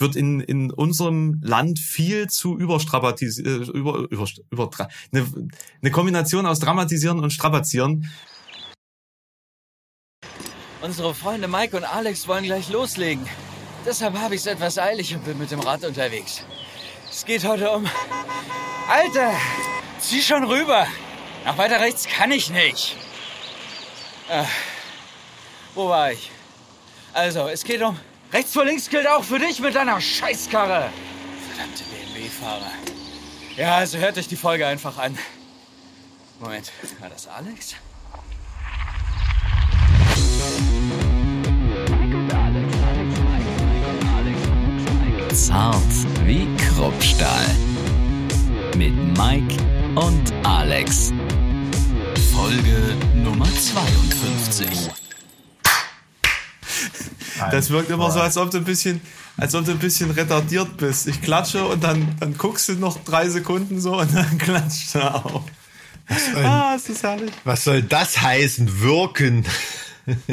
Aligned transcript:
wird 0.00 0.16
in, 0.16 0.40
in 0.40 0.70
unserem 0.70 1.40
Land 1.42 1.78
viel 1.78 2.28
zu 2.28 2.58
überstrapatisiert, 2.58 3.46
äh, 3.46 3.70
über, 3.70 4.06
über, 4.10 4.26
über, 4.50 4.70
eine, 5.12 5.26
eine 5.82 5.90
Kombination 5.90 6.46
aus 6.46 6.60
dramatisieren 6.60 7.20
und 7.20 7.32
strapazieren. 7.32 8.10
Unsere 10.80 11.14
Freunde 11.14 11.48
Mike 11.48 11.76
und 11.76 11.84
Alex 11.84 12.28
wollen 12.28 12.44
gleich 12.44 12.70
loslegen. 12.70 13.26
Deshalb 13.84 14.16
habe 14.18 14.34
ich 14.34 14.42
es 14.42 14.46
etwas 14.46 14.78
eilig 14.78 15.14
und 15.14 15.24
bin 15.24 15.38
mit 15.38 15.50
dem 15.50 15.60
Rad 15.60 15.84
unterwegs. 15.84 16.44
Es 17.10 17.24
geht 17.24 17.44
heute 17.44 17.70
um... 17.70 17.86
Alter, 18.88 19.32
zieh 19.98 20.22
schon 20.22 20.44
rüber. 20.44 20.86
Nach 21.44 21.58
weiter 21.58 21.80
rechts 21.80 22.06
kann 22.06 22.30
ich 22.30 22.50
nicht. 22.50 22.96
Äh, 24.28 24.44
wo 25.74 25.88
war 25.88 26.12
ich? 26.12 26.30
Also, 27.12 27.48
es 27.48 27.64
geht 27.64 27.82
um... 27.82 27.98
Rechts 28.32 28.52
vor 28.52 28.64
links 28.64 28.90
gilt 28.90 29.08
auch 29.08 29.24
für 29.24 29.38
dich 29.38 29.58
mit 29.60 29.74
deiner 29.74 30.00
Scheißkarre. 30.00 30.90
Verdammte 31.48 31.84
BMW-Fahrer. 31.84 32.72
Ja, 33.56 33.76
also 33.76 33.98
hört 33.98 34.18
euch 34.18 34.28
die 34.28 34.36
Folge 34.36 34.66
einfach 34.66 34.98
an. 34.98 35.18
Moment, 36.38 36.70
war 37.00 37.08
das 37.08 37.26
Alex? 37.26 37.74
Zart 45.32 45.82
wie 46.24 46.46
Kruppstahl. 46.56 47.46
Mit 48.76 48.94
Mike 49.16 49.56
und 49.94 50.32
Alex. 50.44 51.12
Folge 52.30 52.94
Nummer 53.14 53.46
52. 53.46 55.07
Das 57.50 57.70
wirkt 57.70 57.90
immer 57.90 58.10
so, 58.10 58.20
als 58.20 58.36
ob 58.36 58.50
du 58.50 58.58
ein 58.58 58.64
bisschen, 58.64 59.00
als 59.36 59.54
ob 59.54 59.64
du 59.64 59.72
ein 59.72 59.78
bisschen 59.78 60.10
retardiert 60.10 60.76
bist. 60.76 61.06
Ich 61.06 61.22
klatsche 61.22 61.64
und 61.64 61.82
dann, 61.82 62.16
dann 62.20 62.36
guckst 62.36 62.68
du 62.68 62.74
noch 62.74 63.02
drei 63.04 63.28
Sekunden 63.28 63.80
so 63.80 63.98
und 63.98 64.14
dann 64.14 64.38
klatscht 64.38 64.94
du 64.94 65.00
auch. 65.00 65.42
Soll, 66.32 66.44
ah, 66.44 66.74
ist 66.74 66.88
das 66.88 67.02
herrlich. 67.02 67.32
Was 67.44 67.64
soll 67.64 67.82
das 67.82 68.20
heißen, 68.20 68.80
wirken? 68.80 69.44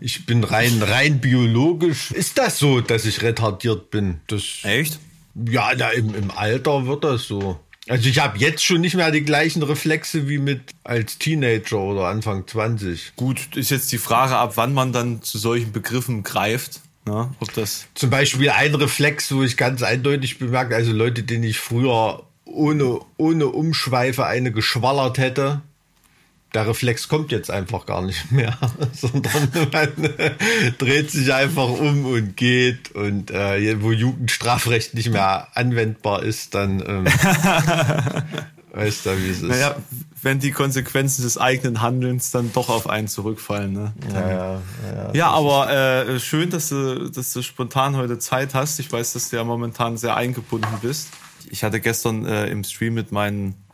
ich, 0.00 0.16
ich, 0.18 0.26
bin 0.26 0.44
rein, 0.44 0.80
rein 0.80 1.20
biologisch. 1.20 2.12
Ist 2.12 2.38
das 2.38 2.58
so, 2.58 2.80
dass 2.80 3.04
ich 3.04 3.22
retardiert 3.22 3.90
bin? 3.90 4.20
Das, 4.28 4.42
Echt? 4.62 5.00
Ja, 5.34 5.72
na, 5.76 5.90
im, 5.90 6.14
im 6.14 6.30
Alter 6.30 6.86
wird 6.86 7.04
das 7.04 7.24
so. 7.24 7.58
Also 7.88 8.08
ich 8.08 8.18
habe 8.18 8.38
jetzt 8.38 8.64
schon 8.64 8.80
nicht 8.80 8.94
mehr 8.94 9.10
die 9.10 9.22
gleichen 9.22 9.62
Reflexe 9.62 10.28
wie 10.28 10.38
mit 10.38 10.60
als 10.82 11.18
Teenager 11.18 11.78
oder 11.78 12.08
Anfang 12.08 12.46
20. 12.46 13.12
Gut, 13.16 13.56
ist 13.56 13.70
jetzt 13.70 13.92
die 13.92 13.98
Frage, 13.98 14.36
ab 14.36 14.52
wann 14.56 14.74
man 14.74 14.92
dann 14.92 15.22
zu 15.22 15.38
solchen 15.38 15.72
Begriffen 15.72 16.22
greift. 16.22 16.80
Ja, 17.06 17.32
ob 17.38 17.52
das 17.54 17.86
Zum 17.94 18.10
Beispiel 18.10 18.50
ein 18.50 18.74
Reflex, 18.74 19.32
wo 19.32 19.44
ich 19.44 19.56
ganz 19.56 19.84
eindeutig 19.84 20.38
bemerke, 20.38 20.74
also 20.74 20.90
Leute, 20.90 21.22
denen 21.22 21.44
ich 21.44 21.58
früher 21.58 22.24
ohne, 22.44 22.98
ohne 23.16 23.46
Umschweife 23.46 24.26
eine 24.26 24.50
geschwallert 24.50 25.18
hätte, 25.18 25.62
der 26.56 26.66
Reflex 26.66 27.08
kommt 27.08 27.32
jetzt 27.32 27.50
einfach 27.50 27.84
gar 27.84 28.00
nicht 28.00 28.32
mehr, 28.32 28.56
sondern 28.94 29.50
man 29.72 29.88
dreht 30.78 31.10
sich 31.10 31.34
einfach 31.34 31.68
um 31.68 32.06
und 32.06 32.34
geht. 32.34 32.92
Und 32.92 33.30
äh, 33.30 33.82
wo 33.82 33.92
Jugendstrafrecht 33.92 34.94
nicht 34.94 35.10
mehr 35.10 35.48
anwendbar 35.54 36.22
ist, 36.22 36.54
dann 36.54 36.80
ähm, 36.80 37.04
weißt 38.72 39.04
du, 39.04 39.22
wie 39.22 39.28
es 39.28 39.42
ist. 39.42 39.42
Naja, 39.42 39.76
wenn 40.22 40.38
die 40.38 40.50
Konsequenzen 40.50 41.24
des 41.24 41.36
eigenen 41.36 41.82
Handelns 41.82 42.30
dann 42.30 42.50
doch 42.54 42.70
auf 42.70 42.88
einen 42.88 43.08
zurückfallen. 43.08 43.74
Ne? 43.74 43.92
Ja, 44.14 44.20
ja, 44.20 44.52
ja, 44.94 45.12
ja 45.12 45.30
aber 45.30 45.70
äh, 45.70 46.18
schön, 46.18 46.48
dass 46.48 46.70
du, 46.70 47.10
dass 47.10 47.34
du 47.34 47.42
spontan 47.42 47.96
heute 47.96 48.18
Zeit 48.18 48.54
hast. 48.54 48.80
Ich 48.80 48.90
weiß, 48.90 49.12
dass 49.12 49.28
du 49.28 49.36
ja 49.36 49.44
momentan 49.44 49.98
sehr 49.98 50.16
eingebunden 50.16 50.78
bist. 50.80 51.08
Ich 51.50 51.62
hatte 51.64 51.80
gestern 51.80 52.24
äh, 52.24 52.46
im 52.46 52.64
Stream 52.64 52.94
mit 52.94 53.12
meinen 53.12 53.65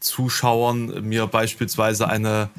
Zuschauern 0.00 1.06
mir 1.08 1.26
beispielsweise 1.26 2.08
eine 2.08 2.50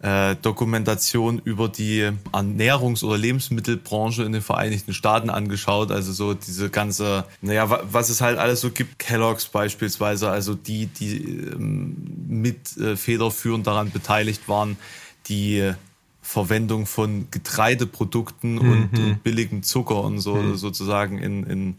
äh, 0.00 0.36
Dokumentation 0.36 1.40
über 1.44 1.68
die 1.68 2.10
Ernährungs- 2.32 3.02
oder 3.02 3.16
Lebensmittelbranche 3.16 4.24
in 4.24 4.32
den 4.32 4.42
Vereinigten 4.42 4.92
Staaten 4.92 5.30
angeschaut. 5.30 5.90
Also 5.90 6.12
so 6.12 6.34
diese 6.34 6.68
ganze, 6.70 7.24
naja, 7.40 7.80
was 7.90 8.10
es 8.10 8.20
halt 8.20 8.38
alles 8.38 8.60
so 8.60 8.70
gibt, 8.70 8.98
Kellogg's 8.98 9.46
beispielsweise, 9.46 10.30
also 10.30 10.54
die, 10.54 10.86
die 10.86 11.16
ähm, 11.16 11.96
mit 12.28 12.76
äh, 12.76 12.96
federführend 12.96 13.66
daran 13.66 13.90
beteiligt 13.90 14.48
waren, 14.48 14.76
die 15.28 15.72
Verwendung 16.20 16.86
von 16.86 17.28
Getreideprodukten 17.30 18.54
mhm. 18.54 18.70
und, 18.70 18.98
und 18.98 19.22
billigem 19.22 19.62
Zucker 19.62 20.02
und 20.02 20.18
so 20.18 20.34
mhm. 20.34 20.56
sozusagen 20.56 21.18
in, 21.18 21.44
in 21.44 21.76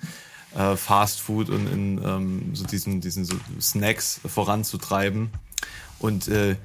äh, 0.58 0.76
Fast 0.76 1.22
Food 1.22 1.50
und 1.50 1.68
in 1.68 2.02
ähm, 2.04 2.56
so 2.56 2.66
diesen, 2.66 3.00
diesen 3.00 3.26
so 3.26 3.36
Snacks 3.62 4.20
voranzutreiben. 4.26 5.30
Und 6.00 6.28
äh, 6.28 6.56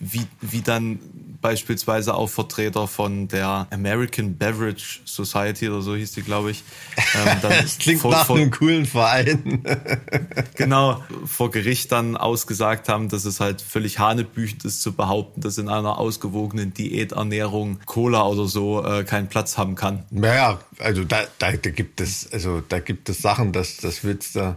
wie, 0.00 0.26
wie 0.40 0.62
dann 0.62 0.98
beispielsweise 1.44 2.14
auch 2.14 2.30
Vertreter 2.30 2.88
von 2.88 3.28
der 3.28 3.66
American 3.70 4.38
Beverage 4.38 5.00
Society 5.04 5.68
oder 5.68 5.82
so 5.82 5.94
hieß 5.94 6.12
die, 6.12 6.22
glaube 6.22 6.52
ich. 6.52 6.64
Ähm, 6.96 7.36
das 7.42 7.76
klingt 7.76 8.00
vor, 8.00 8.12
nach 8.12 8.24
vor, 8.24 8.38
einem 8.38 8.50
coolen 8.50 8.86
Verein. 8.86 9.62
genau, 10.54 11.04
vor 11.26 11.50
Gericht 11.50 11.92
dann 11.92 12.16
ausgesagt 12.16 12.88
haben, 12.88 13.10
dass 13.10 13.26
es 13.26 13.40
halt 13.40 13.60
völlig 13.60 13.98
hanebüchend 13.98 14.64
ist 14.64 14.80
zu 14.80 14.94
behaupten, 14.94 15.42
dass 15.42 15.58
in 15.58 15.68
einer 15.68 15.98
ausgewogenen 15.98 16.72
Diäternährung 16.72 17.78
Cola 17.84 18.26
oder 18.26 18.46
so 18.46 18.82
äh, 18.82 19.04
keinen 19.04 19.28
Platz 19.28 19.58
haben 19.58 19.74
kann. 19.74 20.04
Naja, 20.10 20.60
also 20.78 21.04
da, 21.04 21.24
da, 21.38 21.52
da 21.52 21.70
gibt 21.70 22.00
es, 22.00 22.32
also 22.32 22.62
da 22.66 22.80
gibt 22.80 23.10
es 23.10 23.18
Sachen, 23.18 23.52
das, 23.52 23.76
das 23.76 24.02
willst 24.02 24.36
du 24.36 24.56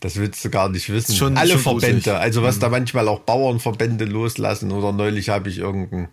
das 0.00 0.16
willst 0.16 0.44
du 0.44 0.50
gar 0.50 0.68
nicht 0.68 0.90
wissen. 0.90 1.14
Schon, 1.14 1.36
Alle 1.36 1.52
schon 1.52 1.60
Verbände, 1.60 1.96
gruselig. 1.96 2.20
also 2.20 2.42
was 2.42 2.56
mhm. 2.56 2.60
da 2.60 2.68
manchmal 2.68 3.08
auch 3.08 3.20
Bauernverbände 3.20 4.04
loslassen 4.04 4.72
oder 4.72 4.92
neulich 4.92 5.28
habe 5.28 5.48
ich 5.48 5.58
irgendein 5.58 6.08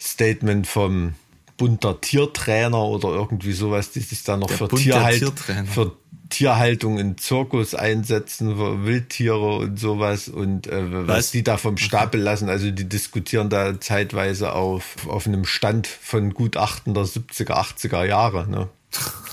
Statement 0.00 0.66
vom 0.66 1.14
Bund 1.56 1.82
der 1.82 2.00
Tiertrainer 2.00 2.82
oder 2.82 3.08
irgendwie 3.08 3.52
sowas, 3.52 3.90
die 3.90 4.00
sich 4.00 4.22
da 4.22 4.36
noch 4.36 4.50
für, 4.50 4.68
Tierhalt, 4.68 5.32
für 5.66 5.96
Tierhaltung 6.28 6.98
in 6.98 7.18
Zirkus 7.18 7.74
einsetzen, 7.74 8.56
für 8.56 8.84
Wildtiere 8.84 9.56
und 9.56 9.78
sowas 9.78 10.28
und 10.28 10.66
äh, 10.66 11.06
was? 11.06 11.08
was 11.08 11.30
die 11.32 11.42
da 11.42 11.56
vom 11.56 11.76
Stapel 11.76 12.20
lassen. 12.20 12.48
Also 12.48 12.70
die 12.70 12.88
diskutieren 12.88 13.48
da 13.48 13.80
zeitweise 13.80 14.52
auf, 14.52 15.08
auf 15.08 15.26
einem 15.26 15.44
Stand 15.44 15.86
von 15.86 16.32
Gutachten 16.34 16.94
der 16.94 17.04
70er, 17.04 17.54
80er 17.54 18.04
Jahre. 18.04 18.48
Ne? 18.48 18.68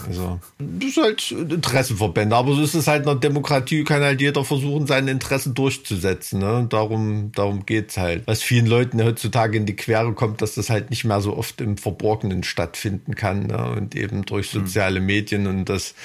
Also, 0.07 0.39
das 0.59 0.89
ist 0.89 0.97
halt 0.97 1.31
Interessenverbände, 1.31 2.35
aber 2.35 2.53
so 2.53 2.61
ist 2.61 2.75
es 2.75 2.87
halt 2.87 3.03
in 3.03 3.05
der 3.05 3.15
Demokratie, 3.15 3.83
kann 3.83 4.01
halt 4.01 4.19
jeder 4.19 4.43
versuchen, 4.43 4.85
seine 4.85 5.11
Interessen 5.11 5.53
durchzusetzen. 5.53 6.39
Ne? 6.39 6.57
Und 6.57 6.73
darum, 6.73 7.31
darum 7.33 7.65
geht's 7.65 7.97
halt. 7.97 8.23
Was 8.27 8.43
vielen 8.43 8.65
Leuten 8.65 9.01
heutzutage 9.03 9.57
in 9.57 9.65
die 9.65 9.75
Quere 9.75 10.13
kommt, 10.13 10.41
dass 10.41 10.55
das 10.55 10.69
halt 10.69 10.89
nicht 10.89 11.05
mehr 11.05 11.21
so 11.21 11.35
oft 11.35 11.61
im 11.61 11.77
Verborgenen 11.77 12.43
stattfinden 12.43 13.15
kann. 13.15 13.47
Ne? 13.47 13.71
Und 13.77 13.95
eben 13.95 14.25
durch 14.25 14.51
hm. 14.51 14.61
soziale. 14.61 14.99
Medien 15.05 15.47
und 15.47 15.65
das 15.65 15.95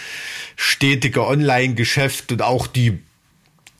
stetige 0.57 1.27
Online-Geschäft 1.27 2.33
und 2.33 2.43
auch 2.43 2.67
die 2.67 3.01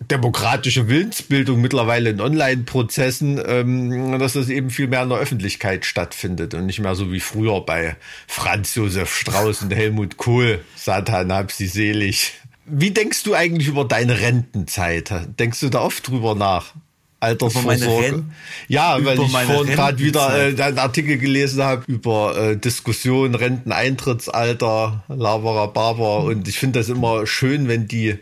demokratische 0.01 0.89
Willensbildung 0.89 1.61
mittlerweile 1.61 2.11
in 2.11 2.21
Online-Prozessen, 2.21 3.41
ähm, 3.47 4.19
dass 4.19 4.33
das 4.33 4.49
eben 4.49 4.71
viel 4.71 4.89
mehr 4.89 5.03
in 5.03 5.09
der 5.09 5.19
Öffentlichkeit 5.19 5.85
stattfindet 5.85 6.55
und 6.55 6.67
nicht 6.67 6.81
mehr 6.81 6.95
so 6.95 7.13
wie 7.13 7.21
früher 7.21 7.61
bei 7.61 7.97
Franz 8.27 8.75
Josef 8.75 9.15
Strauß 9.15 9.63
und 9.63 9.75
Helmut 9.75 10.17
Kohl. 10.17 10.65
Satan 10.75 11.33
hab 11.33 11.53
sie 11.53 11.67
selig. 11.67 12.33
Wie 12.67 12.91
denkst 12.91 13.25
du 13.25 13.35
eigentlich 13.35 13.69
über 13.69 13.85
deine 13.85 14.21
Rentenzeit? 14.21 15.13
Denkst 15.39 15.61
du 15.61 15.69
da 15.69 15.81
oft 15.81 16.07
drüber 16.09 16.35
nach? 16.35 16.75
Altersvorsorge. 17.21 18.25
Ja, 18.69 19.05
weil 19.05 19.21
ich 19.21 19.31
vorhin 19.31 19.75
gerade 19.75 19.99
wieder 19.99 20.59
äh, 20.59 20.63
einen 20.63 20.79
Artikel 20.79 21.19
gelesen 21.19 21.63
habe 21.63 21.85
über 21.87 22.37
äh, 22.37 22.57
Diskussion, 22.57 23.35
Renteneintrittsalter, 23.35 25.05
Lavara 25.09 25.67
Barber. 25.67 26.25
Und 26.25 26.49
ich 26.49 26.59
finde 26.59 26.81
das 26.81 26.89
immer 26.89 27.27
schön, 27.27 27.69
wenn 27.69 27.87
die 27.87 28.19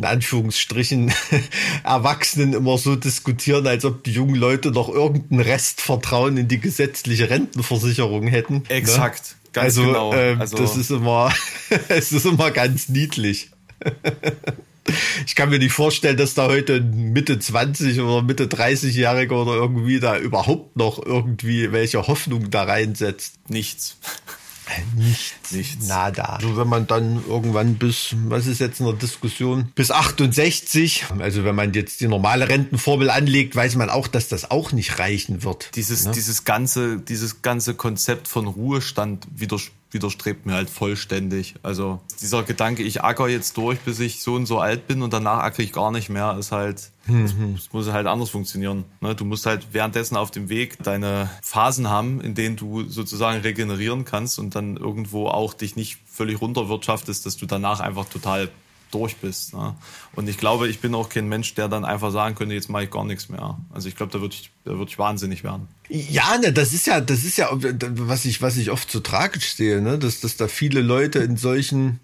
in 0.00 0.06
Anführungsstrichen 0.06 1.12
Erwachsenen 1.84 2.54
immer 2.54 2.78
so 2.78 2.96
diskutieren, 2.96 3.66
als 3.66 3.84
ob 3.84 4.02
die 4.02 4.12
jungen 4.12 4.34
Leute 4.34 4.70
noch 4.70 4.88
irgendeinen 4.88 5.42
Restvertrauen 5.42 6.38
in 6.38 6.48
die 6.48 6.58
gesetzliche 6.58 7.28
Rentenversicherung 7.28 8.26
hätten. 8.26 8.54
Ne? 8.54 8.70
Exakt. 8.70 9.36
Ne? 9.44 9.50
Ganz 9.52 9.64
also, 9.64 9.84
genau. 9.84 10.14
Ähm, 10.14 10.40
also 10.40 10.56
das 10.56 10.78
ist 10.78 10.90
immer, 10.90 11.30
es 11.88 12.12
ist 12.12 12.24
immer 12.24 12.50
ganz 12.50 12.88
niedlich. 12.88 13.50
Ich 15.24 15.36
kann 15.36 15.50
mir 15.50 15.60
nicht 15.60 15.72
vorstellen, 15.72 16.16
dass 16.16 16.34
da 16.34 16.48
heute 16.48 16.80
Mitte 16.80 17.38
20 17.38 18.00
oder 18.00 18.22
Mitte 18.22 18.46
30-Jähriger 18.46 19.34
oder 19.34 19.52
irgendwie 19.52 20.00
da 20.00 20.18
überhaupt 20.18 20.76
noch 20.76 21.04
irgendwie 21.04 21.70
welche 21.70 22.08
Hoffnung 22.08 22.50
da 22.50 22.64
reinsetzt. 22.64 23.34
Nichts. 23.48 23.98
Nichts. 24.96 25.52
Nichts. 25.52 25.88
Nada. 25.88 26.24
Also 26.24 26.56
wenn 26.56 26.68
man 26.68 26.86
dann 26.86 27.22
irgendwann 27.26 27.74
bis, 27.74 28.14
was 28.26 28.46
ist 28.46 28.60
jetzt 28.60 28.80
in 28.80 28.86
der 28.86 28.94
Diskussion, 28.94 29.72
bis 29.74 29.90
68, 29.90 31.06
also 31.18 31.44
wenn 31.44 31.54
man 31.54 31.72
jetzt 31.72 32.00
die 32.00 32.08
normale 32.08 32.48
Rentenformel 32.48 33.10
anlegt, 33.10 33.56
weiß 33.56 33.76
man 33.76 33.90
auch, 33.90 34.06
dass 34.06 34.28
das 34.28 34.50
auch 34.50 34.72
nicht 34.72 34.98
reichen 34.98 35.42
wird. 35.42 35.70
Dieses, 35.74 36.06
ne? 36.06 36.12
dieses 36.12 36.44
ganze, 36.44 36.98
dieses 36.98 37.42
ganze 37.42 37.74
Konzept 37.74 38.28
von 38.28 38.46
Ruhestand 38.46 39.26
widerspricht 39.34 39.79
widerstrebt 39.92 40.46
mir 40.46 40.54
halt 40.54 40.70
vollständig. 40.70 41.54
Also 41.62 42.00
dieser 42.20 42.42
Gedanke, 42.42 42.82
ich 42.82 43.02
acker 43.02 43.28
jetzt 43.28 43.56
durch, 43.56 43.80
bis 43.80 44.00
ich 44.00 44.22
so 44.22 44.34
und 44.34 44.46
so 44.46 44.58
alt 44.58 44.86
bin 44.86 45.02
und 45.02 45.12
danach 45.12 45.38
ackere 45.38 45.62
ich 45.62 45.72
gar 45.72 45.90
nicht 45.90 46.08
mehr, 46.08 46.36
ist 46.38 46.52
halt, 46.52 46.90
mhm. 47.06 47.54
das, 47.54 47.72
muss 47.72 47.90
halt 47.90 48.06
anders 48.06 48.30
funktionieren. 48.30 48.84
Ne? 49.00 49.14
Du 49.14 49.24
musst 49.24 49.46
halt 49.46 49.68
währenddessen 49.72 50.16
auf 50.16 50.30
dem 50.30 50.48
Weg 50.48 50.82
deine 50.82 51.30
Phasen 51.42 51.88
haben, 51.90 52.20
in 52.20 52.34
denen 52.34 52.56
du 52.56 52.84
sozusagen 52.84 53.40
regenerieren 53.40 54.04
kannst 54.04 54.38
und 54.38 54.54
dann 54.54 54.76
irgendwo 54.76 55.28
auch 55.28 55.54
dich 55.54 55.76
nicht 55.76 55.98
völlig 56.06 56.40
runterwirtschaftest, 56.40 57.26
dass 57.26 57.36
du 57.36 57.46
danach 57.46 57.80
einfach 57.80 58.06
total 58.06 58.48
durch 58.90 59.16
bist. 59.16 59.54
Ne? 59.54 59.74
Und 60.14 60.28
ich 60.28 60.38
glaube, 60.38 60.68
ich 60.68 60.80
bin 60.80 60.94
auch 60.94 61.08
kein 61.08 61.28
Mensch, 61.28 61.54
der 61.54 61.68
dann 61.68 61.84
einfach 61.84 62.10
sagen 62.10 62.34
könnte, 62.34 62.54
jetzt 62.54 62.68
mache 62.68 62.84
ich 62.84 62.90
gar 62.90 63.04
nichts 63.04 63.28
mehr. 63.28 63.58
Also 63.72 63.88
ich 63.88 63.96
glaube, 63.96 64.12
da 64.12 64.20
würde 64.20 64.34
ich, 64.34 64.50
da 64.64 64.72
würde 64.72 64.90
ich 64.90 64.98
wahnsinnig 64.98 65.44
werden. 65.44 65.68
Ja, 65.88 66.38
ne, 66.38 66.52
das 66.52 66.72
ist 66.72 66.86
ja, 66.86 67.00
das 67.00 67.24
ist 67.24 67.36
ja, 67.38 67.48
was 67.52 68.24
ich, 68.24 68.42
was 68.42 68.56
ich 68.56 68.70
oft 68.70 68.90
so 68.90 69.00
tragisch 69.00 69.54
sehe, 69.54 69.80
ne, 69.80 69.98
dass, 69.98 70.20
dass 70.20 70.36
da 70.36 70.48
viele 70.48 70.82
Leute 70.82 71.20
in 71.20 71.36
solchen, 71.36 72.00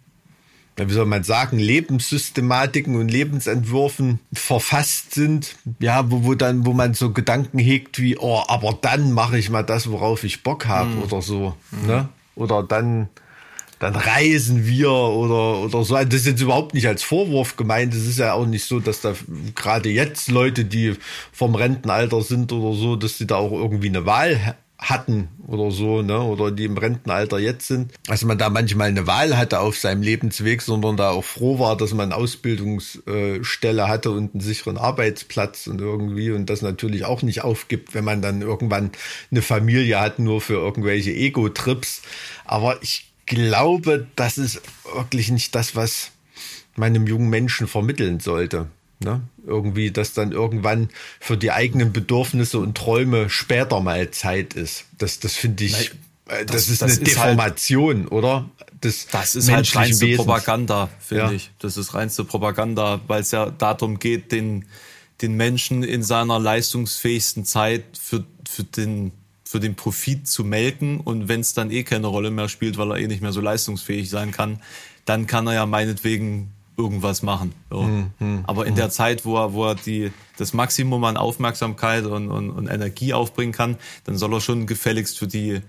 wie 0.77 0.93
soll 0.93 1.07
man 1.07 1.25
sagen, 1.25 1.59
Lebenssystematiken 1.59 2.97
und 2.97 3.09
Lebensentwürfen 3.09 4.21
verfasst 4.33 5.15
sind, 5.15 5.57
ja, 5.81 6.11
wo, 6.11 6.25
wo 6.25 6.35
dann, 6.35 6.67
wo 6.67 6.73
man 6.73 6.95
so 6.95 7.13
Gedanken 7.13 7.59
hegt 7.59 7.99
wie, 7.99 8.19
oh, 8.19 8.43
aber 8.49 8.77
dann 8.81 9.13
mache 9.13 9.39
ich 9.39 9.51
mal 9.51 9.63
das, 9.63 9.91
worauf 9.91 10.25
ich 10.25 10.43
Bock 10.43 10.67
habe 10.67 10.91
mhm. 10.91 11.03
oder 11.03 11.23
so, 11.23 11.55
mhm. 11.71 11.87
ne? 11.87 12.09
Oder 12.35 12.63
dann, 12.63 13.09
dann 13.79 13.95
reisen 13.95 14.67
wir 14.67 14.91
oder, 14.91 15.61
oder 15.61 15.85
so. 15.85 15.95
Das 15.95 16.15
ist 16.15 16.27
jetzt 16.27 16.41
überhaupt 16.41 16.75
nicht 16.75 16.87
als 16.87 17.03
Vorwurf 17.03 17.57
gemeint. 17.57 17.95
Es 17.95 18.07
ist 18.07 18.19
ja 18.19 18.33
auch 18.33 18.47
nicht 18.47 18.65
so, 18.65 18.81
dass 18.81 19.01
da 19.01 19.15
gerade 19.55 19.91
jetzt 19.91 20.31
Leute, 20.31 20.65
die 20.65 20.95
vom 21.33 21.55
Rentenalter 21.55 22.23
sind 22.23 22.53
oder 22.53 22.77
so, 22.77 22.97
dass 22.97 23.19
die 23.19 23.27
da 23.27 23.37
auch 23.37 23.53
irgendwie 23.53 23.89
eine 23.89 24.07
Wahl 24.07 24.57
hatten 24.79 25.29
oder 25.47 25.71
so, 25.71 26.03
ne, 26.03 26.21
oder 26.21 26.51
die 26.51 26.65
im 26.65 26.77
Rentenalter 26.77 27.39
jetzt 27.39 27.67
sind, 27.67 27.93
dass 28.07 28.25
man 28.25 28.37
da 28.37 28.51
manchmal 28.51 28.89
eine 28.89 29.07
Wahl 29.07 29.37
hatte 29.37 29.61
auf 29.61 29.79
seinem 29.79 30.03
Lebensweg, 30.03 30.61
sondern 30.61 30.97
da 30.97 31.11
auch 31.11 31.25
froh 31.25 31.59
war, 31.59 31.77
dass 31.77 31.95
man 31.95 32.13
eine 32.13 32.21
Ausbildungsstelle 32.21 33.89
hatte 33.89 34.11
und 34.11 34.35
einen 34.35 34.41
sicheren 34.43 34.77
Arbeitsplatz 34.77 35.67
und 35.67 35.81
irgendwie 35.81 36.31
und 36.31 36.51
das 36.51 36.61
natürlich 36.61 37.05
auch 37.05 37.23
nicht 37.23 37.43
aufgibt, 37.43 37.95
wenn 37.95 38.05
man 38.05 38.21
dann 38.21 38.43
irgendwann 38.43 38.91
eine 39.31 39.41
Familie 39.41 39.99
hat, 39.99 40.19
nur 40.19 40.41
für 40.41 40.55
irgendwelche 40.55 41.13
Ego-Trips. 41.13 42.03
Aber 42.45 42.83
ich 42.83 43.07
glaube, 43.27 44.07
das 44.17 44.39
ist 44.39 44.63
wirklich 44.95 45.31
nicht 45.31 45.55
das, 45.55 45.77
was 45.77 46.13
meinem 46.77 47.07
jungen 47.07 47.29
Menschen 47.29 47.67
vermitteln 47.67 48.21
sollte. 48.21 48.69
Ne? 49.01 49.21
Irgendwie, 49.47 49.91
dass 49.91 50.15
dann 50.15 50.33
irgendwann 50.33 50.89
für 51.21 51.37
die 51.37 51.51
eigenen 51.51 51.93
Bedürfnisse 51.93 52.59
und 52.59 52.77
Träume 52.77 53.29
später 53.29 53.81
mal 53.81 54.11
Zeit 54.11 54.55
ist. 54.55 54.87
Das, 54.97 55.21
das 55.21 55.35
finde 55.35 55.65
ich, 55.65 55.93
Nein, 56.27 56.41
äh, 56.41 56.47
das, 56.47 56.57
das, 56.57 56.69
ist 56.69 56.83
das 56.83 56.91
eine 56.93 57.01
ist 57.03 57.07
Deformation, 57.07 58.01
halt, 58.03 58.13
oder? 58.13 58.51
Das, 58.81 59.07
das 59.07 59.37
ist 59.37 59.51
halt 59.51 59.75
reinste 59.75 60.07
Wesens. 60.07 60.25
Propaganda, 60.25 60.89
finde 60.99 61.25
ja. 61.25 61.31
ich. 61.33 61.51
Das 61.59 61.77
ist 61.77 61.95
reinste 61.95 62.25
Propaganda, 62.25 63.01
weil 63.07 63.21
es 63.23 63.31
ja 63.33 63.51
darum 63.51 63.99
geht, 63.99 64.33
den, 64.33 64.65
den 65.21 65.35
Menschen 65.35 65.83
in 65.83 66.03
seiner 66.03 66.39
leistungsfähigsten 66.39 67.45
Zeit 67.45 67.85
für, 67.99 68.25
für 68.49 68.65
den 68.65 69.13
für 69.47 69.61
den 69.61 69.77
Profit 69.77 70.27
zu 70.27 70.43
melken 70.43 70.99
und 70.99 71.29
wenn 71.29 71.41
es 71.41 71.55
dann 71.55 71.71
eh 71.71 71.85
keine 71.85 72.09
Rolle 72.09 72.33
mehr 72.33 72.49
spielt, 72.49 72.79
weil 72.79 72.91
er 72.91 72.97
eh 72.99 73.07
nicht 73.07 73.23
mehr 73.23 73.33
so 73.33 73.41
leistungsfähig 73.41 74.11
sein 74.11 74.33
kann, 74.33 74.61
dann 75.05 75.29
kann 75.29 75.47
er 75.47 75.55
ja 75.55 75.67
meinetwegen 75.67 76.53
irgendwas 76.77 77.23
machen. 77.23 77.53
So. 77.71 77.85
Hm, 77.85 78.11
hm, 78.19 78.45
Aber 78.49 78.65
in 78.65 78.71
hm. 78.71 78.77
der 78.77 78.91
Zeit, 78.91 79.25
wo 79.25 79.37
er, 79.37 79.53
wo 79.53 79.67
er 79.67 79.77
die, 79.77 80.11
das 80.37 80.53
Maximum 80.53 81.05
an 81.05 81.17
Aufmerksamkeit 81.17 82.07
und, 82.07 82.29
und, 82.29 82.51
und 82.51 82.67
Energie 82.67 83.15
aufbringen 83.15 83.53
kann, 83.53 83.77
dann 84.03 84.19
soll 84.19 84.35
er 84.35 84.41
schon 84.41 84.67
gefälligst 84.67 85.17
für 85.17 85.29
die, 85.29 85.61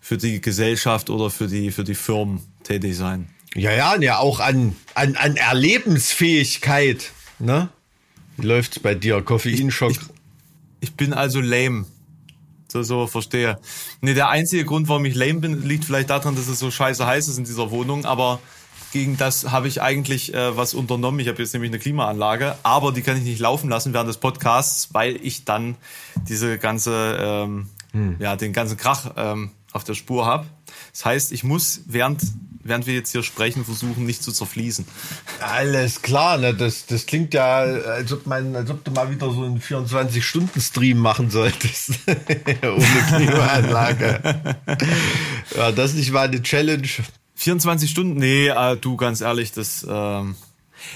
für 0.00 0.16
die 0.16 0.40
Gesellschaft 0.40 1.08
oder 1.08 1.30
für 1.30 1.46
die, 1.46 1.70
für 1.70 1.84
die 1.84 1.94
Firmen 1.94 2.40
tätig 2.64 2.96
sein. 2.96 3.28
Ja, 3.54 3.70
ja, 3.70 3.96
ja, 4.00 4.18
auch 4.18 4.40
an, 4.40 4.74
an, 4.94 5.14
an 5.14 5.36
Erlebensfähigkeit. 5.36 7.12
Ne? 7.38 7.68
Wie 8.36 8.46
läuft's 8.46 8.80
bei 8.80 8.96
dir? 8.96 9.22
Koffeinschock? 9.22 9.92
Ich, 9.92 9.98
ich, 9.98 10.04
ich 10.80 10.94
bin 10.94 11.12
also 11.12 11.40
lame. 11.40 11.84
So, 12.72 12.82
so, 12.82 13.06
verstehe. 13.06 13.58
Nee, 14.00 14.14
der 14.14 14.30
einzige 14.30 14.64
Grund, 14.64 14.88
warum 14.88 15.04
ich 15.04 15.14
lame 15.14 15.40
bin, 15.40 15.62
liegt 15.62 15.84
vielleicht 15.84 16.08
daran, 16.08 16.36
dass 16.36 16.48
es 16.48 16.58
so 16.58 16.70
scheiße 16.70 17.06
heiß 17.06 17.28
ist 17.28 17.36
in 17.36 17.44
dieser 17.44 17.70
Wohnung, 17.70 18.06
aber 18.06 18.40
gegen 18.94 19.18
das 19.18 19.50
habe 19.50 19.68
ich 19.68 19.82
eigentlich 19.82 20.32
äh, 20.32 20.56
was 20.56 20.72
unternommen. 20.72 21.20
Ich 21.20 21.28
habe 21.28 21.42
jetzt 21.42 21.52
nämlich 21.52 21.70
eine 21.70 21.78
Klimaanlage, 21.78 22.56
aber 22.62 22.92
die 22.92 23.02
kann 23.02 23.18
ich 23.18 23.24
nicht 23.24 23.40
laufen 23.40 23.68
lassen 23.68 23.92
während 23.92 24.08
des 24.08 24.16
Podcasts, 24.16 24.88
weil 24.94 25.16
ich 25.16 25.44
dann 25.44 25.76
diese 26.26 26.56
ganze, 26.56 27.18
ähm, 27.20 27.68
hm. 27.92 28.16
ja, 28.18 28.36
den 28.36 28.54
ganzen 28.54 28.78
Krach 28.78 29.10
ähm, 29.18 29.50
auf 29.72 29.84
der 29.84 29.92
Spur 29.92 30.24
habe. 30.24 30.46
Das 30.92 31.04
heißt, 31.04 31.32
ich 31.32 31.44
muss 31.44 31.82
während 31.84 32.22
während 32.64 32.86
wir 32.86 32.94
jetzt 32.94 33.12
hier 33.12 33.22
sprechen, 33.22 33.64
versuchen, 33.64 34.06
nicht 34.06 34.22
zu 34.22 34.32
zerfließen. 34.32 34.86
Alles 35.40 36.02
klar, 36.02 36.38
ne? 36.38 36.54
das, 36.54 36.86
das 36.86 37.06
klingt 37.06 37.34
ja, 37.34 37.58
als 37.58 38.12
ob, 38.12 38.26
man, 38.26 38.54
als 38.54 38.70
ob 38.70 38.84
du 38.84 38.90
mal 38.90 39.10
wieder 39.10 39.30
so 39.30 39.42
einen 39.42 39.60
24-Stunden-Stream 39.60 40.98
machen 40.98 41.30
solltest. 41.30 41.90
Ohne 42.62 43.16
Klimaanlage. 43.16 44.56
ja, 45.56 45.72
das 45.72 45.94
nicht 45.94 46.12
mal 46.12 46.28
eine 46.28 46.42
Challenge. 46.42 46.88
24 47.34 47.90
Stunden? 47.90 48.18
Nee, 48.18 48.48
äh, 48.48 48.76
du, 48.76 48.96
ganz 48.96 49.20
ehrlich, 49.20 49.52
das... 49.52 49.86
Ähm 49.88 50.36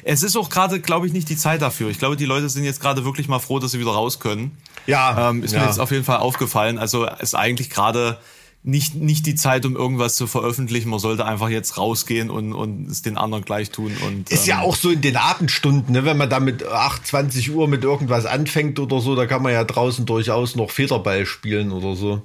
es 0.02 0.22
ist 0.22 0.36
auch 0.36 0.48
gerade, 0.48 0.80
glaube 0.80 1.06
ich, 1.06 1.12
nicht 1.12 1.28
die 1.28 1.36
Zeit 1.36 1.62
dafür. 1.62 1.90
Ich 1.90 1.98
glaube, 1.98 2.16
die 2.16 2.24
Leute 2.24 2.48
sind 2.48 2.64
jetzt 2.64 2.80
gerade 2.80 3.04
wirklich 3.04 3.28
mal 3.28 3.38
froh, 3.38 3.58
dass 3.58 3.72
sie 3.72 3.78
wieder 3.78 3.92
raus 3.92 4.18
können. 4.18 4.56
Ja. 4.86 5.30
Ähm, 5.30 5.42
ist 5.42 5.52
ja. 5.52 5.60
mir 5.60 5.66
jetzt 5.66 5.78
auf 5.78 5.90
jeden 5.90 6.04
Fall 6.04 6.18
aufgefallen. 6.18 6.78
Also 6.78 7.06
ist 7.06 7.34
eigentlich 7.34 7.70
gerade 7.70 8.18
nicht, 8.66 8.96
nicht 8.96 9.26
die 9.26 9.36
Zeit, 9.36 9.64
um 9.64 9.76
irgendwas 9.76 10.16
zu 10.16 10.26
veröffentlichen. 10.26 10.90
Man 10.90 10.98
sollte 10.98 11.24
einfach 11.24 11.48
jetzt 11.48 11.78
rausgehen 11.78 12.30
und, 12.30 12.52
und 12.52 12.90
es 12.90 13.00
den 13.00 13.16
anderen 13.16 13.44
gleich 13.44 13.70
tun. 13.70 13.92
Und, 14.04 14.28
ist 14.28 14.42
ähm, 14.42 14.48
ja 14.48 14.60
auch 14.60 14.74
so 14.74 14.90
in 14.90 15.00
den 15.00 15.16
Abendstunden, 15.16 15.92
ne? 15.92 16.04
wenn 16.04 16.16
man 16.16 16.28
da 16.28 16.40
mit 16.40 16.66
8, 16.66 17.06
20 17.06 17.54
Uhr 17.54 17.68
mit 17.68 17.84
irgendwas 17.84 18.26
anfängt 18.26 18.80
oder 18.80 19.00
so, 19.00 19.14
da 19.14 19.26
kann 19.26 19.40
man 19.40 19.52
ja 19.52 19.62
draußen 19.62 20.04
durchaus 20.04 20.56
noch 20.56 20.72
Federball 20.72 21.26
spielen 21.26 21.70
oder 21.70 21.94
so. 21.94 22.22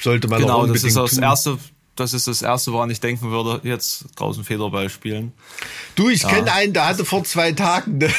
Sollte 0.00 0.28
man 0.28 0.40
genau, 0.40 0.64
das 0.64 0.84
ist 0.84 0.96
das 0.96 1.14
tun. 1.14 1.24
erste, 1.24 1.58
das 2.00 2.12
ist 2.12 2.26
das 2.26 2.42
Erste, 2.42 2.72
woran 2.72 2.90
ich 2.90 3.00
denken 3.00 3.30
würde, 3.30 3.60
jetzt 3.66 4.06
draußen 4.16 4.44
Federball 4.44 4.88
spielen. 4.88 5.32
Du, 5.94 6.08
ich 6.08 6.22
ja. 6.22 6.28
kenne 6.28 6.52
einen, 6.52 6.72
der 6.72 6.86
hatte 6.86 7.04
vor 7.04 7.24
zwei 7.24 7.52
Tagen 7.52 7.98
eine, 7.98 8.12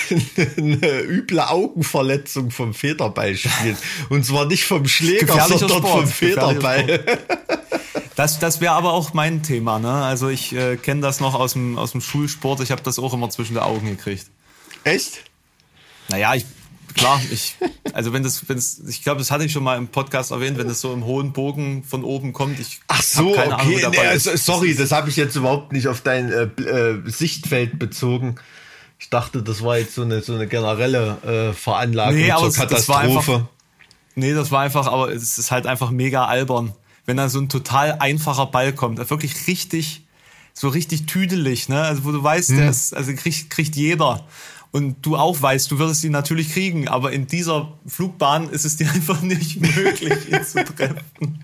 eine 0.57 1.01
üble 1.01 1.39
Augenverletzung 1.39 2.51
vom 2.51 2.73
Federballspielen. 2.73 3.77
Und 4.09 4.25
zwar 4.25 4.45
nicht 4.45 4.65
vom 4.65 4.87
Schläger, 4.87 5.47
sondern 5.47 5.69
Sport. 5.69 5.87
vom 5.87 6.07
Federball. 6.07 7.17
Das, 8.15 8.37
das 8.39 8.59
wäre 8.59 8.73
aber 8.73 8.91
auch 8.91 9.13
mein 9.13 9.43
Thema. 9.43 9.79
Ne? 9.79 9.91
Also 9.91 10.27
ich 10.27 10.53
äh, 10.53 10.75
kenne 10.75 11.01
das 11.01 11.21
noch 11.21 11.35
aus 11.35 11.53
dem, 11.53 11.77
aus 11.77 11.93
dem 11.93 12.01
Schulsport. 12.01 12.59
Ich 12.59 12.71
habe 12.71 12.81
das 12.81 12.99
auch 12.99 13.13
immer 13.13 13.29
zwischen 13.29 13.53
den 13.53 13.63
Augen 13.63 13.87
gekriegt. 13.87 14.25
Echt? 14.83 15.23
Naja, 16.09 16.35
ich 16.35 16.45
klar, 16.93 17.21
ich, 17.31 17.55
also 17.93 18.13
wenn 18.13 18.23
das, 18.23 18.47
wenn 18.47 18.57
es, 18.57 18.81
ich 18.87 19.03
glaube, 19.03 19.19
das 19.19 19.31
hatte 19.31 19.45
ich 19.45 19.51
schon 19.51 19.63
mal 19.63 19.77
im 19.77 19.87
Podcast 19.87 20.31
erwähnt, 20.31 20.57
wenn 20.57 20.67
das 20.67 20.81
so 20.81 20.93
im 20.93 21.05
hohen 21.05 21.33
Bogen 21.33 21.83
von 21.83 22.03
oben 22.03 22.33
kommt. 22.33 22.59
Ich 22.59 22.79
Ach 22.87 23.01
so, 23.01 23.33
keine 23.33 23.55
okay, 23.55 23.85
Ahnung, 23.85 23.91
nee, 23.91 23.99
also, 23.99 24.35
sorry, 24.35 24.75
das 24.75 24.91
habe 24.91 25.09
ich 25.09 25.15
jetzt 25.15 25.35
überhaupt 25.35 25.71
nicht 25.71 25.87
auf 25.87 26.01
dein 26.01 26.31
äh, 26.31 26.43
äh, 26.61 27.01
Sichtfeld 27.09 27.79
bezogen. 27.79 28.35
Ich 28.99 29.09
dachte, 29.09 29.41
das 29.41 29.63
war 29.63 29.77
jetzt 29.77 29.95
so 29.95 30.01
eine 30.01 30.21
so 30.21 30.35
eine 30.35 30.47
generelle 30.47 31.51
äh, 31.51 31.53
Veranlagung 31.53 32.15
nee, 32.15 32.27
zur 32.27 32.53
Katastrophe. 32.53 32.69
Das 32.75 32.89
war 32.89 32.99
einfach, 32.99 33.41
nee, 34.15 34.33
das 34.33 34.51
war 34.51 34.61
einfach, 34.61 34.87
aber 34.87 35.13
es 35.13 35.37
ist 35.37 35.51
halt 35.51 35.67
einfach 35.67 35.91
mega 35.91 36.25
albern, 36.25 36.73
wenn 37.05 37.17
da 37.17 37.29
so 37.29 37.39
ein 37.39 37.49
total 37.49 37.93
einfacher 37.99 38.47
Ball 38.47 38.73
kommt, 38.73 38.97
wirklich 39.09 39.47
richtig 39.47 40.03
so 40.59 40.67
richtig 40.67 41.05
tüdelig, 41.05 41.69
ne? 41.69 41.81
Also 41.81 42.03
wo 42.03 42.11
du 42.11 42.21
weißt, 42.21 42.49
hm. 42.49 42.57
der 42.57 42.69
ist, 42.69 42.93
also 42.93 43.13
kriegt, 43.13 43.49
kriegt 43.49 43.77
jeder 43.77 44.25
und 44.71 44.97
du 45.01 45.15
auch 45.15 45.41
weißt, 45.41 45.71
du 45.71 45.79
würdest 45.79 46.03
ihn 46.03 46.11
natürlich 46.11 46.51
kriegen, 46.53 46.87
aber 46.87 47.11
in 47.11 47.25
dieser 47.25 47.73
Flugbahn 47.87 48.49
ist 48.49 48.65
es 48.65 48.77
dir 48.77 48.89
einfach 48.93 49.21
nicht 49.21 49.59
möglich, 49.59 50.31
ihn 50.31 50.43
zu 50.43 50.63
treffen. 50.63 51.43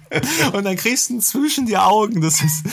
Und 0.54 0.64
dann 0.64 0.76
kriegst 0.76 1.10
du 1.10 1.16
ihn 1.16 1.22
zwischen 1.22 1.66
die 1.66 1.78
Augen. 1.78 2.22
Das 2.22 2.42
ist, 2.42 2.64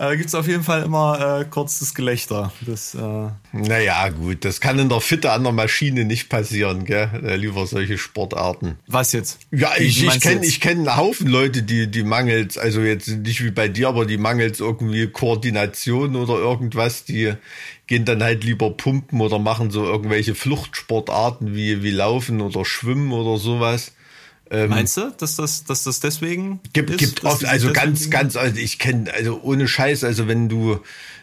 äh, 0.00 0.16
gibt 0.16 0.28
es 0.28 0.34
auf 0.34 0.48
jeden 0.48 0.64
Fall 0.64 0.82
immer 0.82 1.40
äh, 1.40 1.44
kurzes 1.44 1.94
Gelächter. 1.94 2.52
Das, 2.62 2.94
äh 2.94 3.28
naja, 3.52 4.08
gut, 4.08 4.46
das 4.46 4.60
kann 4.60 4.78
in 4.78 4.88
der 4.88 5.02
Fitte 5.02 5.30
an 5.30 5.42
der 5.42 5.52
Maschine 5.52 6.06
nicht 6.06 6.30
passieren, 6.30 6.86
gell? 6.86 7.10
Äh, 7.22 7.36
lieber 7.36 7.66
solche 7.66 7.98
Sportarten. 7.98 8.76
Was 8.86 9.12
jetzt? 9.12 9.40
Ja, 9.50 9.72
ich, 9.78 10.02
ich 10.02 10.20
kenne 10.20 10.46
ich 10.46 10.60
kenn 10.60 10.78
einen 10.78 10.96
Haufen 10.96 11.26
Leute, 11.26 11.62
die, 11.62 11.90
die 11.90 12.02
mangels, 12.02 12.56
also 12.56 12.80
jetzt 12.80 13.08
nicht 13.08 13.44
wie 13.44 13.50
bei 13.50 13.68
dir, 13.68 13.88
aber 13.88 14.06
die 14.06 14.16
mangels 14.16 14.60
irgendwie 14.60 15.06
Koordination 15.06 16.16
oder 16.16 16.34
irgendwas, 16.34 17.04
die 17.04 17.34
gehen 17.86 18.06
dann 18.06 18.22
halt 18.22 18.42
lieber 18.42 18.70
pumpen 18.70 19.20
oder 19.20 19.38
machen 19.38 19.70
so 19.70 19.84
irgendwelche 19.84 20.34
Fluchtsportarten 20.34 21.54
wie, 21.54 21.82
wie 21.82 21.90
Laufen 21.90 22.40
oder 22.40 22.64
Schwimmen 22.64 23.12
oder 23.12 23.36
sowas. 23.36 23.92
Ähm, 24.50 24.70
Meinst 24.70 24.96
du, 24.96 25.12
dass 25.16 25.36
das, 25.36 25.64
dass 25.64 25.84
das 25.84 26.00
deswegen 26.00 26.60
gibt, 26.72 26.90
ist, 26.90 26.98
gibt 26.98 27.24
oft, 27.24 27.44
also 27.44 27.72
ganz, 27.72 28.10
ganz, 28.10 28.36
also 28.36 28.58
ich 28.58 28.80
kenne, 28.80 29.12
also 29.14 29.40
ohne 29.42 29.68
Scheiß, 29.68 30.02
also 30.02 30.26
wenn 30.26 30.48
du 30.48 30.80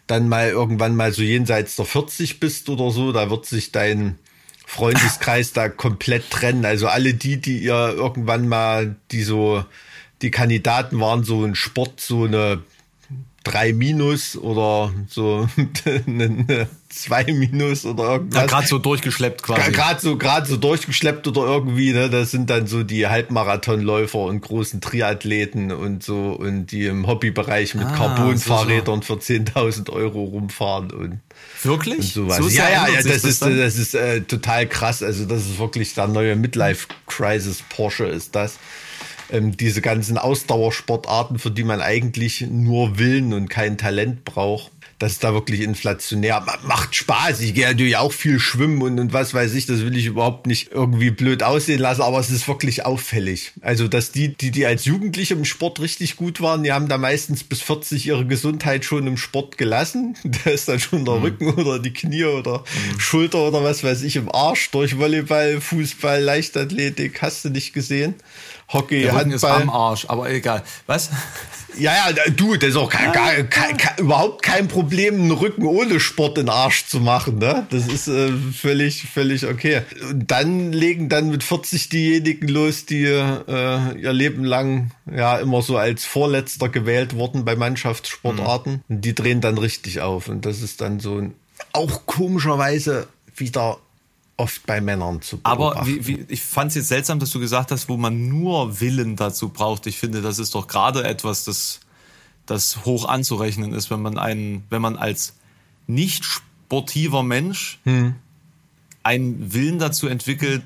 dann 0.08 0.30
mal 0.30 0.50
irgendwann 0.50 0.96
mal 0.96 1.12
so 1.12 1.22
jenseits 1.22 1.76
der 1.76 1.86
40 1.86 2.40
bist 2.40 2.70
oder 2.70 2.90
so, 2.92 3.12
da 3.12 3.30
wird 3.30 3.46
sich 3.46 3.74
dein 3.74 4.18
Freundeskreis 4.66 5.52
da 5.52 5.68
komplett 5.68 6.30
trennen. 6.30 6.66
Also 6.66 6.88
alle 6.88 7.14
die, 7.14 7.38
die 7.42 7.60
ihr 7.60 7.94
irgendwann 7.96 8.48
mal, 8.48 8.96
die 9.12 9.24
so, 9.24 9.66
die 10.22 10.32
Kandidaten 10.32 11.00
waren, 11.00 11.26
so 11.26 11.44
ein 11.44 11.56
Sport, 11.56 12.00
so 12.00 12.24
eine 12.24 12.62
drei 13.52 13.74
Minus 13.74 14.38
oder 14.38 14.92
so 15.08 15.48
eine 16.06 16.68
zwei 16.90 17.26
Minus 17.26 17.86
oder 17.86 18.14
irgendwas. 18.14 18.42
Ja, 18.42 18.48
gerade 18.48 18.68
so 18.68 18.78
durchgeschleppt 18.78 19.44
quasi. 19.44 19.72
Gerade 19.72 20.00
so, 20.00 20.18
gerade 20.18 20.48
so 20.48 20.58
durchgeschleppt 20.58 21.28
oder 21.28 21.42
irgendwie, 21.42 21.94
ne? 21.94 22.10
Das 22.10 22.32
sind 22.32 22.50
dann 22.50 22.68
so 22.68 22.84
die 22.84 23.08
Halbmarathonläufer 23.08 24.20
und 24.20 24.42
großen 24.42 24.82
Triathleten 24.82 25.72
und 25.72 26.04
so 26.04 26.32
und 26.32 26.68
die 26.68 26.86
im 26.86 27.08
Hobbybereich 27.08 27.76
mit 27.76 27.88
ah, 27.88 27.96
Carbon-Fahrrädern 27.96 29.02
so, 29.02 29.16
für 29.16 29.22
10.000 29.22 29.92
Euro 29.92 30.24
rumfahren 30.24 30.92
und 30.92 31.20
Wirklich? 31.64 31.98
Und 31.98 32.04
sowas. 32.04 32.38
So 32.38 32.50
ja, 32.50 32.70
ja, 32.70 32.88
ja, 32.88 33.02
das 33.02 33.24
ist, 33.24 33.42
das, 33.42 33.56
das 33.56 33.78
ist 33.78 33.94
äh, 33.94 34.22
total 34.22 34.68
krass. 34.68 35.04
Also 35.04 35.26
das 35.26 35.42
ist 35.42 35.60
wirklich 35.60 35.94
der 35.94 36.08
neue 36.08 36.36
Midlife-Crisis 36.36 37.64
Porsche 37.70 38.06
ist 38.06 38.36
das 38.36 38.58
ähm, 39.32 39.56
diese 39.58 39.82
ganzen 39.82 40.18
Ausdauersportarten, 40.18 41.40
für 41.40 41.52
die 41.52 41.64
man 41.64 41.82
eigentlich 41.82 42.42
nur 42.42 42.98
Willen 42.98 43.34
und 43.34 43.50
kein 43.50 43.78
Talent 43.78 44.26
braucht. 44.26 44.72
Das 45.00 45.12
ist 45.12 45.24
da 45.24 45.32
wirklich 45.32 45.62
inflationär. 45.62 46.44
Macht 46.64 46.96
Spaß. 46.96 47.42
Ich 47.42 47.54
gehe 47.54 47.68
natürlich 47.68 47.98
auch 47.98 48.12
viel 48.12 48.40
schwimmen 48.40 48.82
und, 48.82 49.00
und 49.00 49.14
was 49.14 49.32
weiß 49.32 49.54
ich. 49.54 49.68
Das 49.68 49.82
will 49.82 49.96
ich 49.96 50.08
überhaupt 50.08 50.48
nicht 50.48 50.72
irgendwie 50.72 51.12
blöd 51.12 51.44
aussehen 51.44 51.80
lassen, 51.80 52.02
aber 52.02 52.20
es 52.20 52.32
ist 52.32 52.48
wirklich 52.48 52.84
auffällig. 52.84 53.52
Also, 53.62 53.88
dass 53.88 54.12
die, 54.12 54.36
die, 54.36 54.50
die 54.50 54.66
als 54.66 54.86
Jugendliche 54.86 55.36
im 55.36 55.46
Sport 55.46 55.80
richtig 55.82 56.16
gut 56.16 56.42
waren, 56.42 56.64
die 56.64 56.72
haben 56.72 56.88
da 56.88 56.98
meistens 56.98 57.44
bis 57.44 57.62
40 57.62 58.08
ihre 58.08 58.26
Gesundheit 58.26 58.86
schon 58.86 59.06
im 59.06 59.18
Sport 59.18 59.58
gelassen. 59.58 60.16
Da 60.44 60.52
ist 60.52 60.68
dann 60.68 60.80
schon 60.80 61.06
der 61.06 61.16
mhm. 61.16 61.24
Rücken 61.24 61.54
oder 61.54 61.80
die 61.80 61.94
Knie 61.94 62.26
oder 62.26 62.60
mhm. 62.60 63.00
Schulter 63.00 63.48
oder 63.48 63.64
was 63.64 63.84
weiß 63.84 64.04
ich 64.04 64.16
im 64.16 64.32
Arsch 64.32 64.70
durch 64.72 64.98
Volleyball, 64.98 65.62
Fußball, 65.62 66.22
Leichtathletik. 66.22 67.22
Hast 67.22 67.46
du 67.46 67.50
nicht 67.50 67.74
gesehen? 67.74 68.16
Hockey, 68.70 69.04
Der 69.04 69.14
Handball. 69.14 69.36
ist 69.36 69.44
am 69.46 69.70
Arsch, 69.70 70.06
aber 70.10 70.30
egal. 70.30 70.64
Was? 70.88 71.10
Ja, 71.78 71.94
ja, 71.94 72.32
du, 72.36 72.56
das 72.56 72.72
ist 72.72 72.76
auch 72.76 72.90
kein, 72.90 73.12
gar, 73.14 73.32
kein, 73.44 73.78
kein, 73.78 73.98
überhaupt 73.98 74.42
kein 74.42 74.68
Problem, 74.68 75.16
einen 75.16 75.32
Rücken 75.32 75.66
ohne 75.66 76.00
Sport 76.00 76.38
in 76.38 76.48
den 76.48 76.50
Arsch 76.50 76.88
zu 76.88 77.00
machen. 77.00 77.38
Ne? 77.38 77.68
Das 77.70 77.88
ist 77.88 78.08
äh, 78.08 78.32
völlig, 78.54 79.04
völlig 79.04 79.46
okay. 79.46 79.84
Und 80.10 80.32
dann 80.32 80.74
legen 80.74 81.08
dann 81.08 81.30
mit 81.30 81.44
40 81.44 81.90
diejenigen 81.90 82.48
los, 82.48 82.86
die 82.86 83.04
äh, 83.04 84.00
ihr 84.00 84.14
Leben 84.14 84.44
lang 84.44 84.92
ja 85.10 85.38
immer 85.38 85.62
so 85.62 85.78
als 85.78 86.04
Vorletzter 86.04 86.68
gewählt 86.70 87.16
wurden 87.16 87.46
bei 87.46 87.56
Mannschaftssportarten. 87.56 88.74
Mhm. 88.88 88.96
Und 88.96 89.02
die 89.02 89.16
drehen 89.16 89.40
dann 89.40 89.58
richtig 89.58 90.02
auf. 90.02 90.28
Und 90.28 90.46
das 90.46 90.62
ist 90.62 90.82
dann 90.82 91.00
so 91.00 91.20
ein, 91.20 91.36
auch 91.74 92.06
komischerweise 92.06 93.08
wieder 93.36 93.78
oft 94.38 94.66
bei 94.68 94.80
Männern 94.80 95.22
zu 95.22 95.38
beobachten. 95.38 95.80
Aber 95.80 95.88
wie, 95.88 96.06
wie, 96.08 96.26
ich 96.30 96.42
fand 96.42 96.70
es 96.70 96.76
jetzt 96.76 96.88
seltsam, 96.88 97.20
dass 97.20 97.32
du 97.32 97.40
gesagt 97.40 97.72
hast, 97.72 97.90
wo 97.90 97.98
man 97.98 98.30
nur 98.30 98.80
Willen 98.80 99.16
dazu 99.16 99.50
braucht. 99.50 99.88
Ich 99.88 99.98
finde, 99.98 100.22
das 100.22 100.40
ist 100.40 100.54
doch 100.56 100.68
gerade 100.68 101.04
etwas, 101.04 101.44
das, 101.44 101.80
das 102.46 102.86
hoch 102.86 103.06
anzurechnen 103.06 103.74
ist, 103.74 103.90
wenn 103.90 104.02
man 104.02 104.18
einen, 104.18 104.64
wenn 104.70 104.82
man 104.82 104.96
als 104.96 105.34
nicht 105.88 106.24
sportiver 106.24 107.24
Mensch 107.24 107.80
hm. 107.84 108.16
einen 109.04 109.54
Willen 109.54 109.80
dazu 109.80 110.08
entwickelt, 110.08 110.62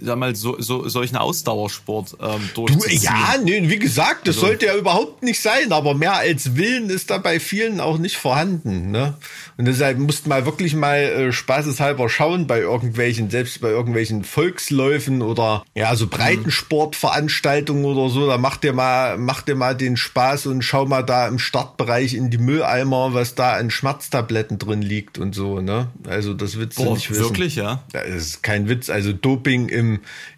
sag 0.00 0.18
mal, 0.18 0.34
so, 0.34 0.60
so, 0.60 0.88
solchen 0.88 1.16
Ausdauersport 1.16 2.16
ähm, 2.20 2.50
durchzuziehen. 2.54 3.00
Du, 3.00 3.04
ja, 3.04 3.34
nee, 3.42 3.68
wie 3.68 3.78
gesagt, 3.78 4.28
das 4.28 4.36
also, 4.36 4.48
sollte 4.48 4.66
ja 4.66 4.76
überhaupt 4.76 5.22
nicht 5.22 5.40
sein, 5.40 5.72
aber 5.72 5.94
mehr 5.94 6.14
als 6.14 6.56
Willen 6.56 6.90
ist 6.90 7.10
da 7.10 7.18
bei 7.18 7.40
vielen 7.40 7.80
auch 7.80 7.98
nicht 7.98 8.16
vorhanden. 8.16 8.90
Ne? 8.90 9.14
Und 9.56 9.64
deshalb 9.64 9.98
musst 9.98 10.26
mal 10.26 10.46
wirklich 10.46 10.74
mal 10.74 10.98
äh, 10.98 11.32
spaßeshalber 11.32 12.08
schauen 12.08 12.46
bei 12.46 12.60
irgendwelchen, 12.60 13.30
selbst 13.30 13.60
bei 13.60 13.70
irgendwelchen 13.70 14.24
Volksläufen 14.24 15.22
oder 15.22 15.64
ja, 15.74 15.94
so 15.96 16.06
Breitensportveranstaltungen 16.06 17.84
oder 17.84 18.08
so, 18.08 18.26
da 18.26 18.38
macht 18.38 18.62
dir 18.62 18.72
mal, 18.72 19.18
macht 19.18 19.48
dir 19.48 19.54
mal 19.54 19.74
den 19.74 19.96
Spaß 19.96 20.46
und 20.46 20.62
schau 20.62 20.86
mal 20.86 21.02
da 21.02 21.26
im 21.26 21.38
Startbereich 21.38 22.14
in 22.14 22.30
die 22.30 22.38
Mülleimer, 22.38 23.14
was 23.14 23.34
da 23.34 23.54
an 23.54 23.70
Schmerztabletten 23.70 24.58
drin 24.58 24.82
liegt 24.82 25.18
und 25.18 25.34
so, 25.34 25.60
ne? 25.60 25.88
Also 26.06 26.34
das 26.34 26.58
willst 26.58 26.78
du 26.78 26.94
nicht 26.94 27.10
wissen. 27.10 27.22
Wirklich, 27.22 27.56
ja? 27.56 27.82
Das 27.92 28.06
ist 28.08 28.42
kein 28.42 28.68
Witz. 28.68 28.90
Also 28.90 29.12
Doping 29.12 29.68
im 29.68 29.87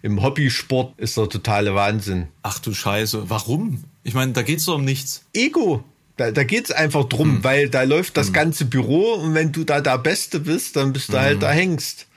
im, 0.01 0.21
Hobbysport 0.21 0.93
ist 0.97 1.17
der 1.17 1.29
totale 1.29 1.75
Wahnsinn. 1.75 2.27
Ach 2.43 2.59
du 2.59 2.73
Scheiße, 2.73 3.29
warum? 3.29 3.83
Ich 4.03 4.13
meine, 4.13 4.33
da 4.33 4.41
geht 4.41 4.59
es 4.59 4.65
doch 4.65 4.75
um 4.75 4.85
nichts. 4.85 5.25
Ego. 5.33 5.83
Da, 6.17 6.31
da 6.31 6.43
geht 6.43 6.65
es 6.65 6.71
einfach 6.71 7.05
drum, 7.05 7.37
hm. 7.37 7.43
weil 7.43 7.69
da 7.69 7.83
läuft 7.83 8.17
das 8.17 8.27
hm. 8.27 8.33
ganze 8.33 8.65
Büro 8.65 9.13
und 9.13 9.33
wenn 9.33 9.51
du 9.51 9.63
da 9.63 9.81
der 9.81 9.97
Beste 9.97 10.39
bist, 10.39 10.75
dann 10.75 10.93
bist 10.93 11.09
du 11.09 11.13
hm. 11.13 11.19
halt 11.19 11.41
der 11.41 11.51
Hengst. 11.51 12.07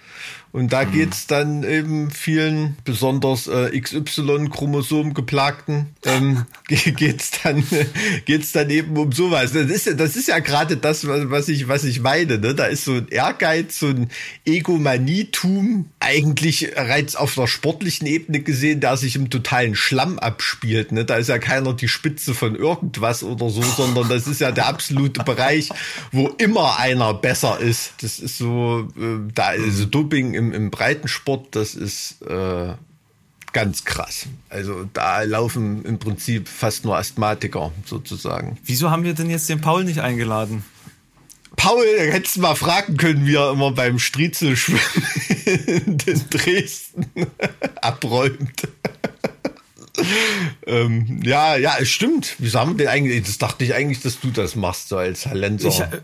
Und 0.55 0.73
da 0.73 0.85
mhm. 0.85 0.93
geht's 0.93 1.27
dann 1.27 1.65
eben 1.65 2.13
vielen, 2.13 2.77
besonders 2.85 3.49
äh, 3.49 3.77
XY-Chromosom 3.77 5.13
geplagten, 5.13 5.87
ähm, 6.05 6.45
geht's 6.69 7.33
dann, 7.43 7.65
geht's 8.25 8.53
dann 8.53 8.71
eben 8.71 8.97
um 8.97 9.11
sowas. 9.11 9.53
Das 9.53 9.69
ist 9.69 9.87
ja, 9.87 9.95
das 9.95 10.15
ist 10.15 10.29
ja 10.29 10.39
gerade 10.39 10.77
das, 10.77 11.09
was 11.09 11.49
ich, 11.49 11.67
was 11.67 11.83
ich 11.83 12.03
meine. 12.03 12.39
Ne? 12.39 12.55
Da 12.55 12.67
ist 12.67 12.85
so 12.85 12.93
ein 12.93 13.09
Ehrgeiz, 13.09 13.81
so 13.81 13.89
ein 13.89 14.11
Egomanietum, 14.45 15.87
eigentlich 15.99 16.69
reiz 16.77 17.17
auf 17.17 17.35
der 17.35 17.49
sportlichen 17.49 18.07
Ebene 18.07 18.39
gesehen, 18.39 18.79
der 18.79 18.97
sich 18.97 19.17
im 19.17 19.31
totalen 19.31 19.75
Schlamm 19.75 20.21
abspielt. 20.21 20.93
Ne? 20.93 21.05
Da 21.05 21.17
ist 21.17 21.31
ja 21.31 21.39
keiner 21.39 21.75
die 21.75 21.89
Spitze 21.89 22.33
von 22.33 22.55
irgendwas 22.55 23.25
oder 23.25 23.51
so, 23.51 23.63
sondern 23.77 24.09
das 24.09 24.29
ist 24.29 24.41
ja 24.41 24.53
der 24.53 24.69
absolute 24.69 25.25
Bereich, 25.25 25.71
wo 26.13 26.29
immer 26.29 26.79
einer 26.79 27.13
besser 27.13 27.59
ist. 27.59 27.95
Das 28.03 28.21
ist 28.21 28.39
so, 28.39 28.89
äh, 28.97 29.33
da 29.35 29.51
ist 29.51 29.65
also 29.65 29.87
Doping 29.87 30.35
im 30.35 30.44
im, 30.45 30.53
im 30.53 30.71
Breitensport, 30.71 31.55
das 31.55 31.75
ist 31.75 32.23
äh, 32.23 32.75
ganz 33.53 33.85
krass. 33.85 34.27
Also 34.51 34.89
da 34.93 35.23
laufen 35.23 35.85
im 35.85 35.99
Prinzip 35.99 36.49
fast 36.49 36.85
nur 36.85 36.99
Asthmatiker 36.99 37.73
sozusagen. 37.87 38.59
Wieso 38.65 38.91
haben 38.91 39.05
wir 39.05 39.15
denn 39.15 39.31
jetzt 39.31 39.49
den 39.49 39.61
Paul 39.61 39.85
nicht 39.85 40.01
eingeladen? 40.01 40.65
Paul, 41.57 41.85
hättest 41.99 42.37
du 42.37 42.41
mal 42.41 42.57
fragen 42.57 42.97
können, 42.97 43.27
wie 43.27 43.37
er 43.37 43.53
immer 43.53 43.71
beim 43.71 43.99
Striezelschwimmen 43.99 44.81
in 45.67 45.97
Dresden 46.31 47.07
abräumt. 47.81 48.69
ähm, 50.67 51.21
ja, 51.23 51.57
ja, 51.57 51.77
es 51.79 51.89
stimmt. 51.89 52.35
Wieso 52.39 52.59
haben 52.59 52.73
wir 52.73 52.79
denn 52.79 52.89
eigentlich? 52.89 53.23
Das 53.23 53.39
dachte 53.39 53.65
ich 53.65 53.73
eigentlich, 53.73 54.01
dass 54.01 54.19
du 54.19 54.33
das 54.33 54.57
machst, 54.57 54.89
so 54.89 54.97
als 54.97 55.23
Talent. 55.23 55.63
Ich, 55.63 55.79
äh, 55.79 56.01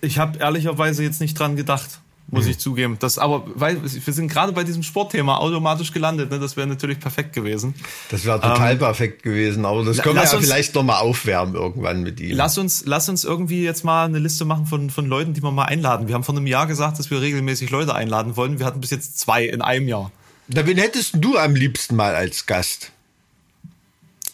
ich 0.00 0.18
habe 0.18 0.38
ehrlicherweise 0.38 1.02
jetzt 1.02 1.20
nicht 1.20 1.38
dran 1.38 1.56
gedacht 1.56 2.00
muss 2.28 2.44
mhm. 2.44 2.50
ich 2.50 2.58
zugeben. 2.58 2.96
Das, 2.98 3.18
aber 3.18 3.44
weil 3.54 3.80
wir 3.82 4.12
sind 4.12 4.28
gerade 4.28 4.52
bei 4.52 4.64
diesem 4.64 4.82
Sportthema 4.82 5.36
automatisch 5.36 5.92
gelandet, 5.92 6.30
ne? 6.30 6.40
das 6.40 6.56
wäre 6.56 6.66
natürlich 6.66 6.98
perfekt 6.98 7.32
gewesen. 7.32 7.74
Das 8.10 8.24
wäre 8.24 8.40
total 8.40 8.72
ähm, 8.72 8.78
perfekt 8.78 9.22
gewesen, 9.22 9.64
aber 9.64 9.84
das 9.84 9.98
können 9.98 10.16
wir 10.16 10.24
ja 10.24 10.32
uns, 10.32 10.44
vielleicht 10.44 10.74
nochmal 10.74 11.00
aufwärmen 11.00 11.54
irgendwann 11.54 12.02
mit 12.02 12.18
ihm. 12.20 12.36
Lass 12.36 12.58
uns, 12.58 12.82
lass 12.84 13.08
uns 13.08 13.24
irgendwie 13.24 13.62
jetzt 13.62 13.84
mal 13.84 14.06
eine 14.06 14.18
Liste 14.18 14.44
machen 14.44 14.66
von, 14.66 14.90
von 14.90 15.06
Leuten, 15.06 15.34
die 15.34 15.42
wir 15.42 15.52
mal 15.52 15.66
einladen. 15.66 16.08
Wir 16.08 16.14
haben 16.14 16.24
vor 16.24 16.36
einem 16.36 16.48
Jahr 16.48 16.66
gesagt, 16.66 16.98
dass 16.98 17.10
wir 17.10 17.20
regelmäßig 17.20 17.70
Leute 17.70 17.94
einladen 17.94 18.36
wollen. 18.36 18.58
Wir 18.58 18.66
hatten 18.66 18.80
bis 18.80 18.90
jetzt 18.90 19.18
zwei 19.20 19.44
in 19.44 19.62
einem 19.62 19.86
Jahr. 19.86 20.10
Da, 20.48 20.66
wen 20.66 20.78
hättest 20.78 21.14
du 21.16 21.38
am 21.38 21.54
liebsten 21.54 21.94
mal 21.94 22.14
als 22.14 22.46
Gast? 22.46 22.92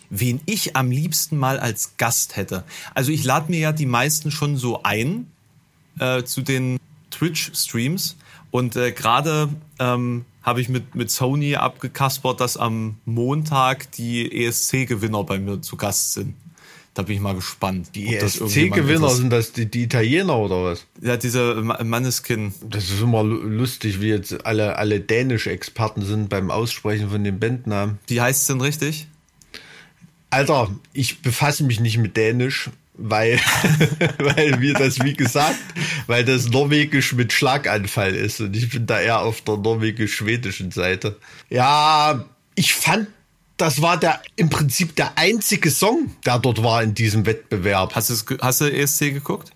Wen 0.08 0.40
ich 0.46 0.76
am 0.76 0.90
liebsten 0.90 1.38
mal 1.38 1.58
als 1.58 1.92
Gast 1.96 2.36
hätte. 2.36 2.64
Also 2.94 3.12
ich 3.12 3.24
lade 3.24 3.50
mir 3.50 3.60
ja 3.60 3.72
die 3.72 3.86
meisten 3.86 4.30
schon 4.30 4.56
so 4.56 4.82
ein 4.82 5.26
äh, 5.98 6.22
zu 6.24 6.42
den 6.42 6.78
Twitch-Streams. 7.12 8.16
Und 8.50 8.76
äh, 8.76 8.92
gerade 8.92 9.48
ähm, 9.78 10.24
habe 10.42 10.60
ich 10.60 10.68
mit, 10.68 10.94
mit 10.94 11.10
Sony 11.10 11.56
abgekaspert, 11.56 12.40
dass 12.40 12.56
am 12.56 12.96
Montag 13.04 13.92
die 13.92 14.44
ESC-Gewinner 14.44 15.24
bei 15.24 15.38
mir 15.38 15.62
zu 15.62 15.76
Gast 15.76 16.14
sind. 16.14 16.34
Da 16.94 17.02
bin 17.02 17.16
ich 17.16 17.22
mal 17.22 17.34
gespannt. 17.34 17.88
Die 17.94 18.14
ESC-Gewinner 18.14 19.08
sind 19.08 19.30
das 19.30 19.52
die, 19.52 19.64
die, 19.64 19.84
Italiener 19.84 20.36
oder 20.36 20.64
was? 20.64 20.86
Ja, 21.00 21.16
diese 21.16 21.54
Manneskin. 21.54 22.52
Das 22.68 22.90
ist 22.90 23.00
immer 23.00 23.22
lustig, 23.22 24.02
wie 24.02 24.08
jetzt 24.08 24.44
alle, 24.44 24.76
alle 24.76 25.00
dänische 25.00 25.50
Experten 25.50 26.02
sind 26.02 26.28
beim 26.28 26.50
Aussprechen 26.50 27.08
von 27.08 27.24
den 27.24 27.40
Bandnamen. 27.40 27.98
Wie 28.08 28.20
heißt 28.20 28.42
es 28.42 28.46
denn 28.48 28.60
richtig? 28.60 29.06
Alter, 30.28 30.70
ich 30.92 31.22
befasse 31.22 31.64
mich 31.64 31.80
nicht 31.80 31.96
mit 31.96 32.16
Dänisch 32.16 32.70
weil, 32.94 33.40
weil 34.18 34.60
wir 34.60 34.74
das, 34.74 35.00
wie 35.00 35.14
gesagt, 35.14 35.58
weil 36.06 36.24
das 36.24 36.48
Norwegisch 36.48 37.12
mit 37.14 37.32
Schlaganfall 37.32 38.14
ist 38.14 38.40
und 38.40 38.56
ich 38.56 38.70
bin 38.70 38.86
da 38.86 39.00
eher 39.00 39.20
auf 39.20 39.40
der 39.40 39.56
norwegisch-schwedischen 39.56 40.70
Seite. 40.70 41.16
Ja, 41.48 42.24
ich 42.54 42.74
fand, 42.74 43.08
das 43.56 43.80
war 43.80 43.98
der 43.98 44.20
im 44.36 44.50
Prinzip 44.50 44.96
der 44.96 45.16
einzige 45.16 45.70
Song, 45.70 46.10
der 46.26 46.38
dort 46.38 46.62
war 46.62 46.82
in 46.82 46.94
diesem 46.94 47.26
Wettbewerb. 47.26 47.94
Hast, 47.94 48.10
du 48.10 48.38
hast 48.38 48.60
du 48.60 48.72
ESC 48.72 49.12
geguckt? 49.12 49.52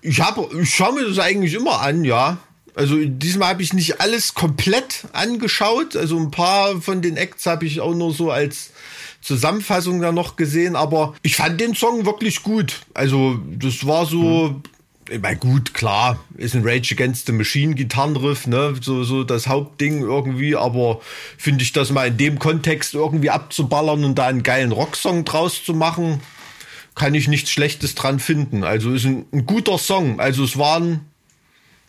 Ich 0.00 0.20
habe, 0.20 0.48
ich 0.60 0.74
schaue 0.74 0.94
mir 0.94 1.08
das 1.08 1.18
eigentlich 1.18 1.54
immer 1.54 1.80
an, 1.80 2.04
ja. 2.04 2.38
Also 2.74 2.96
diesmal 2.96 3.48
habe 3.48 3.62
ich 3.62 3.72
nicht 3.72 4.00
alles 4.00 4.34
komplett 4.34 5.06
angeschaut. 5.12 5.96
Also 5.96 6.16
ein 6.16 6.30
paar 6.30 6.80
von 6.80 7.02
den 7.02 7.16
Acts 7.16 7.46
habe 7.46 7.66
ich 7.66 7.80
auch 7.80 7.94
nur 7.94 8.14
so 8.14 8.30
als 8.30 8.70
Zusammenfassung 9.20 10.00
da 10.00 10.12
noch 10.12 10.36
gesehen, 10.36 10.76
aber 10.76 11.14
ich 11.22 11.36
fand 11.36 11.60
den 11.60 11.74
Song 11.74 12.06
wirklich 12.06 12.42
gut. 12.42 12.80
Also 12.94 13.38
das 13.50 13.86
war 13.86 14.06
so, 14.06 14.48
hm. 14.48 14.62
ich 15.10 15.20
meine, 15.20 15.36
gut, 15.36 15.74
klar, 15.74 16.18
ist 16.36 16.54
ein 16.54 16.62
Rage 16.64 16.94
Against 16.94 17.26
the 17.26 17.32
Machine 17.32 17.74
Gitarrenriff, 17.74 18.46
ne, 18.46 18.74
so, 18.80 19.04
so 19.04 19.24
das 19.24 19.48
Hauptding 19.48 20.00
irgendwie, 20.00 20.54
aber 20.56 21.00
finde 21.36 21.64
ich 21.64 21.72
das 21.72 21.90
mal 21.90 22.08
in 22.08 22.16
dem 22.16 22.38
Kontext 22.38 22.94
irgendwie 22.94 23.30
abzuballern 23.30 24.04
und 24.04 24.16
da 24.16 24.26
einen 24.26 24.42
geilen 24.42 24.72
Rocksong 24.72 25.24
draus 25.24 25.64
zu 25.64 25.74
machen, 25.74 26.20
kann 26.94 27.14
ich 27.14 27.28
nichts 27.28 27.50
Schlechtes 27.50 27.94
dran 27.94 28.20
finden. 28.20 28.64
Also 28.64 28.92
ist 28.92 29.04
ein, 29.04 29.24
ein 29.32 29.46
guter 29.46 29.78
Song. 29.78 30.20
Also 30.20 30.44
es 30.44 30.58
waren, 30.58 31.00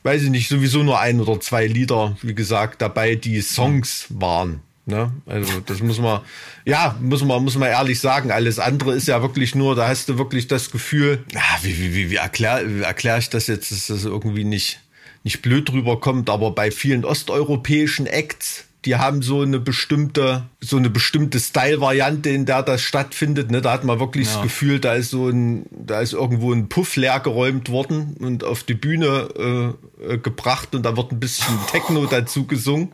weiß 0.04 0.24
ich 0.24 0.30
nicht, 0.30 0.50
sowieso 0.50 0.84
nur 0.84 1.00
ein 1.00 1.20
oder 1.20 1.40
zwei 1.40 1.68
Lieder, 1.68 2.18
wie 2.22 2.36
gesagt, 2.36 2.82
dabei, 2.82 3.16
die 3.16 3.42
Songs 3.42 4.06
waren. 4.10 4.62
Ne? 4.90 5.14
Also 5.26 5.62
das 5.66 5.82
muss 5.82 6.00
man, 6.00 6.22
ja, 6.66 6.98
muss 7.00 7.24
man, 7.24 7.44
muss 7.44 7.58
man 7.58 7.70
ehrlich 7.70 8.00
sagen. 8.00 8.32
Alles 8.32 8.60
andere 8.60 8.94
ist 8.94 9.08
ja 9.08 9.22
wirklich 9.22 9.56
nur, 9.56 9.76
da 9.76 9.88
hast 9.88 10.10
du 10.10 10.18
wirklich 10.18 10.48
das 10.48 10.72
Gefühl, 10.72 11.24
ja, 11.32 11.42
wie, 11.62 11.78
wie, 11.78 11.96
wie, 11.96 12.12
wie 12.12 12.16
erkläre 12.16 12.84
erklär 12.84 13.20
ich 13.20 13.30
das 13.30 13.48
jetzt, 13.48 13.72
dass 13.72 13.88
das 13.88 14.04
irgendwie 14.04 14.44
nicht, 14.44 14.82
nicht 15.24 15.42
blöd 15.42 15.70
drüber 15.70 16.00
kommt, 16.00 16.30
aber 16.30 16.52
bei 16.52 16.72
vielen 16.72 17.06
osteuropäischen 17.06 18.08
Acts, 18.08 18.66
die 18.86 18.96
haben 18.96 19.22
so 19.22 19.42
eine 19.42 19.60
bestimmte, 19.60 20.46
so 20.62 20.78
eine 20.78 20.90
bestimmte 20.90 21.40
Style-Variante, 21.40 22.30
in 22.30 22.46
der 22.46 22.64
das 22.64 22.82
stattfindet. 22.82 23.52
Ne? 23.52 23.62
Da 23.62 23.74
hat 23.74 23.84
man 23.84 24.00
wirklich 24.00 24.28
ja. 24.28 24.34
das 24.34 24.42
Gefühl, 24.42 24.80
da 24.80 24.94
ist 24.94 25.12
so 25.12 25.28
ein, 25.28 25.66
da 25.70 26.00
ist 26.02 26.14
irgendwo 26.14 26.54
ein 26.54 26.70
Puff 26.70 26.96
leer 26.96 27.20
geräumt 27.20 27.70
worden 27.70 28.16
und 28.20 28.44
auf 28.44 28.64
die 28.64 28.74
Bühne 28.74 29.76
äh, 30.02 30.14
äh 30.14 30.18
gebracht 30.18 30.74
und 30.76 30.84
da 30.84 30.96
wird 30.96 31.12
ein 31.12 31.20
bisschen 31.20 31.54
Techno 31.72 32.06
dazu 32.06 32.46
gesungen. 32.46 32.92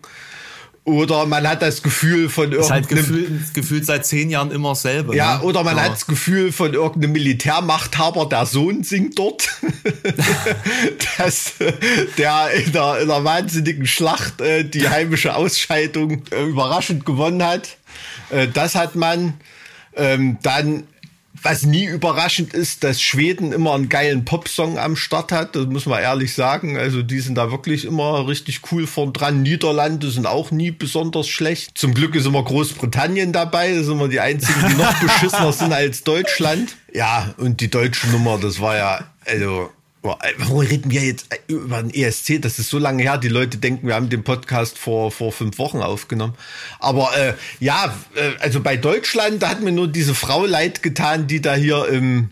Oder 0.86 1.26
man 1.26 1.48
hat 1.48 1.64
das 1.64 1.82
Gefühl 1.82 2.30
von 2.30 2.52
irgendeinem... 2.52 2.62
Ist 2.64 2.72
halt 2.72 2.88
gefühlt, 2.88 3.54
gefühlt 3.56 3.86
seit 3.88 4.06
zehn 4.06 4.30
Jahren 4.30 4.52
immer 4.52 4.76
selber. 4.76 5.16
Ja, 5.16 5.40
ne? 5.40 5.44
oder 5.44 5.64
man 5.64 5.78
ja. 5.78 5.84
hat 5.84 5.94
das 5.94 6.06
Gefühl 6.06 6.52
von 6.52 6.76
irgendeinem 6.76 7.14
Militärmachthaber, 7.14 8.28
der 8.28 8.46
Sohn 8.46 8.84
singt 8.84 9.18
dort. 9.18 9.50
dass 11.18 11.54
der 12.20 12.52
in 12.52 12.72
der, 12.72 13.00
in 13.00 13.08
der 13.08 13.24
wahnsinnigen 13.24 13.88
Schlacht 13.88 14.42
äh, 14.42 14.64
die 14.64 14.88
heimische 14.88 15.36
Ausscheidung 15.36 16.22
äh, 16.32 16.44
überraschend 16.44 17.04
gewonnen 17.04 17.42
hat. 17.42 17.78
Äh, 18.30 18.48
das 18.48 18.76
hat 18.76 18.96
man. 18.96 19.34
Ähm, 19.98 20.38
dann 20.44 20.84
was 21.46 21.64
nie 21.64 21.86
überraschend 21.86 22.54
ist, 22.54 22.84
dass 22.84 23.02
Schweden 23.02 23.54
immer 23.54 23.76
einen 23.76 23.88
geilen 23.88 24.26
Popsong 24.26 24.80
am 24.80 24.96
Start 24.96 25.32
hat, 25.32 25.56
das 25.56 25.68
muss 25.68 25.86
man 25.86 26.02
ehrlich 26.02 26.34
sagen. 26.34 26.78
Also 26.78 27.04
die 27.04 27.20
sind 27.20 27.36
da 27.36 27.52
wirklich 27.52 27.86
immer 27.86 28.28
richtig 28.28 28.62
cool 28.72 28.88
vorn 28.88 29.14
dran. 29.14 29.44
Niederlande 29.44 30.10
sind 30.10 30.26
auch 30.26 30.50
nie 30.50 30.72
besonders 30.72 31.28
schlecht. 31.28 31.78
Zum 31.78 31.94
Glück 31.94 32.16
ist 32.16 32.26
immer 32.26 32.44
Großbritannien 32.44 33.32
dabei, 33.32 33.76
das 33.76 33.86
sind 33.86 33.94
immer 33.94 34.08
die 34.08 34.20
einzigen, 34.20 34.60
die 34.70 34.74
noch 34.74 34.94
beschissener 35.00 35.54
sind 35.54 35.72
als 35.72 36.04
Deutschland. 36.04 36.76
Ja, 36.96 37.34
und 37.36 37.60
die 37.60 37.70
deutsche 37.70 38.08
Nummer, 38.08 38.38
das 38.38 38.62
war 38.62 38.78
ja, 38.78 39.04
also 39.26 39.70
Warum 40.06 40.60
reden 40.60 40.92
wir 40.92 41.02
jetzt 41.02 41.28
über 41.48 41.82
den 41.82 41.94
ESC? 41.94 42.42
Das 42.42 42.60
ist 42.60 42.70
so 42.70 42.78
lange 42.78 43.04
her. 43.04 43.18
Die 43.18 43.28
Leute 43.28 43.58
denken, 43.58 43.88
wir 43.88 43.96
haben 43.96 44.10
den 44.10 44.24
Podcast 44.24 44.78
vor, 44.78 45.12
vor 45.12 45.32
fünf 45.32 45.58
Wochen 45.58 45.82
aufgenommen. 45.82 46.36
Aber 46.80 47.10
äh, 47.18 47.34
ja, 47.60 47.96
äh, 48.16 48.32
also 48.40 48.62
bei 48.62 48.78
Deutschland, 48.78 49.42
da 49.42 49.50
hat 49.50 49.62
mir 49.62 49.72
nur 49.72 49.88
diese 49.88 50.14
Frau 50.14 50.46
leid 50.46 50.84
getan, 50.84 51.28
die 51.28 51.42
da 51.42 51.56
hier 51.56 51.88
im 51.88 52.30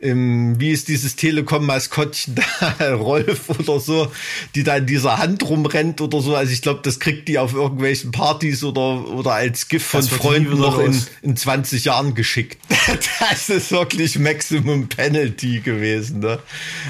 im, 0.00 0.58
wie 0.58 0.70
ist 0.70 0.88
dieses 0.88 1.16
Telekom-Maskottchen 1.16 2.36
da, 2.78 2.94
Rolf 2.94 3.50
oder 3.50 3.78
so, 3.78 4.10
die 4.54 4.62
da 4.64 4.76
in 4.76 4.86
dieser 4.86 5.18
Hand 5.18 5.42
rumrennt 5.48 6.00
oder 6.00 6.20
so. 6.20 6.34
Also 6.34 6.52
ich 6.52 6.62
glaube, 6.62 6.80
das 6.82 7.00
kriegt 7.00 7.28
die 7.28 7.38
auf 7.38 7.52
irgendwelchen 7.52 8.10
Partys 8.10 8.64
oder, 8.64 9.06
oder 9.08 9.34
als 9.34 9.68
Gift 9.68 9.86
von 9.86 10.02
Freunden 10.02 10.58
noch 10.58 10.78
in, 10.78 11.00
in 11.22 11.36
20 11.36 11.84
Jahren 11.84 12.14
geschickt. 12.14 12.58
das 13.20 13.50
ist 13.50 13.70
wirklich 13.72 14.18
Maximum 14.18 14.88
Penalty 14.88 15.60
gewesen. 15.60 16.20
Ne? 16.20 16.38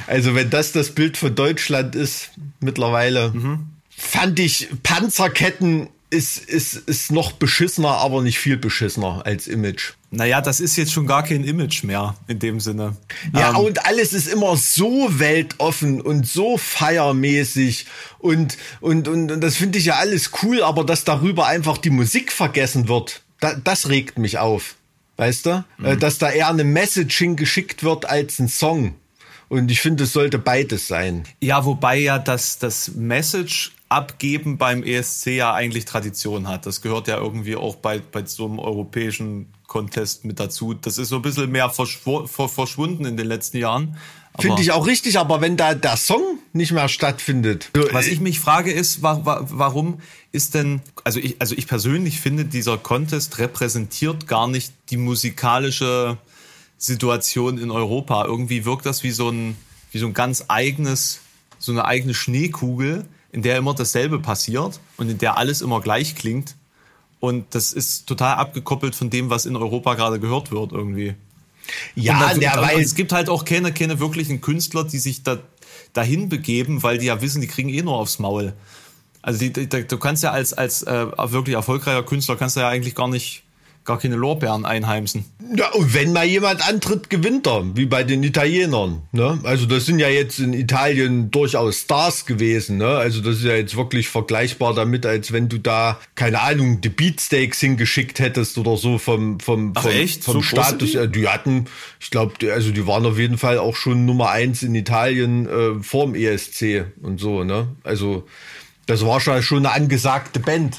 Also 0.07 0.35
wenn 0.35 0.51
das 0.51 0.73
das 0.73 0.91
Bild 0.91 1.17
von 1.17 1.35
Deutschland 1.35 1.97
ist, 1.97 2.31
mittlerweile, 2.61 3.33
mhm. 3.33 3.71
fand 3.91 4.39
ich 4.39 4.69
Panzerketten 4.85 5.89
ist, 6.11 6.39
ist, 6.39 6.75
ist 6.75 7.13
noch 7.13 7.33
beschissener, 7.33 7.99
aber 7.99 8.23
nicht 8.23 8.39
viel 8.39 8.57
beschissener 8.57 9.23
als 9.25 9.47
Image. 9.47 9.93
Naja, 10.11 10.41
das 10.41 10.59
ist 10.59 10.77
jetzt 10.77 10.93
schon 10.93 11.07
gar 11.07 11.23
kein 11.23 11.45
Image 11.45 11.85
mehr 11.85 12.17
in 12.27 12.41
dem 12.41 12.59
Sinne. 12.59 12.97
Ja, 13.33 13.51
ähm, 13.51 13.57
und 13.57 13.87
alles 13.87 14.13
ist 14.13 14.27
immer 14.27 14.57
so 14.57 15.09
weltoffen 15.21 16.01
und 16.01 16.27
so 16.27 16.59
feiermäßig 16.59 17.87
und, 18.19 18.59
und, 18.81 19.07
und, 19.07 19.31
und 19.31 19.41
das 19.41 19.57
finde 19.57 19.79
ich 19.79 19.87
ja 19.87 19.97
alles 19.97 20.33
cool, 20.43 20.63
aber 20.63 20.85
dass 20.85 21.05
darüber 21.05 21.47
einfach 21.47 21.79
die 21.79 21.91
Musik 21.91 22.33
vergessen 22.33 22.89
wird, 22.89 23.23
da, 23.39 23.55
das 23.55 23.89
regt 23.89 24.19
mich 24.19 24.39
auf. 24.39 24.75
Weißt 25.17 25.47
du? 25.47 25.65
Äh, 25.83 25.95
mhm. 25.95 26.01
Dass 26.01 26.19
da 26.19 26.31
eher 26.31 26.49
eine 26.49 26.65
Message 26.65 27.17
hingeschickt 27.19 27.85
wird 27.85 28.07
als 28.07 28.39
ein 28.41 28.49
Song. 28.49 28.95
Und 29.49 29.71
ich 29.71 29.81
finde, 29.81 30.05
es 30.05 30.13
sollte 30.13 30.39
beides 30.39 30.89
sein. 30.89 31.25
Ja, 31.41 31.65
wobei 31.65 31.99
ja 31.99 32.19
das, 32.19 32.59
das 32.59 32.93
Message 32.95 33.73
abgeben 33.91 34.57
beim 34.57 34.83
ESC 34.83 35.27
ja 35.27 35.53
eigentlich 35.53 35.85
Tradition 35.85 36.49
hat. 36.49 36.65
Das 36.65 36.81
gehört 36.81 37.09
ja 37.09 37.19
irgendwie 37.19 37.57
auch 37.57 37.77
bei, 37.77 37.99
bei 37.99 38.25
so 38.25 38.47
einem 38.47 38.59
europäischen 38.59 39.53
Contest 39.67 40.25
mit 40.25 40.41
dazu. 40.41 40.75
Das 40.75 40.97
ist 40.97 41.09
so 41.09 41.17
ein 41.17 41.23
bisschen 41.23 41.51
mehr 41.51 41.71
verschwunden 41.71 43.05
in 43.05 43.17
den 43.17 43.27
letzten 43.27 43.59
Jahren. 43.59 43.97
Finde 44.39 44.63
ich 44.63 44.71
auch 44.71 44.87
richtig, 44.87 45.19
aber 45.19 45.41
wenn 45.41 45.57
da 45.57 45.75
der 45.75 45.97
Song 45.97 46.39
nicht 46.53 46.73
mehr 46.73 46.89
stattfindet. 46.89 47.71
Was 47.93 48.07
ich 48.07 48.21
mich 48.21 48.39
frage 48.39 48.73
ist, 48.73 49.03
warum 49.03 50.01
ist 50.31 50.55
denn, 50.55 50.83
also 51.05 51.19
ich, 51.19 51.37
also 51.41 51.55
ich 51.57 51.67
persönlich 51.67 52.21
finde, 52.21 52.45
dieser 52.45 52.79
Contest 52.79 53.39
repräsentiert 53.39 54.29
gar 54.29 54.47
nicht 54.47 54.73
die 54.91 54.97
musikalische 54.97 56.17
Situation 56.79 57.59
in 57.59 57.71
Europa. 57.73 58.25
Irgendwie 58.25 58.65
wirkt 58.65 58.87
das 58.87 59.03
wie 59.03 59.11
so 59.11 59.31
ein, 59.31 59.57
wie 59.91 59.99
so 59.99 60.07
ein 60.07 60.15
ganz 60.15 60.45
eigenes, 60.49 61.21
so 61.59 61.73
eine 61.73 61.85
eigene 61.85 62.15
Schneekugel, 62.15 63.05
in 63.33 63.43
der 63.43 63.57
immer 63.57 63.75
dasselbe 63.75 64.19
passiert 64.19 64.81
und 64.97 65.09
in 65.09 65.19
der 65.19 65.39
alles 65.39 65.63
immer 65.63 65.81
gleich 65.81 66.15
klingt. 66.15 66.57
Und 67.21 67.55
das 67.55 67.73
ist 67.73 68.07
total 68.07 68.37
abgekoppelt 68.37 68.95
von 68.95 69.11
dem, 69.11 69.31
was 69.31 69.47
in 69.47 69.57
Europa 69.57 69.95
gerade 69.95 70.19
gehört 70.19 70.51
wird 70.51 70.73
irgendwie. 70.73 71.15
Ja, 71.95 72.35
der 72.35 72.61
weil 72.63 72.81
es 72.81 72.95
gibt 72.95 73.13
halt 73.13 73.29
auch 73.29 73.45
keine, 73.45 73.73
keine 73.73 74.01
wirklichen 74.01 74.41
Künstler, 74.41 74.85
die 74.85 74.99
sich 74.99 75.23
da 75.23 75.39
dahin 75.93 76.29
begeben, 76.29 76.83
weil 76.83 76.99
die 76.99 77.07
ja 77.07 77.21
wissen, 77.21 77.41
die 77.41 77.47
kriegen 77.47 77.69
eh 77.69 77.83
nur 77.83 77.97
aufs 77.97 78.19
Maul. 78.19 78.55
Also 79.23 79.39
die, 79.39 79.53
die, 79.53 79.69
du 79.69 79.99
kannst 79.99 80.23
ja 80.23 80.31
als 80.31 80.53
als 80.55 80.83
äh, 80.83 81.07
wirklich 81.31 81.55
erfolgreicher 81.55 82.03
Künstler 82.03 82.37
kannst 82.37 82.57
du 82.57 82.61
ja 82.61 82.69
eigentlich 82.69 82.95
gar 82.95 83.09
nicht 83.09 83.43
gar 83.91 83.99
keine 83.99 84.15
Lorbeeren 84.15 84.65
einheimsen. 84.65 85.25
Ja, 85.57 85.73
und 85.73 85.93
wenn 85.95 86.13
mal 86.13 86.25
jemand 86.25 86.65
antritt, 86.69 87.11
gewinnt 87.11 87.49
er, 87.49 87.65
wie 87.75 87.87
bei 87.87 88.05
den 88.05 88.23
Italienern. 88.23 89.03
Ne? 89.11 89.41
Also 89.43 89.67
das 89.67 89.85
sind 89.85 89.99
ja 89.99 90.09
jetzt 90.09 90.39
in 90.39 90.53
Italien 90.53 91.33
durchaus 91.33 91.79
Stars 91.79 92.25
gewesen. 92.25 92.77
Ne? 92.77 92.87
Also 92.87 93.21
das 93.21 93.39
ist 93.39 93.45
ja 93.45 93.57
jetzt 93.57 93.77
wirklich 93.77 94.09
vergleichbar 94.09 94.75
damit, 94.75 95.07
als 95.07 95.33
wenn 95.33 95.49
du 95.49 95.59
da, 95.59 95.99
keine 96.15 96.41
Ahnung, 96.41 96.81
die 96.81 96.89
Beatsteaks 96.89 97.59
hingeschickt 97.59 98.21
hättest 98.21 98.59
oder 98.59 98.77
so 98.77 98.99
vom, 98.99 99.41
vom, 99.41 99.75
vom, 99.75 99.91
echt? 99.91 100.23
vom 100.23 100.35
so 100.35 100.43
Status. 100.43 100.93
Die? 100.93 101.09
die 101.09 101.27
hatten, 101.27 101.65
ich 101.99 102.13
glaube, 102.13 102.53
also 102.53 102.71
die 102.71 102.87
waren 102.87 103.05
auf 103.05 103.19
jeden 103.19 103.39
Fall 103.39 103.59
auch 103.59 103.75
schon 103.75 104.07
Nummer 104.07 104.31
eins 104.31 104.63
in 104.63 104.77
Italien 104.77 105.49
äh, 105.49 105.83
vorm 105.83 106.15
ESC 106.15 106.85
und 107.03 107.19
so. 107.19 107.43
Ne? 107.43 107.67
Also 107.83 108.25
das 108.87 109.05
war 109.05 109.21
schon 109.21 109.67
eine 109.67 109.73
angesagte 109.73 110.39
Band. 110.39 110.79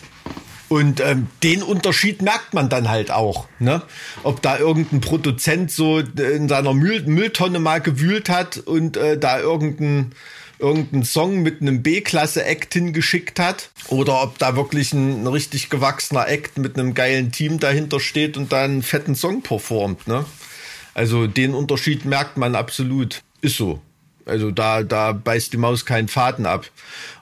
Und 0.72 1.02
ähm, 1.02 1.28
den 1.44 1.64
Unterschied 1.64 2.22
merkt 2.22 2.54
man 2.54 2.70
dann 2.70 2.88
halt 2.88 3.12
auch. 3.12 3.50
Ne? 3.60 3.82
Ob 4.24 4.42
da 4.42 4.58
irgendein 4.58 5.02
Produzent 5.02 5.70
so 5.70 6.00
in 6.00 6.48
seiner 6.48 6.74
Müll 6.74 7.04
Mülltonne 7.06 7.60
mal 7.60 7.82
gewühlt 7.82 8.30
hat 8.30 8.58
und 8.58 8.96
äh, 8.96 9.18
da 9.18 9.42
irgendein 9.42 10.14
irgendeinen 10.60 11.04
Song 11.04 11.42
mit 11.42 11.60
einem 11.60 11.84
B-Klasse-Act 11.84 12.74
hingeschickt 12.74 13.38
hat 13.38 13.72
oder 13.90 14.24
ob 14.24 14.38
da 14.38 14.56
wirklich 14.56 14.94
ein, 14.94 15.24
ein, 15.24 15.28
richtig 15.28 15.70
gewachsener 15.70 16.30
Act 16.30 16.58
mit 16.58 16.80
einem 16.80 16.94
geilen 16.94 17.34
Team 17.34 17.60
dahinter 17.60 18.00
steht 18.00 18.38
und 18.38 18.54
da 18.54 18.64
einen 18.64 18.82
fetten 18.82 19.16
Song 19.16 19.42
performt. 19.42 20.08
Ne? 20.08 20.24
Also 20.94 21.28
den 21.28 21.54
Unterschied 21.54 22.06
merkt 22.06 22.38
man 22.38 22.56
absolut. 22.56 23.24
Ist 23.42 23.58
so. 23.58 23.82
Also 24.26 24.52
da, 24.52 24.84
da 24.84 25.12
beißt 25.12 25.52
die 25.52 25.58
Maus 25.58 25.86
keinen 25.86 26.08
Faden 26.08 26.46
ab. 26.46 26.66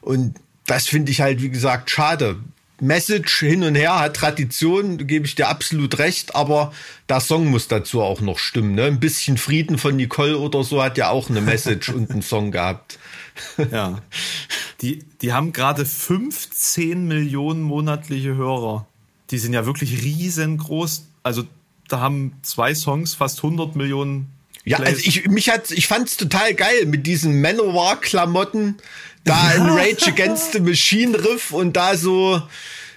Und 0.01 0.35
das 0.67 0.85
finde 0.85 1.11
ich 1.11 1.21
halt, 1.21 1.41
wie 1.41 1.49
gesagt, 1.49 1.89
schade. 1.89 2.37
Message 2.81 3.39
hin 3.39 3.63
und 3.63 3.75
her 3.75 3.99
hat 3.99 4.15
Tradition, 4.15 5.07
gebe 5.07 5.25
ich 5.25 5.35
dir 5.35 5.47
absolut 5.47 5.97
recht, 5.99 6.35
aber 6.35 6.71
der 7.07 7.19
Song 7.19 7.47
muss 7.47 7.67
dazu 7.67 8.01
auch 8.01 8.21
noch 8.21 8.39
stimmen. 8.39 8.75
Ne? 8.75 8.85
Ein 8.85 8.99
bisschen 8.99 9.37
Frieden 9.37 9.77
von 9.77 9.95
Nicole 9.95 10.37
oder 10.37 10.63
so 10.63 10.81
hat 10.83 10.97
ja 10.97 11.09
auch 11.09 11.29
eine 11.29 11.41
Message 11.41 11.89
und 11.93 12.11
einen 12.11 12.21
Song 12.21 12.51
gehabt. 12.51 12.99
ja. 13.71 14.01
Die, 14.81 15.03
die 15.21 15.33
haben 15.33 15.53
gerade 15.53 15.85
15 15.85 17.07
Millionen 17.07 17.61
monatliche 17.61 18.35
Hörer. 18.35 18.87
Die 19.31 19.37
sind 19.37 19.53
ja 19.53 19.65
wirklich 19.65 20.03
riesengroß. 20.03 21.05
Also 21.23 21.43
da 21.87 21.99
haben 21.99 22.33
zwei 22.43 22.73
Songs 22.73 23.13
fast 23.13 23.39
100 23.39 23.75
Millionen 23.75 24.31
ja, 24.65 24.77
also 24.77 25.01
ich, 25.03 25.27
mich 25.27 25.49
hat, 25.49 25.71
ich 25.71 25.87
fand's 25.87 26.17
total 26.17 26.53
geil 26.53 26.85
mit 26.85 27.07
diesen 27.07 27.41
Manowar-Klamotten, 27.41 28.75
da 29.23 29.41
ein 29.47 29.69
Rage 29.69 30.07
Against 30.07 30.53
the 30.53 30.59
Machine 30.59 31.17
Riff 31.17 31.51
und 31.51 31.75
da 31.75 31.95
so, 31.95 32.41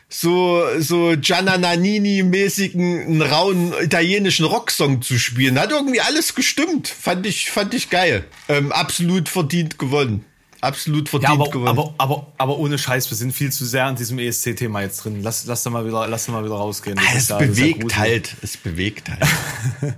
so, 0.09 0.65
so 0.79 1.15
Gianna 1.21 1.57
Nannini-mäßigen, 1.57 3.07
einen 3.07 3.23
rauen 3.23 3.73
italienischen 3.81 4.45
Rocksong 4.47 5.03
zu 5.03 5.19
spielen. 5.19 5.59
Hat 5.59 5.71
irgendwie 5.71 6.01
alles 6.01 6.35
gestimmt. 6.35 6.89
Fand 6.89 7.27
ich, 7.27 7.51
fand 7.51 7.75
ich 7.75 7.91
geil. 7.91 8.25
Ähm, 8.49 8.73
absolut 8.73 9.29
verdient 9.29 9.79
gewonnen. 9.79 10.25
Absolut 10.61 11.09
verdient 11.09 11.35
ja, 11.35 11.41
aber, 11.41 11.51
gewonnen. 11.51 11.69
Aber, 11.69 11.95
aber, 11.99 12.33
aber 12.39 12.59
ohne 12.59 12.79
Scheiß, 12.79 13.11
wir 13.11 13.17
sind 13.17 13.33
viel 13.33 13.51
zu 13.51 13.65
sehr 13.65 13.87
an 13.87 13.97
diesem 13.97 14.19
ESC-Thema 14.19 14.83
jetzt 14.83 14.99
drin. 14.99 15.21
Lass, 15.21 15.45
lass 15.47 15.65
da 15.65 15.71
mal 15.71 15.85
wieder, 15.87 16.07
lass 16.07 16.27
da 16.27 16.33
mal 16.33 16.45
wieder 16.45 16.55
rausgehen. 16.55 16.99
Ah, 16.99 17.17
es 17.17 17.29
bewegt 17.29 17.97
halt. 17.97 18.37
Es 18.43 18.57
bewegt 18.57 19.09
halt. 19.11 19.23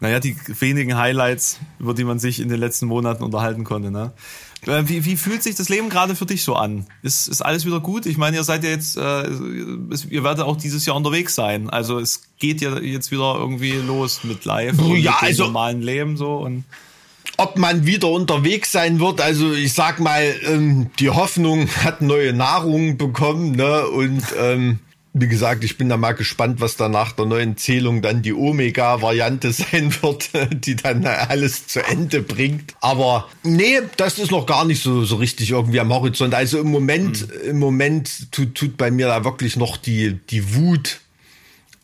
Naja, 0.00 0.20
die 0.20 0.36
wenigen 0.60 0.96
Highlights, 0.96 1.58
über 1.80 1.92
die 1.92 2.04
man 2.04 2.20
sich 2.20 2.38
in 2.38 2.48
den 2.48 2.60
letzten 2.60 2.86
Monaten 2.86 3.24
unterhalten 3.24 3.64
konnte. 3.64 3.90
Ne? 3.90 4.12
Äh, 4.66 4.82
wie, 4.86 5.04
wie 5.04 5.16
fühlt 5.16 5.42
sich 5.42 5.54
das 5.54 5.68
Leben 5.68 5.88
gerade 5.88 6.14
für 6.14 6.26
dich 6.26 6.42
so 6.42 6.54
an? 6.54 6.86
Ist, 7.02 7.28
ist 7.28 7.42
alles 7.42 7.64
wieder 7.64 7.80
gut? 7.80 8.06
Ich 8.06 8.16
meine, 8.16 8.36
ihr 8.36 8.44
seid 8.44 8.64
ja 8.64 8.70
jetzt, 8.70 8.96
äh, 8.96 9.28
ihr 10.10 10.24
werdet 10.24 10.44
auch 10.44 10.56
dieses 10.56 10.84
Jahr 10.86 10.96
unterwegs 10.96 11.34
sein. 11.34 11.70
Also 11.70 11.98
es 11.98 12.22
geht 12.38 12.60
ja 12.60 12.78
jetzt 12.78 13.10
wieder 13.10 13.36
irgendwie 13.36 13.72
los 13.72 14.24
mit 14.24 14.44
Live 14.44 14.78
und 14.78 14.96
ja, 14.96 15.12
mit 15.12 15.22
also, 15.22 15.44
normalen 15.44 15.82
Leben 15.82 16.16
so 16.16 16.38
und 16.38 16.64
ob 17.36 17.56
man 17.56 17.86
wieder 17.86 18.08
unterwegs 18.08 18.72
sein 18.72 18.98
wird. 19.00 19.20
Also 19.20 19.52
ich 19.52 19.72
sag 19.72 20.00
mal, 20.00 20.34
ähm, 20.44 20.90
die 20.98 21.10
Hoffnung 21.10 21.68
hat 21.68 22.02
neue 22.02 22.32
Nahrung 22.32 22.96
bekommen, 22.96 23.52
ne? 23.52 23.86
Und 23.86 24.22
ähm, 24.38 24.80
wie 25.12 25.28
gesagt, 25.28 25.64
ich 25.64 25.78
bin 25.78 25.88
da 25.88 25.96
mal 25.96 26.12
gespannt, 26.12 26.60
was 26.60 26.76
da 26.76 26.88
nach 26.88 27.12
der 27.12 27.26
neuen 27.26 27.56
Zählung 27.56 28.02
dann 28.02 28.22
die 28.22 28.32
Omega-Variante 28.32 29.52
sein 29.52 29.94
wird, 30.02 30.30
die 30.64 30.76
dann 30.76 31.06
alles 31.06 31.66
zu 31.66 31.84
Ende 31.84 32.22
bringt. 32.22 32.74
Aber 32.80 33.28
nee, 33.42 33.80
das 33.96 34.18
ist 34.18 34.30
noch 34.30 34.46
gar 34.46 34.64
nicht 34.64 34.82
so, 34.82 35.04
so 35.04 35.16
richtig 35.16 35.50
irgendwie 35.50 35.80
am 35.80 35.92
Horizont. 35.92 36.34
Also 36.34 36.60
im 36.60 36.70
Moment, 36.70 37.28
mhm. 37.28 37.50
im 37.50 37.58
Moment 37.58 38.32
tut, 38.32 38.54
tut 38.54 38.76
bei 38.76 38.90
mir 38.90 39.08
da 39.08 39.24
wirklich 39.24 39.56
noch 39.56 39.76
die, 39.76 40.18
die 40.30 40.54
Wut 40.54 41.00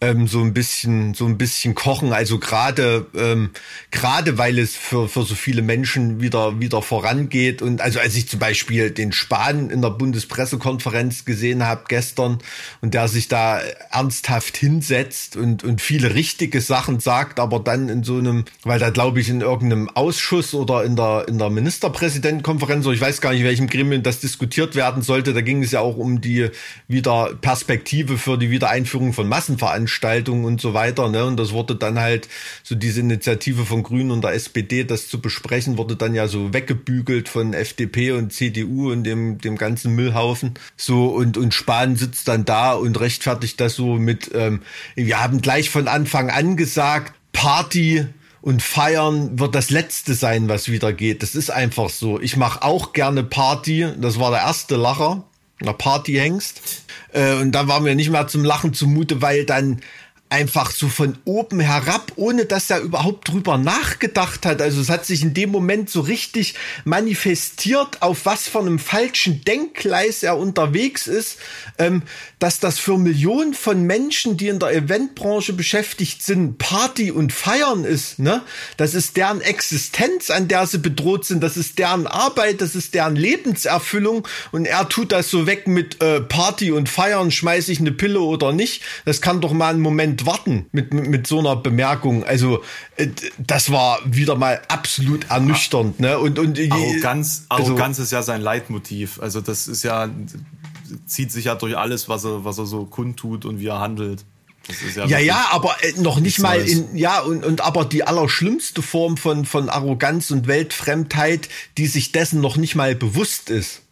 ähm, 0.04 0.26
so 0.26 0.40
ein 0.40 0.52
bisschen 0.52 1.14
so 1.14 1.26
ein 1.26 1.38
bisschen 1.38 1.74
kochen. 1.74 2.12
Also 2.12 2.38
gerade 2.38 3.06
ähm, 3.16 3.50
gerade 3.90 4.36
weil 4.38 4.58
es 4.58 4.76
für 4.76 5.08
für 5.08 5.22
so 5.22 5.34
viele 5.34 5.62
Menschen 5.62 6.20
wieder 6.20 6.60
wieder 6.60 6.82
vorangeht 6.82 7.62
und 7.62 7.80
also 7.80 8.00
als 8.00 8.14
ich 8.16 8.28
zum 8.28 8.38
Beispiel 8.38 8.90
den 8.90 9.12
Spahn 9.12 9.70
in 9.70 9.80
der 9.80 9.90
Bundespressekonferenz 9.90 11.24
gesehen 11.24 11.64
habe 11.64 11.84
gestern 11.88 12.38
und 12.80 12.94
der 12.94 13.08
sich 13.08 13.28
da 13.28 13.60
ernsthaft 13.90 14.56
hinsetzt 14.56 15.36
und 15.36 15.64
und 15.64 15.80
viele 15.80 16.14
richtige 16.14 16.60
Sachen 16.60 17.00
sagt, 17.00 17.40
aber 17.40 17.60
dann 17.60 17.88
in 17.88 18.02
so 18.04 18.18
einem, 18.18 18.44
weil 18.62 18.78
da 18.78 18.90
glaube 18.90 19.20
ich 19.20 19.28
in 19.28 19.40
irgendeinem 19.40 19.88
Ausschuss 19.88 20.54
oder 20.54 20.84
in 20.84 20.96
der 20.96 21.26
in 21.28 21.38
der 21.38 21.50
Ministerpräsidentenkonferenz 21.50 22.84
oder 22.84 22.94
ich 22.94 23.00
weiß 23.00 23.20
gar 23.20 23.32
nicht, 23.32 23.44
welchem 23.44 23.68
Gremium 23.68 24.02
das 24.02 24.20
diskutiert 24.20 24.74
werden 24.74 25.02
sollte. 25.02 25.32
Da 25.32 25.40
ging 25.40 25.62
es 25.62 25.72
ja 25.72 25.80
auch 25.80 25.96
um 25.96 26.20
die 26.20 26.50
wieder 26.88 27.34
Perspektive 27.40 28.18
für 28.18 28.36
die 28.36 28.50
Wiedereinführung 28.50 29.12
von 29.12 29.28
Massenveranstaltungen 29.28 29.93
Veranstaltungen 29.94 30.44
und 30.44 30.60
so 30.60 30.74
weiter. 30.74 31.08
Ne? 31.08 31.24
Und 31.24 31.36
das 31.38 31.52
wurde 31.52 31.76
dann 31.76 31.98
halt, 31.98 32.28
so 32.62 32.74
diese 32.74 33.00
Initiative 33.00 33.64
von 33.64 33.82
Grünen 33.82 34.10
und 34.10 34.22
der 34.22 34.32
SPD, 34.32 34.84
das 34.84 35.08
zu 35.08 35.20
besprechen, 35.20 35.78
wurde 35.78 35.96
dann 35.96 36.14
ja 36.14 36.28
so 36.28 36.52
weggebügelt 36.52 37.28
von 37.28 37.54
FDP 37.54 38.12
und 38.12 38.32
CDU 38.32 38.90
und 38.90 39.04
dem, 39.04 39.38
dem 39.38 39.56
ganzen 39.56 39.94
Müllhaufen. 39.94 40.54
So, 40.76 41.06
und, 41.06 41.36
und 41.36 41.54
Spahn 41.54 41.96
sitzt 41.96 42.28
dann 42.28 42.44
da 42.44 42.72
und 42.72 42.98
rechtfertigt 43.00 43.60
das 43.60 43.74
so 43.74 43.94
mit, 43.94 44.30
ähm, 44.34 44.62
wir 44.94 45.22
haben 45.22 45.40
gleich 45.40 45.70
von 45.70 45.88
Anfang 45.88 46.30
an 46.30 46.56
gesagt, 46.56 47.14
Party 47.32 48.06
und 48.42 48.62
feiern 48.62 49.38
wird 49.38 49.54
das 49.54 49.70
letzte 49.70 50.14
sein, 50.14 50.48
was 50.48 50.68
wieder 50.68 50.92
geht. 50.92 51.22
Das 51.22 51.34
ist 51.34 51.50
einfach 51.50 51.88
so. 51.88 52.20
Ich 52.20 52.36
mache 52.36 52.62
auch 52.62 52.92
gerne 52.92 53.24
Party. 53.24 53.86
Das 53.98 54.20
war 54.20 54.30
der 54.30 54.40
erste 54.40 54.76
Lacher. 54.76 55.24
Der 55.64 55.72
Partyhengst. 55.72 56.83
Äh, 57.14 57.34
und 57.36 57.52
dann 57.52 57.68
war 57.68 57.80
mir 57.80 57.94
nicht 57.94 58.10
mehr 58.10 58.26
zum 58.26 58.44
Lachen 58.44 58.74
zumute, 58.74 59.22
weil 59.22 59.46
dann 59.46 59.80
einfach 60.30 60.72
so 60.72 60.88
von 60.88 61.16
oben 61.24 61.60
herab, 61.60 62.12
ohne 62.16 62.44
dass 62.44 62.68
er 62.68 62.80
überhaupt 62.80 63.28
drüber 63.28 63.56
nachgedacht 63.56 64.44
hat. 64.46 64.60
Also 64.60 64.80
es 64.80 64.88
hat 64.88 65.06
sich 65.06 65.22
in 65.22 65.32
dem 65.32 65.50
Moment 65.50 65.90
so 65.90 66.00
richtig 66.00 66.54
manifestiert, 66.84 68.02
auf 68.02 68.26
was 68.26 68.48
von 68.48 68.66
einem 68.66 68.78
falschen 68.80 69.44
Denkgleis 69.44 70.24
er 70.24 70.36
unterwegs 70.36 71.06
ist, 71.06 71.38
ähm, 71.78 72.02
dass 72.40 72.58
das 72.58 72.80
für 72.80 72.98
Millionen 72.98 73.54
von 73.54 73.84
Menschen, 73.84 74.36
die 74.36 74.48
in 74.48 74.58
der 74.58 74.72
Eventbranche 74.72 75.52
beschäftigt 75.52 76.22
sind, 76.22 76.58
Party 76.58 77.12
und 77.12 77.32
Feiern 77.32 77.84
ist. 77.84 78.18
Ne? 78.18 78.42
Das 78.76 78.94
ist 78.94 79.16
deren 79.16 79.40
Existenz, 79.40 80.30
an 80.30 80.48
der 80.48 80.66
sie 80.66 80.78
bedroht 80.78 81.26
sind. 81.26 81.42
Das 81.42 81.56
ist 81.56 81.78
deren 81.78 82.08
Arbeit, 82.08 82.60
das 82.60 82.74
ist 82.74 82.94
deren 82.94 83.14
Lebenserfüllung. 83.14 84.26
Und 84.50 84.64
er 84.64 84.88
tut 84.88 85.12
das 85.12 85.30
so 85.30 85.46
weg 85.46 85.68
mit 85.68 86.02
äh, 86.02 86.20
Party 86.20 86.72
und 86.72 86.88
Feiern, 86.88 87.30
schmeiße 87.30 87.70
ich 87.70 87.78
eine 87.78 87.92
Pille 87.92 88.20
oder 88.20 88.52
nicht. 88.52 88.82
Das 89.04 89.20
kann 89.20 89.40
doch 89.40 89.52
mal 89.52 89.70
einen 89.70 89.80
Moment 89.80 90.13
warten 90.26 90.66
mit, 90.72 90.94
mit, 90.94 91.08
mit 91.08 91.26
so 91.26 91.38
einer 91.38 91.56
Bemerkung. 91.56 92.24
Also 92.24 92.62
äh, 92.96 93.08
das 93.38 93.70
war 93.70 94.00
wieder 94.04 94.36
mal 94.36 94.60
absolut 94.68 95.30
ernüchternd. 95.30 96.00
Ne? 96.00 96.18
Und, 96.18 96.38
und 96.38 96.58
Arroganz, 96.70 97.46
also, 97.48 97.70
Arroganz 97.70 97.98
ist 97.98 98.12
ja 98.12 98.22
sein 98.22 98.40
Leitmotiv. 98.40 99.20
Also 99.20 99.40
das 99.40 99.68
ist 99.68 99.82
ja 99.82 100.08
zieht 101.06 101.32
sich 101.32 101.46
ja 101.46 101.54
durch 101.54 101.76
alles, 101.76 102.08
was 102.08 102.24
er, 102.24 102.44
was 102.44 102.58
er 102.58 102.66
so 102.66 102.84
kundtut 102.84 103.44
und 103.44 103.58
wie 103.58 103.66
er 103.66 103.80
handelt. 103.80 104.24
Ja, 104.96 105.04
ja, 105.04 105.18
ja, 105.18 105.48
aber 105.50 105.76
äh, 105.82 105.92
noch 106.00 106.20
nicht 106.20 106.38
mal 106.38 106.58
in, 106.58 106.96
ja, 106.96 107.20
und, 107.20 107.44
und 107.44 107.60
aber 107.60 107.84
die 107.84 108.04
allerschlimmste 108.04 108.80
Form 108.80 109.18
von, 109.18 109.44
von 109.44 109.68
Arroganz 109.68 110.30
und 110.30 110.46
Weltfremdheit, 110.46 111.50
die 111.76 111.86
sich 111.86 112.12
dessen 112.12 112.40
noch 112.40 112.56
nicht 112.56 112.74
mal 112.74 112.94
bewusst 112.94 113.50
ist. 113.50 113.82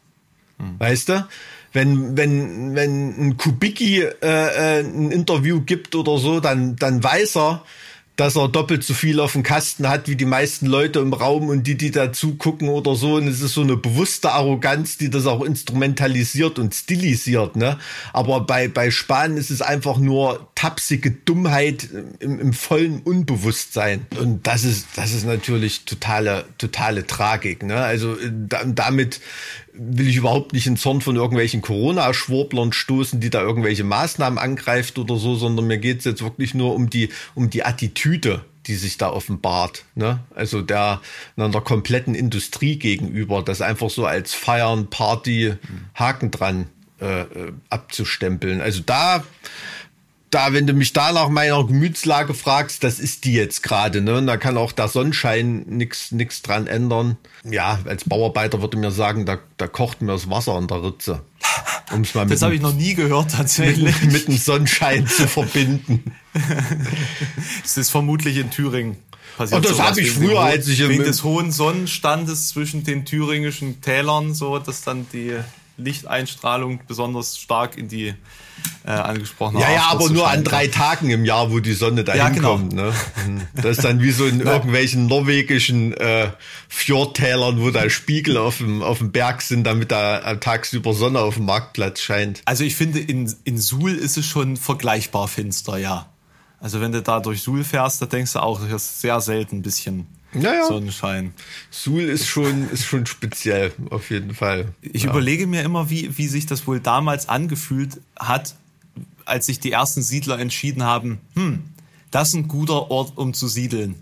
Hm. 0.58 0.76
Weißt 0.78 1.10
du? 1.10 1.28
Wenn, 1.72 2.16
wenn, 2.16 2.74
wenn 2.74 3.28
ein 3.28 3.36
Kubicki 3.36 4.00
äh, 4.00 4.10
äh, 4.22 4.80
ein 4.80 5.10
Interview 5.10 5.60
gibt 5.60 5.94
oder 5.94 6.18
so, 6.18 6.40
dann, 6.40 6.76
dann 6.76 7.02
weiß 7.02 7.36
er, 7.36 7.64
dass 8.16 8.36
er 8.36 8.48
doppelt 8.48 8.84
so 8.84 8.92
viel 8.92 9.20
auf 9.20 9.32
dem 9.32 9.42
Kasten 9.42 9.88
hat 9.88 10.06
wie 10.06 10.16
die 10.16 10.26
meisten 10.26 10.66
Leute 10.66 10.98
im 10.98 11.14
Raum 11.14 11.48
und 11.48 11.66
die, 11.66 11.76
die 11.76 11.90
dazu 11.90 12.34
gucken 12.34 12.68
oder 12.68 12.94
so. 12.94 13.14
Und 13.14 13.26
es 13.26 13.40
ist 13.40 13.54
so 13.54 13.62
eine 13.62 13.76
bewusste 13.76 14.32
Arroganz, 14.32 14.98
die 14.98 15.08
das 15.08 15.26
auch 15.26 15.42
instrumentalisiert 15.42 16.58
und 16.58 16.74
stilisiert. 16.74 17.56
Ne? 17.56 17.78
Aber 18.12 18.42
bei, 18.42 18.68
bei 18.68 18.90
Spahn 18.90 19.38
ist 19.38 19.50
es 19.50 19.62
einfach 19.62 19.96
nur 19.96 20.48
tapsige 20.54 21.10
Dummheit 21.10 21.88
im, 22.20 22.38
im 22.38 22.52
vollen 22.52 23.00
Unbewusstsein. 23.00 24.06
Und 24.18 24.46
das 24.46 24.64
ist, 24.64 24.88
das 24.96 25.12
ist 25.12 25.24
natürlich 25.24 25.86
totale, 25.86 26.44
totale 26.58 27.06
Tragik. 27.06 27.62
Ne? 27.62 27.76
Also 27.76 28.16
da, 28.30 28.62
damit 28.64 29.20
will 29.74 30.08
ich 30.08 30.16
überhaupt 30.16 30.52
nicht 30.52 30.66
in 30.66 30.76
Zorn 30.76 31.00
von 31.00 31.16
irgendwelchen 31.16 31.62
Corona-Schwurblern 31.62 32.72
stoßen, 32.72 33.20
die 33.20 33.30
da 33.30 33.40
irgendwelche 33.40 33.84
Maßnahmen 33.84 34.38
angreift 34.38 34.98
oder 34.98 35.16
so, 35.16 35.34
sondern 35.34 35.66
mir 35.66 35.78
geht's 35.78 36.04
jetzt 36.04 36.22
wirklich 36.22 36.54
nur 36.54 36.74
um 36.74 36.90
die, 36.90 37.08
um 37.34 37.48
die 37.48 37.64
Attitüde, 37.64 38.44
die 38.66 38.74
sich 38.74 38.98
da 38.98 39.10
offenbart. 39.10 39.84
Ne? 39.94 40.20
Also 40.34 40.60
der 40.60 41.00
einer 41.36 41.60
kompletten 41.60 42.14
Industrie 42.14 42.76
gegenüber, 42.78 43.42
das 43.42 43.62
einfach 43.62 43.90
so 43.90 44.04
als 44.04 44.34
Feiern, 44.34 44.88
Party, 44.88 45.54
Haken 45.94 46.30
dran 46.30 46.66
äh, 47.00 47.22
äh 47.22 47.52
abzustempeln. 47.70 48.60
Also 48.60 48.82
da 48.84 49.24
da, 50.32 50.52
wenn 50.52 50.66
du 50.66 50.72
mich 50.72 50.92
da 50.92 51.12
nach 51.12 51.28
meiner 51.28 51.64
Gemütslage 51.64 52.34
fragst, 52.34 52.82
das 52.82 52.98
ist 52.98 53.24
die 53.24 53.34
jetzt 53.34 53.62
gerade, 53.62 54.00
ne? 54.00 54.16
Und 54.16 54.26
da 54.26 54.36
kann 54.36 54.56
auch 54.56 54.72
der 54.72 54.88
Sonnenschein 54.88 55.64
nix, 55.68 56.10
nix 56.10 56.42
dran 56.42 56.66
ändern. 56.66 57.18
Ja, 57.44 57.78
als 57.84 58.04
Bauarbeiter 58.04 58.60
würde 58.60 58.78
mir 58.78 58.90
sagen, 58.90 59.26
da, 59.26 59.38
da 59.58 59.68
kocht 59.68 60.00
mir 60.00 60.12
das 60.12 60.30
Wasser 60.30 60.54
an 60.54 60.68
der 60.68 60.82
Ritze. 60.82 61.22
Um's 61.92 62.14
mal 62.14 62.26
das 62.26 62.40
habe 62.42 62.54
ich 62.54 62.62
noch 62.62 62.72
nie 62.72 62.94
gehört, 62.94 63.32
tatsächlich. 63.32 64.00
Mit, 64.00 64.12
mit 64.12 64.28
dem 64.28 64.38
Sonnenschein 64.38 65.06
zu 65.06 65.28
verbinden. 65.28 66.02
Es 67.62 67.76
ist 67.76 67.90
vermutlich 67.90 68.38
in 68.38 68.50
Thüringen 68.50 68.96
passiert. 69.36 69.66
Und 69.66 69.70
das 69.70 69.78
habe 69.78 70.00
ich 70.00 70.12
früher, 70.12 70.40
als 70.40 70.66
ich 70.68 70.86
wegen 70.88 71.04
des 71.04 71.24
hohen 71.24 71.52
Sonnenstandes 71.52 72.48
zwischen 72.48 72.84
den 72.84 73.04
thüringischen 73.04 73.82
Tälern, 73.82 74.34
so 74.34 74.58
dass 74.58 74.82
dann 74.82 75.06
die 75.12 75.36
Lichteinstrahlung 75.82 76.80
besonders 76.86 77.38
stark 77.38 77.76
in 77.76 77.88
die 77.88 78.14
äh, 78.84 78.90
angesprochene 78.90 79.60
Ja, 79.60 79.72
ja, 79.72 79.86
aber 79.90 80.10
nur 80.10 80.28
an 80.28 80.44
drei 80.44 80.66
Tagen 80.66 81.10
im 81.10 81.24
Jahr, 81.24 81.50
wo 81.50 81.60
die 81.60 81.72
Sonne 81.72 82.04
da 82.04 82.12
hinkommt. 82.12 82.72
Ja, 82.72 82.92
genau. 83.16 83.38
ne? 83.38 83.48
Das 83.54 83.78
ist 83.78 83.84
dann 83.84 84.00
wie 84.00 84.10
so 84.10 84.26
in 84.26 84.40
irgendwelchen 84.42 85.06
norwegischen 85.06 85.92
äh, 85.94 86.30
Fjordtälern, 86.68 87.60
wo 87.60 87.70
da 87.70 87.88
Spiegel 87.90 88.36
auf 88.36 88.58
dem, 88.58 88.82
auf 88.82 88.98
dem 88.98 89.12
Berg 89.12 89.42
sind, 89.42 89.64
damit 89.64 89.92
da 89.92 90.36
tagsüber 90.36 90.94
Sonne 90.94 91.20
auf 91.20 91.34
dem 91.34 91.46
Marktplatz 91.46 92.00
scheint. 92.00 92.42
Also 92.44 92.64
ich 92.64 92.74
finde, 92.74 92.98
in, 93.00 93.32
in 93.44 93.58
Suhl 93.58 93.94
ist 93.94 94.16
es 94.16 94.26
schon 94.26 94.56
vergleichbar 94.56 95.28
finster, 95.28 95.78
ja. 95.78 96.06
Also 96.60 96.80
wenn 96.80 96.92
du 96.92 97.02
da 97.02 97.20
durch 97.20 97.42
Suhl 97.42 97.64
fährst, 97.64 98.00
da 98.00 98.06
denkst 98.06 98.34
du 98.34 98.38
auch, 98.38 98.60
das 98.60 98.70
ist 98.70 99.00
sehr 99.00 99.20
selten 99.20 99.56
ein 99.56 99.62
bisschen 99.62 100.06
naja. 100.34 100.66
Sonnenschein. 100.66 101.34
Suhl 101.70 102.02
ist 102.02 102.26
schon, 102.26 102.70
ist 102.70 102.84
schon 102.84 103.06
speziell, 103.06 103.72
auf 103.90 104.10
jeden 104.10 104.34
Fall. 104.34 104.68
Ich 104.80 105.04
ja. 105.04 105.10
überlege 105.10 105.46
mir 105.46 105.62
immer, 105.62 105.90
wie, 105.90 106.16
wie 106.16 106.26
sich 106.26 106.46
das 106.46 106.66
wohl 106.66 106.80
damals 106.80 107.28
angefühlt 107.28 108.00
hat, 108.18 108.56
als 109.24 109.46
sich 109.46 109.60
die 109.60 109.72
ersten 109.72 110.02
Siedler 110.02 110.38
entschieden 110.38 110.82
haben, 110.82 111.20
hm, 111.34 111.62
das 112.10 112.28
ist 112.28 112.34
ein 112.34 112.48
guter 112.48 112.90
Ort, 112.90 113.16
um 113.16 113.34
zu 113.34 113.48
siedeln. 113.48 113.96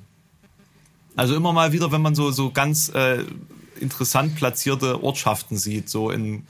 Also 1.17 1.35
immer 1.35 1.53
mal 1.53 1.73
wieder, 1.73 1.93
wenn 1.93 2.03
man 2.03 2.15
so, 2.15 2.31
so 2.31 2.51
ganz 2.51 2.91
äh, 2.95 3.25
interessant 3.81 4.37
platzierte 4.37 5.03
Ortschaften 5.03 5.57
sieht, 5.57 5.89
so 5.89 6.11
in 6.11 6.45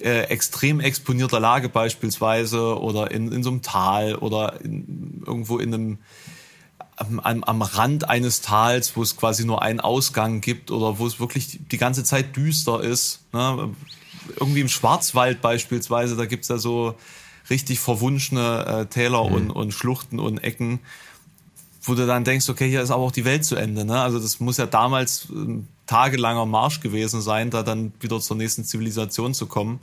äh, 0.00 0.24
extrem 0.24 0.80
exponierter 0.80 1.40
Lage 1.40 1.68
beispielsweise 1.68 2.78
oder 2.78 3.10
in, 3.10 3.32
in 3.32 3.42
so 3.42 3.50
einem 3.50 3.62
Tal 3.62 4.14
oder 4.16 4.60
in, 4.62 5.22
irgendwo 5.26 5.58
in 5.58 5.72
einem 5.72 5.98
am, 6.96 7.44
am 7.44 7.62
Rand 7.62 8.08
eines 8.08 8.40
Tals, 8.40 8.96
wo 8.96 9.02
es 9.02 9.16
quasi 9.16 9.44
nur 9.44 9.62
einen 9.62 9.80
Ausgang 9.80 10.40
gibt 10.40 10.70
oder 10.70 10.98
wo 10.98 11.06
es 11.06 11.20
wirklich 11.20 11.60
die 11.70 11.78
ganze 11.78 12.04
Zeit 12.04 12.36
düster 12.36 12.82
ist. 12.82 13.20
Ne? 13.32 13.70
Irgendwie 14.40 14.60
im 14.60 14.68
Schwarzwald 14.68 15.42
beispielsweise, 15.42 16.16
da 16.16 16.24
gibt's 16.24 16.48
ja 16.48 16.58
so 16.58 16.94
richtig 17.50 17.78
verwunschene 17.78 18.66
äh, 18.66 18.86
Täler 18.86 19.24
mhm. 19.28 19.34
und, 19.34 19.50
und 19.50 19.72
Schluchten 19.72 20.18
und 20.18 20.38
Ecken, 20.38 20.80
wo 21.82 21.94
du 21.94 22.06
dann 22.06 22.24
denkst, 22.24 22.48
okay, 22.48 22.68
hier 22.68 22.82
ist 22.82 22.90
aber 22.90 23.02
auch 23.02 23.12
die 23.12 23.24
Welt 23.24 23.44
zu 23.44 23.56
Ende. 23.56 23.84
Ne? 23.84 24.00
Also 24.00 24.18
das 24.18 24.40
muss 24.40 24.56
ja 24.56 24.66
damals 24.66 25.28
ein 25.28 25.68
tagelanger 25.86 26.46
Marsch 26.46 26.80
gewesen 26.80 27.20
sein, 27.20 27.50
da 27.50 27.62
dann 27.62 27.92
wieder 28.00 28.18
zur 28.20 28.36
nächsten 28.36 28.64
Zivilisation 28.64 29.34
zu 29.34 29.46
kommen. 29.46 29.80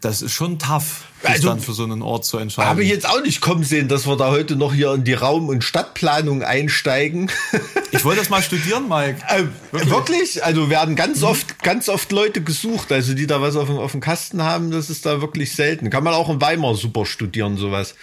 Das 0.00 0.22
ist 0.22 0.32
schon 0.32 0.58
tough, 0.58 1.04
sich 1.20 1.30
also, 1.30 1.48
dann 1.48 1.60
für 1.60 1.74
so 1.74 1.84
einen 1.84 2.00
Ort 2.00 2.24
zu 2.24 2.38
entscheiden. 2.38 2.70
Habe 2.70 2.82
ich 2.82 2.88
jetzt 2.88 3.06
auch 3.06 3.20
nicht 3.22 3.42
kommen 3.42 3.64
sehen, 3.64 3.88
dass 3.88 4.06
wir 4.06 4.16
da 4.16 4.30
heute 4.30 4.56
noch 4.56 4.72
hier 4.72 4.94
in 4.94 5.04
die 5.04 5.12
Raum- 5.12 5.48
und 5.50 5.62
Stadtplanung 5.62 6.42
einsteigen. 6.42 7.30
Ich 7.92 8.04
wollte 8.04 8.20
das 8.20 8.30
mal 8.30 8.40
studieren, 8.40 8.88
Mike. 8.88 9.20
Äh, 9.26 9.46
wirklich? 9.72 9.90
wirklich? 9.90 10.44
Also 10.44 10.70
werden 10.70 10.94
ganz 10.94 11.22
mhm. 11.22 11.26
oft, 11.26 11.60
ganz 11.64 11.88
oft 11.88 12.12
Leute 12.12 12.40
gesucht, 12.40 12.92
also 12.92 13.14
die 13.14 13.26
da 13.26 13.42
was 13.42 13.56
auf 13.56 13.66
dem, 13.66 13.78
auf 13.78 13.90
dem 13.90 14.00
Kasten 14.00 14.44
haben, 14.44 14.70
das 14.70 14.90
ist 14.90 15.06
da 15.06 15.20
wirklich 15.20 15.56
selten. 15.56 15.90
Kann 15.90 16.04
man 16.04 16.14
auch 16.14 16.30
in 16.30 16.40
Weimar 16.40 16.76
super 16.76 17.04
studieren, 17.04 17.56
sowas. 17.56 17.96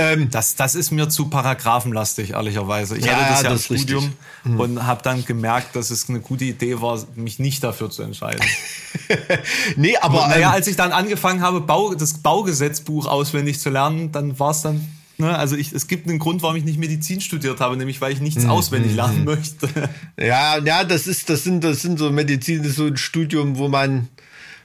Ähm, 0.00 0.30
das, 0.30 0.54
das 0.54 0.76
ist 0.76 0.92
mir 0.92 1.08
zu 1.08 1.28
paragraphenlastig, 1.28 2.30
ehrlicherweise. 2.30 2.96
Ich 2.96 3.04
ja, 3.04 3.16
hatte 3.16 3.30
das 3.30 3.42
ja 3.42 3.50
das 3.50 3.70
im 3.70 3.76
Studium 3.76 4.12
mhm. 4.44 4.60
und 4.60 4.86
habe 4.86 5.02
dann 5.02 5.24
gemerkt, 5.24 5.74
dass 5.74 5.90
es 5.90 6.08
eine 6.08 6.20
gute 6.20 6.44
Idee 6.44 6.80
war, 6.80 7.04
mich 7.16 7.40
nicht 7.40 7.64
dafür 7.64 7.90
zu 7.90 8.02
entscheiden. 8.02 8.44
nee, 9.76 9.96
aber. 9.96 10.24
Und, 10.24 10.30
naja, 10.30 10.48
ähm, 10.48 10.54
als 10.54 10.68
ich 10.68 10.76
dann 10.76 10.92
angefangen 10.92 11.42
habe, 11.42 11.60
Bau, 11.60 11.94
das 11.94 12.14
Baugesetzbuch 12.14 13.06
auswendig 13.06 13.58
zu 13.58 13.70
lernen, 13.70 14.12
dann 14.12 14.38
war 14.38 14.52
es 14.52 14.62
dann 14.62 14.86
Ne, 15.20 15.36
also 15.36 15.56
ich, 15.56 15.72
es 15.72 15.88
gibt 15.88 16.08
einen 16.08 16.20
Grund, 16.20 16.42
warum 16.42 16.54
ich 16.54 16.64
nicht 16.64 16.78
Medizin 16.78 17.20
studiert 17.20 17.58
habe, 17.58 17.76
nämlich 17.76 18.00
weil 18.00 18.12
ich 18.12 18.20
nichts 18.20 18.44
mhm. 18.44 18.50
auswendig 18.50 18.94
lernen 18.94 19.18
mhm. 19.20 19.24
möchte. 19.24 19.68
Ja, 20.16 20.58
ja, 20.58 20.84
das 20.84 21.08
ist, 21.08 21.28
das 21.28 21.42
sind, 21.42 21.64
das 21.64 21.82
sind 21.82 21.98
so 21.98 22.10
Medizin, 22.10 22.58
das 22.58 22.68
ist 22.68 22.76
so 22.76 22.86
ein 22.86 22.96
Studium, 22.96 23.58
wo 23.58 23.66
man, 23.66 24.06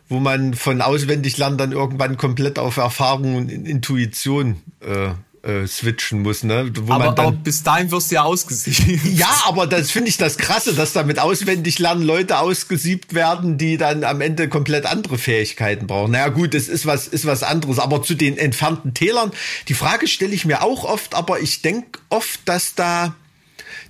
wo 0.09 0.19
man 0.19 0.53
von 0.53 0.81
auswendig 0.81 1.37
lernen 1.37 1.57
dann 1.57 1.71
irgendwann 1.71 2.17
komplett 2.17 2.59
auf 2.59 2.77
Erfahrung 2.77 3.35
und 3.35 3.49
Intuition 3.49 4.61
äh, 4.81 5.11
äh, 5.43 5.67
switchen 5.67 6.21
muss, 6.21 6.43
ne? 6.43 6.71
Wo 6.73 6.93
aber, 6.93 7.05
man 7.05 7.15
dann, 7.15 7.25
aber 7.27 7.35
bis 7.35 7.63
dahin 7.63 7.91
wirst 7.91 8.11
du 8.11 8.15
ja 8.15 8.23
ausgesiebt. 8.23 9.03
Ja, 9.13 9.43
aber 9.45 9.67
das 9.67 9.91
finde 9.91 10.09
ich 10.09 10.17
das 10.17 10.37
Krasse, 10.37 10.73
dass 10.73 10.93
damit 10.93 11.19
auswendig 11.19 11.79
lernen 11.79 12.03
Leute 12.03 12.39
ausgesiebt 12.39 13.13
werden, 13.13 13.57
die 13.57 13.77
dann 13.77 14.03
am 14.03 14.21
Ende 14.21 14.47
komplett 14.47 14.85
andere 14.85 15.17
Fähigkeiten 15.17 15.87
brauchen. 15.87 16.11
Naja 16.11 16.29
gut, 16.29 16.55
es 16.55 16.69
ist 16.69 16.85
was, 16.85 17.07
ist 17.07 17.25
was 17.25 17.43
anderes. 17.43 17.79
Aber 17.79 18.01
zu 18.01 18.15
den 18.15 18.37
entfernten 18.37 18.93
Tälern, 18.93 19.31
die 19.67 19.73
Frage 19.73 20.07
stelle 20.07 20.33
ich 20.33 20.45
mir 20.45 20.61
auch 20.63 20.83
oft, 20.85 21.13
aber 21.13 21.41
ich 21.41 21.61
denke 21.61 21.99
oft, 22.09 22.39
dass 22.45 22.75
da 22.75 23.13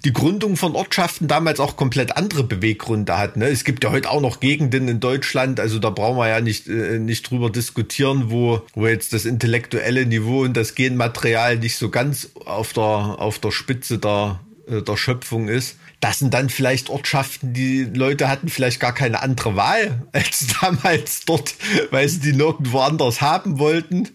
die 0.05 0.11
Gründung 0.11 0.57
von 0.57 0.75
Ortschaften 0.75 1.27
damals 1.27 1.59
auch 1.59 1.77
komplett 1.77 2.17
andere 2.17 2.43
Beweggründe 2.43 3.17
hat. 3.17 3.37
Ne? 3.37 3.47
Es 3.47 3.63
gibt 3.63 3.83
ja 3.83 3.91
heute 3.91 4.09
auch 4.09 4.19
noch 4.19 4.41
Gegenden 4.41 4.87
in 4.89 4.99
Deutschland, 4.99 5.59
also 5.59 5.79
da 5.79 5.89
brauchen 5.89 6.17
wir 6.17 6.27
ja 6.27 6.41
nicht, 6.41 6.67
äh, 6.67 6.99
nicht 6.99 7.29
drüber 7.29 7.49
diskutieren, 7.49 8.29
wo, 8.29 8.61
wo 8.73 8.87
jetzt 8.87 9.13
das 9.13 9.25
intellektuelle 9.25 10.05
Niveau 10.05 10.41
und 10.41 10.57
das 10.57 10.75
Genmaterial 10.75 11.57
nicht 11.57 11.77
so 11.77 11.89
ganz 11.89 12.31
auf 12.45 12.73
der, 12.73 12.81
auf 12.83 13.39
der 13.39 13.51
Spitze 13.51 13.97
der, 13.97 14.41
äh, 14.67 14.81
der 14.81 14.97
Schöpfung 14.97 15.47
ist. 15.47 15.77
Das 16.01 16.19
sind 16.19 16.33
dann 16.33 16.49
vielleicht 16.49 16.89
Ortschaften, 16.89 17.53
die 17.53 17.83
Leute 17.85 18.27
hatten 18.27 18.49
vielleicht 18.49 18.81
gar 18.81 18.93
keine 18.93 19.21
andere 19.21 19.55
Wahl 19.55 20.03
als 20.11 20.47
damals 20.59 21.23
dort, 21.25 21.55
weil 21.91 22.09
sie 22.09 22.19
die 22.19 22.33
nirgendwo 22.33 22.79
anders 22.79 23.21
haben 23.21 23.57
wollten. 23.57 24.09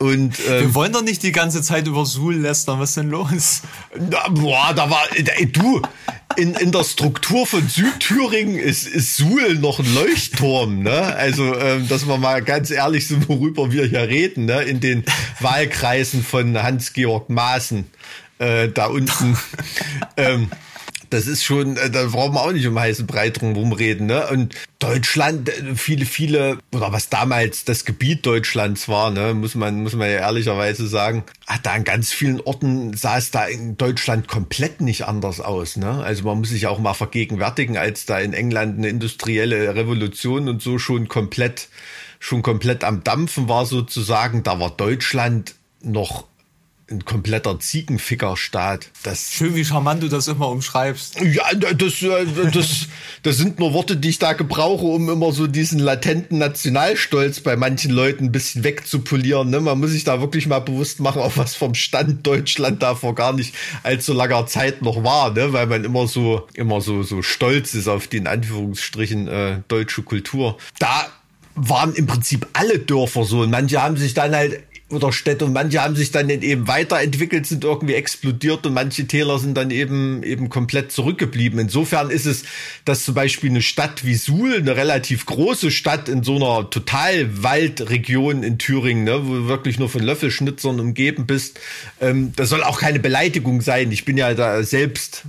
Und, 0.00 0.38
ähm, 0.48 0.60
Wir 0.60 0.74
wollen 0.74 0.92
doch 0.92 1.02
nicht 1.02 1.22
die 1.22 1.30
ganze 1.30 1.60
Zeit 1.60 1.86
über 1.86 2.06
Suhl 2.06 2.36
lästern. 2.36 2.80
Was 2.80 2.90
ist 2.90 2.96
denn 2.96 3.10
los? 3.10 3.60
Na, 3.94 4.28
boah, 4.30 4.72
da 4.74 4.88
war, 4.88 5.02
ey, 5.14 5.52
du, 5.52 5.82
in, 6.36 6.54
in 6.54 6.72
der 6.72 6.84
Struktur 6.84 7.46
von 7.46 7.68
Südthüringen 7.68 8.56
ist, 8.56 8.86
ist 8.86 9.18
Suhl 9.18 9.56
noch 9.56 9.78
ein 9.78 9.94
Leuchtturm, 9.94 10.82
ne? 10.82 11.14
Also, 11.16 11.54
ähm, 11.54 11.86
dass 11.86 12.08
wir 12.08 12.16
mal 12.16 12.40
ganz 12.40 12.70
ehrlich 12.70 13.08
sind, 13.08 13.28
worüber 13.28 13.72
wir 13.72 13.84
hier 13.84 14.08
reden, 14.08 14.46
ne? 14.46 14.62
In 14.62 14.80
den 14.80 15.04
Wahlkreisen 15.38 16.24
von 16.24 16.56
Hans-Georg 16.62 17.28
Maaßen, 17.28 17.84
äh, 18.38 18.70
da 18.70 18.86
unten. 18.86 19.36
ähm, 20.16 20.50
das 21.10 21.26
ist 21.26 21.44
schon, 21.44 21.76
äh, 21.76 21.90
da 21.90 22.06
brauchen 22.06 22.34
wir 22.34 22.42
auch 22.42 22.52
nicht 22.52 22.66
um 22.66 22.78
heißen 22.78 23.06
Brei 23.06 23.30
drum 23.30 23.72
reden. 23.72 24.06
Ne? 24.06 24.26
Und 24.28 24.54
Deutschland, 24.78 25.48
äh, 25.48 25.74
viele, 25.74 26.06
viele, 26.06 26.58
oder 26.72 26.92
was 26.92 27.08
damals 27.08 27.64
das 27.64 27.84
Gebiet 27.84 28.24
Deutschlands 28.24 28.88
war, 28.88 29.10
ne, 29.10 29.34
muss 29.34 29.54
man, 29.54 29.82
muss 29.82 29.94
man 29.94 30.08
ja 30.08 30.18
ehrlicherweise 30.18 30.86
sagen, 30.86 31.24
hat 31.46 31.66
da 31.66 31.72
an 31.72 31.84
ganz 31.84 32.12
vielen 32.12 32.40
Orten 32.40 32.96
sah 32.96 33.18
es 33.18 33.30
da 33.30 33.44
in 33.44 33.76
Deutschland 33.76 34.28
komplett 34.28 34.80
nicht 34.80 35.04
anders 35.04 35.40
aus. 35.40 35.76
Ne? 35.76 36.02
Also 36.02 36.24
man 36.24 36.38
muss 36.38 36.50
sich 36.50 36.68
auch 36.68 36.78
mal 36.78 36.94
vergegenwärtigen, 36.94 37.76
als 37.76 38.06
da 38.06 38.18
in 38.20 38.32
England 38.32 38.78
eine 38.78 38.88
industrielle 38.88 39.74
Revolution 39.74 40.48
und 40.48 40.62
so 40.62 40.78
schon 40.78 41.08
komplett, 41.08 41.68
schon 42.20 42.42
komplett 42.42 42.84
am 42.84 43.02
Dampfen 43.02 43.48
war 43.48 43.66
sozusagen, 43.66 44.44
da 44.44 44.60
war 44.60 44.70
Deutschland 44.70 45.54
noch 45.82 46.29
ein 46.90 47.04
kompletter 47.04 47.58
Ziegenfickerstaat. 47.58 48.90
Das 49.02 49.32
Schön, 49.32 49.54
wie 49.54 49.64
charmant 49.64 50.02
du 50.02 50.08
das 50.08 50.28
immer 50.28 50.48
umschreibst. 50.48 51.20
Ja, 51.20 51.44
das, 51.54 52.02
äh, 52.02 52.26
das, 52.52 52.86
das 53.22 53.36
sind 53.36 53.58
nur 53.58 53.72
Worte, 53.72 53.96
die 53.96 54.10
ich 54.10 54.18
da 54.18 54.32
gebrauche, 54.32 54.86
um 54.86 55.08
immer 55.08 55.32
so 55.32 55.46
diesen 55.46 55.78
latenten 55.78 56.38
Nationalstolz 56.38 57.40
bei 57.40 57.56
manchen 57.56 57.92
Leuten 57.92 58.26
ein 58.26 58.32
bisschen 58.32 58.64
wegzupolieren. 58.64 59.50
Ne? 59.50 59.60
Man 59.60 59.78
muss 59.78 59.90
sich 59.90 60.04
da 60.04 60.20
wirklich 60.20 60.46
mal 60.46 60.60
bewusst 60.60 61.00
machen, 61.00 61.22
auf 61.22 61.38
was 61.38 61.54
vom 61.54 61.74
Stand 61.74 62.26
Deutschland 62.26 62.82
da 62.82 62.94
vor 62.94 63.14
gar 63.14 63.32
nicht 63.32 63.54
allzu 63.82 64.12
langer 64.12 64.46
Zeit 64.46 64.82
noch 64.82 65.04
war, 65.04 65.32
ne? 65.32 65.52
weil 65.52 65.66
man 65.66 65.84
immer 65.84 66.06
so, 66.06 66.48
immer 66.54 66.80
so, 66.80 67.02
so 67.02 67.22
stolz 67.22 67.74
ist 67.74 67.88
auf 67.88 68.08
die 68.08 68.18
in 68.18 68.26
Anführungsstrichen 68.26 69.28
äh, 69.28 69.56
deutsche 69.68 70.02
Kultur. 70.02 70.58
Da 70.78 71.06
waren 71.54 71.94
im 71.94 72.06
Prinzip 72.06 72.46
alle 72.52 72.78
Dörfer 72.78 73.24
so 73.24 73.40
und 73.40 73.50
manche 73.50 73.82
haben 73.82 73.96
sich 73.96 74.14
dann 74.14 74.34
halt 74.34 74.62
oder 74.90 75.12
Städte 75.12 75.44
und 75.44 75.52
manche 75.52 75.82
haben 75.82 75.96
sich 75.96 76.10
dann 76.10 76.28
eben 76.28 76.66
weiterentwickelt, 76.66 77.46
sind 77.46 77.64
irgendwie 77.64 77.94
explodiert 77.94 78.66
und 78.66 78.74
manche 78.74 79.06
Täler 79.06 79.38
sind 79.38 79.56
dann 79.56 79.70
eben 79.70 80.22
eben 80.22 80.48
komplett 80.48 80.92
zurückgeblieben. 80.92 81.58
Insofern 81.58 82.10
ist 82.10 82.26
es, 82.26 82.44
dass 82.84 83.04
zum 83.04 83.14
Beispiel 83.14 83.50
eine 83.50 83.62
Stadt 83.62 84.04
wie 84.04 84.14
Suhl, 84.14 84.54
eine 84.54 84.76
relativ 84.76 85.26
große 85.26 85.70
Stadt 85.70 86.08
in 86.08 86.22
so 86.22 86.36
einer 86.36 86.68
total 86.70 87.42
Waldregion 87.42 88.42
in 88.42 88.58
Thüringen, 88.58 89.04
ne, 89.04 89.26
wo 89.26 89.34
du 89.34 89.48
wirklich 89.48 89.78
nur 89.78 89.88
von 89.88 90.02
Löffelschnitzern 90.02 90.80
umgeben 90.80 91.26
bist, 91.26 91.60
ähm, 92.00 92.32
das 92.36 92.48
soll 92.48 92.62
auch 92.62 92.80
keine 92.80 92.98
Beleidigung 92.98 93.60
sein. 93.60 93.92
Ich 93.92 94.04
bin 94.04 94.16
ja 94.16 94.34
da 94.34 94.62
selbst 94.62 95.24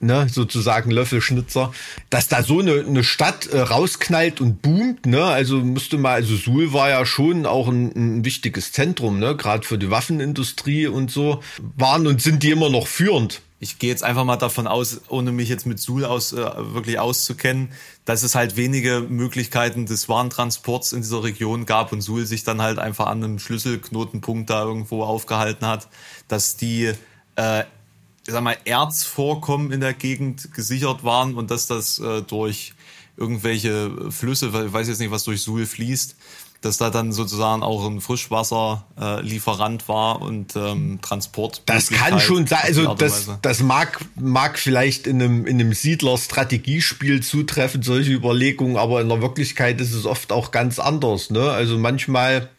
ne, 0.00 0.28
sozusagen 0.30 0.90
Löffelschnitzer, 0.90 1.72
dass 2.10 2.28
da 2.28 2.42
so 2.42 2.60
eine, 2.60 2.80
eine 2.80 3.04
Stadt 3.04 3.46
äh, 3.46 3.60
rausknallt 3.60 4.40
und 4.40 4.62
boomt, 4.62 5.06
ne? 5.06 5.24
Also 5.24 5.58
musste 5.58 5.98
mal, 5.98 6.14
also 6.14 6.36
Suhl 6.36 6.72
war 6.72 6.90
ja 6.90 7.04
schon 7.04 7.46
auch 7.46 7.68
ein, 7.68 7.92
ein 7.94 8.24
wichtiges 8.24 8.72
Zentrum, 8.72 9.18
ne? 9.18 9.36
Gerade 9.36 9.66
für 9.66 9.78
die 9.78 9.90
Waffenindustrie 9.90 10.86
und 10.86 11.10
so. 11.10 11.42
Waren 11.76 12.06
und 12.06 12.22
sind 12.22 12.42
die 12.42 12.50
immer 12.50 12.70
noch 12.70 12.86
führend. 12.86 13.42
Ich 13.60 13.80
gehe 13.80 13.90
jetzt 13.90 14.04
einfach 14.04 14.24
mal 14.24 14.36
davon 14.36 14.68
aus, 14.68 15.00
ohne 15.08 15.32
mich 15.32 15.48
jetzt 15.48 15.66
mit 15.66 15.80
Suhl 15.80 16.04
aus, 16.04 16.32
äh, 16.32 16.36
wirklich 16.36 17.00
auszukennen, 17.00 17.72
dass 18.04 18.22
es 18.22 18.36
halt 18.36 18.56
wenige 18.56 19.00
Möglichkeiten 19.00 19.84
des 19.84 20.08
Warentransports 20.08 20.92
in 20.92 21.00
dieser 21.00 21.24
Region 21.24 21.66
gab 21.66 21.92
und 21.92 22.00
Suhl 22.00 22.24
sich 22.24 22.44
dann 22.44 22.62
halt 22.62 22.78
einfach 22.78 23.08
an 23.08 23.24
einem 23.24 23.40
Schlüsselknotenpunkt 23.40 24.48
da 24.48 24.62
irgendwo 24.62 25.02
aufgehalten 25.02 25.66
hat, 25.66 25.88
dass 26.28 26.56
die 26.56 26.92
äh, 27.34 27.64
ich 28.28 28.34
sag 28.34 28.42
mal, 28.42 28.58
Erzvorkommen 28.66 29.72
in 29.72 29.80
der 29.80 29.94
Gegend 29.94 30.52
gesichert 30.52 31.02
waren 31.02 31.34
und 31.34 31.50
dass 31.50 31.66
das 31.66 31.98
äh, 31.98 32.20
durch 32.20 32.74
irgendwelche 33.16 34.10
Flüsse, 34.10 34.48
ich 34.66 34.72
weiß 34.72 34.86
jetzt 34.86 34.98
nicht, 35.00 35.10
was 35.10 35.24
durch 35.24 35.40
Suhl 35.40 35.64
fließt, 35.64 36.14
dass 36.60 36.76
da 36.76 36.90
dann 36.90 37.12
sozusagen 37.12 37.62
auch 37.62 37.86
ein 37.86 38.02
Frischwasserlieferant 38.02 39.82
äh, 39.82 39.88
war 39.88 40.20
und 40.20 40.56
ähm, 40.56 40.98
Transport. 41.00 41.62
Das 41.64 41.88
kann 41.88 42.20
schon 42.20 42.46
sein, 42.46 42.60
also 42.64 42.94
das, 42.94 43.30
das 43.40 43.62
mag, 43.62 43.98
mag 44.16 44.58
vielleicht 44.58 45.06
in 45.06 45.22
einem, 45.22 45.46
in 45.46 45.58
einem 45.58 45.72
Siedler-Strategiespiel 45.72 47.22
zutreffen, 47.22 47.82
solche 47.82 48.12
Überlegungen, 48.12 48.76
aber 48.76 49.00
in 49.00 49.08
der 49.08 49.22
Wirklichkeit 49.22 49.80
ist 49.80 49.94
es 49.94 50.04
oft 50.04 50.32
auch 50.32 50.50
ganz 50.50 50.78
anders. 50.78 51.30
Ne? 51.30 51.50
Also 51.50 51.78
manchmal 51.78 52.50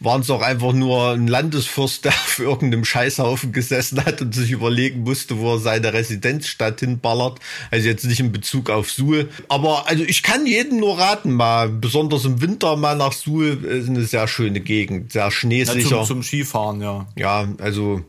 waren 0.00 0.20
es 0.20 0.30
auch 0.30 0.42
einfach 0.42 0.72
nur 0.72 1.12
ein 1.12 1.26
Landesfürst, 1.26 2.04
der 2.04 2.12
auf 2.12 2.38
irgendeinem 2.38 2.84
Scheißhaufen 2.84 3.52
gesessen 3.52 4.04
hat 4.04 4.20
und 4.20 4.34
sich 4.34 4.50
überlegen 4.50 5.02
musste, 5.02 5.38
wo 5.38 5.54
er 5.54 5.58
seine 5.58 5.92
Residenzstadt 5.92 6.80
hinballert. 6.80 7.38
Also 7.70 7.88
jetzt 7.88 8.04
nicht 8.04 8.20
in 8.20 8.32
Bezug 8.32 8.70
auf 8.70 8.90
Suhl. 8.90 9.28
Aber 9.48 9.88
also 9.88 10.04
ich 10.04 10.22
kann 10.22 10.46
jedem 10.46 10.78
nur 10.78 10.98
raten, 10.98 11.32
mal 11.32 11.68
besonders 11.68 12.24
im 12.24 12.40
Winter 12.40 12.76
mal 12.76 12.96
nach 12.96 13.12
Suhl 13.12 13.64
ist 13.64 13.88
eine 13.88 14.04
sehr 14.04 14.28
schöne 14.28 14.60
Gegend, 14.60 15.12
sehr 15.12 15.30
schneesicher. 15.30 15.78
Ja, 15.78 15.88
zum, 15.88 16.04
zum 16.04 16.22
Skifahren, 16.22 16.80
ja. 16.80 17.06
Ja, 17.16 17.48
also 17.58 18.02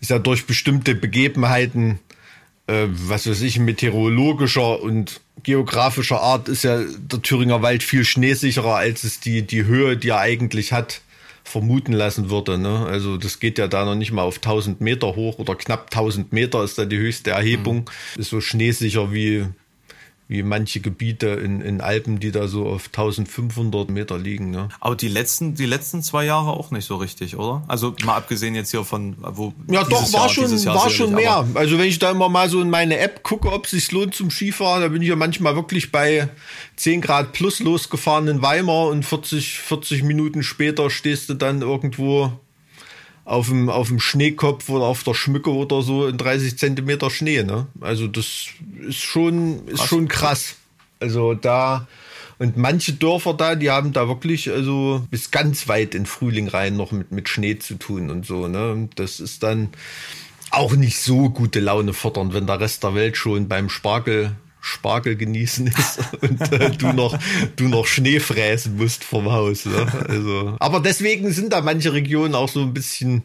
ist 0.00 0.10
ja 0.10 0.18
durch 0.18 0.46
bestimmte 0.46 0.94
Begebenheiten, 0.94 1.98
äh, 2.66 2.86
was 2.88 3.26
weiß 3.26 3.42
ich, 3.42 3.58
meteorologischer 3.58 4.80
und 4.82 5.20
geografischer 5.42 6.20
Art 6.20 6.48
ist 6.48 6.64
ja 6.64 6.80
der 6.80 7.22
Thüringer 7.22 7.62
Wald 7.62 7.82
viel 7.82 8.04
schneesicherer, 8.04 8.76
als 8.76 9.04
es 9.04 9.20
die, 9.20 9.42
die 9.42 9.64
Höhe, 9.64 9.96
die 9.96 10.08
er 10.08 10.18
eigentlich 10.18 10.72
hat, 10.72 11.02
vermuten 11.46 11.92
lassen 11.92 12.28
würde. 12.28 12.58
Ne? 12.58 12.86
Also 12.86 13.16
das 13.16 13.38
geht 13.38 13.58
ja 13.58 13.68
da 13.68 13.84
noch 13.84 13.94
nicht 13.94 14.12
mal 14.12 14.22
auf 14.22 14.36
1000 14.36 14.80
Meter 14.80 15.14
hoch 15.14 15.38
oder 15.38 15.54
knapp 15.54 15.84
1000 15.92 16.32
Meter 16.32 16.64
ist 16.64 16.76
da 16.78 16.84
die 16.84 16.98
höchste 16.98 17.30
Erhebung. 17.30 17.88
Mhm. 18.14 18.20
Ist 18.20 18.30
so 18.30 18.40
schneesicher 18.40 19.12
wie 19.12 19.46
wie 20.28 20.42
manche 20.42 20.80
Gebiete 20.80 21.28
in, 21.28 21.60
in 21.60 21.80
Alpen, 21.80 22.18
die 22.18 22.32
da 22.32 22.48
so 22.48 22.66
auf 22.66 22.86
1500 22.86 23.90
Meter 23.90 24.18
liegen. 24.18 24.50
Ne? 24.50 24.68
Aber 24.80 24.96
die 24.96 25.08
letzten, 25.08 25.54
die 25.54 25.66
letzten 25.66 26.02
zwei 26.02 26.24
Jahre 26.24 26.50
auch 26.50 26.72
nicht 26.72 26.84
so 26.84 26.96
richtig, 26.96 27.36
oder? 27.36 27.62
Also 27.68 27.94
mal 28.04 28.16
abgesehen 28.16 28.56
jetzt 28.56 28.72
hier 28.72 28.84
von 28.84 29.16
wo. 29.20 29.52
Ja, 29.70 29.84
doch 29.84 30.12
war 30.12 30.22
Jahr, 30.22 30.28
schon, 30.28 30.64
war 30.66 30.90
schon 30.90 31.14
mehr. 31.14 31.46
Also 31.54 31.78
wenn 31.78 31.86
ich 31.86 32.00
da 32.00 32.10
immer 32.10 32.28
mal 32.28 32.48
so 32.48 32.60
in 32.60 32.70
meine 32.70 32.98
App 32.98 33.22
gucke, 33.22 33.52
ob 33.52 33.66
es 33.66 33.70
sich 33.70 33.92
lohnt 33.92 34.16
zum 34.16 34.30
Skifahren, 34.30 34.82
da 34.82 34.88
bin 34.88 35.00
ich 35.00 35.08
ja 35.08 35.16
manchmal 35.16 35.54
wirklich 35.54 35.92
bei 35.92 36.28
10 36.74 37.02
Grad 37.02 37.32
plus 37.32 37.60
losgefahren 37.60 38.26
in 38.26 38.42
Weimar 38.42 38.88
und 38.88 39.04
40, 39.04 39.60
40 39.60 40.02
Minuten 40.02 40.42
später 40.42 40.90
stehst 40.90 41.28
du 41.28 41.34
dann 41.34 41.62
irgendwo 41.62 42.32
auf 43.26 43.48
dem, 43.48 43.68
auf 43.68 43.88
dem 43.88 43.98
Schneekopf 43.98 44.68
oder 44.68 44.84
auf 44.84 45.02
der 45.02 45.12
Schmücke 45.12 45.52
oder 45.52 45.82
so 45.82 46.06
in 46.06 46.16
30 46.16 46.56
Zentimeter 46.56 47.10
Schnee. 47.10 47.42
Ne? 47.42 47.66
Also 47.80 48.06
das 48.06 48.46
ist 48.88 49.02
schon, 49.02 49.66
ist 49.66 49.84
schon 49.84 50.06
krass. 50.08 50.54
Also 51.00 51.34
da, 51.34 51.88
und 52.38 52.56
manche 52.56 52.92
Dörfer 52.92 53.34
da, 53.34 53.56
die 53.56 53.70
haben 53.70 53.92
da 53.92 54.06
wirklich, 54.06 54.50
also 54.50 55.04
bis 55.10 55.32
ganz 55.32 55.66
weit 55.66 55.96
in 55.96 56.06
Frühling 56.06 56.46
rein 56.46 56.76
noch 56.76 56.92
mit, 56.92 57.10
mit 57.10 57.28
Schnee 57.28 57.58
zu 57.58 57.74
tun 57.74 58.10
und 58.10 58.24
so. 58.24 58.46
Ne? 58.46 58.88
Das 58.94 59.18
ist 59.18 59.42
dann 59.42 59.70
auch 60.52 60.76
nicht 60.76 61.00
so 61.00 61.28
gute 61.28 61.58
Laune 61.58 61.94
fordern, 61.94 62.32
wenn 62.32 62.46
der 62.46 62.60
Rest 62.60 62.84
der 62.84 62.94
Welt 62.94 63.16
schon 63.16 63.48
beim 63.48 63.68
Spargel 63.68 64.36
Spargel 64.60 65.16
genießen 65.16 65.68
ist 65.68 66.00
und 66.20 66.52
äh, 66.52 66.70
du 66.70 66.92
noch 66.92 67.18
du 67.56 67.68
noch 67.68 67.86
Schnee 67.86 68.20
fräsen 68.20 68.76
musst 68.76 69.04
vom 69.04 69.30
Haus. 69.30 69.64
Ne? 69.64 69.86
Also, 70.08 70.56
aber 70.58 70.80
deswegen 70.80 71.30
sind 71.30 71.52
da 71.52 71.60
manche 71.60 71.92
Regionen 71.92 72.34
auch 72.34 72.48
so 72.48 72.62
ein 72.62 72.74
bisschen 72.74 73.24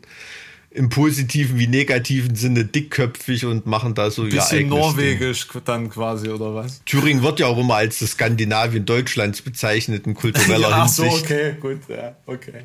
im 0.74 0.88
positiven 0.88 1.60
wie 1.60 1.67
negativen 1.67 2.36
Sinne 2.36 2.63
dickköpfig 2.63 3.46
und 3.46 3.65
machen 3.65 3.94
da 3.94 4.10
so 4.10 4.26
ja 4.26 4.41
Bisschen 4.41 4.70
norwegisch 4.70 5.50
Ding. 5.50 5.62
dann 5.65 5.89
quasi 5.89 6.30
oder 6.30 6.56
was? 6.56 6.82
Thüringen 6.86 7.24
wird 7.24 7.41
ja 7.41 7.48
auch 7.48 7.58
immer 7.58 7.76
als 7.76 8.00
das 8.00 8.12
Skandinavien 8.12 8.86
Deutschlands 8.86 9.41
bezeichnet 9.41 10.08
in 10.08 10.13
kultureller 10.13 10.70
ja, 10.70 10.84
Hinsicht. 10.84 11.12
Ach 11.12 11.17
so, 11.17 11.26
okay, 11.26 11.56
gut, 11.60 11.80
ja, 11.89 12.15
okay. 12.26 12.63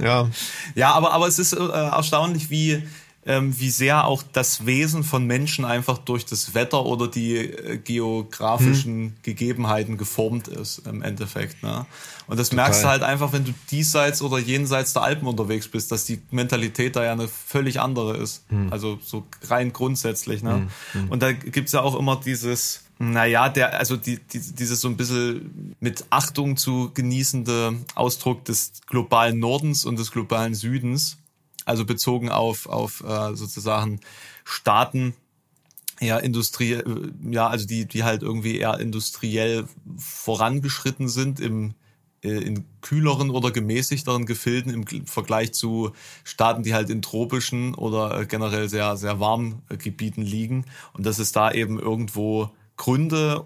Ja. 0.00 0.28
Ja, 0.74 0.92
aber 0.94 1.12
aber 1.12 1.28
es 1.28 1.38
ist 1.38 1.52
äh, 1.52 1.58
erstaunlich, 1.58 2.50
wie 2.50 2.82
ähm, 3.28 3.60
wie 3.60 3.68
sehr 3.68 4.06
auch 4.06 4.22
das 4.32 4.64
Wesen 4.64 5.04
von 5.04 5.26
Menschen 5.26 5.66
einfach 5.66 5.98
durch 5.98 6.24
das 6.24 6.54
Wetter 6.54 6.86
oder 6.86 7.08
die 7.08 7.36
äh, 7.36 7.76
geografischen 7.76 8.94
hm. 8.94 9.16
Gegebenheiten 9.22 9.98
geformt 9.98 10.48
ist 10.48 10.78
im 10.86 11.02
Endeffekt. 11.02 11.62
Ne? 11.62 11.84
Und 12.26 12.40
das 12.40 12.48
Total. 12.48 12.64
merkst 12.64 12.84
du 12.84 12.88
halt 12.88 13.02
einfach, 13.02 13.34
wenn 13.34 13.44
du 13.44 13.52
diesseits 13.70 14.22
oder 14.22 14.38
jenseits 14.38 14.94
der 14.94 15.02
Alpen 15.02 15.28
unterwegs 15.28 15.68
bist, 15.68 15.92
dass 15.92 16.06
die 16.06 16.22
Mentalität 16.30 16.96
da 16.96 17.04
ja 17.04 17.12
eine 17.12 17.28
völlig 17.28 17.80
andere 17.80 18.16
ist. 18.16 18.44
Hm. 18.48 18.72
Also 18.72 18.98
so 19.04 19.26
rein 19.48 19.74
grundsätzlich. 19.74 20.42
Ne? 20.42 20.54
Hm. 20.54 20.68
hm. 20.92 21.10
Und 21.10 21.22
da 21.22 21.32
gibt's 21.32 21.72
ja 21.72 21.82
auch 21.82 21.98
immer 21.98 22.16
dieses, 22.16 22.84
naja, 22.98 23.50
der, 23.50 23.78
also 23.78 23.98
die, 23.98 24.20
die, 24.20 24.40
dieses 24.40 24.80
so 24.80 24.88
ein 24.88 24.96
bisschen 24.96 25.74
mit 25.80 26.06
Achtung 26.08 26.56
zu 26.56 26.92
genießende 26.94 27.76
Ausdruck 27.94 28.46
des 28.46 28.72
globalen 28.86 29.38
Nordens 29.38 29.84
und 29.84 29.98
des 29.98 30.12
globalen 30.12 30.54
Südens 30.54 31.18
also 31.68 31.84
bezogen 31.84 32.30
auf, 32.30 32.66
auf 32.66 33.04
äh, 33.04 33.34
sozusagen 33.34 34.00
Staaten, 34.44 35.14
ja, 36.00 36.18
Industrie, 36.18 36.72
äh, 36.72 37.12
ja, 37.30 37.48
also 37.48 37.66
die, 37.66 37.86
die 37.86 38.04
halt 38.04 38.22
irgendwie 38.22 38.58
eher 38.58 38.78
industriell 38.78 39.66
vorangeschritten 39.96 41.08
sind 41.08 41.40
im, 41.40 41.74
äh, 42.22 42.30
in 42.30 42.64
kühleren 42.80 43.30
oder 43.30 43.50
gemäßigteren 43.50 44.26
Gefilden 44.26 44.72
im 44.72 45.06
Vergleich 45.06 45.52
zu 45.52 45.92
Staaten, 46.24 46.62
die 46.62 46.74
halt 46.74 46.90
in 46.90 47.02
tropischen 47.02 47.74
oder 47.74 48.24
generell 48.26 48.68
sehr, 48.68 48.96
sehr 48.96 49.20
warmen 49.20 49.62
Gebieten 49.78 50.22
liegen. 50.22 50.64
Und 50.94 51.04
dass 51.04 51.18
es 51.18 51.32
da 51.32 51.50
eben 51.52 51.78
irgendwo 51.78 52.50
Gründe 52.76 53.44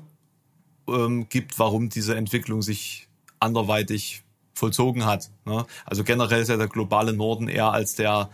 ähm, 0.88 1.28
gibt, 1.28 1.58
warum 1.58 1.88
diese 1.88 2.16
Entwicklung 2.16 2.62
sich 2.62 3.08
anderweitig 3.40 4.22
vollzogen 4.54 5.04
hat. 5.04 5.30
Ne? 5.44 5.64
Also 5.84 6.04
generell 6.04 6.42
ist 6.42 6.48
ja 6.48 6.56
der 6.56 6.68
globale 6.68 7.12
Norden 7.12 7.48
eher 7.48 7.72
als 7.72 7.94
der 7.94 8.30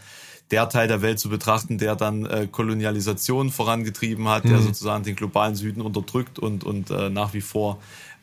der 0.51 0.69
Teil 0.69 0.89
der 0.89 1.03
Welt 1.03 1.19
zu 1.19 1.29
betrachten, 1.29 1.79
der 1.79 1.97
dann 1.97 2.25
äh, 2.25 2.49
Kolonialisation 2.51 3.51
vorangetrieben 3.51 4.29
hat, 4.29 4.45
mhm. 4.45 4.51
der 4.51 4.63
sozusagen 4.63 5.05
den 5.05 5.17
globalen 5.17 5.55
Süden 5.55 5.81
unterdrückt 5.83 6.39
und, 6.39 6.65
und 6.65 6.91
äh, 6.91 7.11
nach 7.11 7.35
wie 7.35 7.41
vor 7.41 7.79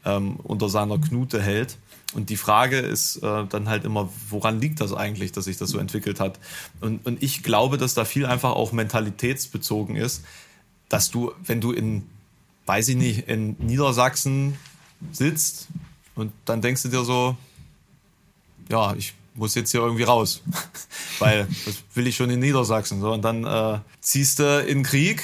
ähm, 0.05 0.37
unter 0.43 0.69
seiner 0.69 0.97
Knute 0.97 1.41
hält. 1.41 1.77
Und 2.13 2.29
die 2.29 2.37
Frage 2.37 2.79
ist 2.79 3.17
äh, 3.17 3.45
dann 3.45 3.67
halt 3.67 3.83
immer, 3.83 4.09
woran 4.29 4.59
liegt 4.59 4.79
das 4.79 4.93
eigentlich, 4.93 5.33
dass 5.33 5.45
sich 5.45 5.57
das 5.57 5.69
so 5.69 5.79
entwickelt 5.79 6.19
hat? 6.19 6.39
Und, 6.79 7.05
und 7.05 7.21
ich 7.21 7.43
glaube, 7.43 7.77
dass 7.77 7.93
da 7.93 8.05
viel 8.05 8.25
einfach 8.25 8.51
auch 8.51 8.71
mentalitätsbezogen 8.71 9.95
ist, 9.95 10.23
dass 10.87 11.11
du, 11.11 11.33
wenn 11.43 11.61
du 11.61 11.71
in, 11.71 12.03
weiß 12.67 12.87
ich 12.89 12.95
nicht, 12.95 13.27
in 13.27 13.55
Niedersachsen 13.59 14.55
sitzt 15.11 15.67
und 16.15 16.31
dann 16.45 16.61
denkst 16.61 16.83
du 16.83 16.89
dir 16.89 17.03
so, 17.03 17.35
ja, 18.69 18.93
ich 18.95 19.13
muss 19.35 19.53
jetzt 19.55 19.71
hier 19.71 19.81
irgendwie 19.81 20.03
raus, 20.03 20.41
weil 21.19 21.47
das 21.65 21.83
will 21.93 22.07
ich 22.07 22.15
schon 22.15 22.29
in 22.29 22.39
Niedersachsen. 22.39 23.01
So. 23.01 23.11
Und 23.11 23.21
dann 23.21 23.45
äh, 23.45 23.79
ziehst 23.99 24.39
du 24.39 24.61
in 24.61 24.83
Krieg 24.83 25.23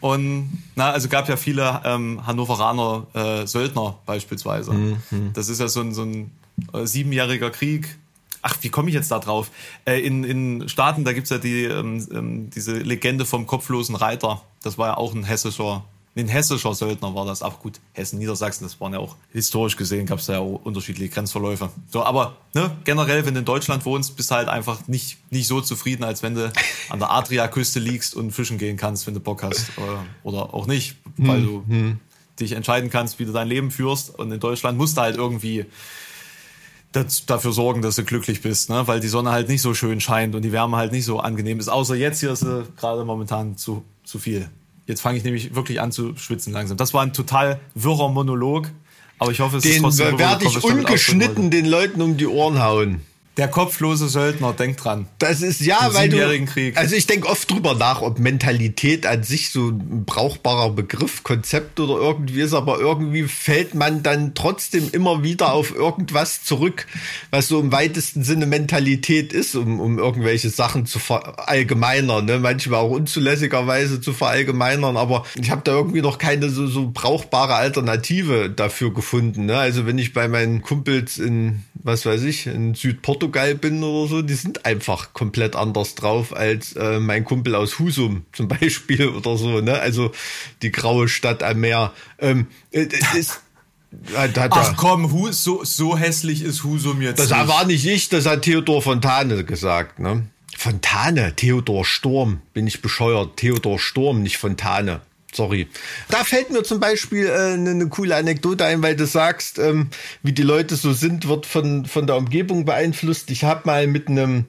und 0.00 0.62
na, 0.76 0.90
also 0.92 1.08
gab 1.08 1.28
ja 1.28 1.36
viele 1.36 1.80
ähm, 1.84 2.26
Hannoveraner 2.26 3.06
äh, 3.14 3.46
Söldner 3.46 3.98
beispielsweise. 4.06 4.72
Mhm. 4.72 5.32
Das 5.34 5.48
ist 5.48 5.60
ja 5.60 5.68
so 5.68 5.80
ein, 5.80 5.92
so 5.92 6.02
ein 6.02 6.30
äh, 6.72 6.86
siebenjähriger 6.86 7.50
Krieg. 7.50 7.98
Ach, 8.42 8.56
wie 8.62 8.70
komme 8.70 8.88
ich 8.88 8.94
jetzt 8.94 9.10
da 9.10 9.18
drauf? 9.18 9.50
Äh, 9.84 10.00
in, 10.00 10.24
in 10.24 10.68
Staaten, 10.68 11.04
da 11.04 11.12
gibt's 11.12 11.30
ja 11.30 11.38
die, 11.38 11.64
ähm, 11.64 12.06
ähm, 12.12 12.50
diese 12.50 12.78
Legende 12.78 13.26
vom 13.26 13.46
kopflosen 13.46 13.96
Reiter. 13.96 14.42
Das 14.62 14.78
war 14.78 14.88
ja 14.88 14.96
auch 14.96 15.14
ein 15.14 15.24
hessischer 15.24 15.84
ein 16.16 16.28
hessischer 16.28 16.74
Söldner 16.74 17.14
war 17.14 17.24
das. 17.24 17.42
Auch 17.42 17.60
gut, 17.60 17.80
Hessen, 17.92 18.18
Niedersachsen, 18.18 18.64
das 18.64 18.80
waren 18.80 18.92
ja 18.92 18.98
auch 18.98 19.16
historisch 19.32 19.76
gesehen, 19.76 20.06
gab 20.06 20.18
es 20.18 20.26
da 20.26 20.34
ja 20.34 20.38
auch 20.40 20.60
unterschiedliche 20.64 21.08
Grenzverläufe. 21.08 21.70
So, 21.88 22.02
aber 22.02 22.36
ne, 22.52 22.76
generell, 22.84 23.24
wenn 23.26 23.34
du 23.34 23.40
in 23.40 23.46
Deutschland 23.46 23.84
wohnst, 23.84 24.16
bist 24.16 24.30
du 24.30 24.34
halt 24.34 24.48
einfach 24.48 24.88
nicht, 24.88 25.18
nicht 25.30 25.46
so 25.46 25.60
zufrieden, 25.60 26.02
als 26.02 26.22
wenn 26.22 26.34
du 26.34 26.52
an 26.88 26.98
der 26.98 27.12
Adriaküste 27.12 27.78
liegst 27.78 28.14
und 28.14 28.32
fischen 28.32 28.58
gehen 28.58 28.76
kannst, 28.76 29.06
wenn 29.06 29.14
du 29.14 29.20
Bock 29.20 29.42
hast. 29.42 29.70
Oder, 29.78 30.04
oder 30.24 30.54
auch 30.54 30.66
nicht, 30.66 30.96
weil 31.16 31.42
du 31.42 31.64
hm. 31.66 32.00
dich 32.40 32.52
entscheiden 32.52 32.90
kannst, 32.90 33.20
wie 33.20 33.24
du 33.24 33.32
dein 33.32 33.46
Leben 33.46 33.70
führst. 33.70 34.10
Und 34.10 34.32
in 34.32 34.40
Deutschland 34.40 34.76
musst 34.76 34.96
du 34.96 35.02
halt 35.02 35.16
irgendwie 35.16 35.66
das, 36.92 37.24
dafür 37.24 37.52
sorgen, 37.52 37.82
dass 37.82 37.96
du 37.96 38.04
glücklich 38.04 38.42
bist, 38.42 38.68
ne? 38.68 38.86
weil 38.86 38.98
die 38.98 39.08
Sonne 39.08 39.30
halt 39.30 39.48
nicht 39.48 39.62
so 39.62 39.74
schön 39.74 40.00
scheint 40.00 40.34
und 40.34 40.42
die 40.42 40.50
Wärme 40.50 40.76
halt 40.76 40.90
nicht 40.90 41.04
so 41.04 41.20
angenehm 41.20 41.60
ist. 41.60 41.68
Außer 41.68 41.94
jetzt 41.94 42.18
hier 42.18 42.32
ist 42.32 42.40
sie 42.40 42.64
gerade 42.76 43.04
momentan 43.04 43.56
zu, 43.56 43.84
zu 44.02 44.18
viel. 44.18 44.50
Jetzt 44.90 45.00
fange 45.00 45.16
ich 45.16 45.24
nämlich 45.24 45.54
wirklich 45.54 45.80
an 45.80 45.92
zu 45.92 46.16
schwitzen 46.16 46.52
langsam. 46.52 46.76
Das 46.76 46.92
war 46.92 47.02
ein 47.02 47.12
total 47.12 47.60
wirrer 47.74 48.08
Monolog, 48.08 48.70
aber 49.18 49.30
ich 49.30 49.40
hoffe, 49.40 49.58
es 49.58 49.62
den 49.62 49.72
ist 49.72 49.80
trotzdem... 49.80 50.18
Werde 50.18 50.44
ich 50.44 50.62
ungeschnitten 50.62 51.50
den 51.50 51.64
Leuten 51.64 52.02
um 52.02 52.16
die 52.16 52.26
Ohren 52.26 52.62
hauen. 52.62 53.00
Der 53.36 53.46
kopflose 53.46 54.08
Söldner, 54.08 54.52
denk 54.52 54.76
dran. 54.76 55.06
Das 55.18 55.40
ist 55.40 55.60
ja, 55.60 55.90
weil 55.92 56.08
du. 56.08 56.18
Krieg. 56.46 56.76
Also 56.76 56.96
ich 56.96 57.06
denke 57.06 57.28
oft 57.28 57.48
drüber 57.48 57.74
nach, 57.74 58.02
ob 58.02 58.18
Mentalität 58.18 59.06
an 59.06 59.22
sich 59.22 59.50
so 59.50 59.68
ein 59.68 60.04
brauchbarer 60.04 60.70
Begriff, 60.70 61.22
Konzept 61.22 61.78
oder 61.78 61.94
irgendwie 61.94 62.40
ist, 62.40 62.54
aber 62.54 62.80
irgendwie 62.80 63.24
fällt 63.24 63.74
man 63.74 64.02
dann 64.02 64.34
trotzdem 64.34 64.88
immer 64.90 65.22
wieder 65.22 65.52
auf 65.52 65.74
irgendwas 65.74 66.42
zurück, 66.42 66.86
was 67.30 67.46
so 67.46 67.60
im 67.60 67.70
weitesten 67.70 68.24
Sinne 68.24 68.46
Mentalität 68.46 69.32
ist, 69.32 69.54
um, 69.54 69.80
um 69.80 69.98
irgendwelche 69.98 70.50
Sachen 70.50 70.86
zu 70.86 70.98
verallgemeinern, 70.98 72.24
ne? 72.24 72.40
manchmal 72.40 72.80
auch 72.80 72.90
unzulässigerweise 72.90 74.00
zu 74.00 74.12
verallgemeinern, 74.12 74.96
aber 74.96 75.24
ich 75.40 75.50
habe 75.50 75.62
da 75.62 75.72
irgendwie 75.72 76.02
noch 76.02 76.18
keine 76.18 76.50
so, 76.50 76.66
so 76.66 76.90
brauchbare 76.92 77.54
Alternative 77.54 78.50
dafür 78.50 78.92
gefunden. 78.92 79.46
Ne? 79.46 79.56
Also 79.56 79.86
wenn 79.86 79.98
ich 79.98 80.12
bei 80.12 80.26
meinen 80.26 80.62
Kumpels 80.62 81.18
in, 81.18 81.62
was 81.74 82.06
weiß 82.06 82.22
ich, 82.22 82.46
in 82.46 82.74
Südport 82.74 83.19
Portugal 83.20 83.54
bin 83.54 83.84
oder 83.84 84.08
so, 84.08 84.22
die 84.22 84.34
sind 84.34 84.64
einfach 84.64 85.12
komplett 85.12 85.54
anders 85.54 85.94
drauf 85.94 86.34
als 86.34 86.74
äh, 86.74 86.98
mein 86.98 87.24
Kumpel 87.24 87.54
aus 87.54 87.78
Husum 87.78 88.24
zum 88.32 88.48
Beispiel 88.48 89.08
oder 89.08 89.36
so. 89.36 89.60
Ne? 89.60 89.78
Also 89.78 90.10
die 90.62 90.72
graue 90.72 91.06
Stadt 91.06 91.42
am 91.42 91.60
Meer. 91.60 91.92
Ähm, 92.18 92.46
äh, 92.72 92.86
ist, 93.16 93.42
hat, 94.14 94.38
hat 94.38 94.52
Ach 94.54 94.74
komm, 94.76 95.12
Hus, 95.12 95.44
so, 95.44 95.62
so 95.64 95.98
hässlich 95.98 96.42
ist 96.42 96.64
Husum 96.64 97.02
jetzt. 97.02 97.18
Das 97.18 97.30
nicht. 97.30 97.48
war 97.48 97.66
nicht 97.66 97.84
ich, 97.84 98.08
das 98.08 98.24
hat 98.24 98.42
Theodor 98.42 98.80
Fontane 98.80 99.44
gesagt. 99.44 99.98
Ne? 99.98 100.26
Fontane, 100.56 101.34
Theodor 101.36 101.84
Sturm, 101.84 102.40
bin 102.54 102.66
ich 102.66 102.80
bescheuert. 102.80 103.36
Theodor 103.36 103.78
Sturm, 103.78 104.22
nicht 104.22 104.38
Fontane. 104.38 105.02
Sorry. 105.32 105.68
Da 106.08 106.24
fällt 106.24 106.50
mir 106.50 106.62
zum 106.62 106.80
Beispiel 106.80 107.26
äh, 107.26 107.54
eine, 107.54 107.70
eine 107.70 107.88
coole 107.88 108.16
Anekdote 108.16 108.64
ein, 108.64 108.82
weil 108.82 108.96
du 108.96 109.06
sagst, 109.06 109.58
ähm, 109.58 109.88
wie 110.22 110.32
die 110.32 110.42
Leute 110.42 110.76
so 110.76 110.92
sind, 110.92 111.28
wird 111.28 111.46
von, 111.46 111.86
von 111.86 112.06
der 112.06 112.16
Umgebung 112.16 112.64
beeinflusst. 112.64 113.30
Ich 113.30 113.44
habe 113.44 113.62
mal 113.64 113.86
mit 113.86 114.08
einem 114.08 114.46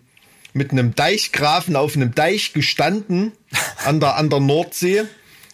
mit 0.54 0.72
einem 0.72 0.96
Deichgrafen 0.96 1.76
auf 1.76 1.96
einem 1.96 2.14
Deich 2.14 2.54
gestanden 2.54 3.32
an 3.86 4.00
der, 4.00 4.18
an 4.18 4.30
der 4.30 4.40
Nordsee 4.40 5.04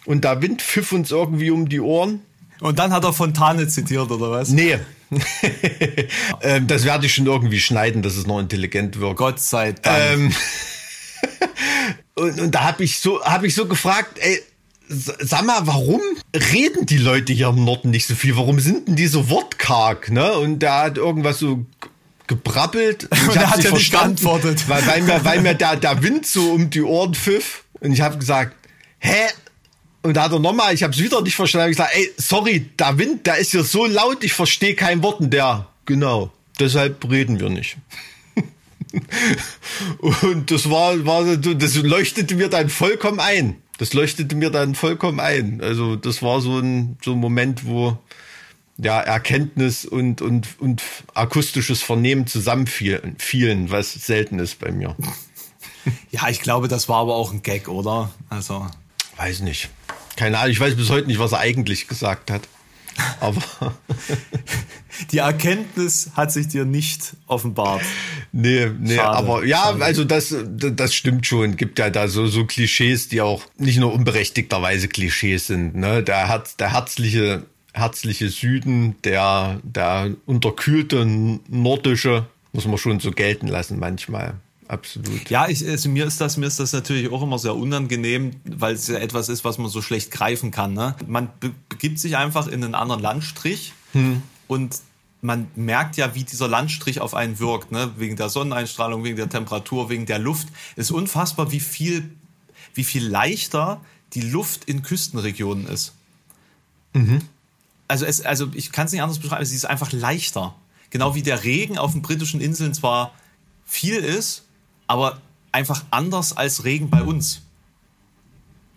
und 0.06 0.24
der 0.24 0.42
Wind 0.42 0.62
pfiff 0.62 0.92
uns 0.92 1.12
irgendwie 1.12 1.52
um 1.52 1.70
die 1.70 1.80
Ohren. 1.80 2.22
Und 2.60 2.80
dann 2.80 2.92
hat 2.92 3.04
er 3.04 3.14
Fontane 3.14 3.68
zitiert, 3.68 4.10
oder 4.10 4.32
was? 4.32 4.50
Nee. 4.50 4.80
ähm, 6.42 6.68
das 6.68 6.86
werde 6.86 7.06
ich 7.06 7.14
schon 7.14 7.28
irgendwie 7.28 7.60
schneiden, 7.60 8.02
dass 8.02 8.16
es 8.16 8.26
noch 8.26 8.40
intelligent 8.40 9.00
wirkt. 9.00 9.18
Gott 9.18 9.40
sei 9.40 9.74
Dank. 9.74 10.14
Ähm, 10.14 10.36
und, 12.16 12.40
und 12.40 12.56
da 12.56 12.64
habe 12.64 12.84
ich 12.84 13.00
so, 13.00 13.24
habe 13.24 13.46
ich 13.46 13.54
so 13.54 13.68
gefragt, 13.68 14.18
ey, 14.20 14.42
sag 14.90 15.46
mal, 15.46 15.66
warum 15.66 16.02
reden 16.34 16.86
die 16.86 16.98
Leute 16.98 17.34
hier 17.34 17.50
im 17.50 17.64
Norden 17.64 17.90
nicht 17.90 18.08
so 18.08 18.16
viel? 18.16 18.38
Warum 18.38 18.60
sind 18.60 18.88
denn 18.88 18.96
die 18.96 19.08
so 19.08 19.30
wortkarg, 19.30 20.12
ne? 20.12 20.34
Und 20.34 20.60
der 20.60 20.80
hat 20.80 20.98
irgendwas 20.98 21.40
so 21.40 21.66
gebrabbelt. 22.28 23.06
Und 23.12 23.36
ich 23.36 23.38
habe 23.38 23.62
ja 23.62 23.72
nicht 23.72 23.92
geantwortet. 23.92 24.68
Weil, 24.68 24.86
weil 24.86 25.02
mir, 25.02 25.26
weil 25.26 25.42
mir 25.42 25.56
der, 25.56 25.76
der 25.76 26.04
Wind 26.04 26.26
so 26.26 26.52
um 26.52 26.70
die 26.70 26.82
Ohren 26.82 27.14
pfiff. 27.14 27.64
Und 27.80 27.94
ich 27.94 28.02
habe 28.02 28.18
gesagt, 28.18 28.56
hä? 29.00 29.28
Und 30.04 30.16
da 30.16 30.24
hat 30.24 30.32
er 30.32 30.40
nochmal, 30.40 30.74
ich 30.74 30.84
habe 30.84 30.94
es 30.94 31.00
wieder 31.00 31.22
nicht 31.22 31.36
verstanden, 31.36 31.72
ich 31.72 31.78
gesagt, 31.78 31.94
ey, 31.96 32.14
sorry, 32.18 32.70
der 32.80 32.98
Wind, 32.98 33.26
der 33.26 33.38
ist 33.38 33.52
hier 33.52 33.64
so 33.64 33.86
laut, 33.86 34.24
ich 34.24 34.32
verstehe 34.32 34.76
kein 34.76 35.04
Wort. 35.04 35.20
Und 35.20 35.32
der, 35.32 35.68
genau, 35.86 36.32
deshalb 36.60 37.10
reden 37.10 37.40
wir 37.40 37.50
nicht. 37.50 37.78
und 40.00 40.50
das 40.50 40.70
war, 40.70 41.06
war, 41.06 41.36
das 41.36 41.76
leuchtete 41.76 42.36
mir 42.36 42.48
dann 42.48 42.70
vollkommen 42.70 43.20
ein. 43.20 43.58
Das 43.78 43.94
leuchtete 43.94 44.36
mir 44.36 44.50
dann 44.50 44.76
vollkommen 44.76 45.20
ein. 45.20 45.62
Also 45.62 45.96
das 45.96 46.22
war 46.22 46.42
so 46.42 46.60
ein, 46.60 46.98
so 47.04 47.12
ein 47.14 47.20
Moment, 47.20 47.66
wo 47.66 47.98
ja, 48.78 49.00
Erkenntnis 49.00 49.86
und, 49.86 50.22
und, 50.22 50.60
und 50.60 50.84
akustisches 51.14 51.82
Vernehmen 51.82 52.28
zusammenfielen, 52.28 53.72
was 53.72 53.94
selten 53.94 54.40
ist 54.40 54.60
bei 54.60 54.72
mir. 54.72 54.96
Ja, 56.12 56.28
ich 56.28 56.42
glaube, 56.42 56.68
das 56.68 56.90
war 56.90 56.98
aber 56.98 57.16
auch 57.16 57.32
ein 57.32 57.44
Gag, 57.44 57.70
oder? 57.70 58.12
Also. 58.30 58.68
Weiß 59.16 59.40
nicht. 59.40 59.70
Keine 60.18 60.38
Ahnung, 60.38 60.52
ich 60.52 60.60
weiß 60.60 60.76
bis 60.76 60.90
heute 60.90 61.08
nicht, 61.08 61.18
was 61.18 61.32
er 61.32 61.40
eigentlich 61.40 61.88
gesagt 61.88 62.30
hat. 62.30 62.42
Aber. 63.20 63.42
Die 65.12 65.20
Erkenntnis 65.20 66.12
hat 66.16 66.32
sich 66.32 66.48
dir 66.48 66.66
nicht 66.66 67.16
offenbart. 67.28 67.84
Nee, 68.32 68.72
nee, 68.80 68.96
Schade. 68.96 69.16
aber 69.16 69.46
ja, 69.46 69.58
Schade. 69.58 69.86
also 69.86 70.04
das, 70.04 70.34
das 70.48 70.96
stimmt 70.96 71.28
schon. 71.28 71.56
Gibt 71.56 71.78
ja 71.78 71.92
da 71.92 72.08
so, 72.08 72.26
so 72.26 72.46
Klischees, 72.46 73.08
die 73.08 73.22
auch 73.22 73.44
nicht 73.58 73.78
nur 73.78 73.94
unberechtigterweise 73.94 74.88
Klischees 74.88 75.46
sind. 75.46 75.76
Ne? 75.76 76.02
Der, 76.02 76.28
Herz, 76.28 76.58
der 76.58 76.74
herzliche 76.74 77.46
herzliche 77.78 78.30
Süden, 78.30 78.96
der, 79.04 79.60
der 79.64 80.12
unterkühlte 80.26 81.06
nordische, 81.48 82.26
muss 82.52 82.66
man 82.66 82.78
schon 82.78 83.00
so 83.00 83.12
gelten 83.12 83.48
lassen 83.48 83.80
manchmal. 83.80 84.36
Absolut. 84.68 85.30
Ja, 85.30 85.48
ich, 85.48 85.66
also 85.66 85.90
mir 85.90 86.06
ist 86.06 86.20
das, 86.20 86.38
mir 86.38 86.46
ist 86.46 86.60
das 86.60 86.74
natürlich 86.74 87.10
auch 87.12 87.22
immer 87.22 87.40
sehr 87.40 87.56
unangenehm, 87.56 88.32
weil 88.44 88.76
es 88.76 88.88
ja 88.88 88.98
etwas 88.98 89.30
ist, 89.30 89.46
was 89.46 89.58
man 89.58 89.70
so 89.70 89.82
schlecht 89.82 90.12
greifen 90.12 90.52
kann. 90.52 90.74
Ne? 90.74 90.96
Man 91.06 91.30
be 91.40 91.52
begibt 91.70 92.00
sich 92.00 92.18
einfach 92.18 92.48
in 92.48 92.64
einen 92.64 92.76
anderen 92.76 93.02
Landstrich 93.02 93.74
hm. 93.94 94.22
und 94.48 94.80
man 95.22 95.48
merkt 95.56 95.98
ja, 95.98 96.16
wie 96.16 96.24
dieser 96.24 96.48
Landstrich 96.48 97.02
auf 97.02 97.14
einen 97.14 97.40
wirkt, 97.40 97.72
ne? 97.72 97.92
wegen 97.98 98.16
der 98.16 98.30
Sonneneinstrahlung, 98.30 99.04
wegen 99.04 99.16
der 99.16 99.30
Temperatur, 99.30 99.90
wegen 99.90 100.06
der 100.06 100.20
Luft. 100.20 100.48
Es 100.76 100.88
ist 100.88 100.92
unfassbar, 100.92 101.52
wie 101.52 101.60
viel, 101.60 102.12
wie 102.74 102.84
viel 102.84 103.08
leichter 103.08 103.82
die 104.14 104.22
Luft 104.22 104.66
in 104.66 104.84
Küstenregionen 104.84 105.68
ist. 105.68 105.94
Mhm 106.94 107.22
also, 107.88 108.06
es, 108.06 108.22
also 108.22 108.50
ich 108.54 108.72
kann 108.72 108.86
es 108.86 108.92
nicht 108.92 109.02
anders 109.02 109.20
beschreiben, 109.20 109.46
sie 109.46 109.56
ist 109.56 109.66
einfach 109.66 109.92
leichter. 109.92 110.56
Genau 110.90 111.16
wie 111.16 111.22
der 111.22 111.44
Regen 111.44 111.78
auf 111.78 111.94
den 111.94 112.02
britischen 112.02 112.42
Inseln 112.42 112.74
zwar 112.74 113.14
viel 113.66 113.96
ist, 113.96 114.44
aber 114.88 115.22
einfach 115.52 115.84
anders 115.92 116.36
als 116.36 116.64
Regen 116.64 116.90
bei 116.90 117.04
uns. 117.04 117.42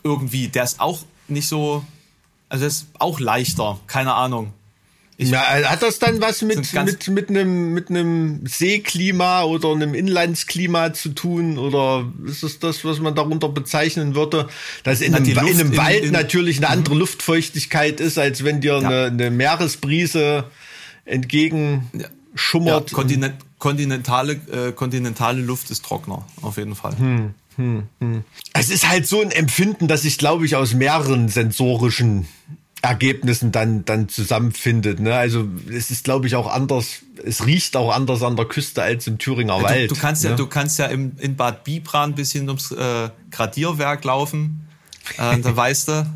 Irgendwie, 0.03 0.49
der 0.49 0.65
ist 0.65 0.81
auch 0.81 1.01
nicht 1.29 1.49
so, 1.49 1.85
also 2.49 2.63
der 2.63 2.69
ist 2.69 2.87
auch 2.99 3.21
leichter, 3.21 3.79
keine 3.87 4.15
Ahnung. 4.15 4.53
Ich, 5.21 5.29
ja, 5.29 5.43
hat 5.69 5.83
das 5.83 5.99
dann 5.99 6.23
was 6.23 6.41
mit, 6.41 6.73
mit, 6.73 7.09
mit, 7.09 7.29
einem, 7.29 7.75
mit 7.75 7.91
einem 7.91 8.47
Seeklima 8.47 9.43
oder 9.43 9.71
einem 9.73 9.93
Inlandsklima 9.93 10.95
zu 10.95 11.11
tun? 11.11 11.59
Oder 11.59 12.11
ist 12.27 12.43
das 12.43 12.59
das, 12.59 12.87
was 12.87 13.01
man 13.01 13.15
darunter 13.15 13.51
bezeichnen 13.51 14.15
würde? 14.15 14.49
Dass 14.83 15.03
in, 15.03 15.15
einem, 15.15 15.27
in 15.27 15.39
einem, 15.39 15.77
Wald 15.77 15.99
in, 15.99 16.05
in, 16.07 16.13
natürlich 16.13 16.57
eine 16.57 16.71
andere 16.71 16.95
mhm. 16.95 17.01
Luftfeuchtigkeit 17.01 18.01
ist, 18.01 18.17
als 18.17 18.45
wenn 18.45 18.63
dir 18.63 18.79
ja. 18.81 18.89
eine, 18.89 19.05
eine, 19.09 19.31
Meeresbrise 19.31 20.45
entgegen 21.05 21.91
schummert. 22.35 22.91
Ja, 22.91 22.97
Kontinent, 22.97 23.35
kontinentale, 23.61 24.33
äh, 24.33 24.73
kontinentale 24.73 25.41
Luft 25.41 25.71
ist 25.71 25.85
trockener, 25.85 26.27
auf 26.43 26.57
jeden 26.57 26.75
Fall. 26.75 26.99
Hm, 26.99 27.35
hm, 27.55 27.85
hm. 28.01 28.25
Es 28.55 28.71
ist 28.71 28.89
halt 28.89 29.07
so 29.07 29.21
ein 29.21 29.31
Empfinden, 29.31 29.87
dass 29.87 30.05
ich, 30.05 30.19
glaube 30.19 30.45
ich, 30.47 30.57
aus 30.57 30.75
mehreren 30.75 31.29
sensorischen 31.29 32.27
Ergebnissen 32.83 33.53
dann, 33.53 33.85
dann 33.85 34.09
zusammenfindet. 34.09 35.01
Ne? 35.01 35.15
Also 35.15 35.47
es 35.71 35.91
ist, 35.91 36.05
glaube 36.05 36.27
ich, 36.27 36.35
auch 36.35 36.51
anders, 36.51 37.03
es 37.23 37.45
riecht 37.45 37.77
auch 37.77 37.95
anders 37.95 38.23
an 38.23 38.37
der 38.37 38.47
Küste 38.47 38.83
als 38.83 39.07
im 39.07 39.19
Thüringer 39.19 39.59
ja, 39.59 39.63
Wald. 39.63 39.91
Du, 39.91 39.95
du 39.95 40.01
kannst 40.01 40.25
ne? 40.25 40.31
ja, 40.31 40.37
du 40.37 40.47
kannst 40.47 40.79
ja 40.79 40.87
im, 40.87 41.13
in 41.19 41.37
Bad 41.37 41.63
Bibran 41.65 42.11
ein 42.11 42.15
bisschen 42.15 42.49
ums 42.49 42.73
äh, 42.73 43.11
Gradierwerk 43.31 44.03
laufen. 44.05 44.67
Äh, 45.19 45.39
dann 45.39 45.57
weißt 45.57 45.89
du, 45.89 46.07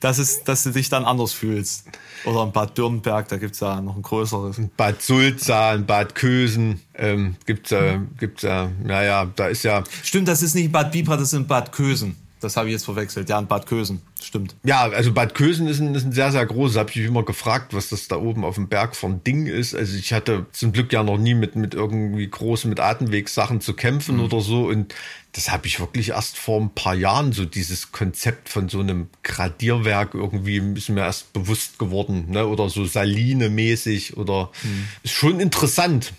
dass, 0.00 0.18
es, 0.18 0.44
dass 0.44 0.64
du 0.64 0.70
dich 0.70 0.88
dann 0.88 1.04
anders 1.04 1.32
fühlst. 1.32 1.86
Oder 2.24 2.44
in 2.44 2.52
Bad 2.52 2.76
Dürnberg, 2.76 3.28
da 3.28 3.36
gibt's 3.36 3.60
ja 3.60 3.80
noch 3.80 3.96
ein 3.96 4.02
größeres. 4.02 4.60
Bad 4.76 5.02
Sulza, 5.02 5.74
in 5.74 5.86
Bad 5.86 6.14
Kösen 6.14 6.80
ähm, 6.94 7.36
gibt's 7.46 7.70
ja, 7.70 8.00
gibt's 8.18 8.42
ja, 8.42 8.70
naja, 8.82 9.26
da 9.36 9.48
ist 9.48 9.62
ja. 9.62 9.84
Stimmt, 10.02 10.28
das 10.28 10.42
ist 10.42 10.54
nicht 10.54 10.72
Bad 10.72 10.92
Bibra, 10.92 11.16
das 11.16 11.28
ist 11.28 11.34
in 11.34 11.46
Bad 11.46 11.72
Kösen. 11.72 12.16
Das 12.40 12.56
habe 12.56 12.68
ich 12.68 12.72
jetzt 12.72 12.84
verwechselt. 12.84 13.28
Ja, 13.28 13.38
in 13.38 13.46
Bad 13.46 13.66
Kösen. 13.66 14.00
Stimmt. 14.22 14.54
Ja, 14.62 14.82
also 14.82 15.12
Bad 15.12 15.34
Kösen 15.34 15.66
ist 15.66 15.80
ein, 15.80 15.94
ist 15.94 16.04
ein 16.04 16.12
sehr, 16.12 16.30
sehr 16.30 16.44
großes. 16.46 16.76
Habe 16.76 16.90
ich 16.90 16.96
mich 16.96 17.06
immer 17.06 17.24
gefragt, 17.24 17.74
was 17.74 17.88
das 17.88 18.08
da 18.08 18.16
oben 18.16 18.44
auf 18.44 18.54
dem 18.54 18.68
Berg 18.68 18.94
von 18.96 19.24
Ding 19.24 19.46
ist. 19.46 19.74
Also 19.74 19.96
ich 19.96 20.12
hatte 20.12 20.46
zum 20.52 20.72
Glück 20.72 20.92
ja 20.92 21.02
noch 21.02 21.18
nie 21.18 21.34
mit, 21.34 21.56
mit 21.56 21.74
irgendwie 21.74 22.28
großen, 22.28 22.68
mit 22.68 22.80
Atemwegssachen 22.80 23.60
zu 23.60 23.74
kämpfen 23.74 24.16
mhm. 24.16 24.24
oder 24.24 24.40
so. 24.40 24.66
Und 24.66 24.94
das 25.32 25.50
habe 25.50 25.66
ich 25.66 25.80
wirklich 25.80 26.10
erst 26.10 26.38
vor 26.38 26.60
ein 26.60 26.70
paar 26.70 26.94
Jahren, 26.94 27.32
so 27.32 27.44
dieses 27.44 27.92
Konzept 27.92 28.48
von 28.48 28.68
so 28.68 28.80
einem 28.80 29.08
Gradierwerk 29.22 30.14
irgendwie 30.14 30.58
ist 30.76 30.88
mir 30.88 31.00
erst 31.00 31.32
bewusst 31.32 31.78
geworden. 31.78 32.26
Ne? 32.28 32.46
Oder 32.46 32.68
so 32.68 32.84
Saline-mäßig 32.84 34.16
oder 34.16 34.50
mhm. 34.62 34.88
ist 35.02 35.14
schon 35.14 35.40
interessant. 35.40 36.12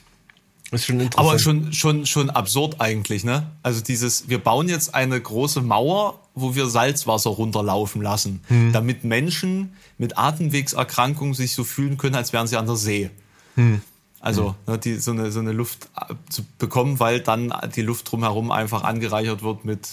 Ist 0.72 0.86
schon 0.86 1.00
interessant. 1.00 1.30
Aber 1.30 1.40
schon, 1.40 1.74
schon, 1.74 2.06
schon 2.06 2.30
absurd 2.30 2.80
eigentlich, 2.80 3.24
ne? 3.24 3.48
Also 3.64 3.82
dieses, 3.82 4.30
wir 4.30 4.38
bauen 4.38 4.70
jetzt 4.70 4.94
eine 4.94 5.20
große 5.20 5.62
Mauer, 5.62 6.20
wo 6.36 6.54
wir 6.54 6.68
Salzwasser 6.68 7.32
runterlaufen 7.32 8.02
lassen, 8.02 8.42
hm. 8.48 8.72
damit 8.72 9.04
Menschen 9.04 9.74
mit 9.98 10.18
Atemwegserkrankungen 10.18 11.34
sich 11.34 11.56
so 11.56 11.64
fühlen 11.64 11.98
können, 11.98 12.16
als 12.16 12.34
wären 12.34 12.46
sie 12.46 12.58
an 12.58 12.68
der 12.68 12.76
See. 12.76 13.10
Hm. 13.56 13.82
Also 14.20 14.56
hm. 14.66 14.74
Ne, 14.74 14.78
die, 14.78 14.96
so, 14.96 15.12
eine, 15.12 15.32
so 15.32 15.40
eine 15.40 15.54
Luft 15.54 15.90
äh, 15.96 16.14
zu 16.30 16.44
bekommen, 16.60 17.00
weil 17.00 17.20
dann 17.22 17.52
die 17.76 17.82
Luft 17.82 18.12
drumherum 18.12 18.52
einfach 18.52 18.84
angereichert 18.84 19.42
wird 19.42 19.66
mit 19.66 19.88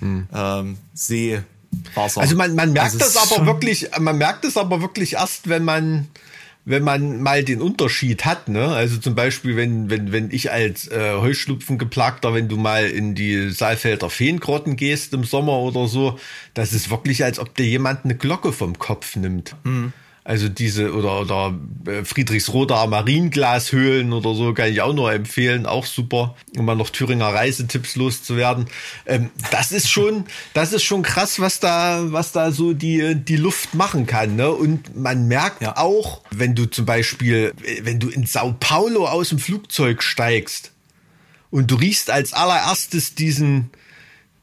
hm. 0.00 0.26
ähm, 0.34 0.78
Seewasser. 0.94 2.22
Also 2.22 2.34
man, 2.34 2.56
man 2.56 2.72
merkt 2.72 2.94
also 2.94 2.98
das 2.98 3.16
aber 3.16 3.46
wirklich, 3.46 3.88
man 4.00 4.18
merkt 4.18 4.44
es 4.44 4.56
aber 4.56 4.80
wirklich 4.80 5.14
erst, 5.14 5.48
wenn 5.48 5.64
man 5.64 6.08
wenn 6.64 6.84
man 6.84 7.20
mal 7.20 7.42
den 7.42 7.60
Unterschied 7.60 8.24
hat, 8.24 8.48
ne? 8.48 8.68
Also 8.68 8.98
zum 8.98 9.14
Beispiel, 9.14 9.56
wenn, 9.56 9.90
wenn, 9.90 10.12
wenn 10.12 10.30
ich 10.30 10.52
als 10.52 10.88
äh, 10.88 11.14
Heuschlupfen 11.14 11.76
geplagter, 11.76 12.34
wenn 12.34 12.48
du 12.48 12.56
mal 12.56 12.86
in 12.86 13.14
die 13.14 13.50
Saalfelder 13.50 14.10
Feengrotten 14.10 14.76
gehst 14.76 15.12
im 15.12 15.24
Sommer 15.24 15.58
oder 15.58 15.88
so, 15.88 16.18
das 16.54 16.72
ist 16.72 16.90
wirklich, 16.90 17.24
als 17.24 17.40
ob 17.40 17.54
dir 17.56 17.66
jemand 17.66 18.04
eine 18.04 18.14
Glocke 18.14 18.52
vom 18.52 18.78
Kopf 18.78 19.16
nimmt. 19.16 19.56
Mhm. 19.64 19.92
Also 20.24 20.48
diese 20.48 20.94
oder 20.94 21.20
oder 21.20 21.58
äh, 21.84 22.04
Friedrichsroder 22.04 22.86
Marienglashöhlen 22.86 24.12
oder 24.12 24.34
so 24.34 24.54
kann 24.54 24.70
ich 24.70 24.80
auch 24.80 24.92
nur 24.92 25.12
empfehlen, 25.12 25.66
auch 25.66 25.84
super, 25.84 26.36
um 26.56 26.64
mal 26.64 26.76
noch 26.76 26.90
Thüringer 26.90 27.26
Reisetipps 27.26 27.96
loszuwerden. 27.96 28.66
Ähm, 29.04 29.30
das 29.50 29.72
ist 29.72 29.90
schon, 29.90 30.26
das 30.54 30.72
ist 30.72 30.84
schon 30.84 31.02
krass, 31.02 31.40
was 31.40 31.58
da, 31.58 32.12
was 32.12 32.30
da 32.30 32.52
so 32.52 32.72
die 32.72 33.16
die 33.16 33.36
Luft 33.36 33.74
machen 33.74 34.06
kann. 34.06 34.36
Ne? 34.36 34.52
Und 34.52 34.96
man 34.96 35.26
merkt 35.26 35.62
ja. 35.62 35.76
auch, 35.76 36.22
wenn 36.30 36.54
du 36.54 36.66
zum 36.66 36.86
Beispiel, 36.86 37.52
wenn 37.82 37.98
du 37.98 38.08
in 38.08 38.24
Sao 38.24 38.54
Paulo 38.60 39.08
aus 39.08 39.30
dem 39.30 39.40
Flugzeug 39.40 40.04
steigst 40.04 40.70
und 41.50 41.68
du 41.72 41.74
riechst 41.74 42.10
als 42.10 42.32
allererstes 42.32 43.16
diesen 43.16 43.70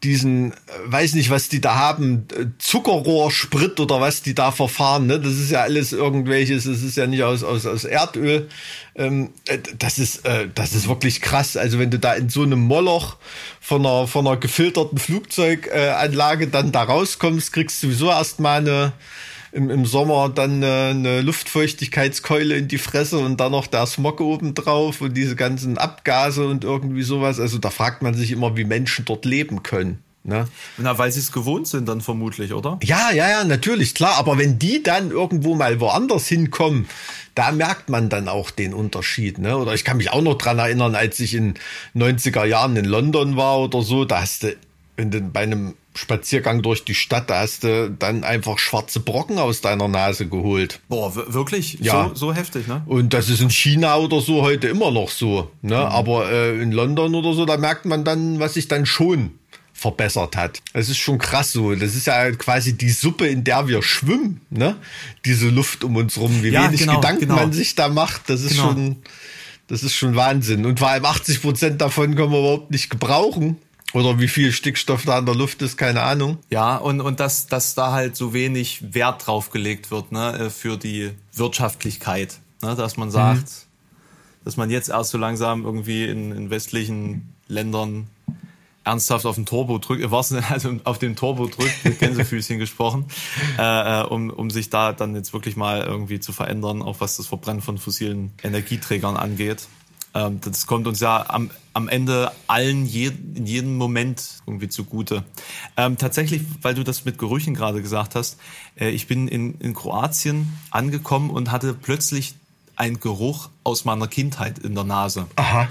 diesen, 0.04 0.54
äh, 0.54 0.56
weiß 0.86 1.14
nicht, 1.16 1.30
was 1.30 1.50
die 1.50 1.60
da 1.60 1.76
haben, 1.76 2.28
Zuckerrohrsprit 2.58 3.80
oder 3.80 4.00
was 4.00 4.22
die 4.22 4.34
da 4.34 4.52
verfahren, 4.52 5.08
ne? 5.08 5.20
Das 5.20 5.34
ist 5.34 5.52
ja 5.52 5.62
alles 5.62 5.91
irgendwelches, 5.91 6.64
das 6.64 6.82
ist 6.82 6.95
ja 6.95 7.06
nicht 7.06 7.24
aus, 7.24 7.43
aus, 7.43 7.66
aus 7.66 7.84
Erdöl. 7.84 8.47
Ähm, 8.95 9.32
äh, 9.47 9.58
das 9.78 10.00
ist, 10.00 10.26
äh, 10.26 10.47
das 10.56 10.74
ist 10.74 10.88
wirklich 10.88 11.22
krass. 11.22 11.58
Also 11.58 11.80
wenn 11.80 11.91
du 11.91 12.00
da 12.00 12.14
in 12.14 12.30
so 12.30 12.43
einem 12.43 12.60
Moloch 12.60 13.18
von 13.60 13.86
einer, 13.86 14.08
von 14.08 14.26
einer 14.26 14.38
gefilterten 14.38 14.97
Flugzeuganlage 14.97 16.47
dann 16.47 16.72
da 16.72 16.84
rauskommst, 16.84 17.52
kriegst 17.52 17.84
du 17.84 17.88
sowieso 17.88 18.10
erstmal 18.10 18.60
eine, 18.60 18.93
im, 19.52 19.70
im 19.70 19.86
Sommer 19.86 20.30
dann 20.30 20.64
eine, 20.64 20.89
eine 20.89 21.22
Luftfeuchtigkeitskeule 21.22 22.56
in 22.56 22.68
die 22.68 22.78
Fresse 22.78 23.18
und 23.20 23.39
dann 23.39 23.52
noch 23.52 23.68
der 23.68 23.86
Smog 23.86 24.22
oben 24.22 24.54
drauf 24.54 25.02
und 25.02 25.16
diese 25.16 25.36
ganzen 25.36 25.78
Abgase 25.78 26.47
und 26.47 26.64
irgendwie 26.64 27.04
sowas. 27.04 27.39
Also 27.39 27.58
da 27.58 27.70
fragt 27.70 28.02
man 28.02 28.14
sich 28.14 28.32
immer, 28.32 28.56
wie 28.58 28.66
Menschen 28.66 29.06
dort 29.06 29.26
leben 29.26 29.64
können. 29.64 30.04
Ne? 30.24 30.47
Na, 30.78 30.97
weil 30.97 31.12
sie 31.12 31.22
es 31.22 31.32
gewohnt 31.32 31.68
sind 31.68 31.88
dann 31.88 32.02
vermutlich, 32.02 32.54
oder? 32.54 32.78
Ja, 32.84 33.12
ja, 33.12 33.30
ja, 33.30 33.43
natürlich, 33.45 33.95
klar. 33.95 34.18
Aber 34.18 34.38
wenn 34.38 34.60
die 34.60 34.84
dann 34.84 35.12
irgendwo 35.12 35.56
mal 35.56 35.80
woanders 35.80 36.28
hinkommen, 36.28 36.88
da 37.36 37.52
merkt 37.52 37.89
man 37.89 38.10
dann 38.10 38.28
auch 38.28 38.52
den 38.52 38.74
Unterschied. 38.74 39.39
Ne? 39.39 39.58
Oder 39.58 39.74
ich 39.74 39.86
kann 39.86 39.97
mich 39.97 40.12
auch 40.12 40.22
noch 40.22 40.38
dran 40.38 40.60
erinnern, 40.60 40.93
als 40.93 41.20
ich 41.20 41.34
in 41.34 41.54
90er 41.95 42.45
Jahren 42.45 42.76
in 42.76 42.86
London 42.86 43.38
war 43.38 43.60
oder 43.60 43.82
so, 43.82 44.04
da 44.04 44.22
hast 44.22 44.43
du, 44.43 44.56
wenn 44.97 45.10
du 45.10 45.22
bei 45.22 45.41
einem 45.41 45.76
Spaziergang 46.00 46.62
durch 46.62 46.86
die 46.86 46.95
Stadt, 46.95 47.30
da 47.30 47.41
hast 47.41 47.64
du 47.64 47.91
dann 47.91 48.24
einfach 48.24 48.58
schwarze 48.58 49.00
Brocken 49.00 49.38
aus 49.38 49.62
deiner 49.62 49.88
Nase 49.88 50.28
geholt. 50.28 50.80
Boah, 50.88 51.14
wirklich? 51.34 51.78
Ja. 51.82 52.10
So, 52.10 52.16
so 52.16 52.34
heftig, 52.34 52.68
ne? 52.68 52.82
Und 52.86 53.14
das 53.14 53.30
ist 53.30 53.41
in 53.41 53.50
China 53.50 53.97
oder 53.97 54.22
so 54.22 54.41
heute 54.41 54.68
immer 54.68 54.91
noch 54.91 55.10
so. 55.10 55.52
Ne? 55.62 55.76
Mhm. 55.76 55.82
Aber 55.82 56.32
äh, 56.32 56.62
in 56.62 56.72
London 56.72 57.16
oder 57.16 57.34
so, 57.34 57.45
da 57.45 57.58
merkt 57.58 57.86
man 57.86 58.04
dann, 58.04 58.39
was 58.39 58.54
sich 58.54 58.68
dann 58.68 58.86
schon 58.86 59.32
verbessert 59.74 60.36
hat. 60.36 60.62
Es 60.74 60.89
ist 60.89 60.97
schon 60.97 61.18
krass 61.18 61.52
so. 61.52 61.74
Das 61.76 61.95
ist 61.95 62.08
ja 62.08 62.32
quasi 62.32 62.78
die 62.78 62.89
Suppe, 62.89 63.28
in 63.28 63.43
der 63.43 63.68
wir 63.68 63.82
schwimmen, 63.82 64.41
ne? 64.50 64.76
Diese 65.26 65.50
Luft 65.50 65.84
um 65.84 65.95
uns 65.95 66.18
rum, 66.18 66.43
wie 66.43 66.50
ja, 66.50 66.68
wenig 66.68 66.82
genau, 66.82 66.95
Gedanken 66.95 67.22
genau. 67.22 67.36
man 67.36 67.54
sich 67.54 67.76
da 67.76 67.89
macht, 67.89 68.30
das 68.30 68.41
ist 68.41 68.52
genau. 68.52 68.70
schon, 68.70 68.97
das 69.68 69.84
ist 69.84 69.95
schon 69.95 70.16
Wahnsinn. 70.16 70.66
Und 70.66 70.80
vor 70.80 70.89
allem 70.89 71.06
80 71.06 71.41
Prozent 71.41 71.82
davon 71.82 72.16
können 72.16 72.32
wir 72.32 72.39
überhaupt 72.39 72.72
nicht 72.72 72.89
gebrauchen. 72.89 73.58
Oder 73.94 74.20
wie 74.20 74.28
viel 74.28 74.52
Stickstoff 74.52 75.06
da 75.06 75.18
in 75.18 75.26
der 75.26 75.36
Luft 75.36 75.62
ist, 75.62 75.78
keine 75.78 76.04
Ahnung. 76.04 76.38
Ja, 76.50 76.78
und, 76.78 77.02
und 77.02 77.20
dass, 77.20 77.48
dass 77.48 77.74
da 77.74 77.92
halt 77.92 78.16
so 78.16 78.34
wenig 78.34 78.94
Wert 78.94 79.26
drauf 79.26 79.50
gelegt 79.50 79.90
wird, 79.90 80.12
ne, 80.12 80.34
äh, 80.34 80.50
für 80.50 80.78
die 80.78 81.12
Wirtschaftlichkeit. 81.34 82.40
Ne, 82.62 82.76
dass 82.76 82.98
man 82.98 83.10
sagt, 83.10 83.44
mhm. 83.44 84.46
dass 84.46 84.58
man 84.58 84.70
jetzt 84.70 84.90
erst 84.90 85.12
so 85.12 85.18
langsam 85.18 85.66
irgendwie 85.66 86.06
in, 86.06 86.32
in 86.32 86.50
westlichen 86.50 87.34
Ländern 87.48 88.08
ernsthaft 88.84 89.26
auf 89.26 89.36
den 89.36 89.46
Turbo 89.46 89.78
drückt, 89.78 90.04
also 90.50 90.80
auf 90.84 91.00
den 91.00 91.16
Turbo 91.16 91.48
drückt, 91.48 91.84
mit 91.84 92.00
Gänsefüßchen 92.00 92.60
gesprochen, 92.60 93.06
äh, 93.58 94.02
äh, 94.02 94.04
um, 94.04 94.30
um 94.30 94.50
sich 94.50 94.70
da 94.70 94.94
dann 94.94 95.16
jetzt 95.16 95.34
wirklich 95.34 95.56
mal 95.56 95.82
irgendwie 95.82 96.20
zu 96.20 96.32
verändern, 96.32 96.82
auch 96.82 97.00
was 97.00 97.18
das 97.18 97.28
Verbrennen 97.28 97.62
von 97.62 97.78
fossilen 97.78 98.34
Energieträgern 98.44 99.18
angeht. 99.18 99.68
Ähm, 100.14 100.39
das 100.41 100.66
kommt 100.66 100.88
uns 100.88 100.99
ja 100.99 101.30
am, 101.30 101.51
am 101.74 101.88
Ende 101.88 102.32
allen 102.47 102.86
je, 102.86 103.12
in 103.36 103.45
jedem 103.45 103.78
Moment 103.78 104.39
irgendwie 104.45 104.70
zugute. 104.70 105.24
Ähm, 105.78 105.97
tatsächlich, 105.97 106.41
weil 106.62 106.74
du 106.74 106.84
das 106.84 107.05
mit 107.05 107.18
Gerüchen 107.18 107.53
gerade 107.53 107.82
gesagt 107.82 108.16
hast, 108.16 108.39
äh, 108.80 108.89
ich 108.89 109.07
bin 109.07 109.28
in, 109.28 109.55
in 109.60 109.74
Kroatien 109.74 110.53
angekommen 110.72 111.30
und 111.30 111.51
hatte 111.51 111.74
plötzlich 111.74 112.36
einen 112.76 112.99
Geruch 112.99 113.49
aus 113.64 113.86
meiner 113.86 114.07
Kindheit 114.07 114.60
in 114.60 114.74
der 114.74 114.86
Nase. 114.86 115.28
Aha. 115.36 115.68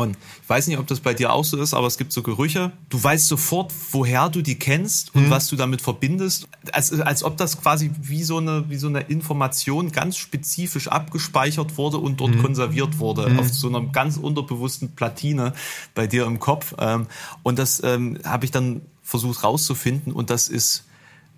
Und 0.00 0.16
ich 0.42 0.48
weiß 0.48 0.66
nicht, 0.66 0.78
ob 0.78 0.86
das 0.86 1.00
bei 1.00 1.14
dir 1.14 1.32
auch 1.32 1.44
so 1.44 1.56
ist, 1.60 1.74
aber 1.74 1.86
es 1.86 1.98
gibt 1.98 2.12
so 2.12 2.22
Gerüche. 2.22 2.72
Du 2.88 3.02
weißt 3.02 3.26
sofort, 3.26 3.72
woher 3.92 4.28
du 4.28 4.42
die 4.42 4.58
kennst 4.58 5.14
und 5.14 5.24
hm. 5.24 5.30
was 5.30 5.48
du 5.48 5.56
damit 5.56 5.82
verbindest. 5.82 6.48
Als, 6.72 6.92
als 7.00 7.22
ob 7.22 7.36
das 7.36 7.60
quasi 7.60 7.90
wie 8.00 8.22
so, 8.22 8.38
eine, 8.38 8.68
wie 8.68 8.76
so 8.76 8.88
eine 8.88 9.00
Information 9.00 9.92
ganz 9.92 10.16
spezifisch 10.16 10.88
abgespeichert 10.88 11.76
wurde 11.76 11.98
und 11.98 12.20
dort 12.20 12.34
hm. 12.34 12.42
konserviert 12.42 12.98
wurde. 12.98 13.26
Hm. 13.26 13.38
Auf 13.38 13.48
so 13.48 13.68
einer 13.68 13.82
ganz 13.82 14.16
unterbewussten 14.16 14.92
Platine 14.92 15.52
bei 15.94 16.06
dir 16.06 16.26
im 16.26 16.40
Kopf. 16.40 16.74
Ähm, 16.78 17.06
und 17.42 17.58
das 17.58 17.82
ähm, 17.82 18.18
habe 18.24 18.44
ich 18.44 18.50
dann 18.50 18.82
versucht 19.02 19.42
rauszufinden 19.42 20.12
und 20.12 20.30
das 20.30 20.48
ist 20.48 20.84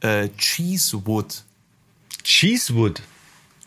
äh, 0.01 0.29
Cheesewood. 0.37 1.43
Cheesewood? 2.23 3.03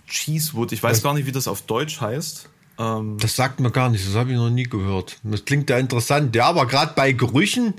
Cheesewood. 0.08 0.72
Ich 0.72 0.82
weiß 0.82 1.02
gar 1.02 1.14
nicht, 1.14 1.26
wie 1.26 1.32
das 1.32 1.48
auf 1.48 1.64
Deutsch 1.64 2.00
heißt. 2.00 2.50
Ähm, 2.80 3.18
das 3.20 3.36
sagt 3.36 3.60
mir 3.60 3.72
gar 3.72 3.90
nicht, 3.90 4.08
das 4.08 4.16
habe 4.16 4.32
ich 4.32 4.38
noch 4.38 4.50
nie 4.50 4.64
gehört. 4.64 5.18
Das 5.24 5.46
klingt 5.46 5.70
ja 5.70 5.78
interessant. 5.78 6.36
Ja, 6.36 6.46
aber 6.46 6.66
gerade 6.68 6.94
bei 6.96 7.12
Gerüchen 7.12 7.74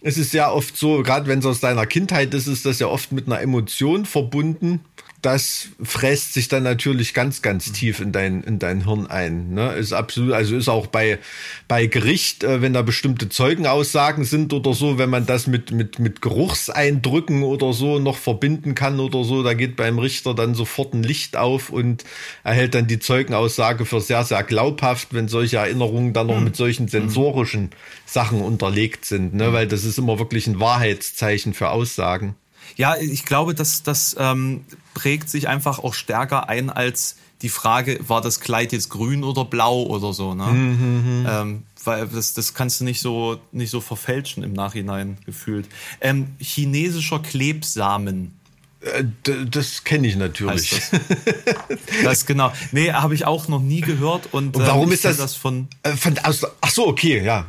ist 0.00 0.18
es 0.18 0.32
ja 0.32 0.50
oft 0.50 0.76
so, 0.76 1.02
gerade 1.02 1.26
wenn 1.26 1.40
es 1.40 1.46
aus 1.46 1.60
deiner 1.60 1.86
Kindheit 1.86 2.32
ist, 2.34 2.46
ist 2.46 2.64
das 2.64 2.78
ja 2.78 2.86
oft 2.86 3.12
mit 3.12 3.26
einer 3.26 3.40
Emotion 3.40 4.06
verbunden 4.06 4.80
das 5.20 5.68
fräst 5.82 6.34
sich 6.34 6.46
dann 6.46 6.62
natürlich 6.62 7.12
ganz, 7.12 7.42
ganz 7.42 7.72
tief 7.72 7.98
in 7.98 8.12
dein, 8.12 8.42
in 8.42 8.60
dein 8.60 8.84
Hirn 8.84 9.08
ein. 9.08 9.52
Ne? 9.52 9.72
Ist 9.72 9.92
absolut, 9.92 10.32
also 10.32 10.56
ist 10.56 10.68
auch 10.68 10.86
bei, 10.86 11.18
bei 11.66 11.86
Gericht, 11.86 12.44
äh, 12.44 12.62
wenn 12.62 12.72
da 12.72 12.82
bestimmte 12.82 13.28
Zeugenaussagen 13.28 14.24
sind 14.24 14.52
oder 14.52 14.74
so, 14.74 14.96
wenn 14.96 15.10
man 15.10 15.26
das 15.26 15.48
mit, 15.48 15.72
mit, 15.72 15.98
mit 15.98 16.22
Geruchseindrücken 16.22 17.42
oder 17.42 17.72
so 17.72 17.98
noch 17.98 18.16
verbinden 18.16 18.76
kann 18.76 19.00
oder 19.00 19.24
so, 19.24 19.42
da 19.42 19.54
geht 19.54 19.74
beim 19.74 19.98
Richter 19.98 20.34
dann 20.34 20.54
sofort 20.54 20.94
ein 20.94 21.02
Licht 21.02 21.36
auf 21.36 21.70
und 21.70 22.04
erhält 22.44 22.76
dann 22.76 22.86
die 22.86 23.00
Zeugenaussage 23.00 23.86
für 23.86 24.00
sehr, 24.00 24.22
sehr 24.22 24.44
glaubhaft, 24.44 25.08
wenn 25.10 25.26
solche 25.26 25.56
Erinnerungen 25.56 26.12
dann 26.12 26.28
noch 26.28 26.36
hm. 26.36 26.44
mit 26.44 26.56
solchen 26.56 26.86
sensorischen 26.86 27.70
Sachen 28.06 28.40
unterlegt 28.40 29.04
sind, 29.04 29.34
ne? 29.34 29.52
weil 29.52 29.66
das 29.66 29.84
ist 29.84 29.98
immer 29.98 30.20
wirklich 30.20 30.46
ein 30.46 30.60
Wahrheitszeichen 30.60 31.54
für 31.54 31.70
Aussagen. 31.70 32.36
Ja, 32.76 32.96
ich 32.96 33.24
glaube, 33.24 33.54
dass 33.54 33.82
das 33.82 34.16
ähm, 34.18 34.64
prägt 34.94 35.30
sich 35.30 35.48
einfach 35.48 35.78
auch 35.78 35.94
stärker 35.94 36.48
ein 36.48 36.70
als 36.70 37.16
die 37.42 37.48
Frage, 37.48 38.00
war 38.08 38.20
das 38.20 38.40
Kleid 38.40 38.72
jetzt 38.72 38.88
grün 38.88 39.22
oder 39.22 39.44
blau 39.44 39.84
oder 39.84 40.12
so, 40.12 40.34
ne? 40.34 40.46
Mhm. 40.46 41.26
Ähm, 41.28 41.62
weil 41.84 42.06
das, 42.08 42.34
das 42.34 42.54
kannst 42.54 42.80
du 42.80 42.84
nicht 42.84 43.00
so, 43.00 43.40
nicht 43.52 43.70
so 43.70 43.80
verfälschen 43.80 44.42
im 44.42 44.52
Nachhinein 44.52 45.18
gefühlt. 45.24 45.68
Ähm, 46.00 46.34
chinesischer 46.40 47.20
Klebsamen. 47.20 48.38
Äh, 48.80 49.04
das 49.46 49.84
kenne 49.84 50.08
ich 50.08 50.16
natürlich. 50.16 50.70
Das. 50.70 50.90
das. 52.04 52.26
genau. 52.26 52.52
Nee, 52.72 52.92
habe 52.92 53.14
ich 53.14 53.24
auch 53.24 53.48
noch 53.48 53.60
nie 53.60 53.80
gehört. 53.80 54.28
Und, 54.32 54.56
und 54.56 54.66
warum 54.66 54.88
ähm, 54.88 54.92
ist 54.92 55.04
das, 55.04 55.16
das 55.18 55.34
von, 55.34 55.68
äh, 55.82 55.92
von 55.92 56.18
aus, 56.18 56.44
Ach 56.60 56.70
so, 56.70 56.86
okay, 56.86 57.24
ja. 57.24 57.46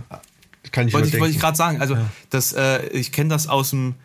Kann 0.71 0.87
ich 0.87 0.93
Wollte 0.93 1.07
ich, 1.07 1.19
wollte 1.19 1.33
ich 1.33 1.39
gerade 1.39 1.57
sagen. 1.57 1.81
Also 1.81 1.95
ja. 1.95 2.05
das, 2.29 2.53
äh, 2.53 2.87
ich 2.89 3.11
kenne 3.11 3.29
das 3.29 3.47
aus 3.47 3.71
dem 3.71 3.95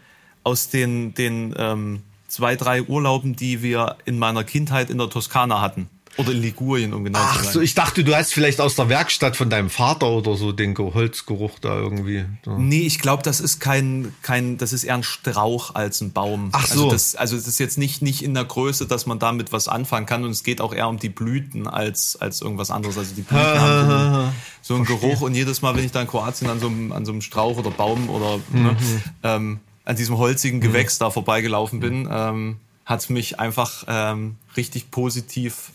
aus 0.45 0.68
den, 0.68 1.14
den 1.14 1.55
ähm, 1.59 2.03
zwei, 2.28 2.57
drei 2.57 2.82
Urlauben, 2.82 3.36
die 3.36 3.62
wir 3.62 3.97
in 4.05 4.18
meiner 4.18 4.45
Kindheit 4.45 4.90
in 4.90 4.99
der 4.99 5.11
Toskana 5.11 5.61
hatten. 5.61 5.88
Oder 6.16 6.30
in 6.30 6.42
Ligurien, 6.42 6.95
um 6.95 7.05
genau 7.05 7.18
Ach 7.20 7.38
zu 7.38 7.45
sein. 7.45 7.53
so, 7.55 7.61
ich 7.61 7.74
dachte, 7.74 8.05
du 8.05 8.14
hast 8.14 8.32
vielleicht 8.32 8.61
aus 8.61 8.76
der 8.76 8.88
Werkstatt 8.88 9.36
von 9.36 9.51
deinem 9.51 9.68
Vater 9.68 10.07
oder 10.11 10.36
so 10.36 10.53
den 10.53 10.76
Holzgeruch 10.78 11.59
da 11.59 11.76
irgendwie. 11.76 12.24
So. 12.45 12.57
Nee, 12.57 12.82
ich 12.82 13.01
glaube, 13.01 13.24
das 13.24 13.40
ist 13.40 13.59
kein, 13.59 14.14
kein, 14.22 14.57
das 14.57 14.72
ist 14.72 14.84
eher 14.84 14.95
ein 14.95 15.03
Strauch 15.03 15.74
als 15.74 16.01
ein 16.01 16.12
Baum. 16.12 16.51
Ach 16.53 16.62
also 16.62 16.74
so. 16.74 16.84
Also 16.84 16.92
das, 16.92 17.14
also 17.16 17.36
das 17.36 17.49
ist 17.49 17.59
jetzt 17.59 17.78
nicht, 17.78 18.01
nicht 18.01 18.22
in 18.22 18.32
der 18.32 18.45
Größe, 18.45 18.86
dass 18.86 19.07
man 19.07 19.18
damit 19.18 19.53
was 19.53 19.66
anfangen 19.66 20.07
kann 20.07 20.22
und 20.24 20.30
es 20.30 20.45
geht 20.45 20.61
auch 20.61 20.72
eher 20.72 20.88
um 20.88 21.01
die 21.01 21.09
Blüten 21.09 21.66
als, 21.66 22.14
als 22.14 22.40
irgendwas 22.40 22.70
anderes. 22.70 22.97
Also 22.97 23.14
die 23.16 23.22
Blüten 23.22 23.61
haben 23.61 23.88
so 23.88 23.95
einen, 23.95 24.32
so 24.62 24.74
einen 24.76 24.84
Geruch 24.84 25.20
und 25.20 25.34
jedes 25.34 25.62
Mal, 25.62 25.74
wenn 25.74 25.84
ich 25.84 25.92
da 25.92 26.01
in 26.01 26.07
Kroatien 26.07 26.49
an 26.49 26.61
so 26.61 26.68
einem, 26.68 26.92
an 26.92 27.05
so 27.05 27.11
einem 27.11 27.22
Strauch 27.22 27.59
oder 27.59 27.72
Baum 27.72 28.09
oder, 28.09 28.36
ne, 28.36 28.42
mhm. 28.53 28.64
ne, 28.64 28.76
ähm, 29.24 29.61
an 29.85 29.97
diesem 29.97 30.18
holzigen 30.18 30.61
Gewächs 30.61 30.99
mhm. 30.99 31.05
da 31.05 31.11
vorbeigelaufen 31.11 31.80
bin, 31.80 32.09
ähm, 32.11 32.57
hat 32.85 33.09
mich 33.11 33.41
einfach 33.41 33.85
ähm, 33.89 34.37
richtig 34.57 34.91
positiv 34.91 35.70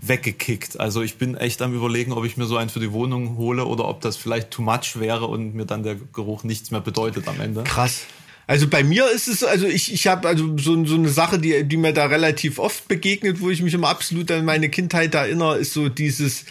weggekickt. 0.00 0.78
Also 0.78 1.02
ich 1.02 1.16
bin 1.16 1.34
echt 1.34 1.60
am 1.62 1.74
überlegen, 1.74 2.12
ob 2.12 2.24
ich 2.24 2.36
mir 2.36 2.46
so 2.46 2.56
einen 2.56 2.70
für 2.70 2.80
die 2.80 2.92
Wohnung 2.92 3.36
hole 3.36 3.64
oder 3.64 3.88
ob 3.88 4.00
das 4.00 4.16
vielleicht 4.16 4.50
too 4.50 4.62
much 4.62 4.98
wäre 4.98 5.26
und 5.26 5.54
mir 5.54 5.66
dann 5.66 5.82
der 5.82 5.96
Geruch 6.12 6.44
nichts 6.44 6.70
mehr 6.70 6.80
bedeutet 6.80 7.26
am 7.28 7.40
Ende. 7.40 7.64
Krass. 7.64 8.02
Also 8.46 8.66
bei 8.66 8.82
mir 8.82 9.10
ist 9.10 9.28
es, 9.28 9.44
also 9.44 9.66
ich, 9.66 9.92
ich 9.92 10.06
habe 10.06 10.26
also 10.26 10.56
so, 10.56 10.82
so 10.86 10.94
eine 10.94 11.10
Sache, 11.10 11.38
die, 11.38 11.64
die 11.64 11.76
mir 11.76 11.92
da 11.92 12.06
relativ 12.06 12.58
oft 12.58 12.88
begegnet, 12.88 13.40
wo 13.40 13.50
ich 13.50 13.60
mich 13.60 13.74
immer 13.74 13.88
absolut 13.88 14.30
an 14.30 14.46
meine 14.46 14.70
Kindheit 14.70 15.14
erinnere, 15.14 15.58
ist 15.58 15.74
so 15.74 15.90
dieses, 15.90 16.46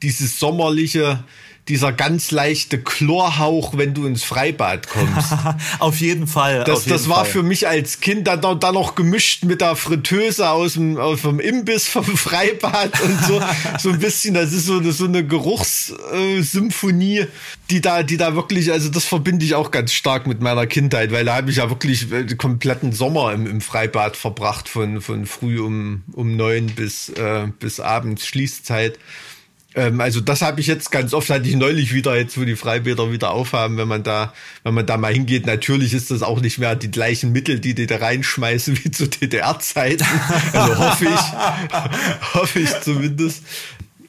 dieses 0.00 0.38
sommerliche, 0.38 1.24
dieser 1.68 1.92
ganz 1.92 2.30
leichte 2.30 2.82
Chlorhauch, 2.82 3.76
wenn 3.76 3.92
du 3.94 4.06
ins 4.06 4.24
Freibad 4.24 4.88
kommst. 4.88 5.32
auf 5.78 6.00
jeden 6.00 6.26
Fall. 6.26 6.64
Das, 6.64 6.86
jeden 6.86 6.96
das 6.96 7.08
war 7.08 7.24
Fall. 7.24 7.32
für 7.32 7.42
mich 7.42 7.68
als 7.68 8.00
Kind 8.00 8.26
dann, 8.26 8.40
dann 8.40 8.74
noch 8.74 8.96
gemischt 8.96 9.44
mit 9.44 9.60
der 9.60 9.76
Fritteuse 9.76 10.50
aus 10.50 10.74
dem, 10.74 10.96
aus 10.96 11.22
dem 11.22 11.38
Imbiss 11.38 11.88
vom 11.88 12.04
Freibad 12.04 13.00
und 13.00 13.24
so, 13.24 13.40
so 13.78 13.90
ein 13.90 14.00
bisschen, 14.00 14.34
das 14.34 14.52
ist 14.52 14.66
so 14.66 14.78
eine, 14.78 14.92
so 14.92 15.04
eine 15.04 15.24
Geruchssymphonie, 15.24 17.26
die 17.70 17.80
da, 17.80 18.02
die 18.02 18.16
da 18.16 18.34
wirklich, 18.34 18.72
also 18.72 18.88
das 18.88 19.04
verbinde 19.04 19.44
ich 19.44 19.54
auch 19.54 19.70
ganz 19.70 19.92
stark 19.92 20.26
mit 20.26 20.40
meiner 20.40 20.66
Kindheit, 20.66 21.12
weil 21.12 21.24
da 21.24 21.36
habe 21.36 21.50
ich 21.50 21.58
ja 21.58 21.70
wirklich 21.70 22.08
den 22.08 22.36
kompletten 22.36 22.92
Sommer 22.92 23.32
im, 23.32 23.46
im 23.46 23.60
Freibad 23.60 24.16
verbracht, 24.16 24.68
von, 24.68 25.00
von 25.00 25.26
früh 25.26 25.60
um, 25.60 26.02
um 26.12 26.36
neun 26.36 26.66
bis, 26.66 27.10
äh, 27.10 27.46
bis 27.60 27.80
abends 27.80 28.26
Schließzeit. 28.26 28.98
Ähm, 29.74 30.00
also 30.00 30.20
das 30.20 30.42
habe 30.42 30.60
ich 30.60 30.66
jetzt 30.66 30.90
ganz 30.90 31.14
oft, 31.14 31.30
hatte 31.30 31.48
ich 31.48 31.56
neulich 31.56 31.94
wieder, 31.94 32.16
jetzt 32.16 32.38
wo 32.38 32.44
die 32.44 32.56
Freibäder 32.56 33.12
wieder 33.12 33.30
aufhaben, 33.30 33.76
wenn 33.76 33.88
man 33.88 34.02
da, 34.02 34.32
wenn 34.64 34.74
man 34.74 34.86
da 34.86 34.96
mal 34.96 35.12
hingeht. 35.12 35.46
Natürlich 35.46 35.94
ist 35.94 36.10
das 36.10 36.22
auch 36.22 36.40
nicht 36.40 36.58
mehr 36.58 36.74
die 36.74 36.90
gleichen 36.90 37.32
Mittel, 37.32 37.60
die 37.60 37.74
die 37.74 37.86
da 37.86 37.96
reinschmeißen 37.96 38.78
wie 38.84 38.90
zu 38.90 39.08
DDR-Zeiten. 39.08 40.06
Also 40.52 40.78
hoffe 40.78 41.04
ich, 41.04 42.34
hoffe 42.34 42.60
ich 42.60 42.80
zumindest. 42.80 43.44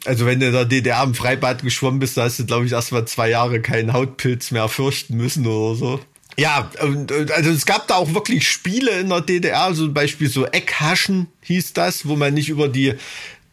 Also 0.04 0.26
wenn 0.26 0.40
du 0.40 0.46
in 0.46 0.52
der 0.52 0.64
DDR 0.64 1.04
im 1.04 1.14
Freibad 1.14 1.62
geschwommen 1.62 2.00
bist, 2.00 2.16
da 2.16 2.24
hast 2.24 2.40
du, 2.40 2.44
glaube 2.44 2.66
ich, 2.66 2.72
erst 2.72 2.90
mal 2.90 3.06
zwei 3.06 3.30
Jahre 3.30 3.60
keinen 3.60 3.92
Hautpilz 3.92 4.50
mehr 4.50 4.68
fürchten 4.68 5.16
müssen 5.16 5.46
oder 5.46 5.76
so. 5.76 6.00
Ja, 6.38 6.70
also 6.78 7.50
es 7.50 7.66
gab 7.66 7.86
da 7.88 7.96
auch 7.96 8.14
wirklich 8.14 8.48
Spiele 8.48 8.92
in 9.00 9.10
der 9.10 9.20
DDR, 9.20 9.74
so 9.74 9.84
zum 9.84 9.94
Beispiel 9.94 10.28
so 10.28 10.46
Eckhaschen 10.46 11.26
hieß 11.42 11.74
das, 11.74 12.08
wo 12.08 12.16
man 12.16 12.32
nicht 12.32 12.48
über 12.48 12.68
die 12.68 12.94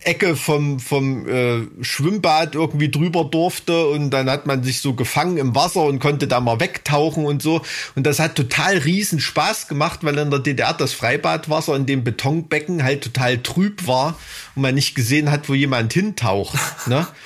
Ecke 0.02 0.38
vom, 0.38 0.80
vom 0.80 1.28
äh, 1.28 1.68
Schwimmbad 1.82 2.56
irgendwie 2.56 2.90
drüber 2.90 3.26
durfte 3.26 3.88
und 3.88 4.12
dann 4.12 4.30
hat 4.30 4.46
man 4.46 4.64
sich 4.64 4.80
so 4.80 4.94
gefangen 4.94 5.38
im 5.38 5.56
Wasser 5.56 5.84
und 5.84 6.00
konnte 6.00 6.28
da 6.28 6.40
mal 6.40 6.62
wegtauchen 6.62 7.26
und 7.26 7.42
so. 7.42 7.62
Und 7.96 8.06
das 8.06 8.20
hat 8.20 8.36
total 8.36 8.78
riesen 8.78 9.20
Spaß 9.20 9.68
gemacht, 9.68 10.00
weil 10.04 10.18
in 10.18 10.30
der 10.30 10.40
DDR 10.40 10.74
das 10.74 10.94
Freibadwasser 10.94 11.76
in 11.76 11.86
dem 11.86 12.06
Betonbecken 12.06 12.84
halt 12.84 13.04
total 13.04 13.40
trüb 13.40 13.88
war 13.88 14.18
und 14.56 14.62
man 14.62 14.76
nicht 14.76 14.96
gesehen 14.96 15.32
hat, 15.32 15.50
wo 15.50 15.54
jemand 15.54 15.92
hintaucht. 15.92 16.58
ne? 16.88 17.06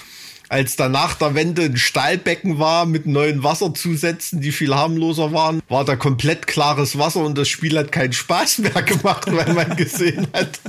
Als 0.53 0.75
danach 0.75 1.15
der 1.15 1.33
Wende 1.33 1.63
ein 1.63 1.77
Stahlbecken 1.77 2.59
war 2.59 2.85
mit 2.85 3.07
neuen 3.07 3.41
Wasserzusätzen, 3.41 4.39
die 4.39 4.51
viel 4.51 4.75
harmloser 4.75 5.33
waren, 5.33 5.63
war 5.67 5.83
da 5.83 5.95
komplett 5.95 6.45
klares 6.45 6.95
Wasser 6.99 7.21
und 7.21 7.39
das 7.39 7.49
Spiel 7.49 7.75
hat 7.75 7.91
keinen 7.91 8.13
Spaß 8.13 8.59
mehr 8.59 8.83
gemacht, 8.83 9.25
weil 9.33 9.51
man 9.55 9.75
gesehen 9.75 10.27
hat, 10.31 10.59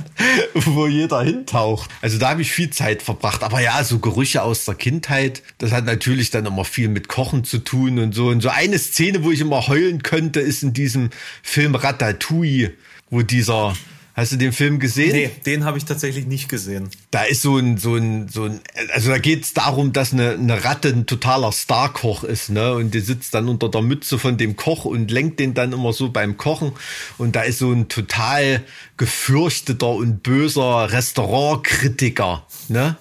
wo 0.55 0.87
jeder 0.87 1.21
hintaucht. 1.21 1.91
Also 2.01 2.17
da 2.17 2.29
habe 2.29 2.41
ich 2.41 2.51
viel 2.51 2.71
Zeit 2.71 3.03
verbracht. 3.03 3.43
Aber 3.43 3.61
ja, 3.61 3.83
so 3.83 3.99
Gerüche 3.99 4.41
aus 4.41 4.65
der 4.65 4.73
Kindheit, 4.73 5.43
das 5.59 5.71
hat 5.71 5.85
natürlich 5.85 6.31
dann 6.31 6.47
immer 6.47 6.65
viel 6.65 6.87
mit 6.87 7.07
Kochen 7.07 7.43
zu 7.43 7.59
tun 7.59 7.99
und 7.99 8.15
so. 8.15 8.29
Und 8.29 8.41
so 8.41 8.49
eine 8.49 8.79
Szene, 8.79 9.23
wo 9.23 9.29
ich 9.29 9.41
immer 9.41 9.67
heulen 9.67 10.01
könnte, 10.01 10.39
ist 10.39 10.63
in 10.63 10.73
diesem 10.73 11.11
Film 11.43 11.75
Ratatouille, 11.75 12.73
wo 13.11 13.21
dieser 13.21 13.75
Hast 14.15 14.31
du 14.31 14.37
den 14.37 14.53
Film 14.53 14.79
gesehen? 14.79 15.11
Nee, 15.11 15.29
den 15.45 15.65
habe 15.65 15.77
ich 15.77 15.83
tatsächlich 15.83 16.25
nicht 16.25 16.47
gesehen. 16.47 16.89
Da 17.11 17.23
ist 17.23 17.41
so 17.41 17.57
ein, 17.57 17.77
so 17.77 17.95
ein, 17.95 18.29
so 18.29 18.45
ein, 18.45 18.61
also 18.93 19.09
da 19.09 19.17
geht 19.17 19.43
es 19.43 19.53
darum, 19.53 19.91
dass 19.91 20.13
eine, 20.13 20.31
eine 20.31 20.63
Ratte 20.63 20.87
ein 20.87 21.05
totaler 21.05 21.51
Starkoch 21.51 22.23
ist, 22.23 22.49
ne? 22.49 22.75
Und 22.75 22.93
die 22.93 23.01
sitzt 23.01 23.33
dann 23.33 23.49
unter 23.49 23.67
der 23.67 23.81
Mütze 23.81 24.17
von 24.17 24.37
dem 24.37 24.55
Koch 24.55 24.85
und 24.85 25.11
lenkt 25.11 25.41
den 25.41 25.53
dann 25.53 25.73
immer 25.73 25.91
so 25.91 26.11
beim 26.11 26.37
Kochen. 26.37 26.71
Und 27.17 27.35
da 27.35 27.41
ist 27.41 27.59
so 27.59 27.73
ein 27.73 27.89
total 27.89 28.63
gefürchteter 28.95 29.89
und 29.89 30.23
böser 30.23 30.93
Restaurantkritiker, 30.93 32.47
ne? 32.69 32.95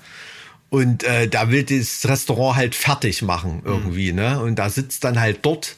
Und 0.69 1.05
äh, 1.05 1.29
da 1.29 1.53
will 1.53 1.63
das 1.63 2.09
Restaurant 2.09 2.57
halt 2.57 2.75
fertig 2.75 3.23
machen 3.23 3.63
irgendwie, 3.65 4.11
mhm. 4.11 4.19
ne? 4.19 4.41
Und 4.41 4.57
da 4.57 4.69
sitzt 4.69 5.05
dann 5.05 5.21
halt 5.21 5.39
dort 5.43 5.77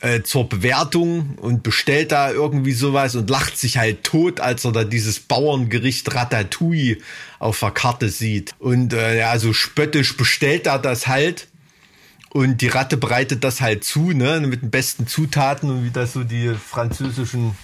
äh, 0.00 0.22
zur 0.22 0.48
Bewertung 0.48 1.36
und 1.40 1.62
bestellt 1.62 2.12
da 2.12 2.30
irgendwie 2.30 2.72
sowas 2.72 3.14
und 3.16 3.30
lacht 3.30 3.56
sich 3.56 3.78
halt 3.78 4.04
tot, 4.04 4.40
als 4.40 4.64
er 4.64 4.72
da 4.72 4.84
dieses 4.84 5.20
Bauerngericht 5.20 6.14
Ratatouille 6.14 6.98
auf 7.38 7.60
der 7.60 7.70
Karte 7.70 8.08
sieht. 8.08 8.54
Und 8.58 8.92
äh, 8.92 9.18
ja, 9.18 9.38
so 9.38 9.52
spöttisch 9.52 10.16
bestellt 10.16 10.66
er 10.66 10.78
das 10.78 11.06
halt. 11.06 11.48
Und 12.30 12.60
die 12.60 12.68
Ratte 12.68 12.98
bereitet 12.98 13.44
das 13.44 13.62
halt 13.62 13.84
zu, 13.84 14.10
ne, 14.10 14.40
mit 14.40 14.60
den 14.60 14.70
besten 14.70 15.06
Zutaten 15.06 15.70
und 15.70 15.84
wie 15.84 15.90
das 15.90 16.12
so 16.12 16.22
die 16.22 16.52
französischen 16.54 17.56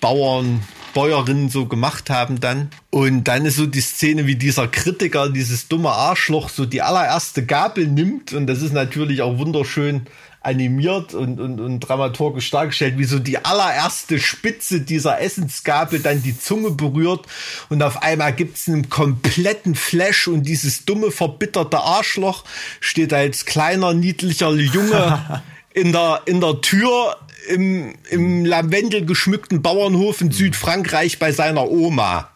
Bauern, 0.00 0.62
Bäuerinnen 0.94 1.48
so 1.48 1.66
gemacht 1.66 2.08
haben 2.08 2.38
dann. 2.38 2.70
Und 2.90 3.24
dann 3.24 3.44
ist 3.44 3.56
so 3.56 3.66
die 3.66 3.80
Szene, 3.80 4.26
wie 4.26 4.36
dieser 4.36 4.68
Kritiker, 4.68 5.28
dieses 5.28 5.66
dumme 5.66 5.90
Arschloch, 5.90 6.48
so 6.48 6.66
die 6.66 6.82
allererste 6.82 7.44
Gabel 7.44 7.88
nimmt. 7.88 8.32
Und 8.32 8.46
das 8.46 8.62
ist 8.62 8.72
natürlich 8.72 9.20
auch 9.20 9.38
wunderschön 9.38 10.06
animiert 10.44 11.14
und, 11.14 11.40
und, 11.40 11.60
und 11.60 11.80
dramaturgisch 11.80 12.50
dargestellt, 12.50 12.98
wie 12.98 13.04
so 13.04 13.18
die 13.18 13.44
allererste 13.44 14.20
Spitze 14.20 14.82
dieser 14.82 15.20
Essensgabel 15.20 16.00
dann 16.00 16.22
die 16.22 16.38
Zunge 16.38 16.70
berührt 16.70 17.26
und 17.70 17.82
auf 17.82 18.02
einmal 18.02 18.32
gibt's 18.34 18.68
einen 18.68 18.90
kompletten 18.90 19.74
Flash 19.74 20.28
und 20.28 20.42
dieses 20.44 20.84
dumme, 20.84 21.10
verbitterte 21.10 21.78
Arschloch 21.78 22.44
steht 22.80 23.12
als 23.12 23.46
kleiner, 23.46 23.94
niedlicher 23.94 24.52
Junge 24.52 25.42
in 25.72 25.92
der, 25.92 26.22
in 26.26 26.40
der 26.40 26.60
Tür 26.60 27.16
im, 27.48 27.94
im 28.10 28.44
Lavendel 28.44 29.04
geschmückten 29.06 29.62
Bauernhof 29.62 30.20
in 30.20 30.30
Südfrankreich 30.30 31.18
bei 31.18 31.32
seiner 31.32 31.70
Oma. 31.70 32.30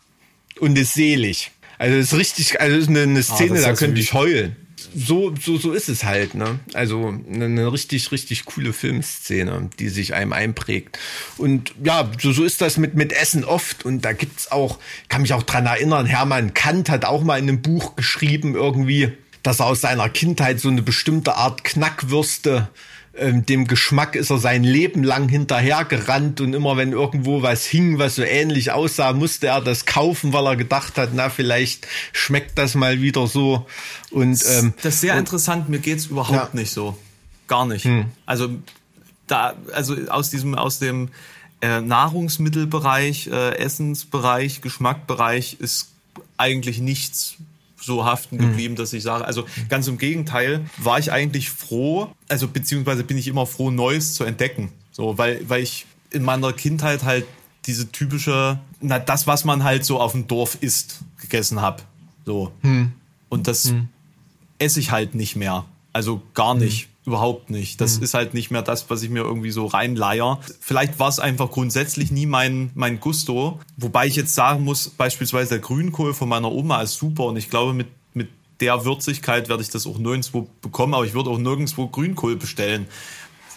Und 0.61 0.77
ist 0.77 0.95
selig. 0.95 1.51
Also 1.79 1.97
ist 1.97 2.15
richtig, 2.15 2.61
also 2.61 2.77
ist 2.77 2.89
eine, 2.89 3.03
eine 3.03 3.21
ah, 3.21 3.23
Szene, 3.23 3.61
ah, 3.61 3.63
da 3.63 3.73
könnte 3.75 4.01
ich 4.01 4.13
heulen 4.13 4.57
so, 4.95 5.35
so, 5.41 5.57
so 5.57 5.73
ist 5.73 5.89
es 5.89 6.05
halt, 6.05 6.35
ne? 6.35 6.61
Also 6.75 7.15
eine 7.33 7.73
richtig, 7.73 8.11
richtig 8.13 8.45
coole 8.45 8.73
Filmszene, 8.73 9.71
die 9.79 9.89
sich 9.89 10.15
einem 10.15 10.33
einprägt. 10.33 10.99
Und 11.37 11.73
ja, 11.83 12.11
so, 12.21 12.33
so 12.33 12.45
ist 12.45 12.61
das 12.61 12.77
mit, 12.77 12.95
mit 12.95 13.13
Essen 13.13 13.45
oft. 13.45 13.85
Und 13.85 14.05
da 14.05 14.13
gibt's 14.13 14.51
auch, 14.51 14.79
kann 15.09 15.23
mich 15.23 15.33
auch 15.33 15.43
dran 15.43 15.67
erinnern, 15.67 16.07
Hermann 16.07 16.55
Kant 16.55 16.91
hat 16.91 17.05
auch 17.05 17.23
mal 17.23 17.39
in 17.39 17.49
einem 17.49 17.63
Buch 17.63 17.97
geschrieben, 17.97 18.55
irgendwie, 18.55 19.13
dass 19.43 19.61
er 19.61 19.67
aus 19.67 19.81
seiner 19.81 20.09
Kindheit 20.09 20.61
so 20.61 20.69
eine 20.69 20.83
bestimmte 20.83 21.35
Art 21.35 21.65
Knackwürste 21.65 22.69
ähm, 23.19 23.47
dem 23.47 23.67
Geschmack 23.67 24.17
ist 24.17 24.31
er 24.31 24.39
sein 24.39 24.65
Leben 24.65 25.03
lang 25.03 25.29
hinterhergerannt 25.29 26.41
und 26.41 26.55
immer 26.55 26.77
wenn 26.77 26.93
irgendwo 26.93 27.43
was 27.43 27.65
hing, 27.65 27.99
was 27.99 28.17
so 28.17 28.23
ähnlich 28.23 28.73
aussah, 28.73 29.13
musste 29.13 29.49
er 29.49 29.61
das 29.61 29.87
kaufen, 29.87 30.33
weil 30.33 30.47
er 30.47 30.57
gedacht 30.57 30.99
hat, 30.99 31.11
na, 31.15 31.31
vielleicht 31.31 31.87
schmeckt 32.13 32.59
das 32.59 32.75
mal 32.75 33.01
wieder 33.01 33.27
so. 33.27 33.67
Und 34.11 34.43
ähm, 34.49 34.75
das 34.83 34.95
ist 34.95 35.01
sehr 35.01 35.15
und, 35.15 35.21
interessant, 35.21 35.69
mir 35.69 35.79
geht's 35.79 36.07
überhaupt 36.07 36.55
ja. 36.55 36.61
nicht 36.61 36.73
so. 36.73 36.97
Gar 37.47 37.67
nicht. 37.67 37.85
Hm. 37.85 38.07
Also 38.27 38.51
da, 39.27 39.55
also 39.73 39.97
aus 40.09 40.31
diesem, 40.31 40.55
aus 40.55 40.79
dem 40.79 41.09
äh, 41.61 41.81
Nahrungsmittelbereich, 41.81 43.29
äh, 43.29 43.57
Essensbereich, 43.57 44.61
Geschmackbereich 44.61 45.57
ist 45.61 45.89
eigentlich 46.37 46.79
nichts 46.81 47.37
so 47.81 48.05
haften 48.05 48.37
mhm. 48.37 48.41
geblieben, 48.41 48.77
dass 48.77 48.93
ich 48.93 49.03
sage, 49.03 49.25
also 49.25 49.47
ganz 49.69 49.89
im 49.89 49.99
Gegenteil, 49.99 50.65
war 50.77 50.99
ich 50.99 51.13
eigentlich 51.13 51.51
froh, 51.51 52.13
also 52.29 52.49
beziehungsweise 52.49 53.05
bin 53.05 53.17
ich 53.17 53.29
immer 53.29 53.47
froh, 53.47 53.71
Neues 53.71 54.15
zu 54.15 54.25
entdecken. 54.25 54.71
So, 54.93 55.17
weil, 55.19 55.49
weil 55.49 55.63
ich 55.63 55.87
in 56.11 56.23
meiner 56.23 56.53
Kindheit 56.53 57.05
halt 57.05 57.25
diese 57.67 57.93
typische, 57.93 58.59
na, 58.81 58.99
das, 58.99 59.27
was 59.27 59.45
man 59.45 59.63
halt 59.63 59.85
so 59.85 60.01
auf 60.01 60.13
dem 60.13 60.27
Dorf 60.27 60.59
isst, 60.61 61.01
gegessen 61.21 61.61
habe. 61.61 61.83
So. 62.25 62.53
Mhm. 62.63 62.93
Und 63.29 63.47
das 63.47 63.73
mhm. 63.73 63.89
esse 64.59 64.81
ich 64.81 64.91
halt 64.91 65.15
nicht 65.15 65.37
mehr. 65.37 65.65
Also 65.93 66.23
gar 66.35 66.55
mhm. 66.55 66.61
nicht. 66.61 66.88
Überhaupt 67.09 67.49
nicht. 67.49 67.81
Das 67.81 67.97
mhm. 67.97 68.03
ist 68.05 68.13
halt 68.13 68.35
nicht 68.35 68.51
mehr 68.51 68.61
das, 68.61 68.91
was 68.91 69.03
ich 69.03 69.09
mir 69.09 69.21
irgendwie 69.21 69.51
so 69.51 69.65
reinleier. 69.65 70.41
Vielleicht 70.61 70.99
war 70.99 71.09
es 71.09 71.19
einfach 71.19 71.51
grundsätzlich 71.51 72.11
nie 72.11 72.27
mein, 72.27 72.71
mein 72.75 73.01
Gusto. 73.01 73.61
Wobei 73.79 74.07
ich 74.07 74.15
jetzt 74.15 74.35
sagen 74.35 74.63
muss, 74.63 74.91
beispielsweise 74.91 75.49
der 75.49 75.61
Grünkohl 75.61 76.13
von 76.13 76.29
meiner 76.29 76.53
Oma 76.53 76.83
ist 76.83 76.97
super 76.97 77.25
und 77.25 77.39
ich 77.39 77.49
glaube, 77.49 77.73
mit, 77.73 77.87
mit 78.13 78.29
der 78.61 78.85
Würzigkeit 78.85 79.49
werde 79.49 79.63
ich 79.63 79.71
das 79.71 79.87
auch 79.87 79.97
nirgendwo 79.97 80.49
bekommen, 80.61 80.93
aber 80.93 81.07
ich 81.07 81.15
würde 81.15 81.31
auch 81.31 81.39
nirgendwo 81.39 81.89
Grünkohl 81.89 82.37
bestellen. 82.37 82.87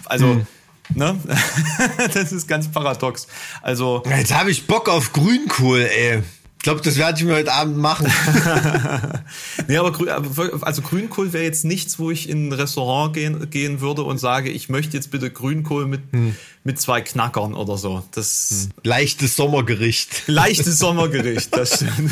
Also, 0.05 0.27
mhm. 0.27 0.47
Ne? 0.95 1.17
das 2.13 2.31
ist 2.31 2.47
ganz 2.47 2.69
paradox. 2.69 3.27
Also. 3.61 4.03
Jetzt 4.05 4.33
habe 4.33 4.51
ich 4.51 4.67
Bock 4.67 4.89
auf 4.89 5.13
Grünkohl, 5.13 5.81
ey. 5.81 6.23
Ich 6.62 6.64
glaube, 6.64 6.82
das 6.82 6.97
werde 6.97 7.18
ich 7.18 7.26
mir 7.26 7.34
heute 7.34 7.51
Abend 7.51 7.78
machen. 7.78 8.05
nee, 9.68 9.78
aber 9.78 9.91
also 10.62 10.84
Grünkohl 10.84 11.34
wäre 11.34 11.43
jetzt 11.43 11.66
nichts, 11.66 11.97
wo 11.97 12.12
ich 12.12 12.30
in 12.30 12.49
ein 12.49 12.53
Restaurant 12.53 13.16
gehen, 13.16 13.49
gehen 13.49 13.82
würde 13.82 14.03
und 14.03 14.20
sage, 14.20 14.51
ich 14.51 14.70
möchte 14.70 14.95
jetzt 14.95 15.09
bitte 15.09 15.32
Grünkohl 15.32 15.88
mit, 15.88 16.01
hm. 16.12 16.36
mit 16.64 16.80
zwei 16.80 17.01
Knackern 17.01 17.55
oder 17.55 17.80
so. 17.80 18.03
Das 18.12 18.68
hm. 18.68 18.70
Leichtes 18.84 19.36
Sommergericht. 19.36 20.09
Leichtes 20.28 20.78
Sommergericht, 20.78 21.49
das 21.57 21.78
stimmt. 21.78 22.12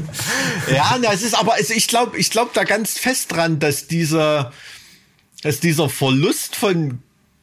ja, 0.74 0.96
na, 0.98 1.12
es 1.12 1.20
ist 1.20 1.38
aber, 1.38 1.52
also 1.52 1.74
ich 1.74 1.86
glaube, 1.86 2.16
ich 2.16 2.30
glaube 2.30 2.52
da 2.54 2.64
ganz 2.64 2.98
fest 2.98 3.30
dran, 3.32 3.58
dass 3.58 3.88
dieser, 3.88 4.54
dass 5.42 5.60
dieser 5.60 5.90
Verlust 5.90 6.56
von 6.56 7.02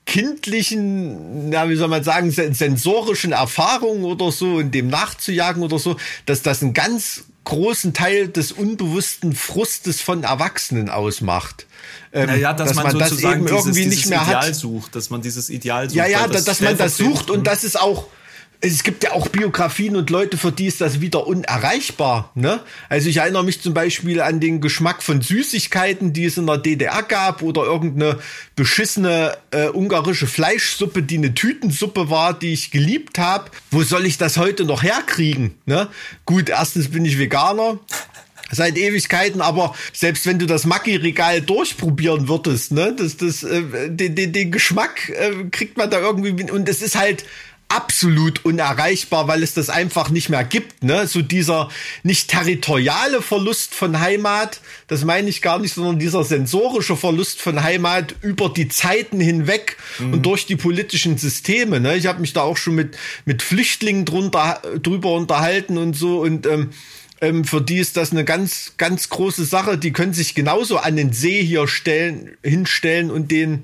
kindlichen, 0.09 1.51
ja, 1.51 1.69
wie 1.69 1.75
soll 1.75 1.87
man 1.87 2.03
sagen, 2.03 2.31
sensorischen 2.31 3.31
Erfahrungen 3.31 4.03
oder 4.03 4.31
so 4.31 4.55
und 4.55 4.71
dem 4.71 4.87
nachzujagen 4.87 5.61
oder 5.61 5.77
so, 5.77 5.97
dass 6.25 6.41
das 6.41 6.63
einen 6.63 6.73
ganz 6.73 7.25
großen 7.43 7.93
Teil 7.93 8.27
des 8.27 8.51
unbewussten 8.51 9.35
Frustes 9.35 10.01
von 10.01 10.23
Erwachsenen 10.23 10.89
ausmacht. 10.89 11.67
Ähm, 12.11 12.25
naja, 12.25 12.53
dass, 12.53 12.69
dass 12.69 12.75
man, 12.77 12.87
man 12.87 12.97
das 12.97 13.11
eben 13.11 13.45
dieses, 13.45 13.51
irgendwie 13.51 13.85
nicht 13.85 14.07
mehr 14.07 14.23
Ideal 14.23 14.47
hat. 14.47 14.55
sucht, 14.55 14.95
dass 14.95 15.11
man 15.11 15.21
dieses 15.21 15.51
Ideal 15.51 15.87
sucht. 15.87 15.97
Ja, 15.97 16.07
ja, 16.07 16.27
das 16.27 16.43
dass 16.43 16.59
man 16.59 16.75
das 16.75 16.97
sucht 16.97 17.29
und 17.29 17.45
das 17.45 17.63
ist 17.63 17.79
auch 17.79 18.07
es 18.61 18.83
gibt 18.83 19.03
ja 19.03 19.13
auch 19.13 19.29
Biografien 19.29 19.95
und 19.95 20.09
Leute, 20.09 20.37
für 20.37 20.51
die 20.51 20.65
ist 20.65 20.81
das 20.81 20.99
wieder 20.99 21.25
unerreichbar. 21.27 22.31
Ne? 22.35 22.59
Also 22.89 23.07
ich 23.07 23.17
erinnere 23.17 23.45
mich 23.45 23.61
zum 23.61 23.73
Beispiel 23.73 24.19
an 24.19 24.41
den 24.41 24.59
Geschmack 24.59 25.01
von 25.01 25.21
Süßigkeiten, 25.21 26.11
die 26.11 26.25
es 26.25 26.37
in 26.37 26.45
der 26.45 26.57
DDR 26.57 27.03
gab 27.03 27.41
oder 27.41 27.63
irgendeine 27.63 28.19
beschissene 28.57 29.37
äh, 29.51 29.69
ungarische 29.69 30.27
Fleischsuppe, 30.27 31.03
die 31.03 31.17
eine 31.17 31.33
Tütensuppe 31.33 32.09
war, 32.09 32.37
die 32.37 32.51
ich 32.51 32.71
geliebt 32.71 33.17
habe. 33.17 33.49
Wo 33.71 33.83
soll 33.83 34.05
ich 34.05 34.17
das 34.17 34.35
heute 34.35 34.65
noch 34.65 34.83
herkriegen? 34.83 35.53
Ne? 35.65 35.87
Gut, 36.25 36.49
erstens 36.49 36.89
bin 36.89 37.05
ich 37.05 37.17
Veganer 37.17 37.79
seit 38.51 38.77
Ewigkeiten, 38.77 39.39
aber 39.39 39.73
selbst 39.93 40.25
wenn 40.25 40.37
du 40.37 40.47
das 40.47 40.65
Maggi-Regal 40.65 41.41
durchprobieren 41.41 42.27
würdest, 42.27 42.73
ne, 42.73 42.93
das, 42.97 43.15
das, 43.15 43.43
äh, 43.43 43.89
den, 43.89 44.15
den, 44.15 44.33
den 44.33 44.51
Geschmack 44.51 45.09
äh, 45.09 45.45
kriegt 45.51 45.77
man 45.77 45.89
da 45.89 45.99
irgendwie 45.99 46.51
und 46.51 46.67
es 46.67 46.81
ist 46.81 46.97
halt 46.97 47.23
absolut 47.69 48.43
unerreichbar, 48.45 49.27
weil 49.27 49.43
es 49.43 49.53
das 49.53 49.69
einfach 49.69 50.09
nicht 50.09 50.29
mehr 50.29 50.43
gibt. 50.43 50.83
Ne? 50.83 51.05
So 51.05 51.21
dieser 51.21 51.69
nicht 52.03 52.29
territoriale 52.29 53.21
Verlust 53.21 53.75
von 53.75 53.99
Heimat, 53.99 54.59
das 54.87 55.05
meine 55.05 55.29
ich 55.29 55.41
gar 55.41 55.59
nicht, 55.59 55.75
sondern 55.75 55.99
dieser 55.99 56.23
sensorische 56.23 56.97
Verlust 56.97 57.41
von 57.41 57.61
Heimat 57.61 58.15
über 58.21 58.49
die 58.49 58.67
Zeiten 58.67 59.19
hinweg 59.19 59.77
mhm. 59.99 60.13
und 60.13 60.25
durch 60.25 60.47
die 60.47 60.55
politischen 60.55 61.17
Systeme. 61.17 61.79
Ne? 61.79 61.95
Ich 61.95 62.07
habe 62.07 62.19
mich 62.19 62.33
da 62.33 62.41
auch 62.41 62.57
schon 62.57 62.73
mit, 62.73 62.97
mit 63.25 63.43
Flüchtlingen 63.43 64.03
drunter, 64.03 64.61
drüber 64.81 65.13
unterhalten 65.13 65.77
und 65.77 65.93
so 65.93 66.21
und 66.21 66.47
ähm, 66.47 66.71
ähm, 67.21 67.43
für 67.43 67.61
die 67.61 67.77
ist 67.77 67.97
das 67.97 68.11
eine 68.11 68.23
ganz, 68.23 68.73
ganz 68.77 69.09
große 69.09 69.45
Sache. 69.45 69.77
Die 69.77 69.91
können 69.91 70.13
sich 70.13 70.35
genauso 70.35 70.77
an 70.77 70.95
den 70.95 71.11
See 71.13 71.43
hier 71.43 71.67
stellen, 71.67 72.37
hinstellen 72.43 73.11
und 73.11 73.31
den, 73.31 73.61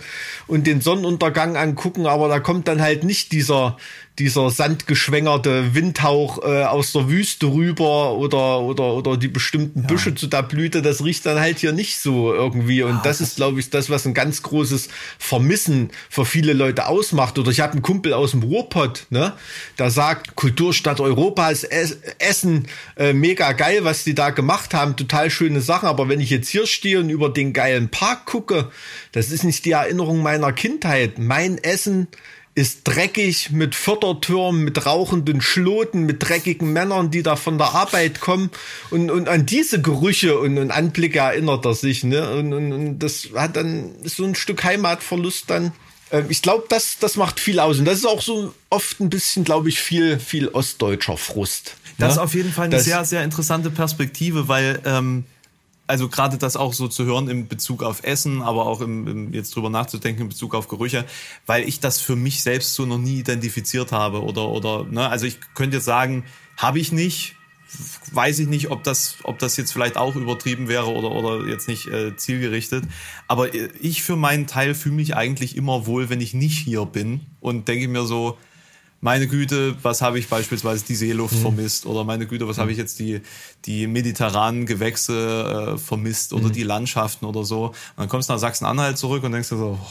und 0.47 0.67
den 0.67 0.81
Sonnenuntergang 0.81 1.55
angucken, 1.55 2.05
aber 2.05 2.27
da 2.27 2.39
kommt 2.39 2.67
dann 2.67 2.81
halt 2.81 3.03
nicht 3.03 3.31
dieser, 3.31 3.77
dieser 4.19 4.49
sandgeschwängerte 4.49 5.75
Windhauch 5.75 6.43
äh, 6.43 6.63
aus 6.63 6.93
der 6.93 7.09
Wüste 7.09 7.47
rüber 7.47 8.13
oder 8.13 8.61
oder 8.61 8.93
oder 8.93 9.17
die 9.17 9.27
bestimmten 9.27 9.81
ja. 9.81 9.87
Büsche 9.87 10.15
zu 10.15 10.27
der 10.27 10.43
Blüte, 10.43 10.81
das 10.81 11.03
riecht 11.03 11.25
dann 11.25 11.39
halt 11.39 11.59
hier 11.59 11.73
nicht 11.73 11.99
so 11.99 12.33
irgendwie 12.33 12.83
und 12.83 12.95
ja, 12.95 13.01
das, 13.03 13.17
das 13.19 13.29
ist 13.29 13.35
glaube 13.37 13.59
ich 13.59 13.69
das 13.69 13.89
was 13.89 14.05
ein 14.05 14.13
ganz 14.13 14.41
großes 14.41 14.89
Vermissen 15.19 15.89
für 16.09 16.25
viele 16.25 16.53
Leute 16.53 16.87
ausmacht 16.87 17.37
oder 17.37 17.51
ich 17.51 17.59
habe 17.59 17.73
einen 17.73 17.81
Kumpel 17.81 18.13
aus 18.13 18.31
dem 18.31 18.43
Ruhrpott, 18.43 19.07
ne, 19.09 19.33
der 19.77 19.91
sagt 19.91 20.35
Kulturstadt 20.35 20.99
Europas 21.01 21.63
Essen 21.63 22.67
äh, 22.95 23.11
mega 23.11 23.51
geil, 23.51 23.83
was 23.83 24.03
die 24.03 24.15
da 24.15 24.29
gemacht 24.29 24.73
haben, 24.73 24.95
total 24.95 25.29
schöne 25.29 25.61
Sachen, 25.61 25.89
aber 25.89 26.07
wenn 26.07 26.21
ich 26.21 26.29
jetzt 26.29 26.49
hier 26.49 26.67
stehe 26.67 26.99
und 26.99 27.09
über 27.09 27.29
den 27.29 27.51
geilen 27.51 27.89
Park 27.89 28.25
gucke, 28.25 28.69
das 29.11 29.31
ist 29.31 29.43
nicht 29.43 29.65
die 29.65 29.71
Erinnerung 29.71 30.21
meiner 30.21 30.53
Kindheit. 30.53 31.19
Mein 31.19 31.57
Essen 31.57 32.07
ist 32.55 32.85
dreckig 32.85 33.51
mit 33.51 33.75
Fördertürmen, 33.75 34.63
mit 34.63 34.85
rauchenden 34.85 35.41
Schloten, 35.41 36.03
mit 36.03 36.27
dreckigen 36.27 36.71
Männern, 36.71 37.11
die 37.11 37.21
da 37.21 37.35
von 37.35 37.57
der 37.57 37.75
Arbeit 37.75 38.21
kommen. 38.21 38.49
Und, 38.89 39.11
und 39.11 39.27
an 39.27 39.45
diese 39.45 39.81
Gerüche 39.81 40.39
und, 40.39 40.57
und 40.57 40.71
Anblicke 40.71 41.19
erinnert 41.19 41.65
er 41.65 41.73
sich. 41.73 42.05
Ne? 42.05 42.31
Und, 42.31 42.53
und, 42.53 42.71
und 42.71 42.99
das 42.99 43.27
hat 43.35 43.57
dann 43.57 43.91
so 44.05 44.23
ein 44.23 44.35
Stück 44.35 44.63
Heimatverlust 44.63 45.49
dann. 45.49 45.73
Ähm, 46.11 46.27
ich 46.29 46.41
glaube, 46.41 46.63
das, 46.69 46.97
das 46.97 47.17
macht 47.17 47.41
viel 47.41 47.59
aus. 47.59 47.77
Und 47.77 47.85
das 47.85 47.97
ist 47.97 48.05
auch 48.05 48.21
so 48.21 48.53
oft 48.69 49.01
ein 49.01 49.09
bisschen, 49.09 49.43
glaube 49.43 49.67
ich, 49.67 49.79
viel, 49.81 50.17
viel 50.17 50.47
ostdeutscher 50.47 51.17
Frust. 51.17 51.75
Das 51.97 52.07
ne? 52.07 52.13
ist 52.13 52.17
auf 52.19 52.35
jeden 52.35 52.53
Fall 52.53 52.65
eine 52.65 52.77
das, 52.77 52.85
sehr, 52.85 53.03
sehr 53.03 53.23
interessante 53.25 53.69
Perspektive, 53.69 54.47
weil 54.47 54.81
ähm, 54.85 55.25
also 55.87 56.09
gerade 56.09 56.37
das 56.37 56.57
auch 56.57 56.73
so 56.73 56.87
zu 56.87 57.05
hören 57.05 57.29
in 57.29 57.47
Bezug 57.47 57.83
auf 57.83 58.03
Essen, 58.03 58.41
aber 58.41 58.65
auch 58.65 58.81
im, 58.81 59.07
im, 59.07 59.33
jetzt 59.33 59.55
drüber 59.55 59.69
nachzudenken 59.69 60.23
in 60.23 60.29
Bezug 60.29 60.55
auf 60.55 60.67
Gerüche, 60.67 61.05
weil 61.45 61.67
ich 61.67 61.79
das 61.79 61.99
für 62.01 62.15
mich 62.15 62.41
selbst 62.41 62.73
so 62.73 62.85
noch 62.85 62.97
nie 62.97 63.19
identifiziert 63.19 63.91
habe 63.91 64.23
oder 64.23 64.49
oder 64.49 64.83
ne, 64.85 65.07
also 65.09 65.25
ich 65.25 65.39
könnte 65.53 65.77
jetzt 65.77 65.85
sagen, 65.85 66.23
habe 66.57 66.79
ich 66.79 66.91
nicht, 66.91 67.35
weiß 68.11 68.39
ich 68.39 68.47
nicht, 68.47 68.71
ob 68.71 68.83
das 68.83 69.17
ob 69.23 69.37
das 69.39 69.57
jetzt 69.57 69.73
vielleicht 69.73 69.97
auch 69.97 70.15
übertrieben 70.15 70.67
wäre 70.67 70.87
oder 70.87 71.11
oder 71.11 71.47
jetzt 71.47 71.67
nicht 71.67 71.87
äh, 71.87 72.15
zielgerichtet, 72.15 72.85
aber 73.27 73.53
ich 73.53 74.01
für 74.01 74.15
meinen 74.15 74.47
Teil 74.47 74.73
fühle 74.73 74.95
mich 74.95 75.15
eigentlich 75.15 75.55
immer 75.55 75.85
wohl, 75.85 76.09
wenn 76.09 76.21
ich 76.21 76.33
nicht 76.33 76.57
hier 76.57 76.85
bin 76.85 77.21
und 77.41 77.67
denke 77.67 77.87
mir 77.87 78.05
so, 78.05 78.37
meine 79.05 79.27
Güte, 79.27 79.75
was 79.83 80.01
habe 80.01 80.17
ich 80.17 80.29
beispielsweise 80.29 80.83
die 80.83 80.95
Seeluft 80.95 81.35
mhm. 81.35 81.41
vermisst 81.41 81.85
oder 81.85 82.03
meine 82.03 82.25
Güte, 82.25 82.47
was 82.47 82.57
mhm. 82.57 82.61
habe 82.61 82.71
ich 82.71 82.77
jetzt 82.79 82.97
die, 82.97 83.21
die 83.65 83.85
mediterranen 83.85 84.65
Gewächse 84.65 85.75
äh, 85.75 85.77
vermisst 85.77 86.33
oder 86.33 86.47
mhm. 86.47 86.53
die 86.53 86.63
Landschaften 86.63 87.25
oder 87.25 87.43
so. 87.43 87.67
Und 87.67 87.75
dann 87.97 88.09
kommst 88.09 88.29
du 88.29 88.33
nach 88.33 88.39
Sachsen-Anhalt 88.39 88.97
zurück 88.97 89.23
und 89.23 89.31
denkst 89.31 89.49
dir 89.49 89.57
so, 89.57 89.79
oh. 89.79 89.87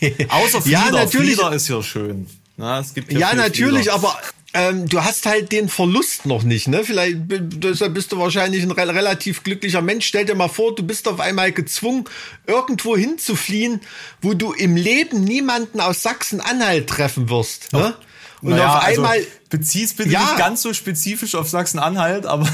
außer 0.30 0.62
Flieder, 0.62 0.78
ja, 0.80 0.90
natürlich. 0.90 1.36
Flieder 1.36 1.52
ist 1.52 1.68
hier 1.68 1.80
schön. 1.84 2.26
Na, 2.56 2.80
es 2.80 2.92
gibt 2.92 3.12
ja, 3.12 3.34
natürlich, 3.34 3.82
Flieder. 3.82 3.94
aber 3.94 4.18
ähm, 4.56 4.88
du 4.88 5.04
hast 5.04 5.26
halt 5.26 5.52
den 5.52 5.68
Verlust 5.68 6.24
noch 6.24 6.42
nicht, 6.42 6.66
ne? 6.66 6.82
Vielleicht 6.82 7.16
deshalb 7.28 7.92
bist 7.92 8.10
du 8.10 8.18
wahrscheinlich 8.18 8.62
ein 8.62 8.70
re 8.70 8.88
relativ 8.88 9.42
glücklicher 9.42 9.82
Mensch. 9.82 10.06
Stell 10.06 10.24
dir 10.24 10.34
mal 10.34 10.48
vor, 10.48 10.74
du 10.74 10.82
bist 10.82 11.08
auf 11.08 11.20
einmal 11.20 11.52
gezwungen, 11.52 12.04
irgendwo 12.46 12.96
hinzufliehen, 12.96 13.82
wo 14.22 14.32
du 14.32 14.52
im 14.52 14.76
Leben 14.76 15.24
niemanden 15.24 15.78
aus 15.80 16.02
Sachsen-Anhalt 16.02 16.88
treffen 16.88 17.28
wirst. 17.28 17.74
Ne? 17.74 17.94
Und 18.40 18.50
naja, 18.50 18.78
auf 18.78 18.84
also 18.84 19.02
einmal. 19.02 19.18
Also, 19.18 19.28
beziehst 19.50 19.98
bitte 19.98 20.10
ja, 20.10 20.20
nicht 20.20 20.38
ganz 20.38 20.62
so 20.62 20.72
spezifisch 20.72 21.34
auf 21.34 21.48
Sachsen-Anhalt, 21.50 22.24
aber. 22.24 22.48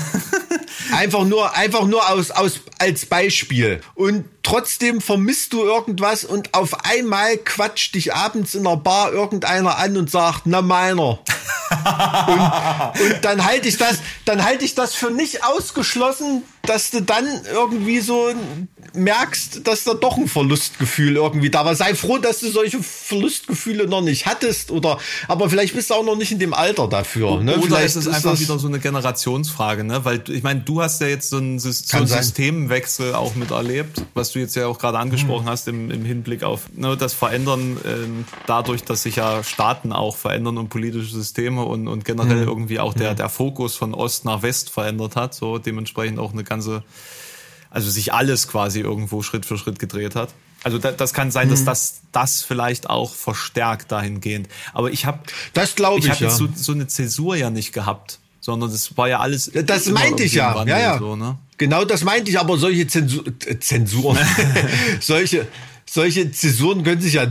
Einfach 0.93 1.25
nur, 1.25 1.55
einfach 1.57 1.85
nur 1.87 2.09
aus, 2.09 2.31
aus, 2.31 2.61
als 2.79 3.07
Beispiel. 3.07 3.81
Und 3.95 4.25
trotzdem 4.43 5.01
vermisst 5.01 5.53
du 5.53 5.63
irgendwas 5.63 6.25
und 6.25 6.55
auf 6.55 6.85
einmal 6.85 7.37
quatscht 7.39 7.95
dich 7.95 8.15
abends 8.15 8.55
in 8.55 8.65
der 8.65 8.77
Bar 8.77 9.13
irgendeiner 9.13 9.79
an 9.79 9.97
und 9.97 10.11
sagt, 10.11 10.43
na 10.45 10.63
meiner. 10.63 11.19
und, 12.27 13.01
und 13.01 13.25
dann 13.25 13.45
halte 13.45 13.69
ich 13.69 13.77
das, 13.77 13.99
dann 14.25 14.45
halte 14.45 14.65
ich 14.65 14.75
das 14.75 14.95
für 14.95 15.11
nicht 15.11 15.45
ausgeschlossen, 15.45 16.43
dass 16.63 16.91
du 16.91 17.03
dann 17.03 17.27
irgendwie 17.53 18.01
so 18.01 18.33
merkst, 18.95 19.67
dass 19.67 19.85
da 19.85 19.95
doch 19.95 20.17
ein 20.17 20.29
Verlustgefühl 20.29 21.17
irgendwie 21.17 21.51
da 21.51 21.65
war. 21.65 21.75
Sei 21.75 21.95
froh, 21.95 22.19
dass 22.19 22.41
du 22.41 22.51
solche 22.51 22.83
Verlustgefühle 22.83 23.87
noch 23.87 24.01
nicht 24.01 24.27
hattest 24.27 24.71
oder, 24.71 24.99
aber 25.29 25.51
vielleicht 25.51 25.75
bist 25.75 25.91
du 25.91 25.95
auch 25.95 26.05
noch 26.05 26.17
nicht 26.17 26.31
in 26.31 26.39
dem 26.39 26.55
Alter 26.55 26.89
dafür. 26.89 27.41
Ne? 27.41 27.57
Oder 27.57 27.63
vielleicht 27.63 27.87
ist 27.87 27.97
es 27.97 28.09
einfach 28.09 28.39
wieder 28.39 28.59
so 28.59 28.69
eine 28.69 28.79
Generationsfrage, 28.79 29.85
ne? 29.85 30.05
Weil 30.05 30.23
ich 30.29 30.43
meine, 30.43 30.61
du 30.61 30.83
hast 30.83 31.01
ja 31.01 31.09
jetzt 31.09 31.31
so 31.31 31.39
einen, 31.39 31.59
so 31.59 31.71
einen 31.97 32.07
Systemwechsel 32.07 33.15
auch 33.15 33.35
miterlebt, 33.35 34.03
was 34.15 34.33
du 34.33 34.39
jetzt 34.39 34.55
ja 34.55 34.67
auch 34.67 34.79
gerade 34.79 34.99
angesprochen 34.99 35.45
mhm. 35.47 35.51
hast 35.51 35.69
im, 35.69 35.91
im 35.91 36.05
Hinblick 36.05 36.45
auf 36.45 36.69
ne, 36.75 36.97
das 36.97 37.13
Verändern 37.15 37.77
äh, 37.79 38.25
dadurch, 38.47 38.85
dass 38.85 39.03
sich 39.03 39.17
ja 39.17 39.43
Staaten 39.43 39.93
auch 39.93 40.17
verändern 40.17 40.59
und 40.59 40.69
politische 40.69 41.13
Systeme 41.13 41.65
und, 41.65 41.89
und 41.89 42.05
generell 42.05 42.43
mhm. 42.43 42.49
irgendwie 42.49 42.79
auch 42.79 42.95
der, 42.95 43.13
mhm. 43.13 43.17
der 43.17 43.29
Fokus 43.29 43.77
von 43.77 43.95
Ost 43.95 44.25
nach 44.25 44.43
West 44.43 44.71
verändert 44.71 45.17
hat. 45.17 45.35
So 45.35 45.59
dementsprechend 45.59 46.19
auch 46.19 46.33
eine 46.33 46.45
ganze, 46.53 46.83
also 47.71 47.91
sich 47.91 48.13
alles 48.13 48.49
quasi 48.49 48.81
irgendwo 48.81 49.23
Schritt 49.23 49.47
für 49.47 49.59
Schritt 49.59 49.79
gedreht 49.79 50.15
hat. 50.15 50.35
Also 50.65 50.79
da, 50.79 50.93
das 50.93 51.13
kann 51.13 51.31
sein, 51.31 51.49
dass 51.49 51.63
mhm. 51.63 51.67
das 51.67 52.01
das 52.13 52.43
vielleicht 52.43 52.89
auch 52.89 53.13
verstärkt 53.15 53.91
dahingehend. 53.91 54.49
Aber 54.73 54.91
ich 54.91 55.07
habe 55.07 55.21
das 55.55 55.75
glaube 55.75 55.99
ich, 55.99 56.05
ich 56.05 56.11
habe 56.13 56.25
ja. 56.25 56.31
so, 56.31 56.49
so 56.55 56.73
eine 56.73 56.87
Zäsur 56.87 57.37
ja 57.37 57.51
nicht 57.51 57.73
gehabt, 57.73 58.21
sondern 58.41 58.71
das 58.71 58.97
war 58.97 59.09
ja 59.09 59.19
alles. 59.21 59.51
Das 59.53 59.87
meinte 59.87 60.23
ich 60.23 60.35
ja, 60.35 60.65
ja, 60.65 60.79
ja. 60.79 60.99
So, 60.99 61.17
ne? 61.17 61.39
Genau, 61.59 61.85
das 61.85 62.05
meinte 62.05 62.31
ich. 62.31 62.39
Aber 62.39 62.59
solche 62.59 62.87
Zensur, 62.87 63.25
äh, 63.47 63.59
Zensuren, 63.59 64.19
solche 65.01 65.47
solche 65.89 66.31
Zäsuren 66.33 66.83
können 66.85 67.01
sich 67.01 67.15
ja 67.15 67.27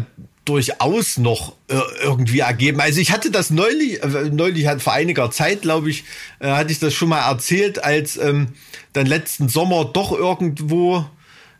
durchaus 0.46 1.18
noch 1.18 1.54
äh, 1.68 1.76
irgendwie 2.02 2.40
ergeben. 2.40 2.82
Also 2.82 3.00
ich 3.00 3.12
hatte 3.12 3.30
das 3.30 3.52
neulich, 3.52 4.04
äh, 4.04 4.30
neulich 4.32 4.68
hat 4.68 4.82
vor 4.82 4.94
einiger 4.94 5.30
Zeit, 5.30 5.62
glaube 5.62 5.90
ich, 5.90 6.04
äh, 6.40 6.50
hatte 6.50 6.72
ich 6.72 6.80
das 6.80 6.94
schon 6.94 7.10
mal 7.10 7.30
erzählt, 7.30 7.84
als 7.84 8.18
ähm, 8.18 8.50
dann 8.94 9.06
letzten 9.06 9.50
Sommer 9.50 9.86
doch 9.86 10.12
irgendwo 10.12 11.06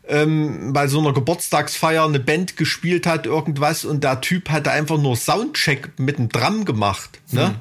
ähm, 0.08 0.72
bei 0.72 0.88
so 0.88 0.98
einer 0.98 1.12
Geburtstagsfeier 1.12 2.04
eine 2.04 2.18
Band 2.18 2.56
gespielt 2.56 3.06
hat, 3.06 3.26
irgendwas, 3.26 3.84
und 3.84 4.02
der 4.02 4.20
Typ 4.20 4.50
hatte 4.50 4.72
einfach 4.72 4.98
nur 4.98 5.16
Soundcheck 5.16 5.98
mit 5.98 6.18
dem 6.18 6.28
Drum 6.28 6.64
gemacht. 6.64 7.20
Ne? 7.30 7.48
Hm. 7.48 7.54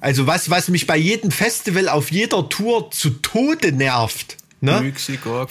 Also 0.00 0.26
was, 0.26 0.50
was 0.50 0.68
mich 0.68 0.86
bei 0.86 0.96
jedem 0.96 1.30
Festival 1.30 1.88
auf 1.88 2.10
jeder 2.10 2.48
Tour 2.48 2.90
zu 2.90 3.10
Tode 3.10 3.72
nervt, 3.72 4.36
ne? 4.60 4.80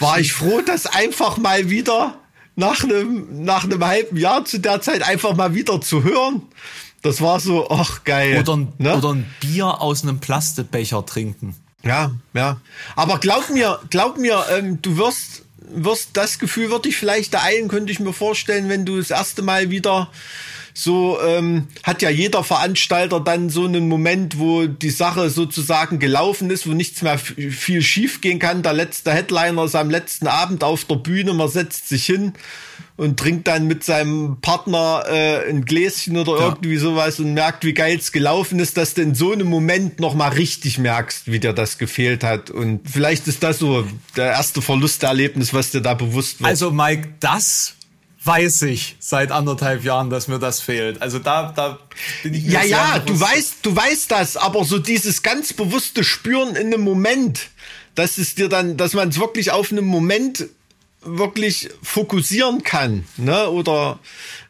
war 0.02 0.20
ich 0.20 0.34
froh, 0.34 0.62
dass 0.66 0.88
einfach 0.88 1.38
mal 1.38 1.70
wieder 1.70 2.19
nach 2.60 2.84
einem, 2.84 3.44
nach 3.44 3.64
einem 3.64 3.84
halben 3.84 4.18
Jahr 4.18 4.46
zu 4.46 4.60
der 4.60 4.82
Zeit 4.82 5.02
einfach 5.02 5.36
mal 5.36 5.56
wieder 5.56 5.82
zu 5.82 6.04
hören. 6.04 6.42
Das 7.02 7.22
war 7.22 7.40
so, 7.40 7.70
ach 7.70 8.04
geil. 8.04 8.40
Oder, 8.40 8.58
ein, 8.58 8.74
ne? 8.78 8.98
oder 8.98 9.14
ein 9.14 9.26
Bier 9.40 9.82
aus 9.82 10.04
einem 10.04 10.20
Plastikbecher 10.20 11.06
trinken. 11.06 11.56
Ja, 11.84 12.12
ja. 12.34 12.60
Aber 12.98 13.20
glaub 13.20 13.50
mir, 13.50 13.80
glaub 13.90 14.18
mir, 14.18 14.44
ähm, 14.52 14.82
du 14.82 14.98
wirst, 14.98 15.44
wirst 15.74 16.10
das 16.14 16.38
Gefühl 16.38 16.70
wird 16.70 16.84
dich 16.84 16.98
vielleicht 16.98 17.34
ereilen, 17.34 17.70
könnte 17.70 17.94
ich 17.94 18.02
mir 18.02 18.12
vorstellen, 18.12 18.68
wenn 18.68 18.86
du 18.86 18.98
das 18.98 19.12
erste 19.12 19.42
Mal 19.42 19.70
wieder 19.70 20.10
so 20.74 21.20
ähm, 21.22 21.68
hat 21.84 22.02
ja 22.02 22.10
jeder 22.10 22.44
Veranstalter 22.44 23.20
dann 23.20 23.50
so 23.50 23.66
einen 23.66 23.88
Moment, 23.88 24.40
wo 24.40 24.66
die 24.66 24.90
Sache 24.90 25.30
sozusagen 25.30 26.00
gelaufen 26.00 26.50
ist, 26.50 26.68
wo 26.68 26.72
nichts 26.72 27.02
mehr 27.02 27.18
viel 27.18 27.82
schief 27.82 28.22
gehen 28.22 28.40
kann. 28.40 28.64
Der 28.64 28.74
letzte 28.74 29.14
Headliner 29.14 29.66
ist 29.66 29.76
am 29.76 29.90
letzten 29.90 30.28
Abend 30.28 30.64
auf 30.64 30.86
der 30.86 30.96
Bühne, 30.96 31.34
man 31.34 31.50
setzt 31.50 31.90
sich 31.90 32.06
hin 32.06 32.34
und 33.00 33.18
trinkt 33.18 33.48
dann 33.48 33.66
mit 33.66 33.84
seinem 33.84 34.38
Partner 34.42 35.06
äh, 35.08 35.50
ein 35.50 35.64
Gläschen 35.64 36.18
oder 36.18 36.38
ja. 36.38 36.46
irgendwie 36.50 36.76
sowas 36.76 37.20
und 37.20 37.34
merkt, 37.34 37.64
wie 37.64 37.74
geil 37.74 37.98
es 37.98 38.12
gelaufen 38.12 38.60
ist, 38.60 38.76
dass 38.76 38.94
du 38.94 39.02
in 39.02 39.16
so 39.16 39.32
einem 39.32 39.48
Moment 39.48 40.02
noch 40.02 40.16
mal 40.16 40.28
richtig 40.28 40.78
merkst, 40.78 41.32
wie 41.32 41.40
dir 41.40 41.54
das 41.54 41.78
gefehlt 41.78 42.26
hat. 42.26 42.50
Und 42.50 42.82
vielleicht 42.90 43.28
ist 43.28 43.42
das 43.42 43.60
so 43.60 43.86
der 44.18 44.32
erste 44.32 44.62
Verlusterlebnis, 44.62 45.54
was 45.54 45.72
dir 45.72 45.82
da 45.82 45.94
bewusst 45.94 46.42
wird. 46.42 46.50
Also 46.50 46.72
Mike, 46.72 47.08
das 47.22 47.76
weiß 48.30 48.62
ich 48.64 48.96
seit 49.00 49.32
anderthalb 49.32 49.84
Jahren, 49.84 50.10
dass 50.10 50.28
mir 50.28 50.38
das 50.40 50.62
fehlt. 50.62 51.02
Also 51.02 51.18
da, 51.20 51.52
da 51.52 51.80
bin 52.24 52.34
ich 52.36 52.46
mir 52.46 52.52
Ja, 52.52 52.64
ja, 52.64 52.98
bewusst. 53.00 53.10
du 53.10 53.20
weißt, 53.20 53.56
du 53.64 53.76
weißt 53.76 54.12
das, 54.12 54.38
aber 54.38 54.64
so 54.66 54.78
dieses 54.78 55.24
ganz 55.24 55.52
bewusste 55.54 56.04
Spüren 56.04 56.56
in 56.56 56.68
einem 56.68 56.82
Moment, 56.82 57.50
dass 57.96 58.18
es 58.18 58.36
dir 58.36 58.48
dann, 58.48 58.78
dass 58.78 58.94
man 58.94 59.10
es 59.10 59.20
wirklich 59.20 59.52
auf 59.52 59.72
einem 59.72 59.86
Moment 59.86 60.48
wirklich 61.02 61.70
fokussieren 61.82 62.64
kann, 62.64 63.06
ne? 63.18 63.50
Oder 63.50 64.00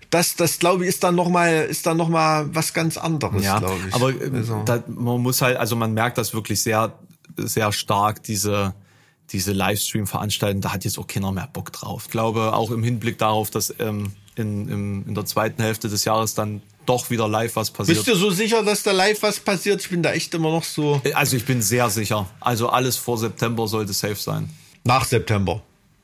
das, 0.10 0.36
das 0.36 0.60
glaube 0.60 0.84
ich, 0.84 0.90
ist 0.90 1.04
dann 1.04 1.16
noch 1.16 1.30
mal, 1.30 1.66
ist 1.66 1.86
dann 1.86 1.98
noch 1.98 2.10
mal 2.10 2.54
was 2.54 2.74
ganz 2.74 2.98
anderes, 2.98 3.44
ja, 3.44 3.60
glaube 3.60 3.80
ich. 3.88 3.94
Aber 3.94 4.14
also. 4.36 4.62
da, 4.66 4.84
man 4.88 5.22
muss 5.22 5.42
halt, 5.42 5.58
also 5.58 5.76
man 5.76 5.94
merkt 5.94 6.18
das 6.18 6.34
wirklich 6.34 6.62
sehr, 6.62 6.92
sehr 7.38 7.72
stark, 7.72 8.24
diese, 8.24 8.74
diese 9.32 9.54
Livestream-Veranstaltung, 9.54 10.62
da 10.62 10.74
hat 10.74 10.86
jetzt 10.86 10.98
auch 10.98 11.08
keiner 11.08 11.32
mehr 11.32 11.48
Bock 11.52 11.72
drauf. 11.72 12.04
Ich 12.06 12.12
glaube, 12.12 12.54
auch 12.54 12.72
im 12.72 12.84
Hinblick 12.84 13.18
darauf, 13.18 13.50
dass 13.52 13.74
ähm, 13.80 14.14
in, 14.36 14.68
in, 14.70 15.06
in 15.08 15.16
der 15.16 15.26
zweiten 15.26 15.62
Hälfte 15.62 15.90
des 15.90 16.06
Jahres 16.06 16.34
dann 16.34 16.62
doch 16.86 17.10
wieder 17.10 17.28
live 17.28 17.56
was 17.56 17.70
passiert. 17.70 17.98
Bist 17.98 18.08
du 18.08 18.16
so 18.16 18.32
sicher, 18.32 18.64
dass 18.64 18.82
da 18.84 18.92
live 18.92 19.22
was 19.22 19.40
passiert? 19.40 19.82
Ich 19.82 19.90
bin 19.90 20.02
da 20.02 20.12
echt 20.12 20.34
immer 20.34 20.50
noch 20.50 20.64
so. 20.64 21.02
Also 21.14 21.38
ich 21.38 21.46
bin 21.46 21.62
sehr 21.62 21.90
sicher. 21.90 22.28
Also 22.40 22.70
alles 22.70 22.98
vor 22.98 23.18
September 23.18 23.68
sollte 23.68 23.94
safe 23.94 24.16
sein. 24.16 24.50
Nach 24.84 25.06
September. 25.06 25.62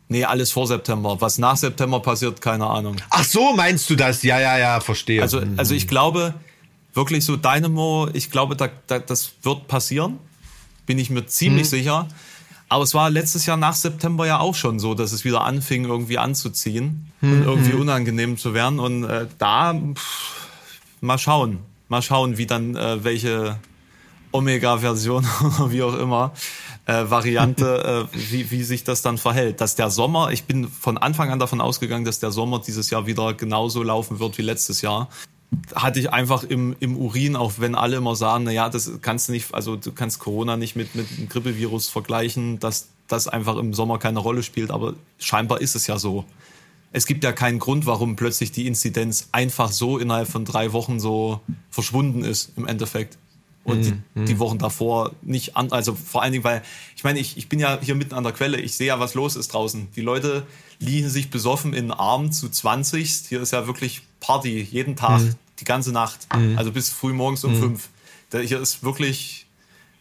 Nee, 0.08 0.24
alles 0.24 0.52
vor 0.52 0.68
September. 0.68 1.20
Was 1.20 1.40
nach 1.40 1.58
September 1.58 2.00
passiert, 2.00 2.40
keine 2.40 2.68
Ahnung. 2.68 2.98
Ach 3.10 3.24
so, 3.24 3.54
meinst 3.56 3.90
du 3.90 3.96
das? 3.96 4.22
Ja, 4.22 4.40
ja, 4.40 4.60
ja, 4.60 4.80
verstehe. 4.80 5.22
Also, 5.22 5.42
also 5.58 5.74
ich 5.74 5.88
glaube, 5.88 6.36
wirklich 6.94 7.26
so 7.26 7.38
Dynamo, 7.38 8.10
ich 8.14 8.30
glaube, 8.30 8.56
da, 8.56 8.70
da, 8.86 9.00
das 9.00 9.32
wird 9.42 9.68
passieren. 9.68 10.20
Bin 10.86 11.00
ich 11.00 11.10
mir 11.10 11.26
ziemlich 11.26 11.64
mhm. 11.64 11.70
sicher. 11.70 12.08
Aber 12.68 12.84
es 12.84 12.94
war 12.94 13.10
letztes 13.10 13.46
Jahr 13.46 13.58
nach 13.58 13.76
September 13.76 14.26
ja 14.26 14.40
auch 14.40 14.56
schon 14.56 14.80
so, 14.80 14.96
dass 14.96 15.12
es 15.12 15.24
wieder 15.24 15.42
anfing, 15.42 15.86
irgendwie 15.86 16.18
anzuziehen 16.18 17.12
mhm. 17.22 17.32
und 17.32 17.44
irgendwie 17.44 17.74
mhm. 17.74 17.82
unangenehm 17.82 18.38
zu 18.38 18.54
werden. 18.54 18.80
Und 18.80 19.04
äh, 19.04 19.28
da 19.38 19.74
pff, 19.74 20.48
mal 21.02 21.18
schauen. 21.18 21.60
Mal 21.88 22.02
schauen, 22.02 22.38
wie 22.38 22.48
dann 22.48 22.76
äh, 22.76 23.04
welche 23.04 23.60
Omega-Version 24.32 25.26
oder 25.42 25.72
wie 25.72 25.84
auch 25.84 25.94
immer 25.94 26.34
äh, 26.86 27.04
Variante, 27.10 28.10
äh, 28.14 28.32
wie, 28.32 28.50
wie 28.52 28.64
sich 28.64 28.84
das 28.84 29.02
dann 29.02 29.18
verhält. 29.18 29.62
Dass 29.62 29.76
der 29.76 29.90
Sommer, 29.90 30.32
ich 30.32 30.46
bin 30.46 30.68
von 30.68 30.98
Anfang 30.98 31.30
an 31.32 31.40
davon 31.40 31.62
ausgegangen, 31.62 32.06
dass 32.06 32.20
der 32.20 32.32
Sommer 32.32 32.60
dieses 32.60 32.90
Jahr 32.90 33.06
wieder 33.06 33.34
genauso 33.34 33.84
laufen 33.84 34.20
wird 34.20 34.38
wie 34.38 34.44
letztes 34.44 34.82
Jahr. 34.82 35.10
Hatte 35.76 36.00
ich 36.00 36.12
einfach 36.12 36.44
im, 36.44 36.76
im 36.80 36.98
Urin, 36.98 37.36
auch 37.36 37.54
wenn 37.58 37.76
alle 37.76 37.98
immer 37.98 38.16
sagen, 38.16 38.46
na 38.46 38.52
ja, 38.52 38.70
das 38.70 38.92
kannst 39.02 39.28
du 39.28 39.32
nicht, 39.32 39.54
also 39.54 39.76
du 39.76 39.92
kannst 39.92 40.20
Corona 40.20 40.58
nicht 40.58 40.76
mit, 40.76 40.96
mit 40.96 41.08
einem 41.18 41.30
Grippevirus 41.30 41.90
vergleichen, 41.90 42.60
dass 42.60 42.90
das 43.08 43.28
einfach 43.28 43.58
im 43.58 43.74
Sommer 43.74 44.00
keine 44.00 44.20
Rolle 44.20 44.44
spielt, 44.44 44.72
aber 44.72 44.96
scheinbar 45.20 45.62
ist 45.62 45.76
es 45.76 45.88
ja 45.88 46.00
so. 46.00 46.26
Es 46.92 47.06
gibt 47.06 47.24
ja 47.24 47.32
keinen 47.32 47.60
Grund, 47.60 47.86
warum 47.86 48.16
plötzlich 48.16 48.52
die 48.52 48.68
Inzidenz 48.68 49.30
einfach 49.32 49.72
so 49.72 49.98
innerhalb 49.98 50.30
von 50.30 50.46
drei 50.46 50.72
Wochen 50.72 51.00
so 51.00 51.42
verschwunden 51.70 52.24
ist, 52.24 52.54
im 52.56 52.66
Endeffekt 52.66 53.18
und 53.66 53.84
die, 53.84 53.94
mhm. 54.14 54.26
die, 54.26 54.40
Wochen 54.40 54.60
davor 54.60 55.12
nicht 55.24 55.58
an, 55.58 55.72
also 55.72 55.96
vor 55.96 56.22
allen 56.22 56.32
Dingen, 56.32 56.44
weil 56.44 56.62
ich 56.96 57.04
meine, 57.04 57.20
ich, 57.20 57.36
ich 57.36 57.50
bin 57.50 57.60
ja 57.60 57.80
hier 57.82 57.96
mitten 57.96 58.14
an 58.14 58.24
der 58.24 58.32
Quelle, 58.32 58.62
ich 58.62 58.76
sehe 58.76 58.88
ja, 58.88 59.00
was 59.00 59.16
los 59.16 59.36
ist 59.36 59.54
draußen. 59.54 59.88
Die 59.96 60.02
Leute 60.02 60.46
liegen 60.80 61.10
sich 61.10 61.32
besoffen 61.32 61.74
in 61.74 61.86
den 61.86 61.92
Arm 61.92 62.32
zu 62.32 62.48
20. 62.48 63.26
Hier 63.28 63.42
ist 63.42 63.52
ja 63.52 63.66
wirklich 63.66 64.04
Party 64.20 64.62
jeden 64.62 64.96
Tag, 64.96 65.22
mhm. 65.22 65.36
Die 65.60 65.66
ganze 65.66 65.92
Nacht, 65.92 66.28
mhm. 66.36 66.58
also 66.58 66.72
bis 66.72 66.90
früh 66.90 67.14
morgens 67.14 67.44
um 67.44 67.54
mhm. 67.56 67.60
fünf. 67.60 67.90
Da, 68.30 68.40
hier 68.40 68.60
ist 68.60 68.84
wirklich 68.84 69.46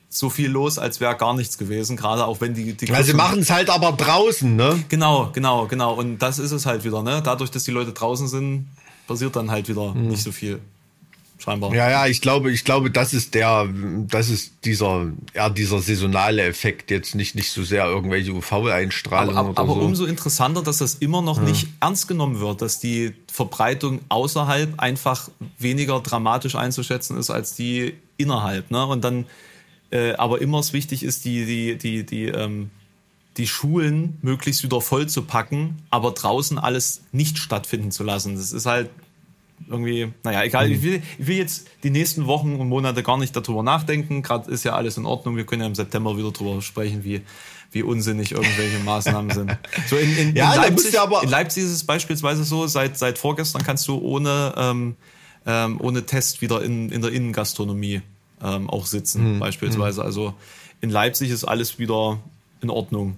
so 0.08 0.30
viel 0.30 0.48
los, 0.48 0.78
als 0.78 1.00
wäre 1.00 1.16
gar 1.16 1.34
nichts 1.34 1.58
gewesen, 1.58 1.96
gerade 1.96 2.24
auch 2.24 2.40
wenn 2.40 2.54
die... 2.54 2.74
die 2.74 2.88
Weil 2.88 3.04
sie 3.04 3.14
machen 3.14 3.40
es 3.40 3.50
halt 3.50 3.68
aber 3.68 3.92
draußen, 3.92 4.54
ne? 4.54 4.84
Genau, 4.88 5.30
genau, 5.32 5.66
genau. 5.66 5.94
Und 5.94 6.18
das 6.18 6.38
ist 6.38 6.52
es 6.52 6.66
halt 6.66 6.84
wieder, 6.84 7.02
ne? 7.02 7.20
Dadurch, 7.22 7.50
dass 7.50 7.64
die 7.64 7.72
Leute 7.72 7.92
draußen 7.92 8.28
sind, 8.28 8.68
passiert 9.08 9.34
dann 9.34 9.50
halt 9.50 9.68
wieder 9.68 9.92
mhm. 9.92 10.08
nicht 10.08 10.22
so 10.22 10.30
viel 10.30 10.60
scheinbar. 11.38 11.74
Ja, 11.74 11.90
ja, 11.90 12.06
ich 12.06 12.20
glaube, 12.20 12.50
ich 12.50 12.64
glaube, 12.64 12.90
das 12.90 13.12
ist 13.12 13.34
der, 13.34 13.68
das 14.08 14.30
ist 14.30 14.52
dieser, 14.64 15.10
ja, 15.34 15.50
dieser 15.50 15.80
saisonale 15.80 16.42
Effekt, 16.42 16.90
jetzt 16.90 17.14
nicht, 17.14 17.34
nicht 17.34 17.50
so 17.50 17.62
sehr 17.62 17.86
irgendwelche 17.86 18.32
UV-Einstrahlung 18.32 19.36
aber, 19.36 19.50
aber, 19.50 19.60
aber 19.60 19.74
so. 19.74 19.80
umso 19.80 20.04
interessanter, 20.06 20.62
dass 20.62 20.78
das 20.78 20.94
immer 20.94 21.22
noch 21.22 21.38
ja. 21.38 21.44
nicht 21.44 21.68
ernst 21.80 22.08
genommen 22.08 22.40
wird, 22.40 22.62
dass 22.62 22.80
die 22.80 23.14
Verbreitung 23.30 24.00
außerhalb 24.08 24.78
einfach 24.78 25.28
weniger 25.58 26.00
dramatisch 26.00 26.54
einzuschätzen 26.54 27.18
ist 27.18 27.30
als 27.30 27.54
die 27.54 27.94
innerhalb, 28.16 28.70
ne? 28.70 28.86
Und 28.86 29.02
dann, 29.02 29.26
äh, 29.90 30.12
aber 30.14 30.40
immer 30.40 30.60
es 30.60 30.72
wichtig 30.72 31.02
ist, 31.02 31.24
die, 31.24 31.44
die, 31.46 31.76
die, 31.76 32.06
die, 32.06 32.26
ähm, 32.26 32.70
die 33.36 33.48
Schulen 33.48 34.18
möglichst 34.22 34.62
wieder 34.62 34.80
voll 34.80 35.08
zu 35.08 35.22
packen, 35.22 35.82
aber 35.90 36.12
draußen 36.12 36.58
alles 36.58 37.02
nicht 37.10 37.38
stattfinden 37.38 37.90
zu 37.90 38.04
lassen. 38.04 38.36
Das 38.36 38.52
ist 38.52 38.66
halt 38.66 38.90
irgendwie, 39.68 40.12
naja, 40.22 40.42
egal. 40.42 40.70
Ich, 40.70 40.82
will, 40.82 41.02
ich 41.18 41.26
will 41.26 41.36
jetzt 41.36 41.68
die 41.82 41.90
nächsten 41.90 42.26
Wochen 42.26 42.56
und 42.56 42.68
Monate 42.68 43.02
gar 43.02 43.16
nicht 43.16 43.34
darüber 43.34 43.62
nachdenken. 43.62 44.22
Gerade 44.22 44.50
ist 44.50 44.64
ja 44.64 44.74
alles 44.74 44.96
in 44.96 45.06
Ordnung. 45.06 45.36
Wir 45.36 45.46
können 45.46 45.62
ja 45.62 45.66
im 45.66 45.74
September 45.74 46.16
wieder 46.16 46.30
darüber 46.32 46.60
sprechen, 46.60 47.04
wie, 47.04 47.22
wie 47.72 47.82
unsinnig 47.82 48.32
irgendwelche 48.32 48.78
Maßnahmen 48.84 49.30
sind. 49.30 49.58
So 49.88 49.96
in, 49.96 50.16
in, 50.16 50.36
ja, 50.36 50.54
in, 50.54 50.60
Leipzig, 50.60 50.94
in 51.22 51.28
Leipzig 51.28 51.64
ist 51.64 51.70
es 51.70 51.84
beispielsweise 51.84 52.44
so, 52.44 52.66
seit, 52.66 52.98
seit 52.98 53.18
vorgestern 53.18 53.62
kannst 53.62 53.88
du 53.88 53.98
ohne, 53.98 54.54
ähm, 54.56 54.96
ähm, 55.46 55.80
ohne 55.80 56.04
Test 56.04 56.42
wieder 56.42 56.62
in, 56.62 56.90
in 56.90 57.00
der 57.00 57.12
Innengastronomie 57.12 58.02
ähm, 58.42 58.68
auch 58.68 58.86
sitzen, 58.86 59.34
mhm. 59.34 59.38
beispielsweise. 59.38 60.04
Also 60.04 60.34
in 60.80 60.90
Leipzig 60.90 61.30
ist 61.30 61.44
alles 61.44 61.78
wieder 61.78 62.18
in 62.60 62.70
Ordnung 62.70 63.16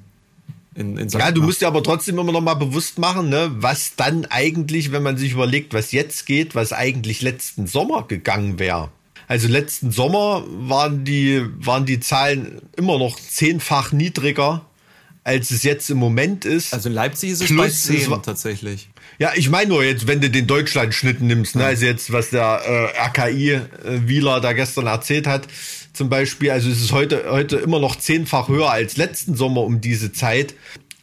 in, 0.77 0.97
in 0.97 1.09
Ja, 1.09 1.33
du 1.33 1.43
musst 1.43 1.61
dir 1.61 1.67
aber 1.67 1.83
trotzdem 1.83 2.19
immer 2.19 2.33
noch 2.33 2.41
mal 2.41 2.55
bewusst 2.55 2.99
machen, 2.99 3.29
ne, 3.29 3.51
was 3.57 3.97
dann 3.97 4.27
eigentlich, 4.27 4.93
wenn 4.93 5.03
man 5.03 5.17
sich 5.17 5.33
überlegt, 5.33 5.75
was 5.75 5.93
jetzt 5.93 6.27
geht, 6.27 6.55
was 6.55 6.73
eigentlich 6.73 7.23
letzten 7.23 7.67
Sommer 7.67 8.05
gegangen 8.07 8.59
wäre. 8.59 8.91
Also 9.29 9.49
letzten 9.49 9.91
Sommer 9.91 10.45
waren 10.47 11.05
die, 11.05 11.45
waren 11.59 11.85
die 11.85 11.99
Zahlen 11.99 12.61
immer 12.77 12.99
noch 12.99 13.19
zehnfach 13.19 13.93
niedriger, 13.93 14.65
als 15.27 15.51
es 15.51 15.65
jetzt 15.65 15.91
im 15.91 15.99
Moment 15.99 16.45
ist. 16.45 16.73
Also 16.73 16.89
in 16.89 16.95
Leipzig 16.95 17.31
ist 17.31 17.43
es 17.43 17.49
Plus 17.49 17.89
bei 17.89 17.97
10 17.97 18.23
tatsächlich. 18.23 18.89
Ja, 19.19 19.33
ich 19.35 19.51
meine 19.51 19.71
nur 19.71 19.83
jetzt, 19.83 20.07
wenn 20.07 20.21
du 20.21 20.31
den 20.31 20.47
Deutschlandschnitt 20.47 21.21
nimmst, 21.21 21.57
ne, 21.57 21.65
also 21.65 21.85
jetzt, 21.85 22.13
was 22.13 22.31
der 22.31 22.93
äh, 22.95 23.07
RKI 23.09 23.51
äh, 23.51 23.61
Wieler 24.07 24.41
da 24.41 24.53
gestern 24.53 24.87
erzählt 24.87 25.27
hat, 25.27 25.49
zum 25.93 26.09
Beispiel. 26.09 26.53
Also 26.53 26.71
es 26.71 26.81
ist 26.81 26.93
heute, 26.93 27.25
heute 27.29 27.57
immer 27.57 27.81
noch 27.81 27.97
zehnfach 27.97 28.47
höher 28.47 28.71
als 28.71 28.97
letzten 28.97 29.35
Sommer 29.35 29.63
um 29.63 29.81
diese 29.81 30.13
Zeit. 30.13 30.55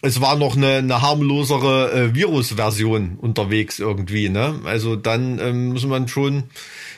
Es 0.02 0.22
war 0.22 0.38
noch 0.38 0.56
eine, 0.56 0.76
eine 0.78 1.02
harmlosere 1.02 1.92
äh, 1.92 2.16
Virusversion 2.16 3.18
unterwegs 3.20 3.80
irgendwie. 3.80 4.30
Ne? 4.30 4.62
Also 4.64 4.96
dann 4.96 5.40
ähm, 5.40 5.74
muss 5.74 5.86
man 5.86 6.08
schon, 6.08 6.44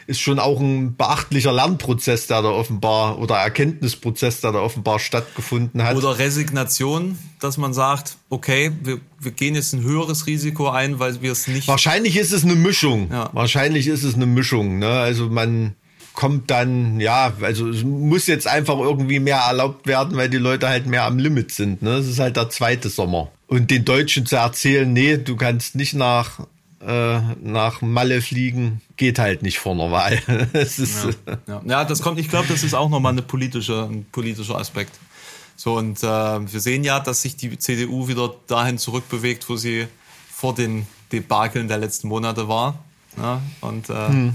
ist 0.08 0.22
schon 0.22 0.40
auch 0.40 0.60
ein 0.60 0.96
beachtlicher 0.96 1.52
Lernprozess, 1.52 2.28
der 2.28 2.42
da 2.42 2.50
offenbar 2.50 3.20
oder 3.20 3.36
Erkenntnisprozess, 3.36 4.42
der 4.42 4.52
da 4.52 4.60
offenbar 4.60 5.00
stattgefunden 5.00 5.84
hat. 5.84 5.96
Oder 5.96 6.20
Resignation, 6.20 7.18
dass 7.40 7.58
man 7.58 7.74
sagt, 7.74 8.18
okay, 8.30 8.72
wir, 8.84 9.00
wir 9.20 9.32
gehen 9.32 9.56
jetzt 9.56 9.74
ein 9.74 9.82
höheres 9.82 10.28
Risiko 10.28 10.70
ein, 10.70 11.00
weil 11.00 11.22
wir 11.22 11.32
es 11.32 11.48
nicht. 11.48 11.68
Wahrscheinlich 11.68 12.18
ist 12.18 12.32
es 12.32 12.44
eine 12.44 12.56
Mischung. 12.56 13.10
Ja. 13.12 13.30
Wahrscheinlich 13.34 13.88
ist 13.88 14.04
es 14.04 14.16
eine 14.16 14.28
Mischung. 14.28 14.80
Ne? 14.80 14.90
Also 14.90 15.28
man 15.30 15.76
kommt 16.14 16.50
dann, 16.50 17.00
ja, 17.00 17.34
also 17.42 17.70
es 17.70 17.84
muss 17.84 18.28
jetzt 18.28 18.48
einfach 18.48 18.78
irgendwie 18.80 19.20
mehr 19.20 19.38
erlaubt 19.38 19.86
werden, 19.86 20.18
weil 20.18 20.30
die 20.30 20.38
Leute 20.38 20.70
halt 20.70 20.88
mehr 20.88 21.04
am 21.04 21.20
Limit 21.20 21.52
sind. 21.52 21.82
Ne? 21.82 21.92
Es 21.96 22.08
ist 22.08 22.20
halt 22.20 22.38
der 22.38 22.50
zweite 22.50 22.90
Sommer. 22.90 23.32
Und 23.48 23.70
den 23.70 23.86
Deutschen 23.86 24.26
zu 24.26 24.38
erzählen, 24.38 24.92
nee, 24.92 25.18
du 25.18 25.36
kannst 25.36 25.76
nicht 25.76 25.94
nach, 25.94 26.40
äh, 26.86 27.20
nach 27.42 27.82
Malle 27.82 28.22
fliegen, 28.22 28.82
geht 28.98 29.20
halt 29.20 29.42
nicht 29.42 29.60
vor 29.60 29.74
einer 29.74 29.92
Wahl. 29.92 30.22
das 30.54 30.80
ist, 30.80 31.06
ja, 31.06 31.38
ja. 31.48 31.62
ja, 31.66 31.86
das 31.86 32.02
kommt, 32.02 32.20
ich 32.20 32.30
glaube, 32.30 32.48
das 32.48 32.64
ist 32.64 32.74
auch 32.74 32.90
nochmal 32.90 33.12
eine 33.12 33.22
politische, 33.22 33.88
ein 33.90 34.06
politischer 34.12 34.58
Aspekt. 34.58 34.94
So, 35.56 35.78
und 35.78 36.04
äh, 36.04 36.08
wir 36.08 36.60
sehen 36.60 36.84
ja, 36.84 37.00
dass 37.00 37.22
sich 37.22 37.36
die 37.36 37.58
CDU 37.58 38.08
wieder 38.08 38.34
dahin 38.48 38.78
zurückbewegt, 38.78 39.48
wo 39.50 39.56
sie 39.56 39.88
vor 40.32 40.54
den 40.54 40.86
Debakeln 41.12 41.68
der 41.68 41.78
letzten 41.78 42.08
Monate 42.08 42.48
war. 42.48 42.78
Ja? 43.18 43.42
Und 43.62 43.90
äh, 43.90 44.08
hm. 44.08 44.34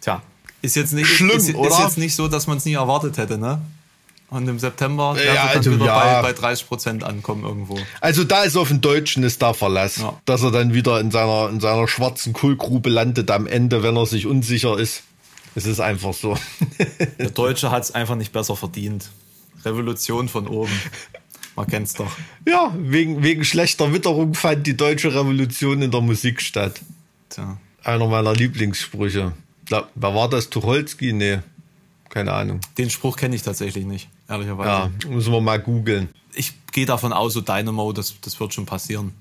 tja, 0.00 0.22
ist 0.62 0.76
jetzt 0.76 0.92
nicht, 0.92 1.08
Schlimm, 1.08 1.36
ist, 1.36 1.48
ist 1.48 1.78
jetzt 1.78 1.98
nicht 1.98 2.14
so, 2.14 2.28
dass 2.28 2.46
man 2.46 2.58
es 2.58 2.64
nie 2.64 2.74
erwartet 2.74 3.18
hätte, 3.18 3.38
ne? 3.38 3.60
Und 4.30 4.48
im 4.48 4.58
September 4.58 5.16
ja, 5.18 5.32
wird 5.32 5.56
also, 5.56 5.74
wieder 5.74 5.86
ja. 5.86 6.22
bei, 6.22 6.28
bei 6.28 6.32
30 6.32 6.68
Prozent 6.68 7.04
ankommen 7.04 7.44
irgendwo. 7.44 7.78
Also 8.00 8.24
da 8.24 8.44
ist 8.44 8.56
auf 8.56 8.68
den 8.68 8.80
Deutschen 8.80 9.22
ist 9.24 9.42
da 9.42 9.52
Verlass, 9.52 9.96
ja. 9.96 10.20
dass 10.24 10.42
er 10.42 10.50
dann 10.50 10.72
wieder 10.72 11.00
in 11.00 11.10
seiner, 11.10 11.48
in 11.48 11.60
seiner 11.60 11.88
schwarzen 11.88 12.32
Kohlgrube 12.32 12.88
landet 12.88 13.30
am 13.30 13.46
Ende, 13.46 13.82
wenn 13.82 13.96
er 13.96 14.06
sich 14.06 14.26
unsicher 14.26 14.78
ist. 14.78 15.02
Es 15.56 15.66
ist 15.66 15.80
einfach 15.80 16.14
so. 16.14 16.36
Der 17.18 17.30
Deutsche 17.34 17.72
hat 17.72 17.82
es 17.82 17.90
einfach 17.92 18.14
nicht 18.14 18.32
besser 18.32 18.54
verdient. 18.54 19.10
Revolution 19.64 20.28
von 20.28 20.46
oben. 20.46 20.72
Man 21.56 21.66
kennt's 21.66 21.94
doch. 21.94 22.10
Ja, 22.46 22.72
wegen, 22.78 23.24
wegen 23.24 23.44
schlechter 23.44 23.92
Witterung 23.92 24.34
fand 24.34 24.66
die 24.66 24.76
deutsche 24.76 25.12
Revolution 25.12 25.82
in 25.82 25.90
der 25.90 26.00
Musik 26.00 26.40
statt. 26.40 26.80
Tja. 27.30 27.58
Einer 27.82 28.06
meiner 28.06 28.32
Lieblingssprüche 28.32 29.32
glaub, 29.70 29.88
wer 29.94 30.14
war 30.14 30.28
das? 30.28 30.50
Tucholsky? 30.50 31.14
Nee, 31.14 31.38
keine 32.10 32.32
Ahnung. 32.32 32.60
Den 32.76 32.90
Spruch 32.90 33.16
kenne 33.16 33.36
ich 33.36 33.42
tatsächlich 33.42 33.86
nicht, 33.86 34.10
ehrlicherweise. 34.30 34.70
Ja, 34.70 34.90
müssen 35.08 35.32
wir 35.32 35.40
mal 35.40 35.60
googeln. 35.60 36.08
Ich 36.34 36.54
gehe 36.72 36.86
davon 36.86 37.12
aus, 37.12 37.34
so 37.34 37.40
Dynamo, 37.40 37.92
das, 37.92 38.14
das 38.20 38.38
wird 38.38 38.54
schon 38.54 38.66
passieren. 38.66 39.12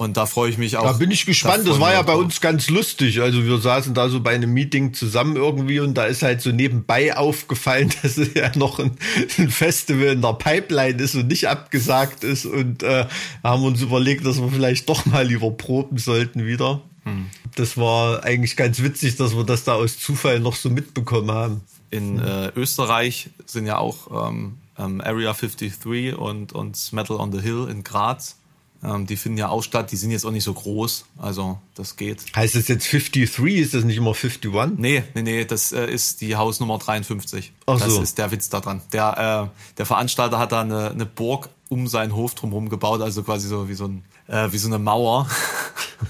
Und 0.00 0.16
da 0.16 0.24
freue 0.24 0.48
ich 0.48 0.56
mich 0.56 0.78
auch. 0.78 0.84
Da 0.84 0.92
bin 0.94 1.10
ich 1.10 1.26
gespannt. 1.26 1.66
Da 1.66 1.72
das 1.72 1.78
war 1.78 1.92
ja 1.92 2.00
bei 2.00 2.14
uns 2.14 2.40
ganz 2.40 2.70
lustig. 2.70 3.20
Also 3.20 3.44
wir 3.44 3.58
saßen 3.58 3.92
da 3.92 4.08
so 4.08 4.20
bei 4.20 4.30
einem 4.30 4.50
Meeting 4.50 4.94
zusammen 4.94 5.36
irgendwie 5.36 5.78
und 5.78 5.92
da 5.92 6.04
ist 6.04 6.22
halt 6.22 6.40
so 6.40 6.52
nebenbei 6.52 7.14
aufgefallen, 7.14 7.92
dass 8.02 8.16
es 8.16 8.32
ja 8.32 8.50
noch 8.56 8.78
ein, 8.78 8.92
ein 9.36 9.50
Festival 9.50 10.06
in 10.06 10.22
der 10.22 10.32
Pipeline 10.32 11.02
ist 11.02 11.16
und 11.16 11.26
nicht 11.26 11.48
abgesagt 11.48 12.24
ist. 12.24 12.46
Und 12.46 12.82
äh, 12.82 13.04
haben 13.44 13.62
uns 13.62 13.82
überlegt, 13.82 14.24
dass 14.24 14.40
wir 14.40 14.48
vielleicht 14.48 14.88
doch 14.88 15.04
mal 15.04 15.26
lieber 15.26 15.50
proben 15.50 15.98
sollten 15.98 16.46
wieder. 16.46 16.80
Hm. 17.04 17.26
Das 17.56 17.76
war 17.76 18.24
eigentlich 18.24 18.56
ganz 18.56 18.82
witzig, 18.82 19.16
dass 19.16 19.36
wir 19.36 19.44
das 19.44 19.64
da 19.64 19.74
aus 19.74 19.98
Zufall 19.98 20.40
noch 20.40 20.56
so 20.56 20.70
mitbekommen 20.70 21.30
haben. 21.30 21.60
In 21.90 22.18
äh, 22.20 22.52
Österreich 22.54 23.30
sind 23.46 23.66
ja 23.66 23.78
auch 23.78 24.28
ähm, 24.28 24.58
ähm, 24.78 25.00
Area 25.00 25.32
53 25.32 26.16
und, 26.16 26.52
und 26.52 26.92
Metal 26.92 27.16
on 27.16 27.32
the 27.32 27.40
Hill 27.40 27.68
in 27.70 27.84
Graz. 27.84 28.36
Ähm, 28.82 29.06
die 29.06 29.16
finden 29.16 29.38
ja 29.38 29.48
auch 29.48 29.62
statt. 29.62 29.92
Die 29.92 29.96
sind 29.96 30.10
jetzt 30.10 30.24
auch 30.24 30.30
nicht 30.30 30.44
so 30.44 30.54
groß. 30.54 31.04
Also 31.18 31.58
das 31.74 31.96
geht. 31.96 32.24
Heißt 32.34 32.54
das 32.54 32.68
jetzt 32.68 32.90
53? 32.90 33.56
Ist 33.56 33.74
das 33.74 33.84
nicht 33.84 33.98
immer 33.98 34.14
51? 34.14 34.50
Nee, 34.78 35.04
nee, 35.14 35.22
nee. 35.22 35.44
Das 35.44 35.72
äh, 35.72 35.86
ist 35.86 36.20
die 36.20 36.36
Hausnummer 36.36 36.78
53. 36.78 37.52
Ach 37.66 37.78
das 37.78 37.94
so. 37.94 38.02
ist 38.02 38.16
der 38.18 38.30
Witz 38.30 38.48
da 38.48 38.60
dran. 38.60 38.80
Der, 38.92 39.50
äh, 39.52 39.76
der 39.76 39.86
Veranstalter 39.86 40.38
hat 40.38 40.52
da 40.52 40.62
eine, 40.62 40.90
eine 40.90 41.06
Burg 41.06 41.50
um 41.70 41.86
seinen 41.86 42.14
Hof 42.14 42.34
drumherum 42.34 42.68
gebaut, 42.68 43.00
also 43.00 43.22
quasi 43.22 43.48
so 43.48 43.68
wie 43.68 43.74
so, 43.74 43.86
ein, 43.86 44.04
äh, 44.26 44.48
wie 44.50 44.58
so 44.58 44.68
eine 44.68 44.78
Mauer. 44.78 45.28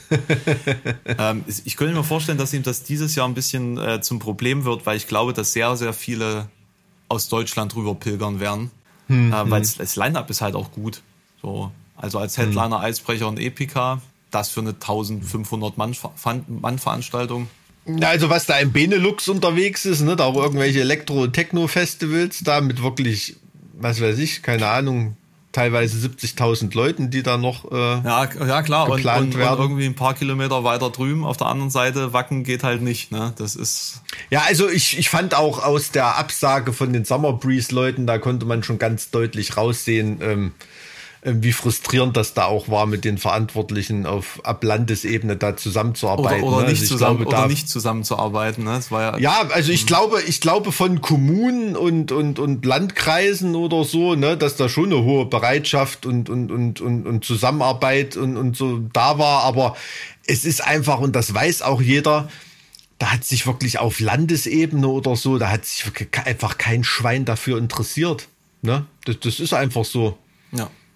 ähm, 1.18 1.44
ich 1.64 1.76
könnte 1.76 1.94
mir 1.94 2.02
vorstellen, 2.02 2.38
dass 2.38 2.54
ihm 2.54 2.62
das 2.62 2.82
dieses 2.82 3.14
Jahr 3.14 3.28
ein 3.28 3.34
bisschen 3.34 3.76
äh, 3.76 4.00
zum 4.00 4.18
Problem 4.18 4.64
wird, 4.64 4.86
weil 4.86 4.96
ich 4.96 5.06
glaube, 5.06 5.34
dass 5.34 5.52
sehr, 5.52 5.76
sehr 5.76 5.92
viele 5.92 6.48
aus 7.08 7.28
Deutschland 7.28 7.76
rüber 7.76 7.94
pilgern 7.94 8.40
werden. 8.40 8.70
Hm, 9.08 9.32
äh, 9.32 9.50
weil 9.50 9.62
hm. 9.62 9.70
das 9.76 9.96
Line-Up 9.96 10.30
ist 10.30 10.40
halt 10.40 10.54
auch 10.54 10.72
gut. 10.72 11.02
So, 11.42 11.70
also 11.94 12.18
als 12.18 12.38
Headliner 12.38 12.78
hm. 12.78 12.84
Eisbrecher 12.84 13.28
und 13.28 13.38
Epica, 13.38 14.00
das 14.30 14.48
für 14.48 14.60
eine 14.60 14.70
1500 14.70 15.76
Mann, 15.76 15.94
Mann 16.48 16.78
Veranstaltung. 16.78 17.48
Also 18.00 18.30
was 18.30 18.46
da 18.46 18.58
im 18.58 18.72
Benelux 18.72 19.28
unterwegs 19.28 19.84
ist, 19.84 20.00
ne, 20.00 20.16
da 20.16 20.24
auch 20.24 20.36
irgendwelche 20.36 20.80
Elektro-Techno-Festivals, 20.80 22.44
da 22.44 22.60
mit 22.60 22.82
wirklich, 22.82 23.36
was 23.74 24.00
weiß 24.00 24.18
ich, 24.18 24.42
keine 24.42 24.68
Ahnung, 24.68 25.16
teilweise 25.52 26.06
70.000 26.06 26.74
Leuten, 26.74 27.10
die 27.10 27.22
da 27.22 27.36
noch 27.36 27.70
äh, 27.70 27.76
ja, 27.76 28.28
ja 28.46 28.62
klar. 28.62 28.88
Und, 28.88 29.04
und, 29.04 29.34
und, 29.34 29.34
irgendwie 29.34 29.86
ein 29.86 29.96
paar 29.96 30.14
Kilometer 30.14 30.62
weiter 30.62 30.90
drüben 30.90 31.24
auf 31.24 31.36
der 31.36 31.48
anderen 31.48 31.70
Seite 31.70 32.12
Wacken 32.12 32.44
geht 32.44 32.62
halt 32.62 32.82
nicht 32.82 33.10
ne? 33.10 33.32
Das 33.36 33.56
ist 33.56 34.02
ja 34.30 34.42
also 34.46 34.68
ich, 34.68 34.98
ich 34.98 35.10
fand 35.10 35.34
auch 35.34 35.62
aus 35.64 35.90
der 35.90 36.16
Absage 36.18 36.72
von 36.72 36.92
den 36.92 37.04
Summer 37.04 37.32
Breeze 37.32 37.74
Leuten 37.74 38.06
da 38.06 38.18
konnte 38.18 38.46
man 38.46 38.62
schon 38.62 38.78
ganz 38.78 39.10
deutlich 39.10 39.56
raussehen 39.56 40.18
ähm, 40.22 40.52
äh, 40.58 40.64
wie 41.22 41.52
frustrierend 41.52 42.16
das 42.16 42.32
da 42.32 42.46
auch 42.46 42.68
war, 42.68 42.86
mit 42.86 43.04
den 43.04 43.18
Verantwortlichen 43.18 44.06
auf 44.06 44.40
ab 44.42 44.64
Landesebene 44.64 45.36
da 45.36 45.54
zusammenzuarbeiten. 45.54 46.44
Oder, 46.44 46.56
oder 46.56 46.66
ne? 46.66 46.70
nicht, 46.70 46.80
also 46.80 46.94
zusammen, 46.94 47.18
glaube, 47.18 47.36
oder 47.36 47.46
nicht 47.46 47.68
zusammenzuarbeiten. 47.68 48.64
Ne? 48.64 48.70
Das 48.72 48.90
war 48.90 49.02
ja, 49.02 49.18
ja, 49.18 49.48
also 49.52 49.70
ich 49.70 49.86
glaube, 49.86 50.22
ich 50.22 50.40
glaube 50.40 50.72
von 50.72 51.02
Kommunen 51.02 51.76
und, 51.76 52.10
und, 52.10 52.38
und 52.38 52.64
Landkreisen 52.64 53.54
oder 53.54 53.84
so, 53.84 54.14
ne, 54.14 54.38
dass 54.38 54.56
da 54.56 54.70
schon 54.70 54.86
eine 54.86 55.02
hohe 55.02 55.26
Bereitschaft 55.26 56.06
und, 56.06 56.30
und, 56.30 56.50
und, 56.50 56.80
und, 56.80 57.06
und 57.06 57.24
Zusammenarbeit 57.24 58.16
und, 58.16 58.38
und 58.38 58.56
so 58.56 58.78
da 58.92 59.18
war. 59.18 59.42
Aber 59.42 59.76
es 60.26 60.46
ist 60.46 60.66
einfach, 60.66 61.00
und 61.00 61.14
das 61.14 61.34
weiß 61.34 61.60
auch 61.60 61.82
jeder, 61.82 62.30
da 62.98 63.12
hat 63.12 63.24
sich 63.24 63.46
wirklich 63.46 63.78
auf 63.78 64.00
Landesebene 64.00 64.88
oder 64.88 65.16
so, 65.16 65.36
da 65.36 65.50
hat 65.50 65.66
sich 65.66 65.84
einfach 66.24 66.56
kein 66.56 66.82
Schwein 66.82 67.26
dafür 67.26 67.58
interessiert. 67.58 68.28
Ne? 68.62 68.86
Das, 69.04 69.20
das 69.20 69.38
ist 69.38 69.52
einfach 69.52 69.84
so. 69.84 70.16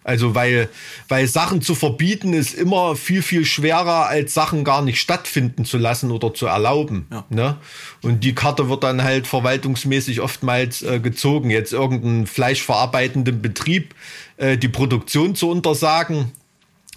Also 0.04 0.34
weil, 0.34 0.68
weil 1.08 1.26
Sachen 1.26 1.62
zu 1.62 1.74
verbieten 1.74 2.34
ist 2.34 2.52
immer 2.52 2.94
viel, 2.94 3.22
viel 3.22 3.46
schwerer, 3.46 4.06
als 4.06 4.34
Sachen 4.34 4.62
gar 4.62 4.82
nicht 4.82 5.00
stattfinden 5.00 5.64
zu 5.64 5.78
lassen 5.78 6.10
oder 6.10 6.34
zu 6.34 6.46
erlauben. 6.46 7.06
Ja. 7.10 7.24
Ne? 7.30 7.56
Und 8.02 8.22
die 8.22 8.34
Karte 8.34 8.68
wird 8.68 8.84
dann 8.84 9.02
halt 9.02 9.26
verwaltungsmäßig 9.26 10.20
oftmals 10.20 10.82
äh, 10.82 11.00
gezogen. 11.00 11.48
Jetzt 11.48 11.72
irgendeinen 11.72 12.26
fleischverarbeitenden 12.26 13.40
Betrieb 13.40 13.94
äh, 14.36 14.58
die 14.58 14.68
Produktion 14.68 15.34
zu 15.34 15.50
untersagen, 15.50 16.32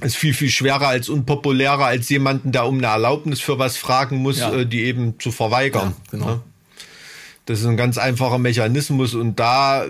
ist 0.01 0.17
viel, 0.17 0.33
viel 0.33 0.49
schwerer 0.49 0.89
als 0.89 1.07
unpopulärer 1.07 1.85
als 1.85 2.09
jemanden, 2.09 2.51
der 2.51 2.65
um 2.67 2.77
eine 2.77 2.87
Erlaubnis 2.87 3.39
für 3.39 3.57
was 3.57 3.77
fragen 3.77 4.17
muss, 4.17 4.39
ja. 4.39 4.53
äh, 4.53 4.65
die 4.65 4.83
eben 4.83 5.17
zu 5.17 5.31
verweigern. 5.31 5.95
Ja, 5.97 6.11
genau. 6.11 6.25
Ne? 6.25 6.41
Das 7.45 7.61
ist 7.61 7.65
ein 7.65 7.77
ganz 7.77 7.97
einfacher 7.97 8.37
Mechanismus 8.37 9.15
und 9.15 9.39
da 9.39 9.85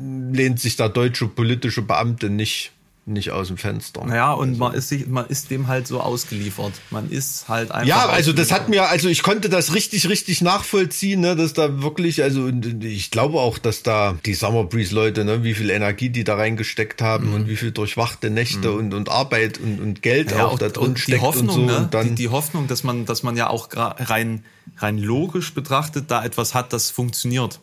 lehnt 0.00 0.60
sich 0.60 0.76
der 0.76 0.88
deutsche 0.88 1.26
politische 1.26 1.82
Beamte 1.82 2.30
nicht 2.30 2.72
nicht 3.08 3.30
aus 3.30 3.48
dem 3.48 3.56
Fenster. 3.56 4.06
Ja, 4.08 4.32
und 4.32 4.50
also. 4.50 4.58
man 4.58 4.74
ist 4.74 4.88
sich, 4.88 5.06
man 5.06 5.26
ist 5.26 5.50
dem 5.50 5.66
halt 5.66 5.86
so 5.86 6.00
ausgeliefert. 6.00 6.72
Man 6.90 7.10
ist 7.10 7.48
halt 7.48 7.70
einfach. 7.70 7.86
Ja, 7.86 8.06
also 8.06 8.32
das 8.32 8.52
hat 8.52 8.68
mir, 8.68 8.88
also 8.88 9.08
ich 9.08 9.22
konnte 9.22 9.48
das 9.48 9.74
richtig, 9.74 10.08
richtig 10.08 10.42
nachvollziehen, 10.42 11.20
ne, 11.20 11.34
dass 11.34 11.54
da 11.54 11.82
wirklich, 11.82 12.22
also 12.22 12.50
ich 12.80 13.10
glaube 13.10 13.40
auch, 13.40 13.58
dass 13.58 13.82
da 13.82 14.16
die 14.24 14.34
Summer 14.34 14.64
Breeze 14.64 14.94
Leute, 14.94 15.24
ne, 15.24 15.42
wie 15.42 15.54
viel 15.54 15.70
Energie 15.70 16.10
die 16.10 16.24
da 16.24 16.36
reingesteckt 16.36 17.02
haben 17.02 17.28
mhm. 17.28 17.34
und 17.34 17.48
wie 17.48 17.56
viel 17.56 17.72
durchwachte 17.72 18.30
Nächte 18.30 18.70
mhm. 18.70 18.78
und, 18.78 18.94
und 18.94 19.08
Arbeit 19.08 19.58
und, 19.58 19.80
und 19.80 20.02
Geld 20.02 20.30
ja, 20.30 20.46
auch, 20.46 20.52
auch 20.52 20.58
da 20.58 20.68
drin 20.68 20.96
steckt 20.96 21.18
die 21.18 21.22
Hoffnung, 21.22 21.48
und 21.48 21.54
so. 21.54 21.66
Ne? 21.66 21.76
Und 21.78 21.94
dann 21.94 22.08
die, 22.10 22.14
die 22.14 22.28
Hoffnung, 22.28 22.68
dass 22.68 22.84
man, 22.84 23.06
dass 23.06 23.22
man 23.22 23.36
ja 23.36 23.48
auch 23.48 23.68
rein, 23.72 24.44
rein 24.76 24.98
logisch 24.98 25.54
betrachtet 25.54 26.10
da 26.10 26.24
etwas 26.24 26.54
hat, 26.54 26.72
das 26.72 26.90
funktioniert. 26.90 27.58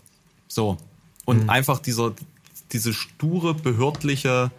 So. 0.48 0.78
Und 1.26 1.44
mhm. 1.44 1.50
einfach 1.50 1.80
dieser, 1.80 2.14
diese 2.72 2.94
sture 2.94 3.54
behördliche, 3.54 4.52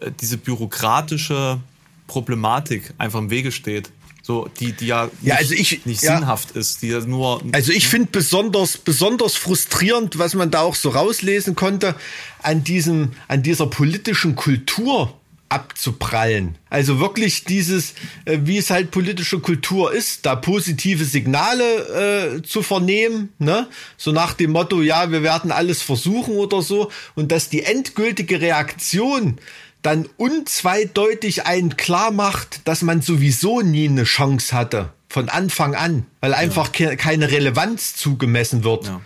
äh, 0.00 0.10
diese 0.20 0.38
bürokratische 0.38 1.60
Problematik 2.06 2.92
einfach 2.98 3.18
im 3.18 3.30
Wege 3.30 3.52
steht. 3.52 3.90
So, 4.24 4.48
die, 4.60 4.72
die 4.72 4.86
ja, 4.86 5.10
ja 5.20 5.34
also 5.34 5.52
ich, 5.52 5.84
nicht 5.84 6.02
ja, 6.02 6.16
sinnhaft 6.16 6.52
ist, 6.52 6.82
die 6.82 6.88
ja 6.88 7.00
nur. 7.00 7.42
Also 7.50 7.72
ich 7.72 7.88
finde 7.88 8.08
besonders, 8.12 8.78
besonders 8.78 9.34
frustrierend, 9.34 10.16
was 10.16 10.34
man 10.34 10.52
da 10.52 10.60
auch 10.60 10.76
so 10.76 10.90
rauslesen 10.90 11.56
konnte, 11.56 11.96
an 12.40 12.62
diesem, 12.62 13.12
an 13.26 13.42
dieser 13.42 13.66
politischen 13.66 14.36
Kultur, 14.36 15.18
abzuprallen. 15.52 16.56
Also 16.70 16.98
wirklich 16.98 17.44
dieses, 17.44 17.92
äh, 18.24 18.38
wie 18.44 18.56
es 18.56 18.70
halt 18.70 18.90
politische 18.90 19.38
Kultur 19.40 19.92
ist, 19.92 20.24
da 20.24 20.34
positive 20.34 21.04
Signale 21.04 22.38
äh, 22.38 22.42
zu 22.42 22.62
vernehmen, 22.62 23.28
ne? 23.38 23.68
So 23.98 24.12
nach 24.12 24.32
dem 24.32 24.52
Motto, 24.52 24.80
ja, 24.80 25.10
wir 25.12 25.22
werden 25.22 25.52
alles 25.52 25.82
versuchen 25.82 26.36
oder 26.36 26.62
so. 26.62 26.90
Und 27.14 27.32
dass 27.32 27.50
die 27.50 27.64
endgültige 27.64 28.40
Reaktion 28.40 29.38
dann 29.82 30.08
unzweideutig 30.16 31.44
einen 31.44 31.76
klar 31.76 32.12
macht, 32.12 32.66
dass 32.66 32.80
man 32.82 33.02
sowieso 33.02 33.60
nie 33.60 33.88
eine 33.88 34.04
Chance 34.04 34.56
hatte. 34.56 34.92
Von 35.08 35.28
Anfang 35.28 35.74
an. 35.74 36.06
Weil 36.20 36.32
einfach 36.32 36.74
ja. 36.78 36.90
ke 36.90 36.96
keine 36.96 37.30
Relevanz 37.30 37.94
zugemessen 37.96 38.64
wird. 38.64 38.86
Ja. 38.86 39.02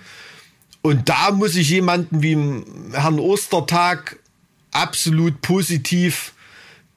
Und 0.82 1.08
da 1.08 1.32
muss 1.32 1.56
ich 1.56 1.70
jemanden 1.70 2.22
wie 2.22 2.36
Herrn 2.92 3.18
Ostertag 3.18 4.20
absolut 4.70 5.40
positiv 5.40 6.32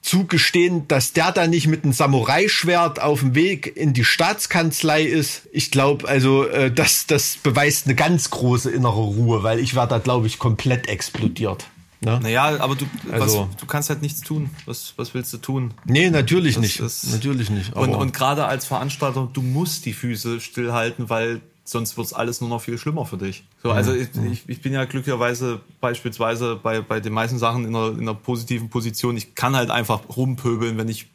zugestehen, 0.02 0.88
dass 0.88 1.12
der 1.12 1.30
da 1.32 1.46
nicht 1.46 1.66
mit 1.66 1.84
einem 1.84 1.92
Samurai-Schwert 1.92 3.02
auf 3.02 3.20
dem 3.20 3.34
Weg 3.34 3.76
in 3.76 3.92
die 3.92 4.04
Staatskanzlei 4.04 5.02
ist. 5.02 5.42
Ich 5.52 5.70
glaube, 5.70 6.08
also 6.08 6.46
äh, 6.46 6.72
das, 6.72 7.06
das 7.06 7.36
beweist 7.42 7.86
eine 7.86 7.94
ganz 7.94 8.30
große 8.30 8.70
innere 8.70 9.00
Ruhe, 9.00 9.42
weil 9.42 9.58
ich 9.58 9.74
werde 9.74 9.90
da, 9.90 9.98
glaube 9.98 10.26
ich, 10.26 10.38
komplett 10.38 10.88
explodiert. 10.88 11.66
Ne? 12.02 12.18
Naja, 12.22 12.58
aber 12.60 12.76
du, 12.76 12.86
also, 13.12 13.48
was, 13.50 13.56
du 13.56 13.66
kannst 13.66 13.90
halt 13.90 14.00
nichts 14.00 14.22
tun. 14.22 14.48
Was, 14.64 14.94
was 14.96 15.12
willst 15.12 15.34
du 15.34 15.38
tun? 15.38 15.74
Nee, 15.84 16.08
natürlich 16.08 16.54
das, 16.54 16.62
nicht. 16.62 16.80
Das, 16.80 17.04
natürlich 17.04 17.50
nicht. 17.50 17.74
und, 17.74 17.94
und 17.94 18.14
gerade 18.14 18.46
als 18.46 18.64
Veranstalter, 18.64 19.28
du 19.30 19.42
musst 19.42 19.84
die 19.84 19.92
Füße 19.92 20.40
stillhalten, 20.40 21.10
weil 21.10 21.42
sonst 21.70 21.96
wird 21.96 22.08
es 22.08 22.12
alles 22.12 22.40
nur 22.40 22.50
noch 22.50 22.60
viel 22.60 22.78
schlimmer 22.78 23.06
für 23.06 23.16
dich. 23.16 23.44
So, 23.62 23.70
also 23.70 23.94
ich, 23.94 24.08
ich, 24.30 24.48
ich, 24.48 24.60
bin 24.60 24.72
ja 24.72 24.84
glücklicherweise 24.84 25.60
beispielsweise 25.80 26.56
bei, 26.56 26.80
bei 26.80 26.98
den 26.98 27.12
meisten 27.12 27.38
Sachen 27.38 27.64
in 27.64 27.74
einer, 27.74 27.90
in 27.90 28.00
einer 28.00 28.14
positiven 28.14 28.70
Position. 28.70 29.16
Ich 29.16 29.34
kann 29.36 29.54
halt 29.54 29.70
einfach 29.70 30.00
rumpöbeln, 30.16 30.76
wenn 30.78 30.88
ich 30.88 31.06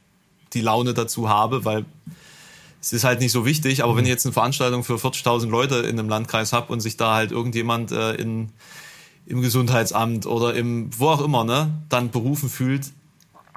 die 0.53 0.62
Laune 0.62 0.93
dazu 0.93 1.28
habe, 1.28 1.66
weil 1.66 1.86
es 2.82 2.93
ist 2.93 3.03
halt 3.03 3.20
nicht 3.20 3.34
so 3.34 3.45
wichtig. 3.45 3.84
Aber 3.84 3.93
mhm. 3.93 3.97
wenn 3.97 4.06
ich 4.06 4.12
jetzt 4.12 4.26
eine 4.26 4.34
Veranstaltung 4.34 4.84
für 4.84 4.95
40.000 4.95 5.49
Leute 5.49 5.76
in 5.76 5.99
einem 5.99 6.08
Landkreis 6.08 6.53
habe 6.53 6.72
und 6.72 6.80
sich 6.80 6.95
da 6.95 7.16
halt 7.16 7.32
irgendjemand 7.32 7.91
äh, 7.91 8.14
in, 8.14 8.49
im 9.26 9.41
Gesundheitsamt 9.41 10.26
oder 10.26 10.53
im 10.53 10.89
wo 10.97 11.10
auch 11.10 11.22
immer 11.22 11.43
ne, 11.43 11.74
dann 11.89 12.12
berufen 12.12 12.49
fühlt, 12.49 12.91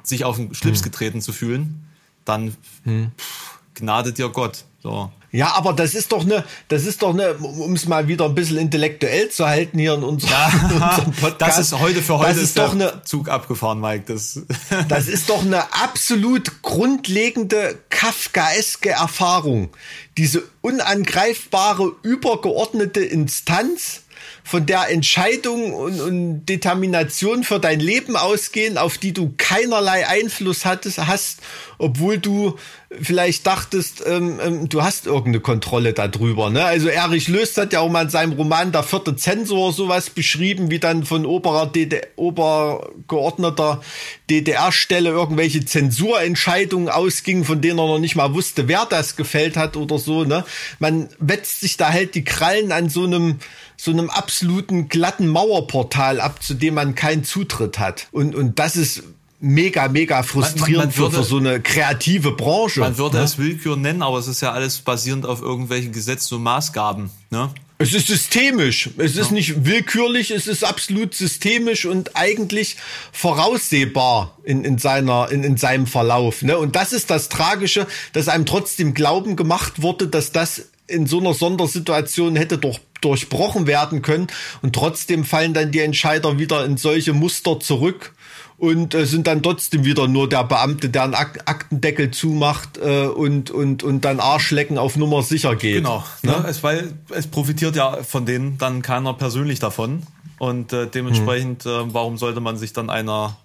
sich 0.03 0.25
auf 0.25 0.35
den 0.35 0.53
Schlips 0.53 0.81
mhm. 0.81 0.85
getreten 0.85 1.21
zu 1.21 1.31
fühlen, 1.31 1.87
dann 2.25 2.55
mhm. 2.83 3.11
pff, 3.17 3.59
gnade 3.75 4.11
dir 4.11 4.27
Gott. 4.27 4.65
So. 4.81 5.11
Ja, 5.31 5.53
aber 5.55 5.73
das 5.73 5.93
ist 5.93 6.11
doch 6.11 6.23
eine, 6.23 6.43
das 6.69 6.85
ist 6.85 7.03
doch 7.03 7.13
eine, 7.13 7.33
um 7.35 7.73
es 7.73 7.87
mal 7.87 8.07
wieder 8.07 8.25
ein 8.25 8.33
bisschen 8.33 8.57
intellektuell 8.57 9.29
zu 9.29 9.47
halten 9.47 9.77
hier 9.77 9.93
in 9.93 10.03
unserem, 10.03 10.31
ja, 10.31 10.47
unserem 10.89 11.11
Podcast. 11.11 11.57
Das 11.57 11.59
ist 11.59 11.79
heute 11.79 12.01
für 12.01 12.17
heute 12.17 12.29
das 12.29 12.37
ist, 12.37 12.57
doch 12.57 12.71
eine, 12.71 13.01
Zug 13.03 13.29
abgefahren, 13.29 13.79
Mike. 13.79 14.05
Das, 14.07 14.41
das 14.87 15.07
ist 15.07 15.29
doch 15.29 15.43
eine 15.43 15.71
absolut 15.73 16.63
grundlegende 16.63 17.77
Kafkaeske 17.89 18.89
Erfahrung. 18.89 19.69
Diese 20.17 20.43
unangreifbare, 20.61 21.91
übergeordnete 22.01 23.01
Instanz, 23.01 24.01
von 24.43 24.65
der 24.65 24.89
Entscheidung 24.89 25.73
und, 25.73 26.01
und 26.01 26.45
Determination 26.45 27.43
für 27.43 27.59
dein 27.59 27.79
Leben 27.79 28.15
ausgehen, 28.15 28.77
auf 28.77 28.97
die 28.97 29.13
du 29.13 29.33
keinerlei 29.37 30.07
Einfluss 30.07 30.65
hattest, 30.65 30.97
hast, 30.97 31.41
obwohl 31.77 32.17
du 32.17 32.57
vielleicht 33.01 33.45
dachtest, 33.45 34.03
ähm, 34.05 34.39
ähm, 34.43 34.69
du 34.69 34.81
hast 34.81 35.05
irgendeine 35.05 35.41
Kontrolle 35.41 35.93
darüber. 35.93 36.49
Ne? 36.49 36.65
Also 36.65 36.87
Erich 36.87 37.27
Löst 37.27 37.57
hat 37.57 37.71
ja 37.71 37.81
auch 37.81 37.89
mal 37.89 38.03
in 38.03 38.09
seinem 38.09 38.33
Roman 38.33 38.71
Der 38.71 38.83
vierte 38.83 39.15
Zensor 39.15 39.73
sowas 39.73 40.09
beschrieben, 40.09 40.71
wie 40.71 40.79
dann 40.79 41.03
von 41.03 41.25
oberer 41.25 41.67
DD 41.67 42.01
obergeordneter 42.15 43.81
DDR-Stelle 44.29 45.09
irgendwelche 45.09 45.63
Zensurentscheidungen 45.65 46.89
ausgingen, 46.89 47.45
von 47.45 47.61
denen 47.61 47.77
er 47.77 47.87
noch 47.87 47.99
nicht 47.99 48.15
mal 48.15 48.33
wusste, 48.33 48.67
wer 48.67 48.85
das 48.85 49.15
gefällt 49.15 49.55
hat 49.55 49.77
oder 49.77 49.99
so. 49.99 50.23
Ne? 50.23 50.43
Man 50.79 51.09
wetzt 51.19 51.61
sich 51.61 51.77
da 51.77 51.89
halt 51.89 52.15
die 52.15 52.23
Krallen 52.23 52.71
an 52.71 52.89
so 52.89 53.03
einem 53.03 53.39
so 53.77 53.91
einem 53.91 54.09
absoluten 54.09 54.89
glatten 54.89 55.29
Mauerportal 55.29 56.19
ab, 56.19 56.43
zu 56.43 56.53
dem 56.53 56.73
man 56.73 56.95
keinen 56.95 57.23
Zutritt 57.23 57.79
hat. 57.79 58.07
Und, 58.11 58.35
und 58.35 58.59
das 58.59 58.75
ist 58.75 59.03
mega, 59.39 59.87
mega 59.87 60.23
frustrierend 60.23 60.77
man, 60.77 60.87
man 60.87 60.97
würde, 60.97 61.17
für, 61.17 61.23
so 61.23 61.37
eine 61.37 61.61
kreative 61.61 62.31
Branche. 62.31 62.81
Man 62.81 62.97
würde 62.97 63.17
ne? 63.17 63.23
es 63.23 63.37
Willkür 63.37 63.75
nennen, 63.75 64.01
aber 64.01 64.17
es 64.17 64.27
ist 64.27 64.41
ja 64.41 64.51
alles 64.51 64.79
basierend 64.79 65.25
auf 65.25 65.41
irgendwelchen 65.41 65.91
Gesetzen 65.91 66.35
und 66.35 66.43
Maßgaben. 66.43 67.09
Ne? 67.29 67.49
Es 67.81 67.93
ist 67.93 68.07
systemisch. 68.07 68.89
Es 68.97 69.15
ist 69.15 69.27
ja. 69.27 69.33
nicht 69.33 69.65
willkürlich, 69.65 70.31
es 70.31 70.47
ist 70.47 70.65
absolut 70.65 71.13
systemisch 71.13 71.85
und 71.85 72.17
eigentlich 72.17 72.75
voraussehbar 73.13 74.37
in, 74.43 74.65
in, 74.65 74.77
seiner, 74.77 75.31
in, 75.31 75.43
in 75.43 75.55
seinem 75.55 75.87
Verlauf. 75.87 76.41
Ne? 76.41 76.57
Und 76.57 76.75
das 76.75 76.91
ist 76.91 77.09
das 77.09 77.29
Tragische, 77.29 77.87
dass 78.11 78.27
einem 78.27 78.45
trotzdem 78.45 78.93
Glauben 78.93 79.37
gemacht 79.37 79.81
wurde, 79.81 80.07
dass 80.09 80.33
das 80.33 80.67
in 80.87 81.07
so 81.07 81.19
einer 81.19 81.33
Sondersituation 81.33 82.35
hätte 82.35 82.57
durch, 82.57 82.81
durchbrochen 82.99 83.67
werden 83.67 84.01
können. 84.01 84.27
Und 84.61 84.75
trotzdem 84.75 85.23
fallen 85.23 85.53
dann 85.53 85.71
die 85.71 85.79
Entscheider 85.79 86.37
wieder 86.37 86.65
in 86.65 86.75
solche 86.75 87.13
Muster 87.13 87.61
zurück 87.61 88.13
und 88.59 88.93
äh, 88.93 89.05
sind 89.05 89.25
dann 89.25 89.41
trotzdem 89.41 89.85
wieder 89.85 90.07
nur 90.07 90.27
der 90.27 90.43
Beamte, 90.43 90.89
der 90.89 91.03
einen 91.03 91.13
Ak 91.13 91.39
Aktendeckel 91.45 92.11
zumacht 92.11 92.77
äh, 92.77 93.07
und, 93.07 93.51
und, 93.51 93.83
und 93.83 94.03
dann 94.03 94.19
Arschlecken 94.19 94.77
auf 94.77 94.97
Nummer 94.97 95.23
sicher 95.23 95.55
geht. 95.55 95.77
Genau, 95.77 96.03
ne? 96.23 96.31
ne? 96.31 96.45
es, 96.47 96.61
weil 96.61 96.93
es 97.09 97.27
profitiert 97.27 97.75
ja 97.77 98.03
von 98.03 98.25
denen 98.25 98.57
dann 98.57 98.81
keiner 98.81 99.13
persönlich 99.13 99.59
davon. 99.59 100.03
Und 100.39 100.73
äh, 100.73 100.87
dementsprechend, 100.87 101.63
hm. 101.63 101.89
äh, 101.89 101.93
warum 101.93 102.17
sollte 102.17 102.41
man 102.41 102.57
sich 102.57 102.73
dann 102.73 102.89
einer 102.89 103.37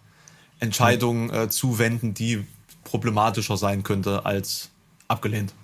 Entscheidung 0.61 1.33
äh, 1.33 1.49
zuwenden, 1.49 2.15
die 2.15 2.45
problematischer 2.83 3.57
sein 3.57 3.83
könnte 3.85 4.27
als 4.27 4.71
abgelehnt? 5.07 5.55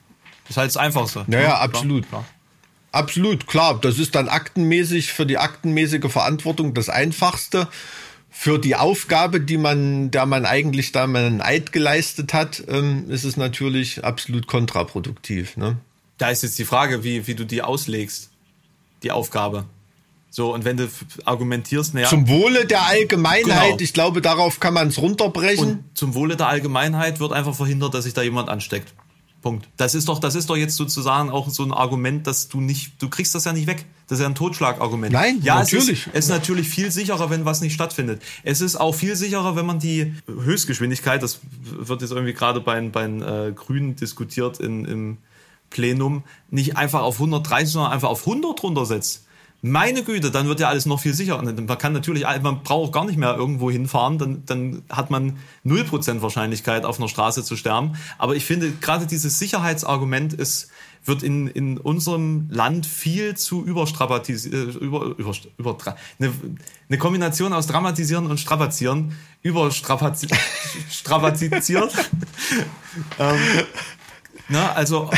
Das 0.44 0.50
ist 0.50 0.56
halt 0.56 0.68
das 0.68 0.76
Einfachste. 0.76 1.24
Naja, 1.26 1.42
ja, 1.42 1.58
absolut. 1.58 2.08
Klar. 2.08 2.24
Absolut, 2.92 3.46
klar. 3.46 3.78
Das 3.80 3.98
ist 3.98 4.16
dann 4.16 4.28
aktenmäßig 4.28 5.12
für 5.12 5.24
die 5.24 5.38
aktenmäßige 5.38 6.10
Verantwortung 6.10 6.74
das 6.74 6.88
Einfachste 6.88 7.68
für 8.30 8.58
die 8.58 8.76
Aufgabe, 8.76 9.40
die 9.40 9.58
man, 9.58 10.10
der 10.10 10.24
man 10.24 10.46
eigentlich 10.46 10.92
da 10.92 11.06
mal 11.06 11.24
einen 11.24 11.40
Eid 11.40 11.72
geleistet 11.72 12.32
hat, 12.32 12.62
ähm, 12.68 13.10
ist 13.10 13.24
es 13.24 13.36
natürlich 13.36 14.04
absolut 14.04 14.46
kontraproduktiv. 14.46 15.56
Ne? 15.56 15.76
Da 16.16 16.30
ist 16.30 16.42
jetzt 16.42 16.58
die 16.58 16.64
Frage, 16.64 17.02
wie, 17.02 17.26
wie 17.26 17.34
du 17.34 17.44
die 17.44 17.62
auslegst, 17.62 18.30
die 19.02 19.10
Aufgabe. 19.10 19.64
So, 20.30 20.54
und 20.54 20.64
wenn 20.64 20.76
du 20.76 20.88
argumentierst, 21.24 21.92
naja. 21.92 22.08
Zum 22.08 22.28
Wohle 22.28 22.64
der 22.64 22.86
Allgemeinheit, 22.86 23.64
genau. 23.64 23.80
ich 23.80 23.92
glaube, 23.92 24.20
darauf 24.20 24.60
kann 24.60 24.74
man 24.74 24.88
es 24.88 24.98
runterbrechen. 24.98 25.64
Und 25.64 25.84
zum 25.94 26.14
Wohle 26.14 26.36
der 26.36 26.46
Allgemeinheit 26.46 27.18
wird 27.18 27.32
einfach 27.32 27.54
verhindert, 27.54 27.94
dass 27.94 28.04
sich 28.04 28.14
da 28.14 28.22
jemand 28.22 28.48
ansteckt. 28.48 28.94
Punkt. 29.40 29.68
Das 29.76 29.94
ist 29.94 30.08
doch, 30.08 30.18
das 30.18 30.34
ist 30.34 30.50
doch 30.50 30.56
jetzt 30.56 30.76
sozusagen 30.76 31.30
auch 31.30 31.48
so 31.48 31.62
ein 31.62 31.72
Argument, 31.72 32.26
dass 32.26 32.48
du 32.48 32.60
nicht, 32.60 33.00
du 33.00 33.08
kriegst 33.08 33.34
das 33.34 33.44
ja 33.44 33.52
nicht 33.52 33.66
weg. 33.66 33.86
Das 34.06 34.18
ist 34.18 34.22
ja 34.22 34.28
ein 34.28 34.34
Totschlagargument. 34.34 35.12
Nein, 35.12 35.40
ja, 35.42 35.60
natürlich. 35.60 35.88
Es 35.88 36.06
ist, 36.06 36.08
es 36.12 36.24
ist 36.26 36.30
natürlich 36.30 36.68
viel 36.68 36.90
sicherer, 36.90 37.30
wenn 37.30 37.44
was 37.44 37.60
nicht 37.60 37.72
stattfindet. 37.72 38.22
Es 38.42 38.60
ist 38.60 38.76
auch 38.76 38.94
viel 38.94 39.16
sicherer, 39.16 39.56
wenn 39.56 39.66
man 39.66 39.78
die 39.78 40.14
Höchstgeschwindigkeit, 40.26 41.22
das 41.22 41.40
wird 41.62 42.02
jetzt 42.02 42.10
irgendwie 42.10 42.34
gerade 42.34 42.60
bei, 42.60 42.80
bei 42.88 43.02
den 43.02 43.22
äh, 43.22 43.52
Grünen 43.54 43.96
diskutiert 43.96 44.60
in, 44.60 44.84
im 44.84 45.18
Plenum, 45.70 46.24
nicht 46.50 46.76
einfach 46.76 47.02
auf 47.02 47.14
130, 47.14 47.72
sondern 47.72 47.92
einfach 47.92 48.08
auf 48.08 48.26
100 48.26 48.62
runtersetzt 48.62 49.24
meine 49.62 50.02
Güte, 50.02 50.30
dann 50.30 50.48
wird 50.48 50.60
ja 50.60 50.68
alles 50.68 50.86
noch 50.86 51.00
viel 51.00 51.12
sicherer. 51.12 51.42
Man 51.42 51.78
kann 51.78 51.92
natürlich, 51.92 52.24
man 52.42 52.62
braucht 52.62 52.88
auch 52.88 52.92
gar 52.92 53.04
nicht 53.04 53.18
mehr 53.18 53.34
irgendwo 53.36 53.70
hinfahren, 53.70 54.18
dann, 54.18 54.42
dann 54.46 54.82
hat 54.88 55.10
man 55.10 55.38
0% 55.66 56.22
Wahrscheinlichkeit, 56.22 56.84
auf 56.84 56.98
einer 56.98 57.08
Straße 57.08 57.44
zu 57.44 57.56
sterben. 57.56 57.96
Aber 58.18 58.36
ich 58.36 58.44
finde, 58.44 58.70
gerade 58.80 59.06
dieses 59.06 59.38
Sicherheitsargument 59.38 60.32
ist, 60.32 60.70
wird 61.04 61.22
in, 61.22 61.48
in 61.48 61.78
unserem 61.78 62.48
Land 62.50 62.86
viel 62.86 63.36
zu 63.36 63.64
überstrapatisiert, 63.64 64.54
äh, 64.54 64.78
über, 64.78 65.14
über, 65.16 65.32
über, 65.56 65.76
eine, 66.18 66.32
eine 66.88 66.98
Kombination 66.98 67.52
aus 67.52 67.66
dramatisieren 67.66 68.26
und 68.26 68.38
strapazieren, 68.38 69.16
überstrapaziert. 69.42 70.32
ähm, 73.18 73.38
na, 74.48 74.72
also 74.72 75.10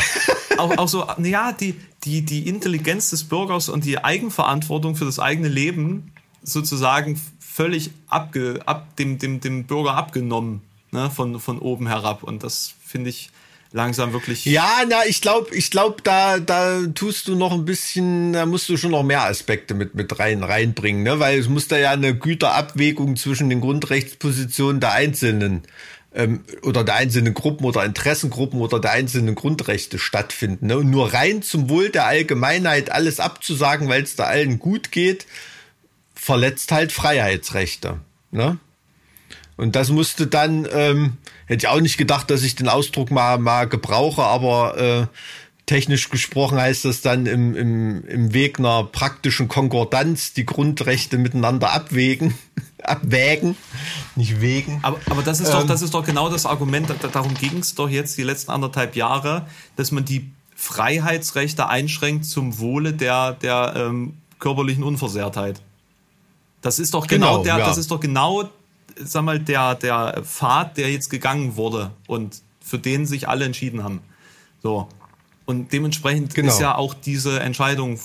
auch, 0.59 0.79
auch 0.79 0.89
so, 0.89 1.07
naja, 1.17 1.53
die, 1.53 1.75
die, 2.05 2.23
die 2.23 2.49
Intelligenz 2.49 3.11
des 3.11 3.25
Bürgers 3.25 3.69
und 3.69 3.85
die 3.85 4.03
Eigenverantwortung 4.03 4.97
für 4.97 5.05
das 5.05 5.19
eigene 5.19 5.49
Leben 5.49 6.13
sozusagen 6.43 7.21
völlig 7.39 7.91
abge, 8.09 8.61
ab, 8.67 8.97
dem, 8.97 9.19
dem, 9.19 9.41
dem 9.41 9.65
Bürger 9.65 9.95
abgenommen, 9.95 10.63
ne, 10.91 11.11
von, 11.11 11.39
von 11.39 11.59
oben 11.59 11.87
herab. 11.87 12.23
Und 12.23 12.43
das 12.43 12.75
finde 12.85 13.11
ich 13.11 13.31
langsam 13.73 14.13
wirklich. 14.13 14.45
Ja, 14.45 14.83
na, 14.89 15.07
ich 15.07 15.21
glaube, 15.21 15.55
ich 15.55 15.71
glaube, 15.71 15.97
da, 16.03 16.39
da 16.39 16.87
tust 16.95 17.29
du 17.29 17.37
noch 17.37 17.53
ein 17.53 17.65
bisschen, 17.65 18.33
da 18.33 18.47
musst 18.47 18.69
du 18.69 18.77
schon 18.77 18.91
noch 18.91 19.03
mehr 19.03 19.25
Aspekte 19.25 19.75
mit, 19.75 19.95
mit 19.95 20.19
rein, 20.19 20.43
reinbringen, 20.43 21.03
ne, 21.03 21.19
weil 21.21 21.39
es 21.39 21.49
muss 21.49 21.69
da 21.69 21.79
ja 21.79 21.91
eine 21.91 22.17
Güterabwägung 22.17 23.17
zwischen 23.17 23.51
den 23.51 23.61
Grundrechtspositionen 23.61 24.81
der 24.81 24.93
Einzelnen 24.93 25.63
ähm, 26.15 26.45
oder 26.63 26.85
der 26.85 26.97
einzelnen 26.97 27.35
Gruppen 27.35 27.65
oder 27.65 27.85
Interessengruppen 27.85 28.61
oder 28.61 28.81
der 28.81 28.93
einzelnen 28.93 29.35
Grundrechte 29.35 29.99
stattfinden. 29.99 30.67
Ne? 30.67 30.79
Und 30.79 30.91
nur 30.91 31.13
rein 31.13 31.43
zum 31.43 31.69
Wohl 31.69 31.91
der 31.91 32.07
Allgemeinheit 32.07 32.91
alles 32.91 33.21
abzusagen, 33.21 33.89
weil 33.89 34.03
es 34.03 34.17
da 34.17 34.25
allen 34.25 34.59
gut 34.59 34.93
geht, 34.93 35.27
verletzt 36.15 36.73
halt 36.73 36.93
Freiheitsrechte. 36.93 38.01
Ne? 38.31 38.59
Und 39.57 39.77
das 39.77 39.91
musste 39.91 40.27
dann, 40.27 40.67
ähm, 40.73 41.19
hätte 41.47 41.67
ich 41.67 41.69
auch 41.69 41.81
nicht 41.81 41.99
gedacht, 41.99 42.31
dass 42.31 42.43
ich 42.43 42.57
den 42.57 42.69
Ausdruck 42.69 43.11
mal, 43.11 43.39
mal 43.39 43.69
gebrauche, 43.69 44.23
aber 44.23 44.79
äh, 44.79 45.07
technisch 45.67 46.11
gesprochen 46.11 46.61
heißt 46.61 46.85
das 46.85 47.01
dann 47.01 47.27
im, 47.27 47.55
im, 47.55 48.05
im 48.07 48.35
Weg 48.35 48.59
einer 48.59 48.85
praktischen 48.85 49.49
Konkordanz 49.49 50.33
die 50.33 50.47
Grundrechte 50.47 51.19
miteinander 51.19 51.73
abwägen, 51.73 52.35
abwägen, 52.85 53.57
nicht 54.17 54.41
wegen. 54.41 54.81
Aber, 54.83 54.99
aber 55.11 55.23
das 55.23 55.41
ist 55.41 55.49
ähm, 55.49 55.61
doch, 55.61 55.67
das 55.67 55.83
ist 55.83 55.95
doch 55.95 56.05
genau 56.05 56.29
das 56.29 56.47
Argument, 56.47 56.93
darum 57.13 57.35
ging 57.35 57.59
es 57.59 57.75
doch 57.75 57.89
jetzt 57.89 58.17
die 58.19 58.23
letzten 58.23 58.51
anderthalb 58.51 58.97
Jahre, 58.97 59.47
dass 59.77 59.93
man 59.93 60.05
die 60.05 60.31
Freiheitsrechte 60.57 61.69
einschränkt 61.69 62.25
zum 62.25 62.59
Wohle 62.59 62.93
der, 62.93 63.33
der 63.33 63.75
ähm, 63.77 64.15
körperlichen 64.39 64.85
Unversehrtheit. 64.85 65.61
Das 66.61 66.79
ist 66.79 66.95
doch 66.95 67.07
genau, 67.07 67.39
genau 67.39 67.45
der, 67.45 67.59
ja. 67.59 67.67
das 67.67 67.79
ist 67.79 67.91
doch 67.91 68.01
genau, 68.01 68.49
sag 68.97 69.25
mal, 69.25 69.41
der, 69.41 69.75
der 69.75 70.23
Pfad, 70.25 70.77
der 70.77 70.91
jetzt 70.91 71.11
gegangen 71.11 71.57
wurde 71.57 71.91
und 72.07 72.43
für 72.61 72.79
den 72.79 73.07
sich 73.07 73.29
alle 73.29 73.45
entschieden 73.45 73.83
haben. 73.83 74.01
So. 74.63 74.89
Und 75.45 75.73
dementsprechend 75.73 76.35
genau. 76.35 76.53
ist 76.53 76.61
ja 76.61 76.77
auch 76.77 76.95
diese 76.95 77.41
Entscheidung 77.41 77.99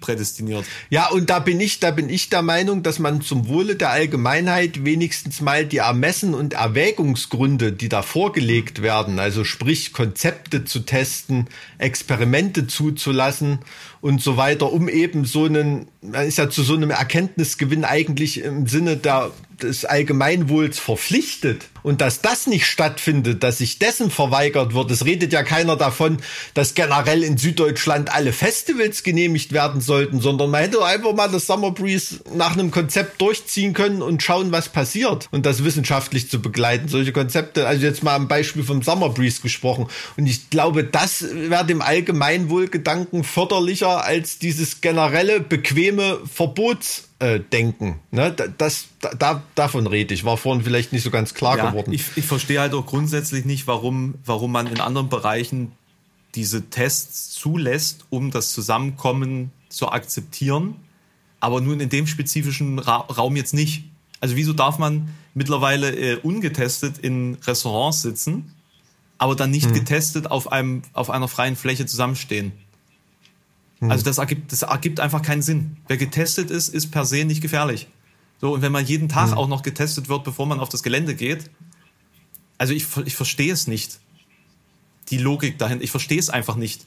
prädestiniert. 0.00 0.64
Ja, 0.88 1.08
und 1.08 1.30
da 1.30 1.40
bin 1.40 1.60
ich, 1.60 1.80
da 1.80 1.90
bin 1.90 2.08
ich 2.08 2.30
der 2.30 2.42
Meinung, 2.42 2.84
dass 2.84 3.00
man 3.00 3.22
zum 3.22 3.48
Wohle 3.48 3.74
der 3.74 3.90
Allgemeinheit 3.90 4.84
wenigstens 4.84 5.40
mal 5.40 5.66
die 5.66 5.78
Ermessen 5.78 6.32
und 6.32 6.54
Erwägungsgründe, 6.54 7.72
die 7.72 7.88
da 7.88 8.02
vorgelegt 8.02 8.82
werden, 8.82 9.18
also 9.18 9.42
sprich 9.42 9.92
Konzepte 9.92 10.64
zu 10.64 10.80
testen, 10.80 11.48
Experimente 11.78 12.68
zuzulassen 12.68 13.58
und 14.00 14.22
so 14.22 14.36
weiter, 14.36 14.72
um 14.72 14.88
eben 14.88 15.24
so 15.24 15.44
einen, 15.44 15.88
man 16.02 16.26
ist 16.26 16.38
ja 16.38 16.48
zu 16.48 16.62
so 16.62 16.74
einem 16.74 16.90
Erkenntnisgewinn 16.90 17.84
eigentlich 17.84 18.42
im 18.42 18.68
Sinne 18.68 18.96
der 18.96 19.32
des 19.62 19.84
Allgemeinwohls 19.84 20.78
verpflichtet 20.78 21.66
und 21.82 22.00
dass 22.00 22.20
das 22.20 22.46
nicht 22.46 22.66
stattfindet, 22.66 23.42
dass 23.42 23.58
sich 23.58 23.78
dessen 23.78 24.10
verweigert 24.10 24.74
wird. 24.74 24.90
Es 24.90 25.04
redet 25.04 25.32
ja 25.32 25.42
keiner 25.42 25.76
davon, 25.76 26.18
dass 26.54 26.74
generell 26.74 27.22
in 27.22 27.38
Süddeutschland 27.38 28.12
alle 28.12 28.32
Festivals 28.32 29.02
genehmigt 29.02 29.52
werden 29.52 29.80
sollten, 29.80 30.20
sondern 30.20 30.50
man 30.50 30.62
hätte 30.62 30.84
einfach 30.84 31.14
mal 31.14 31.28
das 31.28 31.46
Summer 31.46 31.70
Breeze 31.70 32.20
nach 32.34 32.54
einem 32.54 32.70
Konzept 32.70 33.20
durchziehen 33.20 33.72
können 33.72 34.02
und 34.02 34.22
schauen, 34.22 34.52
was 34.52 34.68
passiert 34.68 35.28
und 35.30 35.46
das 35.46 35.64
wissenschaftlich 35.64 36.28
zu 36.28 36.42
begleiten. 36.42 36.88
Solche 36.88 37.12
Konzepte, 37.12 37.66
also 37.66 37.84
jetzt 37.84 38.02
mal 38.02 38.16
am 38.16 38.28
Beispiel 38.28 38.64
vom 38.64 38.82
Summer 38.82 39.10
Breeze 39.10 39.40
gesprochen. 39.40 39.86
Und 40.16 40.26
ich 40.26 40.50
glaube, 40.50 40.84
das 40.84 41.24
wäre 41.32 41.64
dem 41.64 41.82
Allgemeinwohlgedanken 41.82 43.24
förderlicher 43.24 44.04
als 44.04 44.38
dieses 44.38 44.80
generelle, 44.80 45.40
bequeme 45.40 46.18
Verbots 46.32 47.05
äh, 47.18 47.40
denken. 47.40 48.00
Ne? 48.10 48.34
Das, 48.58 48.88
da, 49.18 49.42
davon 49.54 49.86
rede 49.86 50.12
ich. 50.12 50.24
War 50.24 50.36
vorhin 50.36 50.64
vielleicht 50.64 50.92
nicht 50.92 51.02
so 51.02 51.10
ganz 51.10 51.34
klar 51.34 51.56
ja, 51.56 51.70
geworden. 51.70 51.92
Ich, 51.92 52.04
ich 52.16 52.24
verstehe 52.24 52.60
halt 52.60 52.74
auch 52.74 52.86
grundsätzlich 52.86 53.44
nicht, 53.44 53.66
warum, 53.66 54.16
warum 54.24 54.52
man 54.52 54.66
in 54.66 54.80
anderen 54.80 55.08
Bereichen 55.08 55.72
diese 56.34 56.68
Tests 56.68 57.30
zulässt, 57.30 58.04
um 58.10 58.30
das 58.30 58.52
Zusammenkommen 58.52 59.50
zu 59.68 59.88
akzeptieren, 59.88 60.76
aber 61.40 61.60
nun 61.60 61.80
in 61.80 61.88
dem 61.88 62.06
spezifischen 62.06 62.78
Ra 62.78 62.98
Raum 62.98 63.36
jetzt 63.36 63.54
nicht. 63.54 63.84
Also 64.20 64.36
wieso 64.36 64.52
darf 64.52 64.78
man 64.78 65.08
mittlerweile 65.34 65.94
äh, 65.94 66.16
ungetestet 66.16 66.98
in 66.98 67.38
Restaurants 67.46 68.02
sitzen, 68.02 68.52
aber 69.18 69.34
dann 69.34 69.50
nicht 69.50 69.66
hm. 69.66 69.74
getestet 69.74 70.30
auf 70.30 70.52
einem 70.52 70.82
auf 70.92 71.10
einer 71.10 71.28
freien 71.28 71.56
Fläche 71.56 71.86
zusammenstehen? 71.86 72.52
Mhm. 73.80 73.90
Also 73.90 74.04
das 74.04 74.18
ergibt, 74.18 74.52
das 74.52 74.62
ergibt 74.62 75.00
einfach 75.00 75.22
keinen 75.22 75.42
Sinn. 75.42 75.76
Wer 75.88 75.96
getestet 75.96 76.50
ist, 76.50 76.68
ist 76.68 76.90
per 76.90 77.04
se 77.04 77.24
nicht 77.24 77.40
gefährlich. 77.40 77.88
So, 78.40 78.54
und 78.54 78.62
wenn 78.62 78.72
man 78.72 78.84
jeden 78.84 79.08
Tag 79.08 79.30
mhm. 79.30 79.34
auch 79.34 79.48
noch 79.48 79.62
getestet 79.62 80.08
wird, 80.08 80.24
bevor 80.24 80.46
man 80.46 80.60
auf 80.60 80.68
das 80.68 80.82
Gelände 80.82 81.14
geht, 81.14 81.50
also 82.58 82.72
ich, 82.72 82.86
ich 83.04 83.16
verstehe 83.16 83.52
es 83.52 83.66
nicht. 83.66 84.00
Die 85.10 85.18
Logik 85.18 85.58
dahin, 85.58 85.80
ich 85.80 85.90
verstehe 85.90 86.18
es 86.18 86.30
einfach 86.30 86.56
nicht. 86.56 86.86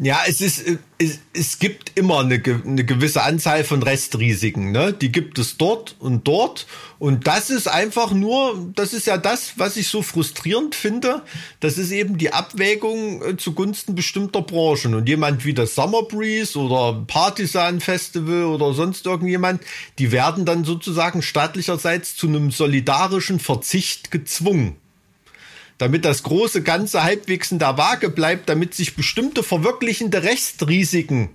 Ja, 0.00 0.20
es 0.28 0.40
ist, 0.40 0.62
es, 0.98 1.18
es 1.32 1.58
gibt 1.58 1.98
immer 1.98 2.20
eine, 2.20 2.40
eine 2.44 2.84
gewisse 2.84 3.22
Anzahl 3.22 3.64
von 3.64 3.82
Restrisiken, 3.82 4.70
ne? 4.70 4.92
Die 4.92 5.10
gibt 5.10 5.40
es 5.40 5.56
dort 5.56 5.96
und 5.98 6.28
dort. 6.28 6.68
Und 7.00 7.26
das 7.26 7.50
ist 7.50 7.66
einfach 7.66 8.12
nur, 8.12 8.70
das 8.76 8.92
ist 8.92 9.08
ja 9.08 9.18
das, 9.18 9.54
was 9.56 9.76
ich 9.76 9.88
so 9.88 10.02
frustrierend 10.02 10.76
finde. 10.76 11.22
Das 11.58 11.78
ist 11.78 11.90
eben 11.90 12.16
die 12.16 12.32
Abwägung 12.32 13.24
äh, 13.24 13.36
zugunsten 13.36 13.96
bestimmter 13.96 14.42
Branchen. 14.42 14.94
Und 14.94 15.08
jemand 15.08 15.44
wie 15.44 15.54
das 15.54 15.74
Summer 15.74 16.04
Breeze 16.04 16.56
oder 16.56 17.04
Partisan 17.04 17.80
Festival 17.80 18.44
oder 18.44 18.74
sonst 18.74 19.04
irgendjemand, 19.04 19.62
die 19.98 20.12
werden 20.12 20.44
dann 20.44 20.62
sozusagen 20.62 21.22
staatlicherseits 21.22 22.14
zu 22.14 22.28
einem 22.28 22.52
solidarischen 22.52 23.40
Verzicht 23.40 24.12
gezwungen 24.12 24.76
damit 25.78 26.04
das 26.04 26.22
große 26.22 26.62
Ganze 26.62 27.02
halbwegs 27.04 27.52
in 27.52 27.58
der 27.58 27.78
Waage 27.78 28.10
bleibt, 28.10 28.48
damit 28.48 28.74
sich 28.74 28.96
bestimmte 28.96 29.42
verwirklichende 29.42 30.22
Restrisiken 30.22 31.30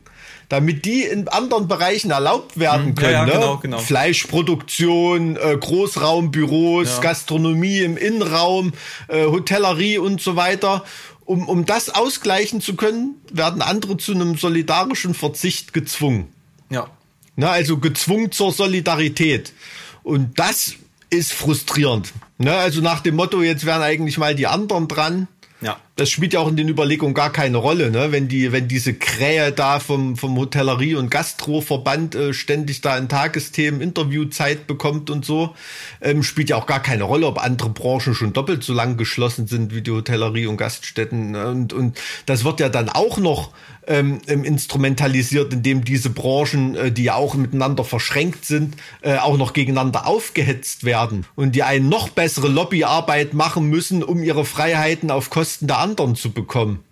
damit 0.49 0.85
die 0.85 1.03
in 1.03 1.27
anderen 1.29 1.67
Bereichen 1.67 2.11
erlaubt 2.11 2.59
werden 2.59 2.87
hm, 2.87 2.95
können. 2.95 3.13
Ja, 3.13 3.19
ja, 3.19 3.25
ne? 3.25 3.31
genau, 3.31 3.57
genau. 3.57 3.77
Fleischproduktion, 3.79 5.35
äh, 5.35 5.57
Großraumbüros, 5.59 6.89
ja. 6.89 6.99
Gastronomie 6.99 7.79
im 7.79 7.97
Innenraum, 7.97 8.73
äh, 9.07 9.25
Hotellerie 9.25 9.97
und 9.97 10.21
so 10.21 10.35
weiter. 10.35 10.83
Um, 11.25 11.47
um 11.47 11.65
das 11.65 11.89
ausgleichen 11.89 12.61
zu 12.61 12.75
können, 12.75 13.15
werden 13.31 13.61
andere 13.61 13.97
zu 13.97 14.11
einem 14.11 14.35
solidarischen 14.35 15.13
Verzicht 15.13 15.73
gezwungen. 15.73 16.27
Ja. 16.69 16.87
Na, 17.35 17.49
also 17.49 17.77
gezwungen 17.77 18.31
zur 18.31 18.51
Solidarität. 18.51 19.53
Und 20.03 20.37
das 20.37 20.75
ist 21.13 21.33
frustrierend. 21.33 22.13
Ne? 22.37 22.53
Also 22.53 22.81
nach 22.81 23.01
dem 23.01 23.15
Motto, 23.15 23.41
jetzt 23.41 23.65
wären 23.65 23.81
eigentlich 23.81 24.17
mal 24.17 24.35
die 24.35 24.47
anderen 24.47 24.87
dran. 24.87 25.27
Ja. 25.61 25.77
Das 25.95 26.09
spielt 26.09 26.33
ja 26.33 26.39
auch 26.39 26.47
in 26.47 26.55
den 26.55 26.69
Überlegungen 26.69 27.13
gar 27.13 27.31
keine 27.31 27.57
Rolle, 27.57 27.91
ne? 27.91 28.11
Wenn 28.11 28.27
die, 28.27 28.51
wenn 28.51 28.67
diese 28.67 28.95
Krähe 28.95 29.51
da 29.51 29.79
vom, 29.79 30.17
vom 30.17 30.35
Hotellerie- 30.37 30.95
und 30.95 31.11
Gastroverband 31.11 32.15
äh, 32.15 32.33
ständig 32.33 32.81
da 32.81 32.97
in 32.97 33.09
Tagesthemen 33.09 33.79
Interviewzeit 33.79 34.65
bekommt 34.65 35.11
und 35.11 35.23
so, 35.23 35.53
ähm, 36.01 36.23
spielt 36.23 36.49
ja 36.49 36.55
auch 36.55 36.65
gar 36.65 36.81
keine 36.81 37.03
Rolle, 37.03 37.27
ob 37.27 37.43
andere 37.43 37.69
Branchen 37.69 38.15
schon 38.15 38.33
doppelt 38.33 38.63
so 38.63 38.73
lang 38.73 38.97
geschlossen 38.97 39.45
sind 39.45 39.75
wie 39.75 39.81
die 39.81 39.91
Hotellerie 39.91 40.47
und 40.47 40.57
Gaststätten. 40.57 41.31
Ne? 41.31 41.47
Und, 41.47 41.73
und 41.73 41.99
das 42.25 42.43
wird 42.43 42.59
ja 42.59 42.69
dann 42.69 42.89
auch 42.89 43.19
noch 43.19 43.51
ähm, 43.87 44.21
ähm, 44.27 44.43
instrumentalisiert, 44.43 45.53
indem 45.53 45.83
diese 45.83 46.09
Branchen, 46.09 46.75
äh, 46.75 46.91
die 46.91 47.03
ja 47.03 47.15
auch 47.15 47.35
miteinander 47.35 47.83
verschränkt 47.83 48.45
sind, 48.45 48.75
äh, 49.01 49.17
auch 49.17 49.37
noch 49.37 49.53
gegeneinander 49.53 50.07
aufgehetzt 50.07 50.83
werden 50.83 51.25
und 51.35 51.53
die 51.53 51.63
eine 51.63 51.85
noch 51.85 52.09
bessere 52.09 52.47
Lobbyarbeit 52.47 53.33
machen 53.33 53.69
müssen, 53.69 54.03
um 54.03 54.23
ihre 54.23 54.45
Freiheiten 54.45 55.11
auf 55.11 55.29
Kosten 55.29 55.67
der 55.67 55.79
anderen 55.83 56.15
zu 56.15 56.31
bekommen 56.31 56.83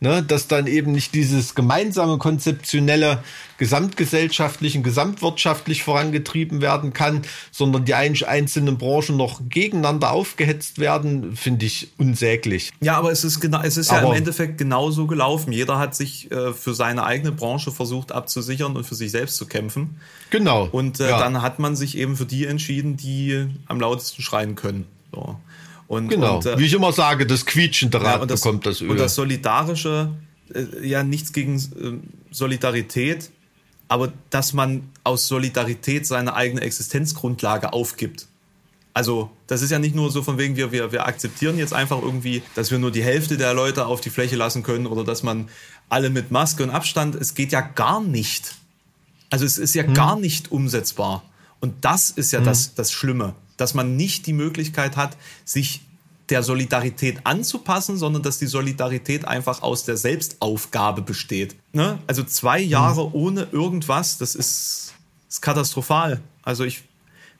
ne, 0.00 0.22
dass 0.22 0.48
dann 0.48 0.66
eben 0.66 0.92
nicht 0.92 1.14
dieses 1.14 1.54
gemeinsame 1.54 2.18
konzeptionelle 2.18 3.22
gesamtgesellschaftlich 3.58 4.76
und 4.76 4.82
gesamtwirtschaftlich 4.82 5.82
vorangetrieben 5.82 6.62
werden 6.62 6.92
kann, 6.94 7.22
sondern 7.50 7.84
die 7.84 7.94
einzelnen 7.94 8.78
Branchen 8.78 9.16
noch 9.16 9.40
gegeneinander 9.48 10.10
aufgehetzt 10.10 10.78
werden, 10.78 11.36
finde 11.36 11.66
ich 11.66 11.90
unsäglich. 11.98 12.72
Ja, 12.80 12.96
aber 12.96 13.12
es 13.12 13.22
ist 13.22 13.40
genau, 13.40 13.60
es 13.62 13.76
ist 13.76 13.90
aber 13.90 14.02
ja 14.02 14.08
im 14.08 14.16
Endeffekt 14.16 14.56
genauso 14.56 15.06
gelaufen. 15.06 15.52
Jeder 15.52 15.78
hat 15.78 15.94
sich 15.94 16.30
äh, 16.32 16.54
für 16.54 16.74
seine 16.74 17.04
eigene 17.04 17.32
Branche 17.32 17.70
versucht 17.70 18.12
abzusichern 18.12 18.76
und 18.76 18.84
für 18.84 18.94
sich 18.94 19.10
selbst 19.10 19.36
zu 19.36 19.46
kämpfen. 19.46 20.00
Genau. 20.30 20.68
Und 20.72 21.00
äh, 21.00 21.10
ja. 21.10 21.18
dann 21.18 21.42
hat 21.42 21.58
man 21.58 21.76
sich 21.76 21.96
eben 21.98 22.16
für 22.16 22.26
die 22.26 22.46
entschieden, 22.46 22.96
die 22.96 23.46
am 23.66 23.78
lautesten 23.78 24.22
schreien 24.22 24.54
können. 24.54 24.86
So. 25.12 25.36
Und, 25.90 26.08
genau, 26.08 26.36
und, 26.36 26.46
äh, 26.46 26.56
wie 26.56 26.66
ich 26.66 26.72
immer 26.72 26.92
sage, 26.92 27.26
das 27.26 27.44
quietschende 27.44 28.00
Rad 28.00 28.20
ja, 28.20 28.26
das, 28.26 28.42
bekommt 28.42 28.64
das 28.64 28.80
Öl. 28.80 28.90
Und 28.90 29.00
das 29.00 29.16
Solidarische, 29.16 30.12
äh, 30.54 30.86
ja 30.86 31.02
nichts 31.02 31.32
gegen 31.32 31.56
äh, 31.56 31.98
Solidarität, 32.30 33.32
aber 33.88 34.12
dass 34.30 34.52
man 34.52 34.88
aus 35.02 35.26
Solidarität 35.26 36.06
seine 36.06 36.34
eigene 36.34 36.60
Existenzgrundlage 36.60 37.72
aufgibt. 37.72 38.28
Also 38.94 39.32
das 39.48 39.62
ist 39.62 39.70
ja 39.70 39.80
nicht 39.80 39.96
nur 39.96 40.12
so 40.12 40.22
von 40.22 40.38
wegen, 40.38 40.54
wir, 40.54 40.70
wir, 40.70 40.92
wir 40.92 41.08
akzeptieren 41.08 41.58
jetzt 41.58 41.74
einfach 41.74 42.00
irgendwie, 42.00 42.44
dass 42.54 42.70
wir 42.70 42.78
nur 42.78 42.92
die 42.92 43.02
Hälfte 43.02 43.36
der 43.36 43.52
Leute 43.52 43.86
auf 43.86 44.00
die 44.00 44.10
Fläche 44.10 44.36
lassen 44.36 44.62
können 44.62 44.86
oder 44.86 45.02
dass 45.02 45.24
man 45.24 45.48
alle 45.88 46.08
mit 46.08 46.30
Maske 46.30 46.62
und 46.62 46.70
Abstand, 46.70 47.16
es 47.16 47.34
geht 47.34 47.50
ja 47.50 47.62
gar 47.62 48.00
nicht. 48.00 48.54
Also 49.28 49.44
es 49.44 49.58
ist 49.58 49.74
ja 49.74 49.82
hm. 49.82 49.94
gar 49.94 50.16
nicht 50.16 50.52
umsetzbar. 50.52 51.24
Und 51.58 51.84
das 51.84 52.10
ist 52.10 52.30
ja 52.30 52.38
hm. 52.38 52.46
das, 52.46 52.74
das 52.74 52.92
Schlimme 52.92 53.34
dass 53.60 53.74
man 53.74 53.96
nicht 53.96 54.26
die 54.26 54.32
Möglichkeit 54.32 54.96
hat, 54.96 55.16
sich 55.44 55.82
der 56.30 56.42
Solidarität 56.42 57.20
anzupassen, 57.24 57.96
sondern 57.96 58.22
dass 58.22 58.38
die 58.38 58.46
Solidarität 58.46 59.26
einfach 59.26 59.62
aus 59.62 59.84
der 59.84 59.96
Selbstaufgabe 59.96 61.02
besteht. 61.02 61.56
Ne? 61.72 61.98
Also 62.06 62.22
zwei 62.22 62.60
Jahre 62.60 63.08
mhm. 63.08 63.14
ohne 63.14 63.48
irgendwas, 63.50 64.18
das 64.18 64.34
ist, 64.34 64.94
ist 65.28 65.42
katastrophal. 65.42 66.20
Also 66.42 66.64
ich 66.64 66.84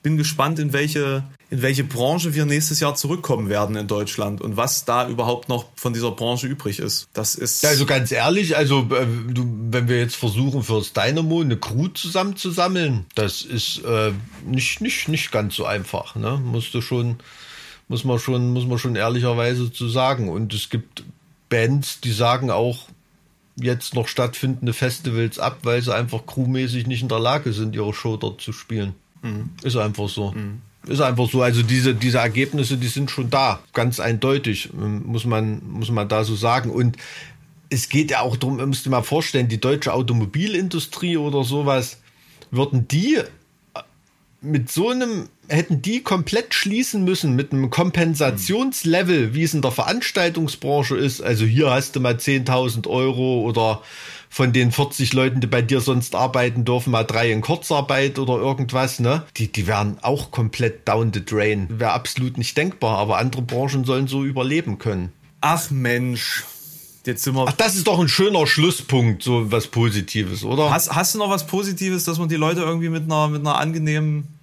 bin 0.02 0.16
gespannt, 0.16 0.59
in 0.59 0.72
welche, 0.72 1.24
in 1.51 1.62
welche 1.62 1.85
Branche 1.85 2.35
wir 2.35 2.47
nächstes 2.47 2.81
Jahr 2.81 2.94
zurückkommen 2.94 3.48
werden 3.48 3.77
in 3.77 3.86
Deutschland 3.86 4.40
und 4.40 4.56
was 4.56 4.85
da 4.85 5.09
überhaupt 5.09 5.48
noch 5.48 5.66
von 5.77 5.93
dieser 5.93 6.10
Branche 6.12 6.47
übrig 6.47 6.78
ist. 6.78 7.09
Das 7.12 7.35
ist. 7.35 7.64
Also 7.64 7.85
ganz 7.86 8.10
ehrlich, 8.10 8.56
also 8.56 8.81
äh, 8.90 9.06
wenn 9.06 9.89
wir 9.89 9.98
jetzt 9.98 10.16
versuchen, 10.16 10.62
fürs 10.62 10.93
Dynamo 10.93 11.43
eine 11.43 11.59
Crew 11.59 11.89
zusammenzusammeln, 11.89 13.06
das 13.14 13.43
ist 13.43 13.85
äh, 13.85 14.12
nicht, 14.47 14.81
nicht, 14.81 15.09
nicht 15.09 15.32
ganz 15.32 15.55
so 15.55 15.66
einfach. 15.66 16.14
Ne? 16.14 16.40
Musst 16.43 16.72
du 16.72 16.81
schon, 16.81 17.16
muss 17.89 18.05
man 18.05 18.18
schon, 18.18 18.52
muss 18.52 18.66
man 18.66 18.78
schon 18.78 18.97
ehrlicherweise 18.97 19.70
zu 19.70 19.89
sagen. 19.89 20.31
Und 20.31 20.55
es 20.55 20.70
gibt 20.70 21.05
Bands, 21.51 22.01
die 22.01 22.12
sagen 22.12 22.51
auch, 22.51 22.86
jetzt 23.56 23.94
noch 23.94 24.09
stattfindende 24.09 24.72
Festivals 24.72 25.39
ab, 25.39 25.59
weil 25.64 25.82
sie 25.82 25.94
einfach 25.94 26.24
crewmäßig 26.24 26.86
nicht 26.86 27.02
in 27.02 27.09
der 27.09 27.18
Lage 27.18 27.52
sind, 27.52 27.74
ihre 27.74 27.93
Show 27.93 28.16
dort 28.16 28.40
zu 28.40 28.52
spielen. 28.52 28.94
Mhm. 29.22 29.51
Ist 29.62 29.76
einfach 29.76 30.09
so. 30.09 30.32
Mhm. 30.32 30.60
Ist 30.86 31.01
einfach 31.01 31.28
so. 31.30 31.42
Also 31.42 31.62
diese, 31.62 31.94
diese 31.94 32.18
Ergebnisse, 32.18 32.76
die 32.76 32.88
sind 32.88 33.10
schon 33.10 33.30
da. 33.30 33.60
Ganz 33.72 34.01
eindeutig, 34.01 34.70
ähm, 34.72 35.02
muss 35.06 35.24
man, 35.24 35.60
muss 35.68 35.90
man 35.90 36.09
da 36.09 36.24
so 36.24 36.34
sagen. 36.34 36.70
Und 36.70 36.97
es 37.68 37.88
geht 37.88 38.10
ja 38.10 38.20
auch 38.20 38.36
darum, 38.36 38.56
müsst 38.56 38.86
ihr 38.86 38.90
mal 38.90 39.02
vorstellen, 39.02 39.48
die 39.48 39.60
deutsche 39.60 39.92
Automobilindustrie 39.92 41.16
oder 41.16 41.44
sowas, 41.44 41.98
würden 42.51 42.88
die 42.88 43.20
mit 44.42 44.70
so 44.70 44.88
einem, 44.88 45.28
hätten 45.48 45.82
die 45.82 46.02
komplett 46.02 46.55
schließen 46.55 47.05
müssen 47.05 47.36
mit 47.36 47.52
einem 47.52 47.70
Kompensationslevel, 47.70 49.34
wie 49.34 49.42
es 49.42 49.55
in 49.55 49.62
der 49.62 49.70
Veranstaltungsbranche 49.70 50.97
ist. 50.97 51.20
Also 51.20 51.44
hier 51.44 51.70
hast 51.70 51.94
du 51.94 52.01
mal 52.01 52.14
10.000 52.14 52.88
Euro 52.88 53.42
oder 53.42 53.82
von 54.32 54.52
den 54.52 54.70
40 54.70 55.12
Leuten, 55.12 55.40
die 55.40 55.48
bei 55.48 55.61
dir 55.61 55.81
sonst 55.81 56.15
arbeiten 56.15 56.65
dürfen, 56.65 56.93
mal 56.93 57.02
drei 57.02 57.32
in 57.32 57.40
Kurzarbeit 57.43 58.19
oder 58.19 58.36
irgendwas, 58.36 59.01
ne? 59.01 59.24
Die, 59.36 59.51
die 59.51 59.66
wären 59.66 59.98
auch 60.02 60.31
komplett 60.31 60.89
down 60.89 61.12
the 61.12 61.23
drain. 61.23 61.66
Wäre 61.69 61.93
absolut 61.93 62.39
nicht 62.39 62.57
denkbar, 62.57 62.97
aber 62.97 63.19
andere 63.19 63.43
Branchen 63.43 63.85
sollen 63.85 64.07
so 64.07 64.24
überleben 64.24 64.78
können. 64.78 65.12
Ach 65.40 65.70
Mensch. 65.70 66.44
Jetzt 67.05 67.24
sind 67.24 67.35
wir 67.35 67.47
Ach, 67.48 67.52
das 67.52 67.74
ist 67.74 67.89
doch 67.89 67.98
ein 67.98 68.09
schöner 68.09 68.47
Schlusspunkt, 68.47 69.23
so 69.23 69.51
was 69.51 69.66
Positives, 69.66 70.44
oder? 70.44 70.70
Hast, 70.70 70.94
hast 70.94 71.15
du 71.15 71.19
noch 71.19 71.31
was 71.31 71.47
Positives, 71.47 72.05
dass 72.05 72.19
man 72.19 72.28
die 72.28 72.36
Leute 72.36 72.61
irgendwie 72.61 72.90
mit 72.90 73.05
einer, 73.05 73.28
mit 73.28 73.40
einer 73.40 73.59
angenehmen 73.59 74.40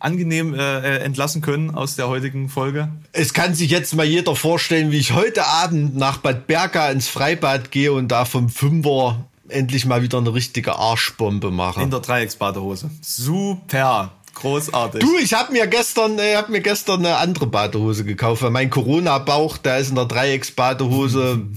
angenehm 0.00 0.54
äh, 0.54 0.58
äh, 0.58 0.98
entlassen 1.04 1.42
können 1.42 1.70
aus 1.70 1.94
der 1.94 2.08
heutigen 2.08 2.48
Folge? 2.48 2.88
Es 3.12 3.32
kann 3.32 3.54
sich 3.54 3.70
jetzt 3.70 3.94
mal 3.94 4.06
jeder 4.06 4.34
vorstellen, 4.34 4.90
wie 4.90 4.98
ich 4.98 5.12
heute 5.12 5.46
Abend 5.46 5.96
nach 5.96 6.18
Bad 6.18 6.46
Berka 6.46 6.90
ins 6.90 7.08
Freibad 7.08 7.70
gehe 7.70 7.92
und 7.92 8.08
da 8.08 8.24
vom 8.24 8.48
Fünfer 8.48 9.24
endlich 9.48 9.84
mal 9.84 10.02
wieder 10.02 10.18
eine 10.18 10.32
richtige 10.32 10.76
Arschbombe 10.76 11.50
mache. 11.50 11.82
In 11.82 11.90
der 11.90 12.00
Dreiecksbadehose. 12.00 12.90
Super. 13.00 14.12
Großartig. 14.40 15.00
Du, 15.00 15.18
ich 15.18 15.34
habe 15.34 15.52
mir 15.52 15.66
gestern, 15.66 16.18
ich 16.18 16.36
hab 16.36 16.48
mir 16.48 16.60
gestern 16.60 17.04
eine 17.04 17.16
andere 17.16 17.46
Badehose 17.46 18.04
gekauft, 18.04 18.42
weil 18.42 18.50
mein 18.50 18.70
Corona-Bauch, 18.70 19.58
der 19.58 19.78
ist 19.78 19.90
in 19.90 19.96
der 19.96 20.06
Dreiecksbadehose. 20.06 21.42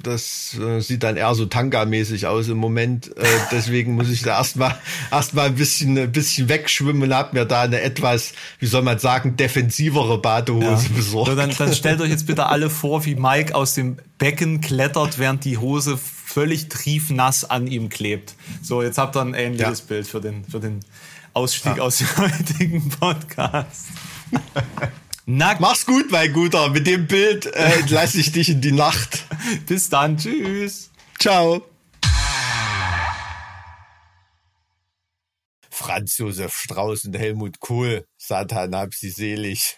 Das 0.00 0.56
äh, 0.56 0.78
sieht 0.78 1.02
dann 1.02 1.16
eher 1.16 1.34
so 1.34 1.46
Tanga-mäßig 1.46 2.28
aus 2.28 2.46
im 2.46 2.58
Moment. 2.58 3.08
Äh, 3.16 3.24
deswegen 3.50 3.96
muss 3.96 4.08
ich 4.08 4.22
da 4.22 4.38
erstmal 4.38 4.78
erstmal 5.10 5.46
ein 5.46 5.56
bisschen 5.56 5.98
ein 5.98 6.12
bisschen 6.12 6.48
wegschwimmen 6.48 7.02
und 7.02 7.12
habe 7.12 7.36
mir 7.36 7.44
da 7.44 7.62
eine 7.62 7.80
etwas, 7.80 8.32
wie 8.60 8.66
soll 8.66 8.82
man 8.82 9.00
sagen, 9.00 9.36
defensivere 9.36 10.18
Badehose 10.18 10.86
ja. 10.86 10.94
besorgt. 10.94 11.30
So, 11.30 11.34
dann, 11.34 11.50
dann 11.50 11.74
stellt 11.74 12.00
euch 12.00 12.10
jetzt 12.10 12.28
bitte 12.28 12.46
alle 12.46 12.70
vor, 12.70 13.06
wie 13.06 13.16
Mike 13.16 13.56
aus 13.56 13.74
dem 13.74 13.96
Becken 14.18 14.60
klettert, 14.60 15.18
während 15.18 15.44
die 15.44 15.58
Hose 15.58 15.98
völlig 15.98 16.68
triefnass 16.68 17.44
an 17.44 17.66
ihm 17.66 17.88
klebt. 17.88 18.34
So, 18.62 18.82
jetzt 18.82 18.98
habt 18.98 19.16
ihr 19.16 19.22
ein 19.22 19.34
ähnliches 19.34 19.80
ja. 19.80 19.84
Bild 19.88 20.06
für 20.06 20.20
den 20.20 20.44
für 20.44 20.60
den 20.60 20.78
Ausstieg 21.38 21.76
ja. 21.76 21.82
aus 21.84 21.98
dem 21.98 22.08
heutigen 22.16 22.88
Podcast. 22.88 23.86
Nackt. 25.24 25.60
Mach's 25.60 25.86
gut, 25.86 26.10
mein 26.10 26.32
Guter. 26.32 26.70
Mit 26.70 26.86
dem 26.86 27.06
Bild 27.06 27.46
äh, 27.46 27.80
lasse 27.88 28.18
ich 28.18 28.32
dich 28.32 28.48
in 28.48 28.60
die 28.60 28.72
Nacht. 28.72 29.24
Bis 29.66 29.88
dann. 29.88 30.16
Tschüss. 30.16 30.90
Ciao. 31.18 31.62
Franz 35.70 36.18
Josef 36.18 36.56
Strauß 36.56 37.04
und 37.04 37.16
Helmut 37.16 37.60
Kohl. 37.60 38.04
Satan 38.16 38.74
hab 38.74 38.94
sie 38.94 39.10
selig. 39.10 39.62